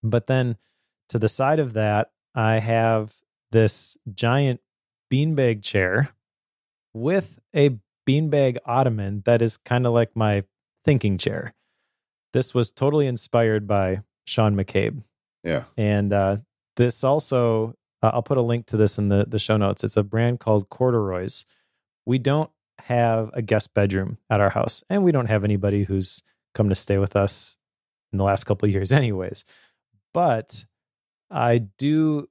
But 0.03 0.27
then 0.27 0.57
to 1.09 1.19
the 1.19 1.29
side 1.29 1.59
of 1.59 1.73
that, 1.75 2.11
I 2.35 2.59
have 2.59 3.15
this 3.53 3.97
giant 4.13 4.61
beanbag 5.13 5.63
chair 5.63 6.11
with 6.95 7.39
a 7.55 7.79
beanbag 8.09 8.59
ottoman 8.65 9.23
that 9.27 9.43
is 9.43 9.57
kind 9.57 9.87
of 9.87 9.93
like 9.93 10.15
my 10.15 10.45
thinking 10.85 11.19
chair. 11.19 11.55
This 12.33 12.55
was 12.55 12.71
totally 12.71 13.07
inspired 13.07 13.67
by 13.67 14.03
Sean 14.25 14.55
McCabe. 14.55 15.03
Yeah. 15.43 15.65
And 15.77 16.13
uh, 16.13 16.37
this 16.77 17.05
also 17.05 17.75
Uh, 18.03 18.11
I'll 18.15 18.23
put 18.23 18.39
a 18.39 18.43
link 18.43 18.65
to 18.67 18.79
this 18.79 18.99
in 18.99 19.11
the, 19.11 19.27
the 19.29 19.39
show 19.39 19.59
notes. 19.59 19.85
It's 19.85 19.99
a 19.99 20.03
brand 20.03 20.41
called 20.41 20.71
CordaRoy's. 20.71 21.45
We 22.07 22.19
don't 22.19 22.51
have 22.87 23.31
a 23.35 23.43
guest 23.43 23.75
bedroom 23.75 24.17
at 24.31 24.41
our 24.41 24.51
house, 24.51 24.83
and 24.89 25.05
we 25.05 25.13
don't 25.13 25.29
have 25.29 25.45
anybody 25.45 25.85
who's 25.85 26.23
come 26.55 26.71
to 26.71 26.75
stay 26.75 26.97
with 26.97 27.15
us 27.15 27.59
in 28.12 28.19
the 28.19 28.24
last 28.24 28.45
couple 28.45 28.66
of 28.66 28.73
years, 28.73 28.93
anyways. 29.01 29.45
But 30.12 30.65
I 31.31 31.59
do 31.59 32.28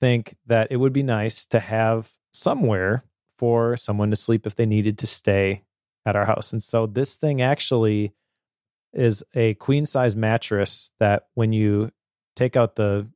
think 0.00 0.36
that 0.46 0.68
it 0.70 0.76
would 0.76 0.92
be 0.92 1.02
nice 1.02 1.46
to 1.46 1.60
have 1.60 2.10
somewhere 2.32 3.04
for 3.36 3.76
someone 3.76 4.10
to 4.10 4.16
sleep 4.16 4.46
if 4.46 4.56
they 4.56 4.66
needed 4.66 4.98
to 4.98 5.06
stay 5.06 5.62
at 6.06 6.16
our 6.16 6.24
house. 6.24 6.52
And 6.52 6.62
so 6.62 6.86
this 6.86 7.16
thing 7.16 7.42
actually 7.42 8.12
is 8.92 9.22
a 9.34 9.54
queen 9.54 9.86
size 9.86 10.16
mattress 10.16 10.92
that 10.98 11.26
when 11.34 11.52
you 11.52 11.90
take 12.34 12.56
out 12.56 12.76
the 12.76 13.08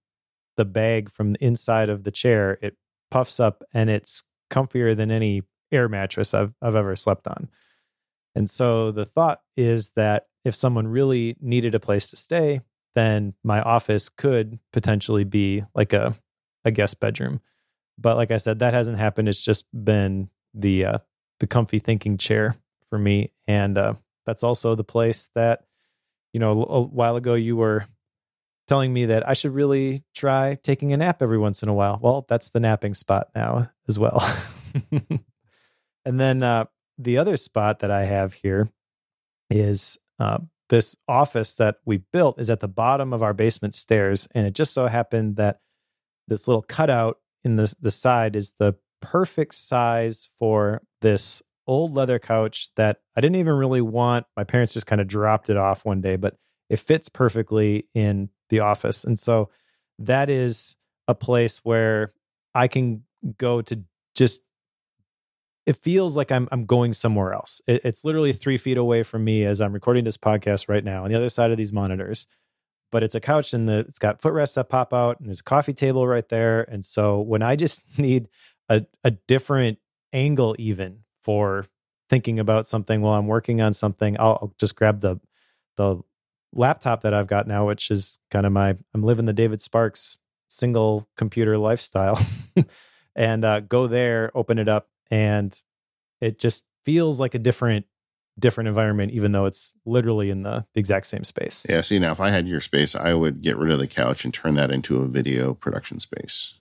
the 0.58 0.64
bag 0.66 1.10
from 1.10 1.32
the 1.32 1.42
inside 1.44 1.88
of 1.88 2.04
the 2.04 2.10
chair, 2.10 2.58
it 2.60 2.76
puffs 3.10 3.40
up 3.40 3.64
and 3.72 3.88
it's 3.88 4.22
comfier 4.50 4.94
than 4.94 5.10
any 5.10 5.42
air 5.72 5.88
mattress 5.88 6.34
I've 6.34 6.52
I've 6.60 6.76
ever 6.76 6.94
slept 6.94 7.26
on. 7.26 7.48
And 8.34 8.48
so 8.48 8.92
the 8.92 9.06
thought 9.06 9.40
is 9.56 9.90
that 9.96 10.26
if 10.44 10.54
someone 10.54 10.88
really 10.88 11.36
needed 11.40 11.74
a 11.74 11.80
place 11.80 12.10
to 12.10 12.16
stay, 12.16 12.60
then 12.94 13.34
my 13.42 13.60
office 13.62 14.08
could 14.08 14.58
potentially 14.72 15.24
be 15.24 15.64
like 15.74 15.92
a 15.92 16.14
a 16.64 16.70
guest 16.70 17.00
bedroom. 17.00 17.40
But 17.98 18.16
like 18.16 18.30
I 18.30 18.36
said, 18.36 18.60
that 18.60 18.74
hasn't 18.74 18.98
happened. 18.98 19.28
It's 19.28 19.42
just 19.42 19.66
been 19.72 20.30
the 20.54 20.84
uh, 20.84 20.98
the 21.40 21.46
comfy 21.46 21.78
thinking 21.78 22.18
chair 22.18 22.56
for 22.88 22.98
me, 22.98 23.32
and 23.46 23.76
uh, 23.78 23.94
that's 24.26 24.42
also 24.42 24.74
the 24.74 24.84
place 24.84 25.28
that 25.34 25.64
you 26.32 26.40
know 26.40 26.64
a 26.64 26.80
while 26.80 27.16
ago 27.16 27.34
you 27.34 27.56
were 27.56 27.86
telling 28.68 28.92
me 28.92 29.06
that 29.06 29.28
I 29.28 29.34
should 29.34 29.54
really 29.54 30.04
try 30.14 30.56
taking 30.62 30.92
a 30.92 30.96
nap 30.96 31.20
every 31.20 31.38
once 31.38 31.62
in 31.62 31.68
a 31.68 31.74
while. 31.74 31.98
Well, 32.00 32.24
that's 32.28 32.50
the 32.50 32.60
napping 32.60 32.94
spot 32.94 33.28
now 33.34 33.70
as 33.88 33.98
well. 33.98 34.24
and 36.04 36.20
then 36.20 36.42
uh, 36.42 36.66
the 36.96 37.18
other 37.18 37.36
spot 37.36 37.80
that 37.80 37.90
I 37.90 38.04
have 38.04 38.34
here 38.34 38.70
is 39.50 39.98
uh, 40.22 40.38
this 40.68 40.96
office 41.08 41.56
that 41.56 41.76
we 41.84 41.98
built 42.12 42.40
is 42.40 42.48
at 42.48 42.60
the 42.60 42.68
bottom 42.68 43.12
of 43.12 43.22
our 43.22 43.34
basement 43.34 43.74
stairs, 43.74 44.28
and 44.34 44.46
it 44.46 44.54
just 44.54 44.72
so 44.72 44.86
happened 44.86 45.36
that 45.36 45.58
this 46.28 46.46
little 46.46 46.62
cutout 46.62 47.18
in 47.44 47.56
the 47.56 47.74
the 47.80 47.90
side 47.90 48.36
is 48.36 48.54
the 48.58 48.76
perfect 49.00 49.54
size 49.54 50.28
for 50.38 50.80
this 51.00 51.42
old 51.66 51.92
leather 51.92 52.20
couch 52.20 52.68
that 52.76 53.00
I 53.16 53.20
didn't 53.20 53.36
even 53.36 53.54
really 53.54 53.80
want. 53.80 54.26
My 54.36 54.44
parents 54.44 54.74
just 54.74 54.86
kind 54.86 55.00
of 55.00 55.08
dropped 55.08 55.50
it 55.50 55.56
off 55.56 55.84
one 55.84 56.00
day, 56.00 56.16
but 56.16 56.36
it 56.70 56.78
fits 56.78 57.08
perfectly 57.08 57.88
in 57.92 58.30
the 58.48 58.60
office. 58.60 59.04
And 59.04 59.18
so 59.18 59.50
that 59.98 60.30
is 60.30 60.76
a 61.08 61.14
place 61.14 61.58
where 61.64 62.12
I 62.54 62.68
can 62.68 63.02
go 63.38 63.60
to 63.62 63.82
just 64.14 64.40
it 65.66 65.76
feels 65.76 66.16
like 66.16 66.32
I'm 66.32 66.48
I'm 66.52 66.66
going 66.66 66.92
somewhere 66.92 67.32
else. 67.32 67.60
It, 67.66 67.82
it's 67.84 68.04
literally 68.04 68.32
three 68.32 68.56
feet 68.56 68.76
away 68.76 69.02
from 69.02 69.24
me 69.24 69.44
as 69.44 69.60
I'm 69.60 69.72
recording 69.72 70.04
this 70.04 70.16
podcast 70.16 70.68
right 70.68 70.84
now 70.84 71.04
on 71.04 71.10
the 71.10 71.16
other 71.16 71.28
side 71.28 71.50
of 71.50 71.56
these 71.56 71.72
monitors 71.72 72.26
but 72.92 73.02
it's 73.02 73.14
a 73.16 73.20
couch 73.20 73.52
and 73.52 73.68
the 73.68 73.78
it's 73.78 73.98
got 73.98 74.20
footrests 74.20 74.54
that 74.54 74.68
pop 74.68 74.94
out 74.94 75.18
and 75.18 75.26
there's 75.26 75.40
a 75.40 75.44
coffee 75.44 75.72
table 75.72 76.06
right 76.06 76.28
there. 76.28 76.62
And 76.70 76.84
so 76.84 77.20
when 77.20 77.42
I 77.42 77.56
just 77.56 77.82
need 77.98 78.28
a, 78.68 78.86
a 79.02 79.10
different 79.10 79.78
angle 80.12 80.54
even 80.58 81.00
for 81.24 81.66
thinking 82.08 82.38
about 82.38 82.66
something 82.66 83.00
while 83.00 83.18
I'm 83.18 83.26
working 83.26 83.60
on 83.60 83.72
something, 83.72 84.16
I'll, 84.20 84.38
I'll 84.40 84.54
just 84.58 84.76
grab 84.76 85.00
the 85.00 85.18
the 85.76 86.02
laptop 86.52 87.00
that 87.00 87.14
I've 87.14 87.26
got 87.26 87.48
now, 87.48 87.66
which 87.66 87.90
is 87.90 88.18
kind 88.30 88.44
of 88.44 88.52
my 88.52 88.76
I'm 88.94 89.02
living 89.02 89.24
the 89.24 89.32
David 89.32 89.62
Sparks 89.62 90.18
single 90.48 91.08
computer 91.16 91.56
lifestyle, 91.56 92.20
and 93.16 93.42
uh, 93.42 93.60
go 93.60 93.86
there, 93.86 94.30
open 94.34 94.58
it 94.58 94.68
up, 94.68 94.88
and 95.10 95.60
it 96.20 96.38
just 96.38 96.64
feels 96.84 97.20
like 97.20 97.34
a 97.34 97.38
different 97.38 97.86
different 98.38 98.68
environment, 98.68 99.12
even 99.12 99.32
though 99.32 99.46
it's 99.46 99.74
literally 99.84 100.30
in 100.30 100.42
the, 100.42 100.64
the 100.72 100.80
exact 100.80 101.06
same 101.06 101.24
space. 101.24 101.66
Yeah. 101.68 101.82
See, 101.82 101.98
now 101.98 102.12
if 102.12 102.20
I 102.20 102.30
had 102.30 102.48
your 102.48 102.60
space, 102.60 102.94
I 102.94 103.14
would 103.14 103.42
get 103.42 103.56
rid 103.58 103.70
of 103.70 103.78
the 103.78 103.86
couch 103.86 104.24
and 104.24 104.32
turn 104.32 104.54
that 104.54 104.70
into 104.70 105.02
a 105.02 105.06
video 105.06 105.54
production 105.54 106.00
space. 106.00 106.54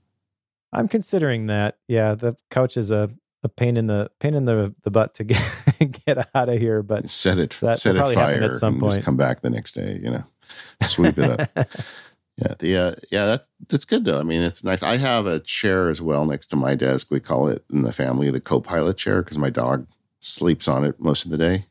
I'm 0.73 0.87
considering 0.87 1.47
that. 1.47 1.77
Yeah, 1.87 2.15
the 2.15 2.35
couch 2.49 2.77
is 2.77 2.91
a, 2.91 3.09
a 3.43 3.49
pain 3.49 3.77
in 3.77 3.87
the 3.87 4.09
pain 4.19 4.35
in 4.35 4.45
the, 4.45 4.73
the 4.83 4.91
butt 4.91 5.15
to 5.15 5.23
get 5.25 5.41
get 6.05 6.29
out 6.33 6.49
of 6.49 6.59
here. 6.59 6.81
But 6.81 7.09
set 7.09 7.37
it 7.37 7.57
that 7.61 7.77
set 7.77 7.95
it 7.95 8.13
fire 8.13 8.41
at 8.41 8.55
some 8.55 8.75
and 8.75 8.81
point. 8.81 8.93
just 8.93 9.05
come 9.05 9.17
back 9.17 9.41
the 9.41 9.49
next 9.49 9.73
day. 9.73 9.99
You 10.01 10.11
know, 10.11 10.23
sweep 10.81 11.17
it 11.17 11.57
up. 11.57 11.69
yeah, 12.41 12.55
the 12.57 12.77
uh, 12.77 12.95
yeah 13.11 13.25
that 13.25 13.45
that's 13.69 13.85
good 13.85 14.05
though. 14.05 14.19
I 14.19 14.23
mean, 14.23 14.41
it's 14.41 14.63
nice. 14.63 14.81
I 14.83 14.97
have 14.97 15.27
a 15.27 15.39
chair 15.39 15.89
as 15.89 16.01
well 16.01 16.25
next 16.25 16.47
to 16.47 16.55
my 16.55 16.75
desk. 16.75 17.11
We 17.11 17.19
call 17.19 17.47
it 17.47 17.63
in 17.71 17.83
the 17.83 17.93
family 17.93 18.31
the 18.31 18.41
co-pilot 18.41 18.97
chair 18.97 19.21
because 19.21 19.37
my 19.37 19.49
dog 19.49 19.87
sleeps 20.19 20.67
on 20.67 20.83
it 20.83 20.99
most 20.99 21.25
of 21.25 21.31
the 21.31 21.37
day. 21.37 21.67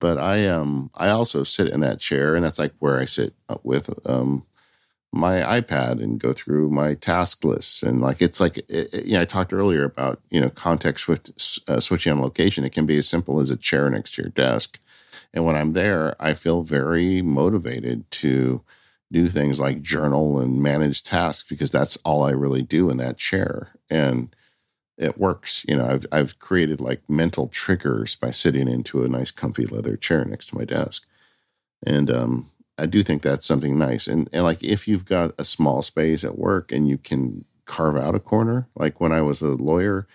But 0.00 0.18
I 0.18 0.46
um 0.46 0.90
I 0.94 1.08
also 1.08 1.42
sit 1.44 1.68
in 1.68 1.80
that 1.80 2.00
chair, 2.00 2.36
and 2.36 2.44
that's 2.44 2.58
like 2.58 2.74
where 2.78 3.00
I 3.00 3.06
sit 3.06 3.34
with 3.62 3.90
um 4.06 4.46
my 5.12 5.60
iPad 5.60 6.02
and 6.02 6.20
go 6.20 6.32
through 6.32 6.70
my 6.70 6.94
task 6.94 7.44
lists. 7.44 7.82
And 7.82 8.00
like 8.00 8.22
it's 8.22 8.40
like 8.40 8.58
it, 8.58 8.68
it, 8.68 9.04
you 9.06 9.14
know 9.14 9.22
I 9.22 9.24
talked 9.24 9.52
earlier 9.52 9.84
about 9.84 10.20
you 10.30 10.40
know 10.40 10.50
context 10.50 11.04
switch, 11.04 11.60
uh, 11.68 11.80
switching 11.80 12.12
on 12.12 12.20
location. 12.22 12.64
It 12.64 12.72
can 12.72 12.86
be 12.86 12.98
as 12.98 13.08
simple 13.08 13.40
as 13.40 13.50
a 13.50 13.56
chair 13.56 13.90
next 13.90 14.14
to 14.14 14.22
your 14.22 14.30
desk. 14.30 14.78
And 15.34 15.44
when 15.44 15.56
I'm 15.56 15.72
there, 15.72 16.14
I 16.20 16.34
feel 16.34 16.62
very 16.62 17.22
motivated 17.22 18.10
to 18.12 18.62
do 19.12 19.28
things 19.28 19.60
like 19.60 19.82
journal 19.82 20.40
and 20.40 20.62
manage 20.62 21.04
tasks 21.04 21.48
because 21.48 21.70
that's 21.70 21.96
all 21.98 22.24
I 22.24 22.30
really 22.30 22.62
do 22.62 22.90
in 22.90 22.96
that 22.96 23.18
chair. 23.18 23.72
And 23.90 24.34
it 24.98 25.18
works. 25.18 25.64
You 25.68 25.76
know, 25.76 25.86
I've 25.86 26.06
I've 26.12 26.38
created 26.38 26.80
like 26.80 27.02
mental 27.08 27.48
triggers 27.48 28.14
by 28.14 28.30
sitting 28.30 28.68
into 28.68 29.04
a 29.04 29.08
nice 29.08 29.30
comfy 29.30 29.66
leather 29.66 29.96
chair 29.96 30.24
next 30.24 30.48
to 30.48 30.58
my 30.58 30.64
desk. 30.64 31.06
And 31.86 32.10
um 32.10 32.50
I 32.78 32.86
do 32.86 33.02
think 33.02 33.22
that's 33.22 33.46
something 33.46 33.78
nice. 33.78 34.06
And 34.06 34.28
and 34.32 34.44
like 34.44 34.62
if 34.62 34.88
you've 34.88 35.04
got 35.04 35.34
a 35.38 35.44
small 35.44 35.82
space 35.82 36.24
at 36.24 36.38
work 36.38 36.72
and 36.72 36.88
you 36.88 36.98
can 36.98 37.44
carve 37.64 37.96
out 37.96 38.14
a 38.14 38.20
corner, 38.20 38.68
like 38.74 39.00
when 39.00 39.12
I 39.12 39.22
was 39.22 39.42
a 39.42 39.48
lawyer, 39.48 40.06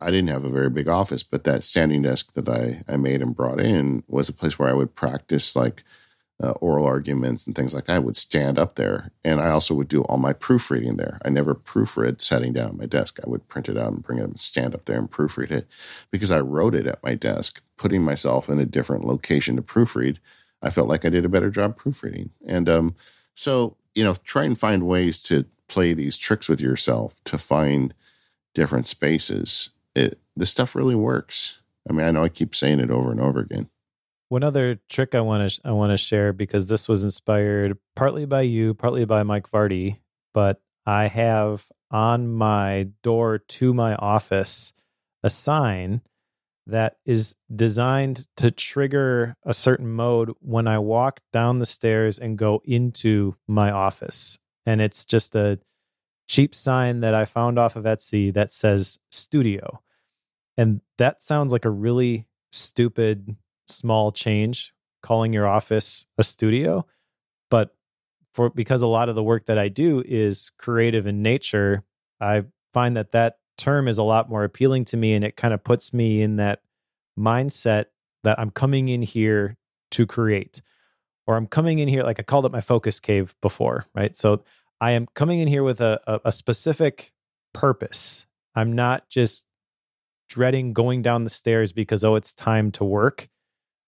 I 0.00 0.10
didn't 0.10 0.28
have 0.28 0.44
a 0.44 0.50
very 0.50 0.70
big 0.70 0.88
office, 0.88 1.22
but 1.22 1.44
that 1.44 1.64
standing 1.64 2.02
desk 2.02 2.34
that 2.34 2.48
I 2.48 2.82
I 2.88 2.96
made 2.96 3.22
and 3.22 3.34
brought 3.36 3.60
in 3.60 4.04
was 4.08 4.28
a 4.28 4.32
place 4.32 4.58
where 4.58 4.68
I 4.68 4.74
would 4.74 4.94
practice 4.94 5.56
like 5.56 5.84
uh, 6.42 6.52
oral 6.52 6.86
arguments 6.86 7.46
and 7.46 7.56
things 7.56 7.74
like 7.74 7.84
that, 7.84 7.96
I 7.96 7.98
would 7.98 8.16
stand 8.16 8.58
up 8.58 8.76
there. 8.76 9.10
And 9.24 9.40
I 9.40 9.50
also 9.50 9.74
would 9.74 9.88
do 9.88 10.02
all 10.02 10.18
my 10.18 10.32
proofreading 10.32 10.96
there. 10.96 11.18
I 11.24 11.30
never 11.30 11.54
proofread 11.54 12.20
sitting 12.20 12.52
down 12.52 12.68
at 12.68 12.76
my 12.76 12.86
desk. 12.86 13.18
I 13.24 13.28
would 13.28 13.48
print 13.48 13.68
it 13.68 13.76
out 13.76 13.92
and 13.92 14.02
bring 14.02 14.18
it 14.18 14.24
and 14.24 14.40
stand 14.40 14.74
up 14.74 14.84
there 14.84 14.98
and 14.98 15.10
proofread 15.10 15.50
it 15.50 15.66
because 16.10 16.30
I 16.30 16.40
wrote 16.40 16.74
it 16.74 16.86
at 16.86 17.02
my 17.02 17.14
desk, 17.14 17.60
putting 17.76 18.02
myself 18.02 18.48
in 18.48 18.60
a 18.60 18.66
different 18.66 19.04
location 19.04 19.56
to 19.56 19.62
proofread. 19.62 20.18
I 20.62 20.70
felt 20.70 20.88
like 20.88 21.04
I 21.04 21.08
did 21.08 21.24
a 21.24 21.28
better 21.28 21.50
job 21.50 21.76
proofreading. 21.76 22.30
And 22.46 22.68
um, 22.68 22.96
so, 23.34 23.76
you 23.94 24.04
know, 24.04 24.14
try 24.24 24.44
and 24.44 24.58
find 24.58 24.86
ways 24.86 25.20
to 25.24 25.44
play 25.66 25.92
these 25.92 26.16
tricks 26.16 26.48
with 26.48 26.60
yourself 26.60 27.20
to 27.24 27.38
find 27.38 27.94
different 28.54 28.86
spaces. 28.86 29.70
It 29.94 30.18
this 30.36 30.50
stuff 30.50 30.74
really 30.74 30.94
works. 30.94 31.58
I 31.88 31.92
mean, 31.92 32.06
I 32.06 32.10
know 32.10 32.24
I 32.24 32.28
keep 32.28 32.54
saying 32.54 32.80
it 32.80 32.90
over 32.90 33.10
and 33.10 33.20
over 33.20 33.40
again. 33.40 33.70
One 34.28 34.42
other 34.42 34.78
trick 34.88 35.14
I 35.14 35.20
want 35.22 35.50
to 35.50 35.60
I 35.64 35.72
want 35.72 35.90
to 35.90 35.96
share 35.96 36.32
because 36.32 36.68
this 36.68 36.88
was 36.88 37.02
inspired 37.02 37.78
partly 37.96 38.26
by 38.26 38.42
you, 38.42 38.74
partly 38.74 39.04
by 39.04 39.22
Mike 39.22 39.50
Vardy, 39.50 40.00
but 40.34 40.60
I 40.84 41.06
have 41.06 41.66
on 41.90 42.28
my 42.28 42.88
door 43.02 43.38
to 43.38 43.72
my 43.72 43.94
office 43.94 44.72
a 45.22 45.30
sign 45.30 46.02
that 46.66 46.96
is 47.06 47.34
designed 47.54 48.26
to 48.36 48.50
trigger 48.50 49.34
a 49.44 49.54
certain 49.54 49.88
mode 49.88 50.30
when 50.40 50.68
I 50.68 50.78
walk 50.78 51.20
down 51.32 51.58
the 51.58 51.66
stairs 51.66 52.18
and 52.18 52.36
go 52.36 52.60
into 52.64 53.34
my 53.46 53.70
office. 53.70 54.38
And 54.66 54.82
it's 54.82 55.06
just 55.06 55.34
a 55.34 55.58
cheap 56.28 56.54
sign 56.54 57.00
that 57.00 57.14
I 57.14 57.24
found 57.24 57.58
off 57.58 57.74
of 57.74 57.84
Etsy 57.84 58.32
that 58.34 58.52
says 58.52 58.98
studio. 59.10 59.82
And 60.58 60.82
that 60.98 61.22
sounds 61.22 61.52
like 61.52 61.64
a 61.64 61.70
really 61.70 62.26
stupid 62.52 63.34
small 63.68 64.12
change 64.12 64.72
calling 65.02 65.32
your 65.32 65.46
office 65.46 66.06
a 66.16 66.24
studio. 66.24 66.86
But 67.50 67.74
for 68.34 68.50
because 68.50 68.82
a 68.82 68.86
lot 68.86 69.08
of 69.08 69.14
the 69.14 69.22
work 69.22 69.46
that 69.46 69.58
I 69.58 69.68
do 69.68 70.02
is 70.06 70.50
creative 70.58 71.06
in 71.06 71.22
nature 71.22 71.84
I 72.20 72.44
find 72.72 72.96
that 72.96 73.12
that 73.12 73.38
term 73.56 73.88
is 73.88 73.98
a 73.98 74.02
lot 74.02 74.28
more 74.28 74.44
appealing 74.44 74.84
to 74.86 74.96
me 74.96 75.14
and 75.14 75.24
it 75.24 75.36
kind 75.36 75.54
of 75.54 75.64
puts 75.64 75.92
me 75.92 76.22
in 76.22 76.36
that 76.36 76.62
mindset 77.18 77.86
that 78.24 78.38
I'm 78.38 78.50
coming 78.50 78.88
in 78.88 79.02
here 79.02 79.56
to 79.92 80.06
create. 80.06 80.62
Or 81.26 81.36
I'm 81.36 81.46
coming 81.46 81.78
in 81.78 81.88
here 81.88 82.02
like 82.02 82.18
I 82.18 82.22
called 82.22 82.46
it 82.46 82.52
my 82.52 82.60
focus 82.60 83.00
cave 83.00 83.34
before 83.42 83.86
right? 83.94 84.16
So 84.16 84.44
I 84.80 84.92
am 84.92 85.06
coming 85.14 85.40
in 85.40 85.48
here 85.48 85.62
with 85.62 85.80
a, 85.80 86.00
a, 86.06 86.20
a 86.26 86.32
specific 86.32 87.12
purpose. 87.52 88.26
I'm 88.54 88.72
not 88.72 89.08
just 89.08 89.46
dreading 90.28 90.72
going 90.72 91.02
down 91.02 91.24
the 91.24 91.30
stairs 91.30 91.72
because 91.72 92.04
oh 92.04 92.14
it's 92.14 92.34
time 92.34 92.70
to 92.72 92.84
work 92.84 93.28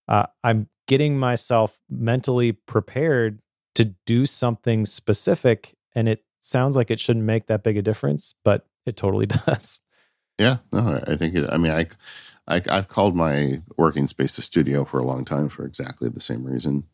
uh, 0.08 0.26
I'm 0.42 0.68
getting 0.86 1.18
myself 1.18 1.78
mentally 1.88 2.52
prepared 2.52 3.40
to 3.76 3.94
do 4.06 4.26
something 4.26 4.84
specific. 4.84 5.74
And 5.94 6.08
it 6.08 6.24
sounds 6.40 6.76
like 6.76 6.90
it 6.90 7.00
shouldn't 7.00 7.24
make 7.24 7.46
that 7.46 7.62
big 7.62 7.76
a 7.76 7.82
difference, 7.82 8.34
but 8.44 8.66
it 8.86 8.96
totally 8.96 9.26
does. 9.46 9.80
Yeah, 10.38 10.58
no, 10.72 11.00
I 11.06 11.16
think 11.16 11.34
it. 11.34 11.48
I 11.50 11.58
mean, 11.58 11.72
I, 11.72 11.86
I 12.48 12.62
I've 12.70 12.88
called 12.88 13.14
my 13.14 13.62
working 13.76 14.06
space 14.06 14.36
the 14.36 14.42
studio 14.42 14.84
for 14.84 14.98
a 14.98 15.04
long 15.04 15.24
time 15.24 15.50
for 15.50 15.66
exactly 15.66 16.08
the 16.08 16.20
same 16.20 16.44
reason. 16.44 16.84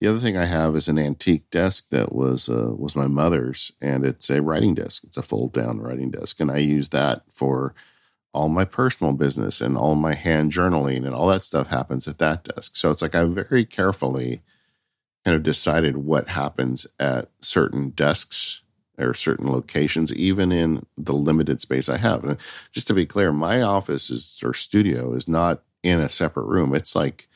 The 0.00 0.06
other 0.06 0.18
thing 0.18 0.36
I 0.36 0.44
have 0.44 0.76
is 0.76 0.86
an 0.86 0.98
antique 0.98 1.50
desk 1.50 1.86
that 1.90 2.14
was 2.14 2.48
uh, 2.48 2.72
was 2.76 2.94
my 2.94 3.06
mother's, 3.06 3.72
and 3.80 4.04
it's 4.04 4.28
a 4.28 4.42
writing 4.42 4.74
desk. 4.74 5.02
It's 5.04 5.16
a 5.16 5.22
fold 5.22 5.54
down 5.54 5.80
writing 5.80 6.10
desk, 6.10 6.40
and 6.40 6.50
I 6.50 6.58
use 6.58 6.90
that 6.90 7.22
for 7.32 7.74
all 8.32 8.48
my 8.48 8.64
personal 8.64 9.12
business 9.12 9.60
and 9.60 9.76
all 9.76 9.94
my 9.94 10.14
hand 10.14 10.52
journaling 10.52 11.04
and 11.04 11.14
all 11.14 11.28
that 11.28 11.42
stuff 11.42 11.68
happens 11.68 12.06
at 12.06 12.18
that 12.18 12.44
desk. 12.44 12.76
So 12.76 12.90
it's 12.90 13.02
like 13.02 13.14
I 13.14 13.24
very 13.24 13.64
carefully 13.64 14.42
kind 15.24 15.34
of 15.34 15.42
decided 15.42 15.98
what 15.98 16.28
happens 16.28 16.86
at 16.98 17.30
certain 17.40 17.90
desks 17.90 18.62
or 18.98 19.14
certain 19.14 19.50
locations, 19.50 20.12
even 20.14 20.52
in 20.52 20.84
the 20.96 21.12
limited 21.12 21.60
space 21.60 21.88
I 21.88 21.98
have. 21.98 22.24
And 22.24 22.36
just 22.72 22.86
to 22.88 22.94
be 22.94 23.06
clear, 23.06 23.32
my 23.32 23.62
office 23.62 24.10
is 24.10 24.40
or 24.44 24.54
studio 24.54 25.14
is 25.14 25.28
not 25.28 25.62
in 25.82 26.00
a 26.00 26.08
separate 26.08 26.46
room. 26.46 26.74
It's 26.74 26.96
like 26.96 27.28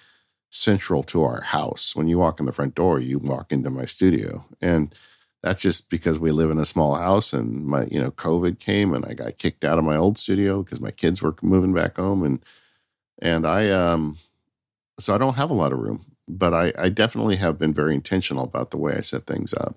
central 0.50 1.02
to 1.04 1.22
our 1.24 1.40
house. 1.40 1.96
When 1.96 2.08
you 2.08 2.18
walk 2.18 2.40
in 2.40 2.46
the 2.46 2.52
front 2.52 2.74
door, 2.74 3.00
you 3.00 3.18
walk 3.18 3.52
into 3.52 3.70
my 3.70 3.86
studio. 3.86 4.44
And 4.60 4.94
that's 5.42 5.60
just 5.60 5.90
because 5.90 6.18
we 6.18 6.30
live 6.30 6.50
in 6.50 6.58
a 6.58 6.66
small 6.66 6.94
house 6.94 7.32
and 7.32 7.66
my, 7.66 7.86
you 7.86 8.00
know, 8.00 8.10
COVID 8.12 8.58
came 8.58 8.94
and 8.94 9.04
I 9.04 9.14
got 9.14 9.38
kicked 9.38 9.64
out 9.64 9.78
of 9.78 9.84
my 9.84 9.96
old 9.96 10.18
studio 10.18 10.62
because 10.62 10.80
my 10.80 10.92
kids 10.92 11.20
were 11.20 11.34
moving 11.42 11.74
back 11.74 11.96
home. 11.96 12.22
And, 12.22 12.44
and 13.20 13.46
I, 13.46 13.70
um, 13.70 14.16
so 15.00 15.14
I 15.14 15.18
don't 15.18 15.36
have 15.36 15.50
a 15.50 15.54
lot 15.54 15.72
of 15.72 15.80
room, 15.80 16.04
but 16.28 16.54
I, 16.54 16.72
I 16.78 16.88
definitely 16.90 17.36
have 17.36 17.58
been 17.58 17.74
very 17.74 17.94
intentional 17.94 18.44
about 18.44 18.70
the 18.70 18.78
way 18.78 18.94
I 18.94 19.00
set 19.00 19.26
things 19.26 19.52
up. 19.52 19.76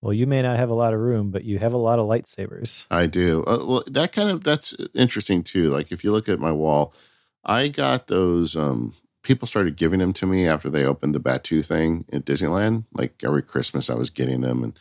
Well, 0.00 0.14
you 0.14 0.26
may 0.26 0.42
not 0.42 0.56
have 0.56 0.70
a 0.70 0.74
lot 0.74 0.94
of 0.94 1.00
room, 1.00 1.30
but 1.30 1.44
you 1.44 1.58
have 1.58 1.72
a 1.72 1.78
lot 1.78 1.98
of 1.98 2.06
lightsabers. 2.06 2.86
I 2.90 3.06
do. 3.06 3.44
Uh, 3.44 3.64
well, 3.66 3.84
that 3.88 4.12
kind 4.12 4.30
of 4.30 4.44
that's 4.44 4.76
interesting 4.94 5.42
too. 5.42 5.70
Like 5.70 5.90
if 5.90 6.04
you 6.04 6.12
look 6.12 6.28
at 6.28 6.38
my 6.38 6.52
wall, 6.52 6.94
I 7.44 7.66
got 7.68 8.06
those. 8.06 8.56
Um, 8.56 8.94
people 9.28 9.46
started 9.46 9.76
giving 9.76 10.00
them 10.00 10.14
to 10.14 10.26
me 10.26 10.48
after 10.48 10.70
they 10.70 10.86
opened 10.86 11.14
the 11.14 11.20
Batuu 11.20 11.64
thing 11.64 12.06
at 12.10 12.24
Disneyland. 12.24 12.84
Like 12.94 13.20
every 13.22 13.42
Christmas, 13.42 13.90
I 13.90 13.94
was 13.94 14.08
getting 14.08 14.40
them, 14.40 14.64
and 14.64 14.78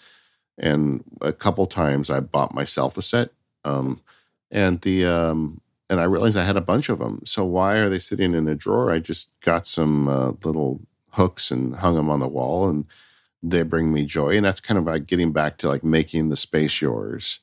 and 0.58 1.04
a 1.20 1.34
couple 1.34 1.68
times 1.68 2.10
I 2.10 2.22
bought 2.22 2.56
myself 2.56 2.98
a 2.98 3.02
set. 3.02 3.32
Um, 3.66 4.00
and 4.50 4.80
the 4.82 5.06
um, 5.06 5.60
and 5.90 6.00
I 6.00 6.06
realized 6.06 6.38
I 6.38 6.46
had 6.46 6.56
a 6.56 6.62
bunch 6.62 6.88
of 6.88 7.00
them. 7.00 7.22
So 7.26 7.44
why 7.44 7.80
are 7.80 7.90
they 7.90 8.00
sitting 8.00 8.34
in 8.34 8.48
a 8.48 8.56
drawer? 8.56 8.90
I 8.90 9.00
just 9.00 9.38
got 9.42 9.68
some 9.68 10.08
uh, 10.08 10.32
little 10.46 10.80
hooks 11.12 11.52
and 11.52 11.76
hung 11.76 11.96
them 11.96 12.10
on 12.10 12.22
the 12.22 12.28
wall 12.28 12.70
and 12.70 12.86
they 13.44 13.64
bring 13.64 13.92
me 13.92 14.06
joy 14.06 14.36
and 14.36 14.46
that's 14.46 14.60
kind 14.60 14.78
of 14.78 14.86
like 14.86 15.08
getting 15.08 15.32
back 15.32 15.58
to 15.58 15.68
like 15.68 15.84
making 15.84 16.30
the 16.30 16.36
space 16.36 16.82
yours 16.82 17.40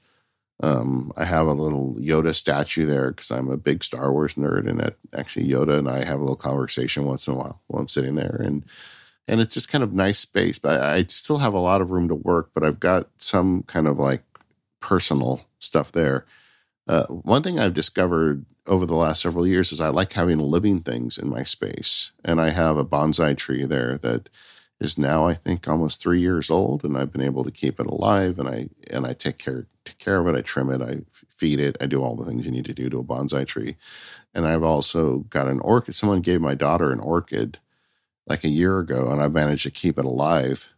um, 0.64 1.12
i 1.16 1.24
have 1.24 1.46
a 1.46 1.52
little 1.52 1.94
yoda 1.98 2.34
statue 2.34 2.86
there 2.86 3.10
because 3.10 3.30
i'm 3.30 3.50
a 3.50 3.56
big 3.56 3.84
star 3.84 4.12
wars 4.12 4.34
nerd 4.34 4.68
and 4.68 4.94
actually 5.12 5.46
yoda 5.46 5.78
and 5.78 5.88
i 5.88 6.04
have 6.04 6.18
a 6.18 6.22
little 6.22 6.36
conversation 6.36 7.04
once 7.04 7.26
in 7.26 7.34
a 7.34 7.36
while 7.36 7.60
while 7.66 7.82
i'm 7.82 7.88
sitting 7.88 8.14
there 8.14 8.40
and 8.42 8.64
and 9.26 9.40
it's 9.40 9.54
just 9.54 9.68
kind 9.68 9.84
of 9.84 9.92
nice 9.92 10.18
space 10.18 10.58
but 10.58 10.80
I, 10.80 10.96
I 10.96 11.04
still 11.04 11.38
have 11.38 11.54
a 11.54 11.58
lot 11.58 11.80
of 11.80 11.90
room 11.90 12.08
to 12.08 12.14
work 12.14 12.50
but 12.54 12.64
i've 12.64 12.80
got 12.80 13.08
some 13.16 13.62
kind 13.64 13.86
of 13.86 13.98
like 13.98 14.22
personal 14.80 15.40
stuff 15.58 15.92
there. 15.92 16.26
Uh, 16.86 17.06
one 17.06 17.42
thing 17.42 17.58
i've 17.58 17.72
discovered 17.72 18.44
over 18.66 18.84
the 18.84 18.94
last 18.94 19.22
several 19.22 19.46
years 19.46 19.72
is 19.72 19.80
i 19.80 19.88
like 19.88 20.12
having 20.12 20.38
living 20.38 20.80
things 20.80 21.16
in 21.16 21.28
my 21.28 21.42
space 21.42 22.12
and 22.22 22.40
i 22.40 22.50
have 22.50 22.76
a 22.76 22.84
bonsai 22.84 23.34
tree 23.34 23.64
there 23.64 23.96
that 23.98 24.28
is 24.80 24.98
now 24.98 25.26
I 25.26 25.34
think 25.34 25.68
almost 25.68 26.00
three 26.00 26.20
years 26.20 26.50
old, 26.50 26.84
and 26.84 26.96
I've 26.96 27.12
been 27.12 27.22
able 27.22 27.44
to 27.44 27.50
keep 27.50 27.80
it 27.80 27.86
alive. 27.86 28.38
And 28.38 28.48
I 28.48 28.68
and 28.90 29.06
I 29.06 29.12
take 29.12 29.38
care 29.38 29.66
take 29.84 29.98
care 29.98 30.20
of 30.20 30.26
it. 30.26 30.38
I 30.38 30.42
trim 30.42 30.70
it. 30.70 30.82
I 30.82 31.02
feed 31.28 31.60
it. 31.60 31.76
I 31.80 31.86
do 31.86 32.02
all 32.02 32.16
the 32.16 32.24
things 32.24 32.44
you 32.44 32.50
need 32.50 32.64
to 32.66 32.74
do 32.74 32.88
to 32.90 32.98
a 32.98 33.04
bonsai 33.04 33.46
tree. 33.46 33.76
And 34.34 34.46
I've 34.46 34.62
also 34.62 35.18
got 35.30 35.48
an 35.48 35.60
orchid. 35.60 35.94
Someone 35.94 36.20
gave 36.20 36.40
my 36.40 36.54
daughter 36.54 36.92
an 36.92 37.00
orchid 37.00 37.58
like 38.26 38.44
a 38.44 38.48
year 38.48 38.78
ago, 38.78 39.10
and 39.10 39.22
I 39.22 39.28
managed 39.28 39.64
to 39.64 39.70
keep 39.70 39.98
it 39.98 40.04
alive. 40.04 40.70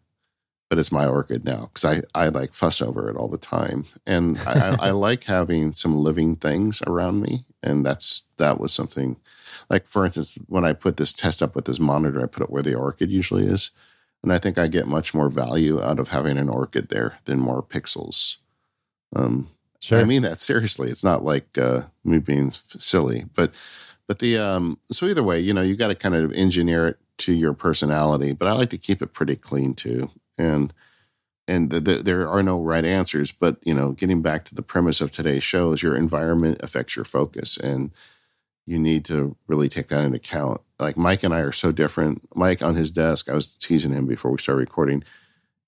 But 0.68 0.81
it's 0.81 0.90
my 0.90 1.06
orchid 1.06 1.44
now 1.44 1.70
because 1.73 1.85
I, 1.85 2.02
I 2.12 2.28
like 2.28 2.52
fuss 2.52 2.82
over 2.82 3.09
it 3.09 3.16
all 3.16 3.28
the 3.28 3.39
time, 3.39 3.85
and 4.05 4.36
I, 4.40 4.77
I 4.81 4.90
like 5.06 5.24
having 5.24 5.70
some 5.70 5.97
living 5.97 6.35
things 6.35 6.82
around 6.85 7.23
me, 7.23 7.44
and 7.62 7.86
that's 7.86 8.24
that 8.39 8.59
was 8.59 8.73
something 8.73 9.16
like 9.70 9.86
for 9.86 10.05
instance 10.05 10.38
when 10.47 10.64
i 10.64 10.72
put 10.72 10.97
this 10.97 11.12
test 11.12 11.43
up 11.43 11.55
with 11.55 11.64
this 11.64 11.78
monitor 11.78 12.22
i 12.22 12.26
put 12.26 12.43
it 12.43 12.51
where 12.51 12.62
the 12.62 12.74
orchid 12.74 13.10
usually 13.10 13.47
is 13.47 13.70
and 14.26 14.32
I 14.32 14.38
think 14.38 14.59
I 14.59 14.66
get 14.66 14.88
much 14.88 15.14
more 15.14 15.28
value 15.28 15.80
out 15.80 16.01
of 16.01 16.09
having 16.09 16.36
an 16.36 16.48
orchid 16.48 16.88
there 16.88 17.18
than 17.26 17.38
more 17.38 17.62
pixels. 17.62 18.38
Um, 19.14 19.48
sure. 19.80 20.01
I 20.01 20.05
mean 20.05 20.22
that 20.22 20.40
seriously. 20.40 20.90
It's 20.90 21.05
not 21.05 21.24
like 21.24 21.56
uh, 21.56 21.82
me 22.05 22.18
being 22.18 22.51
silly, 22.51 23.26
but 23.36 23.55
but 24.09 24.18
the 24.18 24.36
um, 24.36 24.78
so 24.90 25.06
either 25.06 25.22
way, 25.22 25.38
you 25.38 25.55
know, 25.55 25.62
you 25.62 25.76
got 25.76 25.88
to 25.88 25.94
kind 25.94 26.16
of 26.16 26.32
engineer 26.32 26.88
it 26.88 26.98
to 27.18 27.32
your 27.32 27.52
personality. 27.52 28.32
But 28.32 28.48
I 28.48 28.52
like 28.52 28.70
to 28.70 28.78
keep 28.78 29.01
it 29.01 29.12
pretty 29.12 29.36
clean 29.36 29.74
too, 29.74 30.10
and 30.36 30.72
and 31.47 31.70
the, 31.70 31.80
the, 31.80 32.02
there 32.02 32.28
are 32.28 32.43
no 32.43 32.60
right 32.60 32.84
answers. 32.84 33.30
But 33.30 33.59
you 33.62 33.74
know, 33.74 33.93
getting 33.93 34.22
back 34.22 34.44
to 34.47 34.56
the 34.56 34.62
premise 34.62 35.01
of 35.01 35.12
today's 35.12 35.44
show 35.44 35.72
is 35.72 35.84
your 35.84 35.97
environment 35.97 36.59
affects 36.64 36.97
your 36.97 37.05
focus, 37.05 37.56
and 37.56 37.93
you 38.66 38.78
need 38.78 39.05
to 39.06 39.36
really 39.47 39.68
take 39.68 39.88
that 39.88 40.05
into 40.05 40.16
account. 40.16 40.60
Like 40.78 40.97
Mike 40.97 41.22
and 41.22 41.32
I 41.32 41.40
are 41.40 41.52
so 41.52 41.72
different. 41.72 42.22
Mike 42.34 42.62
on 42.62 42.74
his 42.74 42.90
desk, 42.90 43.30
I 43.30 43.34
was 43.34 43.47
teasing 43.47 43.93
him 43.93 44.06
before 44.06 44.30
we 44.30 44.38
started 44.38 44.60
recording. 44.60 45.05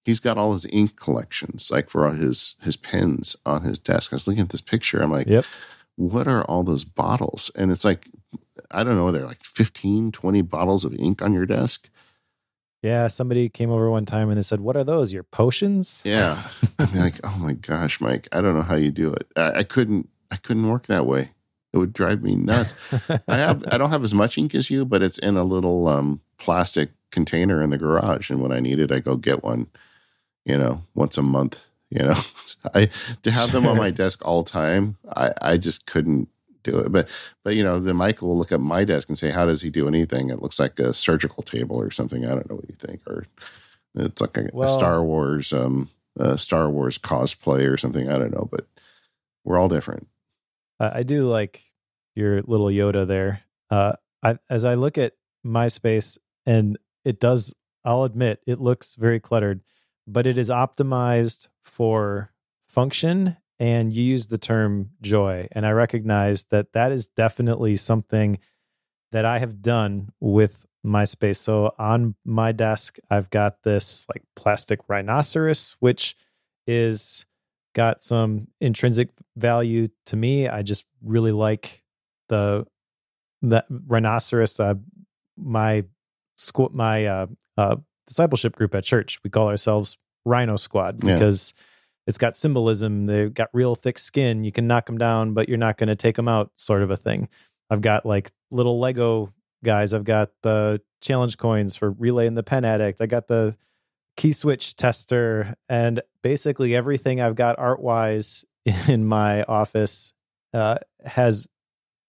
He's 0.04 0.20
got 0.20 0.36
all 0.36 0.52
his 0.52 0.66
ink 0.66 0.96
collections, 0.96 1.70
like 1.70 1.88
for 1.88 2.06
all 2.06 2.12
his 2.12 2.56
his 2.62 2.76
pens 2.76 3.36
on 3.46 3.62
his 3.62 3.78
desk. 3.78 4.12
I 4.12 4.16
was 4.16 4.26
looking 4.26 4.42
at 4.42 4.50
this 4.50 4.60
picture. 4.60 5.00
I'm 5.00 5.12
like, 5.12 5.28
yep. 5.28 5.44
what 5.96 6.26
are 6.26 6.44
all 6.44 6.64
those 6.64 6.84
bottles? 6.84 7.50
And 7.54 7.70
it's 7.70 7.84
like, 7.84 8.08
I 8.70 8.82
don't 8.82 8.96
know, 8.96 9.12
they're 9.12 9.26
like 9.26 9.44
15, 9.44 10.12
20 10.12 10.42
bottles 10.42 10.84
of 10.84 10.94
ink 10.94 11.22
on 11.22 11.32
your 11.32 11.46
desk. 11.46 11.88
Yeah, 12.82 13.08
somebody 13.08 13.48
came 13.48 13.70
over 13.70 13.90
one 13.90 14.06
time 14.06 14.28
and 14.28 14.38
they 14.38 14.42
said, 14.42 14.60
"What 14.60 14.76
are 14.76 14.84
those? 14.84 15.12
Your 15.12 15.24
potions?" 15.24 16.00
Yeah, 16.04 16.40
I'm 16.78 16.94
like, 16.94 17.14
"Oh 17.24 17.36
my 17.36 17.54
gosh, 17.54 18.00
Mike, 18.00 18.28
I 18.30 18.40
don't 18.40 18.54
know 18.54 18.62
how 18.62 18.76
you 18.76 18.92
do 18.92 19.12
it. 19.12 19.26
I, 19.34 19.50
I 19.58 19.62
couldn't, 19.64 20.08
I 20.30 20.36
couldn't 20.36 20.68
work 20.68 20.86
that 20.86 21.04
way. 21.04 21.32
It 21.72 21.78
would 21.78 21.92
drive 21.92 22.22
me 22.22 22.34
nuts. 22.34 22.74
I 23.28 23.36
have 23.36 23.64
I 23.70 23.76
don't 23.76 23.90
have 23.90 24.04
as 24.04 24.14
much 24.14 24.38
ink 24.38 24.54
as 24.54 24.70
you, 24.70 24.84
but 24.84 25.02
it's 25.02 25.18
in 25.18 25.36
a 25.36 25.44
little 25.44 25.86
um, 25.86 26.20
plastic 26.38 26.90
container 27.10 27.62
in 27.62 27.70
the 27.70 27.78
garage, 27.78 28.30
and 28.30 28.40
when 28.40 28.52
I 28.52 28.60
need 28.60 28.78
it, 28.78 28.92
I 28.92 29.00
go 29.00 29.16
get 29.16 29.42
one. 29.42 29.68
You 30.44 30.56
know, 30.56 30.82
once 30.94 31.18
a 31.18 31.22
month. 31.22 31.64
You 31.90 32.04
know, 32.04 32.14
I 32.74 32.88
to 33.22 33.30
have 33.30 33.52
them 33.52 33.66
on 33.66 33.76
my 33.76 33.90
desk 33.90 34.24
all 34.24 34.44
time. 34.44 34.96
I 35.14 35.32
I 35.40 35.56
just 35.58 35.86
couldn't 35.86 36.28
do 36.62 36.78
it. 36.78 36.92
But 36.92 37.08
but 37.44 37.54
you 37.54 37.62
know, 37.62 37.80
then 37.80 37.96
Michael 37.96 38.28
will 38.28 38.38
look 38.38 38.52
at 38.52 38.60
my 38.60 38.84
desk 38.84 39.08
and 39.08 39.18
say, 39.18 39.30
"How 39.30 39.46
does 39.46 39.62
he 39.62 39.70
do 39.70 39.88
anything?" 39.88 40.30
It 40.30 40.42
looks 40.42 40.58
like 40.58 40.78
a 40.78 40.92
surgical 40.94 41.42
table 41.42 41.76
or 41.76 41.90
something. 41.90 42.24
I 42.24 42.30
don't 42.30 42.48
know 42.48 42.56
what 42.56 42.68
you 42.68 42.76
think, 42.76 43.00
or 43.06 43.26
it's 43.94 44.20
like 44.20 44.36
a, 44.36 44.48
well, 44.52 44.68
a 44.68 44.78
Star 44.78 45.02
Wars 45.02 45.52
um 45.52 45.90
a 46.18 46.38
Star 46.38 46.68
Wars 46.68 46.98
cosplay 46.98 47.70
or 47.70 47.76
something. 47.76 48.08
I 48.08 48.18
don't 48.18 48.32
know, 48.34 48.48
but 48.50 48.66
we're 49.44 49.58
all 49.58 49.68
different. 49.68 50.08
Uh, 50.80 50.90
I 50.94 51.02
do 51.02 51.28
like 51.28 51.62
your 52.14 52.42
little 52.42 52.66
Yoda 52.66 53.06
there. 53.06 53.42
Uh, 53.70 53.92
I, 54.22 54.38
as 54.50 54.64
I 54.64 54.74
look 54.74 54.98
at 54.98 55.14
my 55.44 55.68
space, 55.68 56.18
and 56.46 56.78
it 57.05 57.20
does, 57.20 57.55
I'll 57.84 58.05
admit, 58.05 58.40
it 58.46 58.60
looks 58.60 58.94
very 58.94 59.20
cluttered, 59.20 59.62
but 60.06 60.26
it 60.26 60.38
is 60.38 60.50
optimized 60.50 61.48
for 61.62 62.32
function. 62.66 63.36
And 63.60 63.92
you 63.92 64.05
use 64.05 64.28
the 64.28 64.38
term 64.38 64.90
joy. 65.00 65.48
And 65.50 65.66
I 65.66 65.70
recognize 65.70 66.44
that 66.50 66.74
that 66.74 66.92
is 66.92 67.09
definitely 67.09 67.76
something 67.76 68.38
that 69.10 69.24
I 69.24 69.40
have 69.40 69.62
done 69.62 70.12
with 70.20 70.64
my 70.84 71.05
space. 71.05 71.40
So 71.40 71.74
on 71.76 72.14
my 72.24 72.52
desk, 72.52 72.98
I've 73.10 73.30
got 73.30 73.64
this 73.64 74.06
like 74.09 74.22
plastic 74.36 74.80
rhinoceros, 74.88 75.74
which 75.80 76.14
is 76.68 77.26
got 77.78 78.02
some 78.02 78.48
intrinsic 78.60 79.10
value 79.36 79.86
to 80.06 80.16
me. 80.16 80.48
I 80.48 80.62
just 80.62 80.84
really 81.00 81.30
like 81.30 81.84
the 82.28 82.66
the 83.40 83.64
rhinoceros. 83.86 84.59
Uh, 84.59 84.74
my 85.36 85.84
school, 86.34 86.70
my 86.74 87.06
uh, 87.06 87.26
uh, 87.56 87.76
discipleship 88.09 88.56
group 88.56 88.74
at 88.74 88.82
church, 88.82 89.20
we 89.22 89.30
call 89.30 89.46
ourselves 89.46 89.96
Rhino 90.24 90.56
Squad 90.56 90.98
because 90.98 91.55
yeah. 91.56 91.64
it's 92.09 92.18
got 92.18 92.34
symbolism. 92.34 93.06
They've 93.06 93.32
got 93.32 93.48
real 93.52 93.76
thick 93.76 94.00
skin. 94.00 94.42
You 94.42 94.50
can 94.50 94.66
knock 94.66 94.86
them 94.86 94.98
down, 94.98 95.32
but 95.32 95.48
you're 95.48 95.56
not 95.56 95.78
going 95.78 95.88
to 95.88 95.94
take 95.94 96.16
them 96.16 96.26
out, 96.26 96.50
sort 96.56 96.82
of 96.82 96.90
a 96.90 96.96
thing. 96.96 97.28
I've 97.70 97.80
got 97.80 98.05
like 98.05 98.32
little 98.50 98.80
Lego 98.80 99.32
guys. 99.62 99.94
I've 99.94 100.02
got 100.02 100.30
the 100.42 100.80
challenge 101.00 101.38
coins 101.38 101.76
for 101.76 101.92
Relay 101.92 102.26
and 102.26 102.36
the 102.36 102.42
Pen 102.42 102.64
Addict. 102.64 103.00
I 103.00 103.06
got 103.06 103.28
the 103.28 103.56
key 104.18 104.32
switch 104.32 104.74
tester 104.74 105.54
and 105.68 106.02
basically 106.22 106.74
everything 106.74 107.20
I've 107.20 107.36
got 107.36 107.58
art 107.58 107.80
wise 107.80 108.44
in 108.88 109.06
my 109.06 109.44
office 109.44 110.12
uh, 110.52 110.78
has 111.04 111.46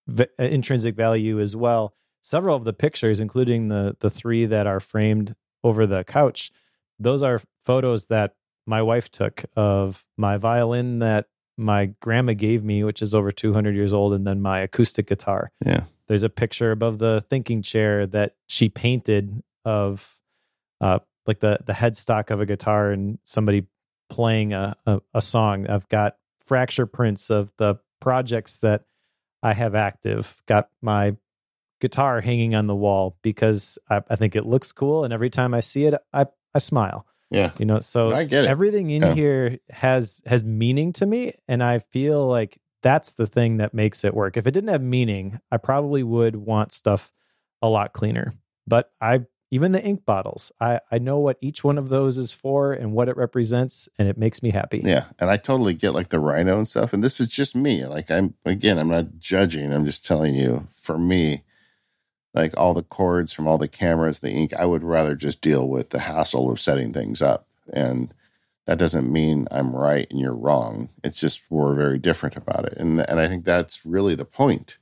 v- 0.08 0.26
uh, 0.40 0.44
intrinsic 0.44 0.96
value 0.96 1.40
as 1.40 1.56
well. 1.56 1.94
Several 2.22 2.58
of 2.58 2.66
the 2.66 2.74
pictures, 2.74 3.22
including 3.22 3.70
the 3.70 3.96
the 4.00 4.10
three 4.10 4.46
that 4.46 4.68
are 4.68 4.82
framed 4.82 5.36
over 5.64 5.88
the 5.88 6.04
couch, 6.04 6.52
those 6.98 7.24
are 7.24 7.40
photos 7.62 8.08
that 8.08 8.34
my 8.66 8.82
wife 8.82 9.10
took 9.10 9.46
of 9.56 10.06
my 10.18 10.36
violin 10.36 11.00
that 11.00 11.28
my 11.58 11.94
grandma 12.02 12.34
gave 12.34 12.64
me, 12.64 12.84
which 12.84 13.02
is 13.02 13.14
over 13.14 13.32
200 13.32 13.76
years 13.76 13.94
old, 13.94 14.14
and 14.14 14.26
then 14.26 14.42
my 14.42 14.60
acoustic 14.60 15.08
guitar. 15.08 15.52
Yeah. 15.66 15.84
There's 16.08 16.24
a 16.24 16.30
picture 16.30 16.72
above 16.72 16.98
the 16.98 17.22
thinking 17.30 17.62
chair 17.62 18.08
that 18.08 18.36
she 18.48 18.70
painted 18.70 19.44
of 19.64 20.20
uh, 20.82 21.00
like 21.30 21.40
the 21.40 21.60
the 21.66 21.74
headstock 21.74 22.30
of 22.32 22.42
a 22.42 22.46
guitar 22.46 22.92
and 22.92 23.20
somebody 23.24 23.66
playing 24.10 24.54
a, 24.54 24.76
a, 24.86 25.00
a 25.14 25.22
song. 25.22 25.68
I've 25.68 25.88
got 25.88 26.18
fracture 26.46 26.86
prints 26.86 27.30
of 27.30 27.54
the 27.58 27.76
projects 28.02 28.58
that 28.58 28.84
I 29.42 29.54
have 29.54 29.76
active. 29.76 30.42
Got 30.46 30.70
my 30.82 31.16
guitar 31.80 32.20
hanging 32.20 32.56
on 32.56 32.68
the 32.68 32.76
wall 32.76 33.18
because 33.22 33.78
I, 33.90 34.02
I 34.10 34.16
think 34.18 34.36
it 34.36 34.46
looks 34.46 34.72
cool, 34.72 35.04
and 35.06 35.14
every 35.14 35.30
time 35.30 35.54
I 35.54 35.62
see 35.62 35.86
it, 35.86 35.94
I 36.12 36.26
I 36.54 36.60
smile. 36.60 37.06
Yeah. 37.32 37.52
You 37.60 37.66
know, 37.66 37.80
so 37.80 38.12
I 38.12 38.24
get 38.26 38.46
it. 38.46 38.50
everything 38.50 38.90
in 38.90 39.04
Yeah. 39.04 39.14
here 39.14 39.60
has 39.70 40.20
has 40.26 40.44
meaning 40.44 40.92
to 40.94 41.06
me, 41.06 41.34
and 41.48 41.62
I 41.64 41.80
feel 41.80 42.28
like 42.28 42.58
that's 42.82 43.14
the 43.14 43.28
thing 43.28 43.58
that 43.58 43.74
makes 43.74 44.04
it 44.04 44.14
work. 44.16 44.36
If 44.38 44.48
it 44.48 44.52
didn't 44.52 44.70
have 44.70 44.82
meaning, 44.82 45.40
I 45.52 45.58
probably 45.58 46.02
would 46.02 46.36
want 46.38 46.74
stuff 46.74 47.12
a 47.62 47.70
lot 47.70 47.94
cleaner. 47.94 48.34
But 48.66 48.92
I 49.00 49.26
even 49.52 49.72
the 49.72 49.84
ink 49.84 50.06
bottles, 50.06 50.52
I 50.60 50.80
I 50.92 51.00
know 51.00 51.20
what 51.20 51.38
each 51.42 51.64
one 51.64 51.78
of 51.78 51.90
those 51.90 52.18
is 52.18 52.34
for 52.34 52.74
and 52.74 52.94
what 52.94 53.10
it 53.10 53.18
represents, 53.18 53.90
and 53.98 54.08
it 54.08 54.18
makes 54.18 54.44
me 54.44 54.52
happy. 54.52 54.82
Yeah, 54.84 55.06
and 55.20 55.30
I 55.30 55.38
totally 55.38 55.74
get 55.74 55.94
like 55.94 56.10
the 56.10 56.20
rhino 56.20 56.58
and 56.58 56.68
stuff. 56.68 56.94
And 56.94 57.04
this 57.04 57.20
is 57.20 57.28
just 57.28 57.56
me. 57.56 57.86
Like 57.86 58.12
I'm 58.12 58.36
again, 58.46 58.78
I'm 58.78 58.90
not 58.90 59.18
judging. 59.20 59.74
I'm 59.74 59.86
just 59.86 60.06
telling 60.06 60.36
you. 60.36 60.68
For 60.82 60.98
me, 60.98 61.44
like 62.34 62.56
all 62.58 62.74
the 62.74 62.84
cords 62.84 63.34
from 63.34 63.48
all 63.48 63.58
the 63.58 63.68
cameras, 63.68 64.20
the 64.20 64.32
ink, 64.32 64.54
I 64.54 64.66
would 64.66 64.84
rather 64.84 65.16
just 65.16 65.42
deal 65.42 65.68
with 65.68 65.92
the 65.92 66.00
hassle 66.00 66.52
of 66.52 66.60
setting 66.60 66.94
things 66.94 67.22
up. 67.22 67.48
And 67.72 68.14
that 68.66 68.80
doesn't 68.80 69.12
mean 69.12 69.48
I'm 69.52 69.76
right 69.76 70.08
and 70.10 70.20
you're 70.20 70.36
wrong. 70.36 70.90
It's 71.04 71.20
just 71.20 71.42
we're 71.50 71.76
very 71.76 72.00
different 72.00 72.38
about 72.38 72.66
it. 72.66 72.74
And 72.78 73.00
and 73.08 73.20
I 73.20 73.28
think 73.28 73.46
that's 73.46 73.86
really 73.86 74.16
the 74.16 74.26
point. 74.26 74.79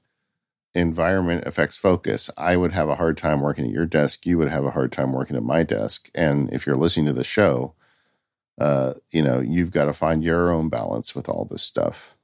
Environment 0.77 1.43
affects 1.47 1.75
focus. 1.75 2.29
I 2.37 2.55
would 2.55 2.71
have 2.71 2.87
a 2.87 2.95
hard 2.95 3.17
time 3.17 3.41
working 3.41 3.65
at 3.65 3.71
your 3.71 3.87
desk. 3.87 4.25
You 4.27 4.37
would 4.37 4.49
have 4.49 4.63
a 4.63 4.71
hard 4.71 4.91
time 4.91 5.11
working 5.11 5.35
at 5.35 5.41
my 5.41 5.63
desk. 5.63 6.09
And 6.13 6.53
if 6.53 6.67
you're 6.67 6.77
listening 6.77 7.07
to 7.07 7.13
the 7.13 7.23
show, 7.23 7.73
uh, 8.61 8.93
you 9.09 9.23
know, 9.23 9.39
you've 9.39 9.71
got 9.71 9.85
to 9.85 9.93
find 9.93 10.23
your 10.23 10.51
own 10.51 10.69
balance 10.69 11.15
with 11.15 11.27
all 11.27 11.45
this 11.45 11.63
stuff. 11.63 12.15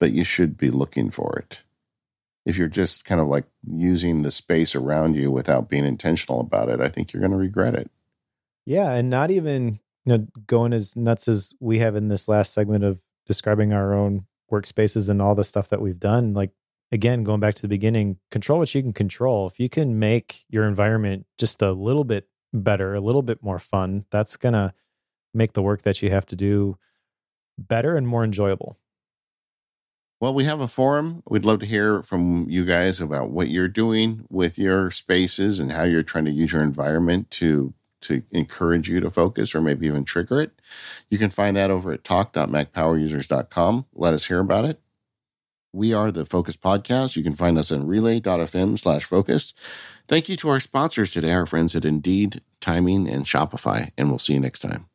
But 0.00 0.10
you 0.10 0.24
should 0.24 0.56
be 0.56 0.70
looking 0.70 1.12
for 1.12 1.38
it. 1.38 1.62
If 2.44 2.58
you're 2.58 2.68
just 2.68 3.04
kind 3.04 3.20
of 3.20 3.28
like 3.28 3.46
using 3.64 4.22
the 4.22 4.32
space 4.32 4.74
around 4.74 5.14
you 5.14 5.30
without 5.30 5.68
being 5.68 5.86
intentional 5.86 6.40
about 6.40 6.68
it, 6.68 6.80
I 6.80 6.88
think 6.88 7.12
you're 7.12 7.20
going 7.20 7.30
to 7.30 7.38
regret 7.38 7.74
it. 7.74 7.88
Yeah, 8.66 8.92
and 8.92 9.08
not 9.08 9.30
even 9.30 9.78
you 10.04 10.18
know 10.18 10.26
going 10.46 10.72
as 10.72 10.96
nuts 10.96 11.28
as 11.28 11.54
we 11.60 11.78
have 11.78 11.94
in 11.94 12.08
this 12.08 12.26
last 12.26 12.52
segment 12.52 12.82
of 12.82 13.00
describing 13.26 13.72
our 13.72 13.94
own 13.94 14.26
workspaces 14.50 15.08
and 15.08 15.22
all 15.22 15.34
the 15.34 15.44
stuff 15.44 15.68
that 15.68 15.80
we've 15.80 16.00
done. 16.00 16.34
Like 16.34 16.50
again, 16.94 17.24
going 17.24 17.40
back 17.40 17.54
to 17.56 17.62
the 17.62 17.68
beginning, 17.68 18.18
control 18.30 18.60
what 18.60 18.74
you 18.74 18.80
can 18.80 18.92
control. 18.92 19.48
If 19.48 19.58
you 19.58 19.68
can 19.68 19.98
make 19.98 20.44
your 20.48 20.64
environment 20.64 21.26
just 21.36 21.60
a 21.60 21.72
little 21.72 22.04
bit 22.04 22.28
better, 22.52 22.94
a 22.94 23.00
little 23.00 23.22
bit 23.22 23.42
more 23.42 23.58
fun, 23.58 24.04
that's 24.10 24.36
gonna 24.36 24.72
make 25.34 25.54
the 25.54 25.62
work 25.62 25.82
that 25.82 26.00
you 26.00 26.10
have 26.10 26.24
to 26.26 26.36
do 26.36 26.78
better 27.58 27.96
and 27.96 28.06
more 28.06 28.22
enjoyable. 28.22 28.78
Well, 30.20 30.32
we 30.32 30.44
have 30.44 30.60
a 30.60 30.68
forum. 30.68 31.24
We'd 31.28 31.44
love 31.44 31.58
to 31.60 31.66
hear 31.66 32.02
from 32.04 32.46
you 32.48 32.64
guys 32.64 33.00
about 33.00 33.30
what 33.30 33.48
you're 33.48 33.68
doing 33.68 34.24
with 34.30 34.56
your 34.56 34.92
spaces 34.92 35.58
and 35.58 35.72
how 35.72 35.82
you're 35.82 36.04
trying 36.04 36.24
to 36.26 36.30
use 36.30 36.52
your 36.52 36.62
environment 36.62 37.30
to 37.32 37.74
to 38.02 38.22
encourage 38.30 38.88
you 38.88 39.00
to 39.00 39.10
focus 39.10 39.54
or 39.54 39.62
maybe 39.62 39.86
even 39.86 40.04
trigger 40.04 40.40
it. 40.40 40.52
You 41.08 41.16
can 41.16 41.30
find 41.30 41.56
that 41.56 41.70
over 41.70 41.90
at 41.90 42.04
talk.macpowerusers.com. 42.04 43.86
Let 43.94 44.12
us 44.12 44.26
hear 44.26 44.40
about 44.40 44.66
it. 44.66 44.80
We 45.74 45.92
are 45.92 46.12
the 46.12 46.24
Focus 46.24 46.56
Podcast. 46.56 47.16
You 47.16 47.24
can 47.24 47.34
find 47.34 47.58
us 47.58 47.72
on 47.72 47.88
relay.fm 47.88 48.78
slash 48.78 49.02
focused. 49.02 49.58
Thank 50.06 50.28
you 50.28 50.36
to 50.36 50.48
our 50.50 50.60
sponsors 50.60 51.12
today, 51.12 51.32
our 51.32 51.46
friends 51.46 51.74
at 51.74 51.84
Indeed, 51.84 52.42
Timing, 52.60 53.08
and 53.08 53.24
Shopify, 53.24 53.90
and 53.98 54.08
we'll 54.08 54.20
see 54.20 54.34
you 54.34 54.40
next 54.40 54.60
time. 54.60 54.88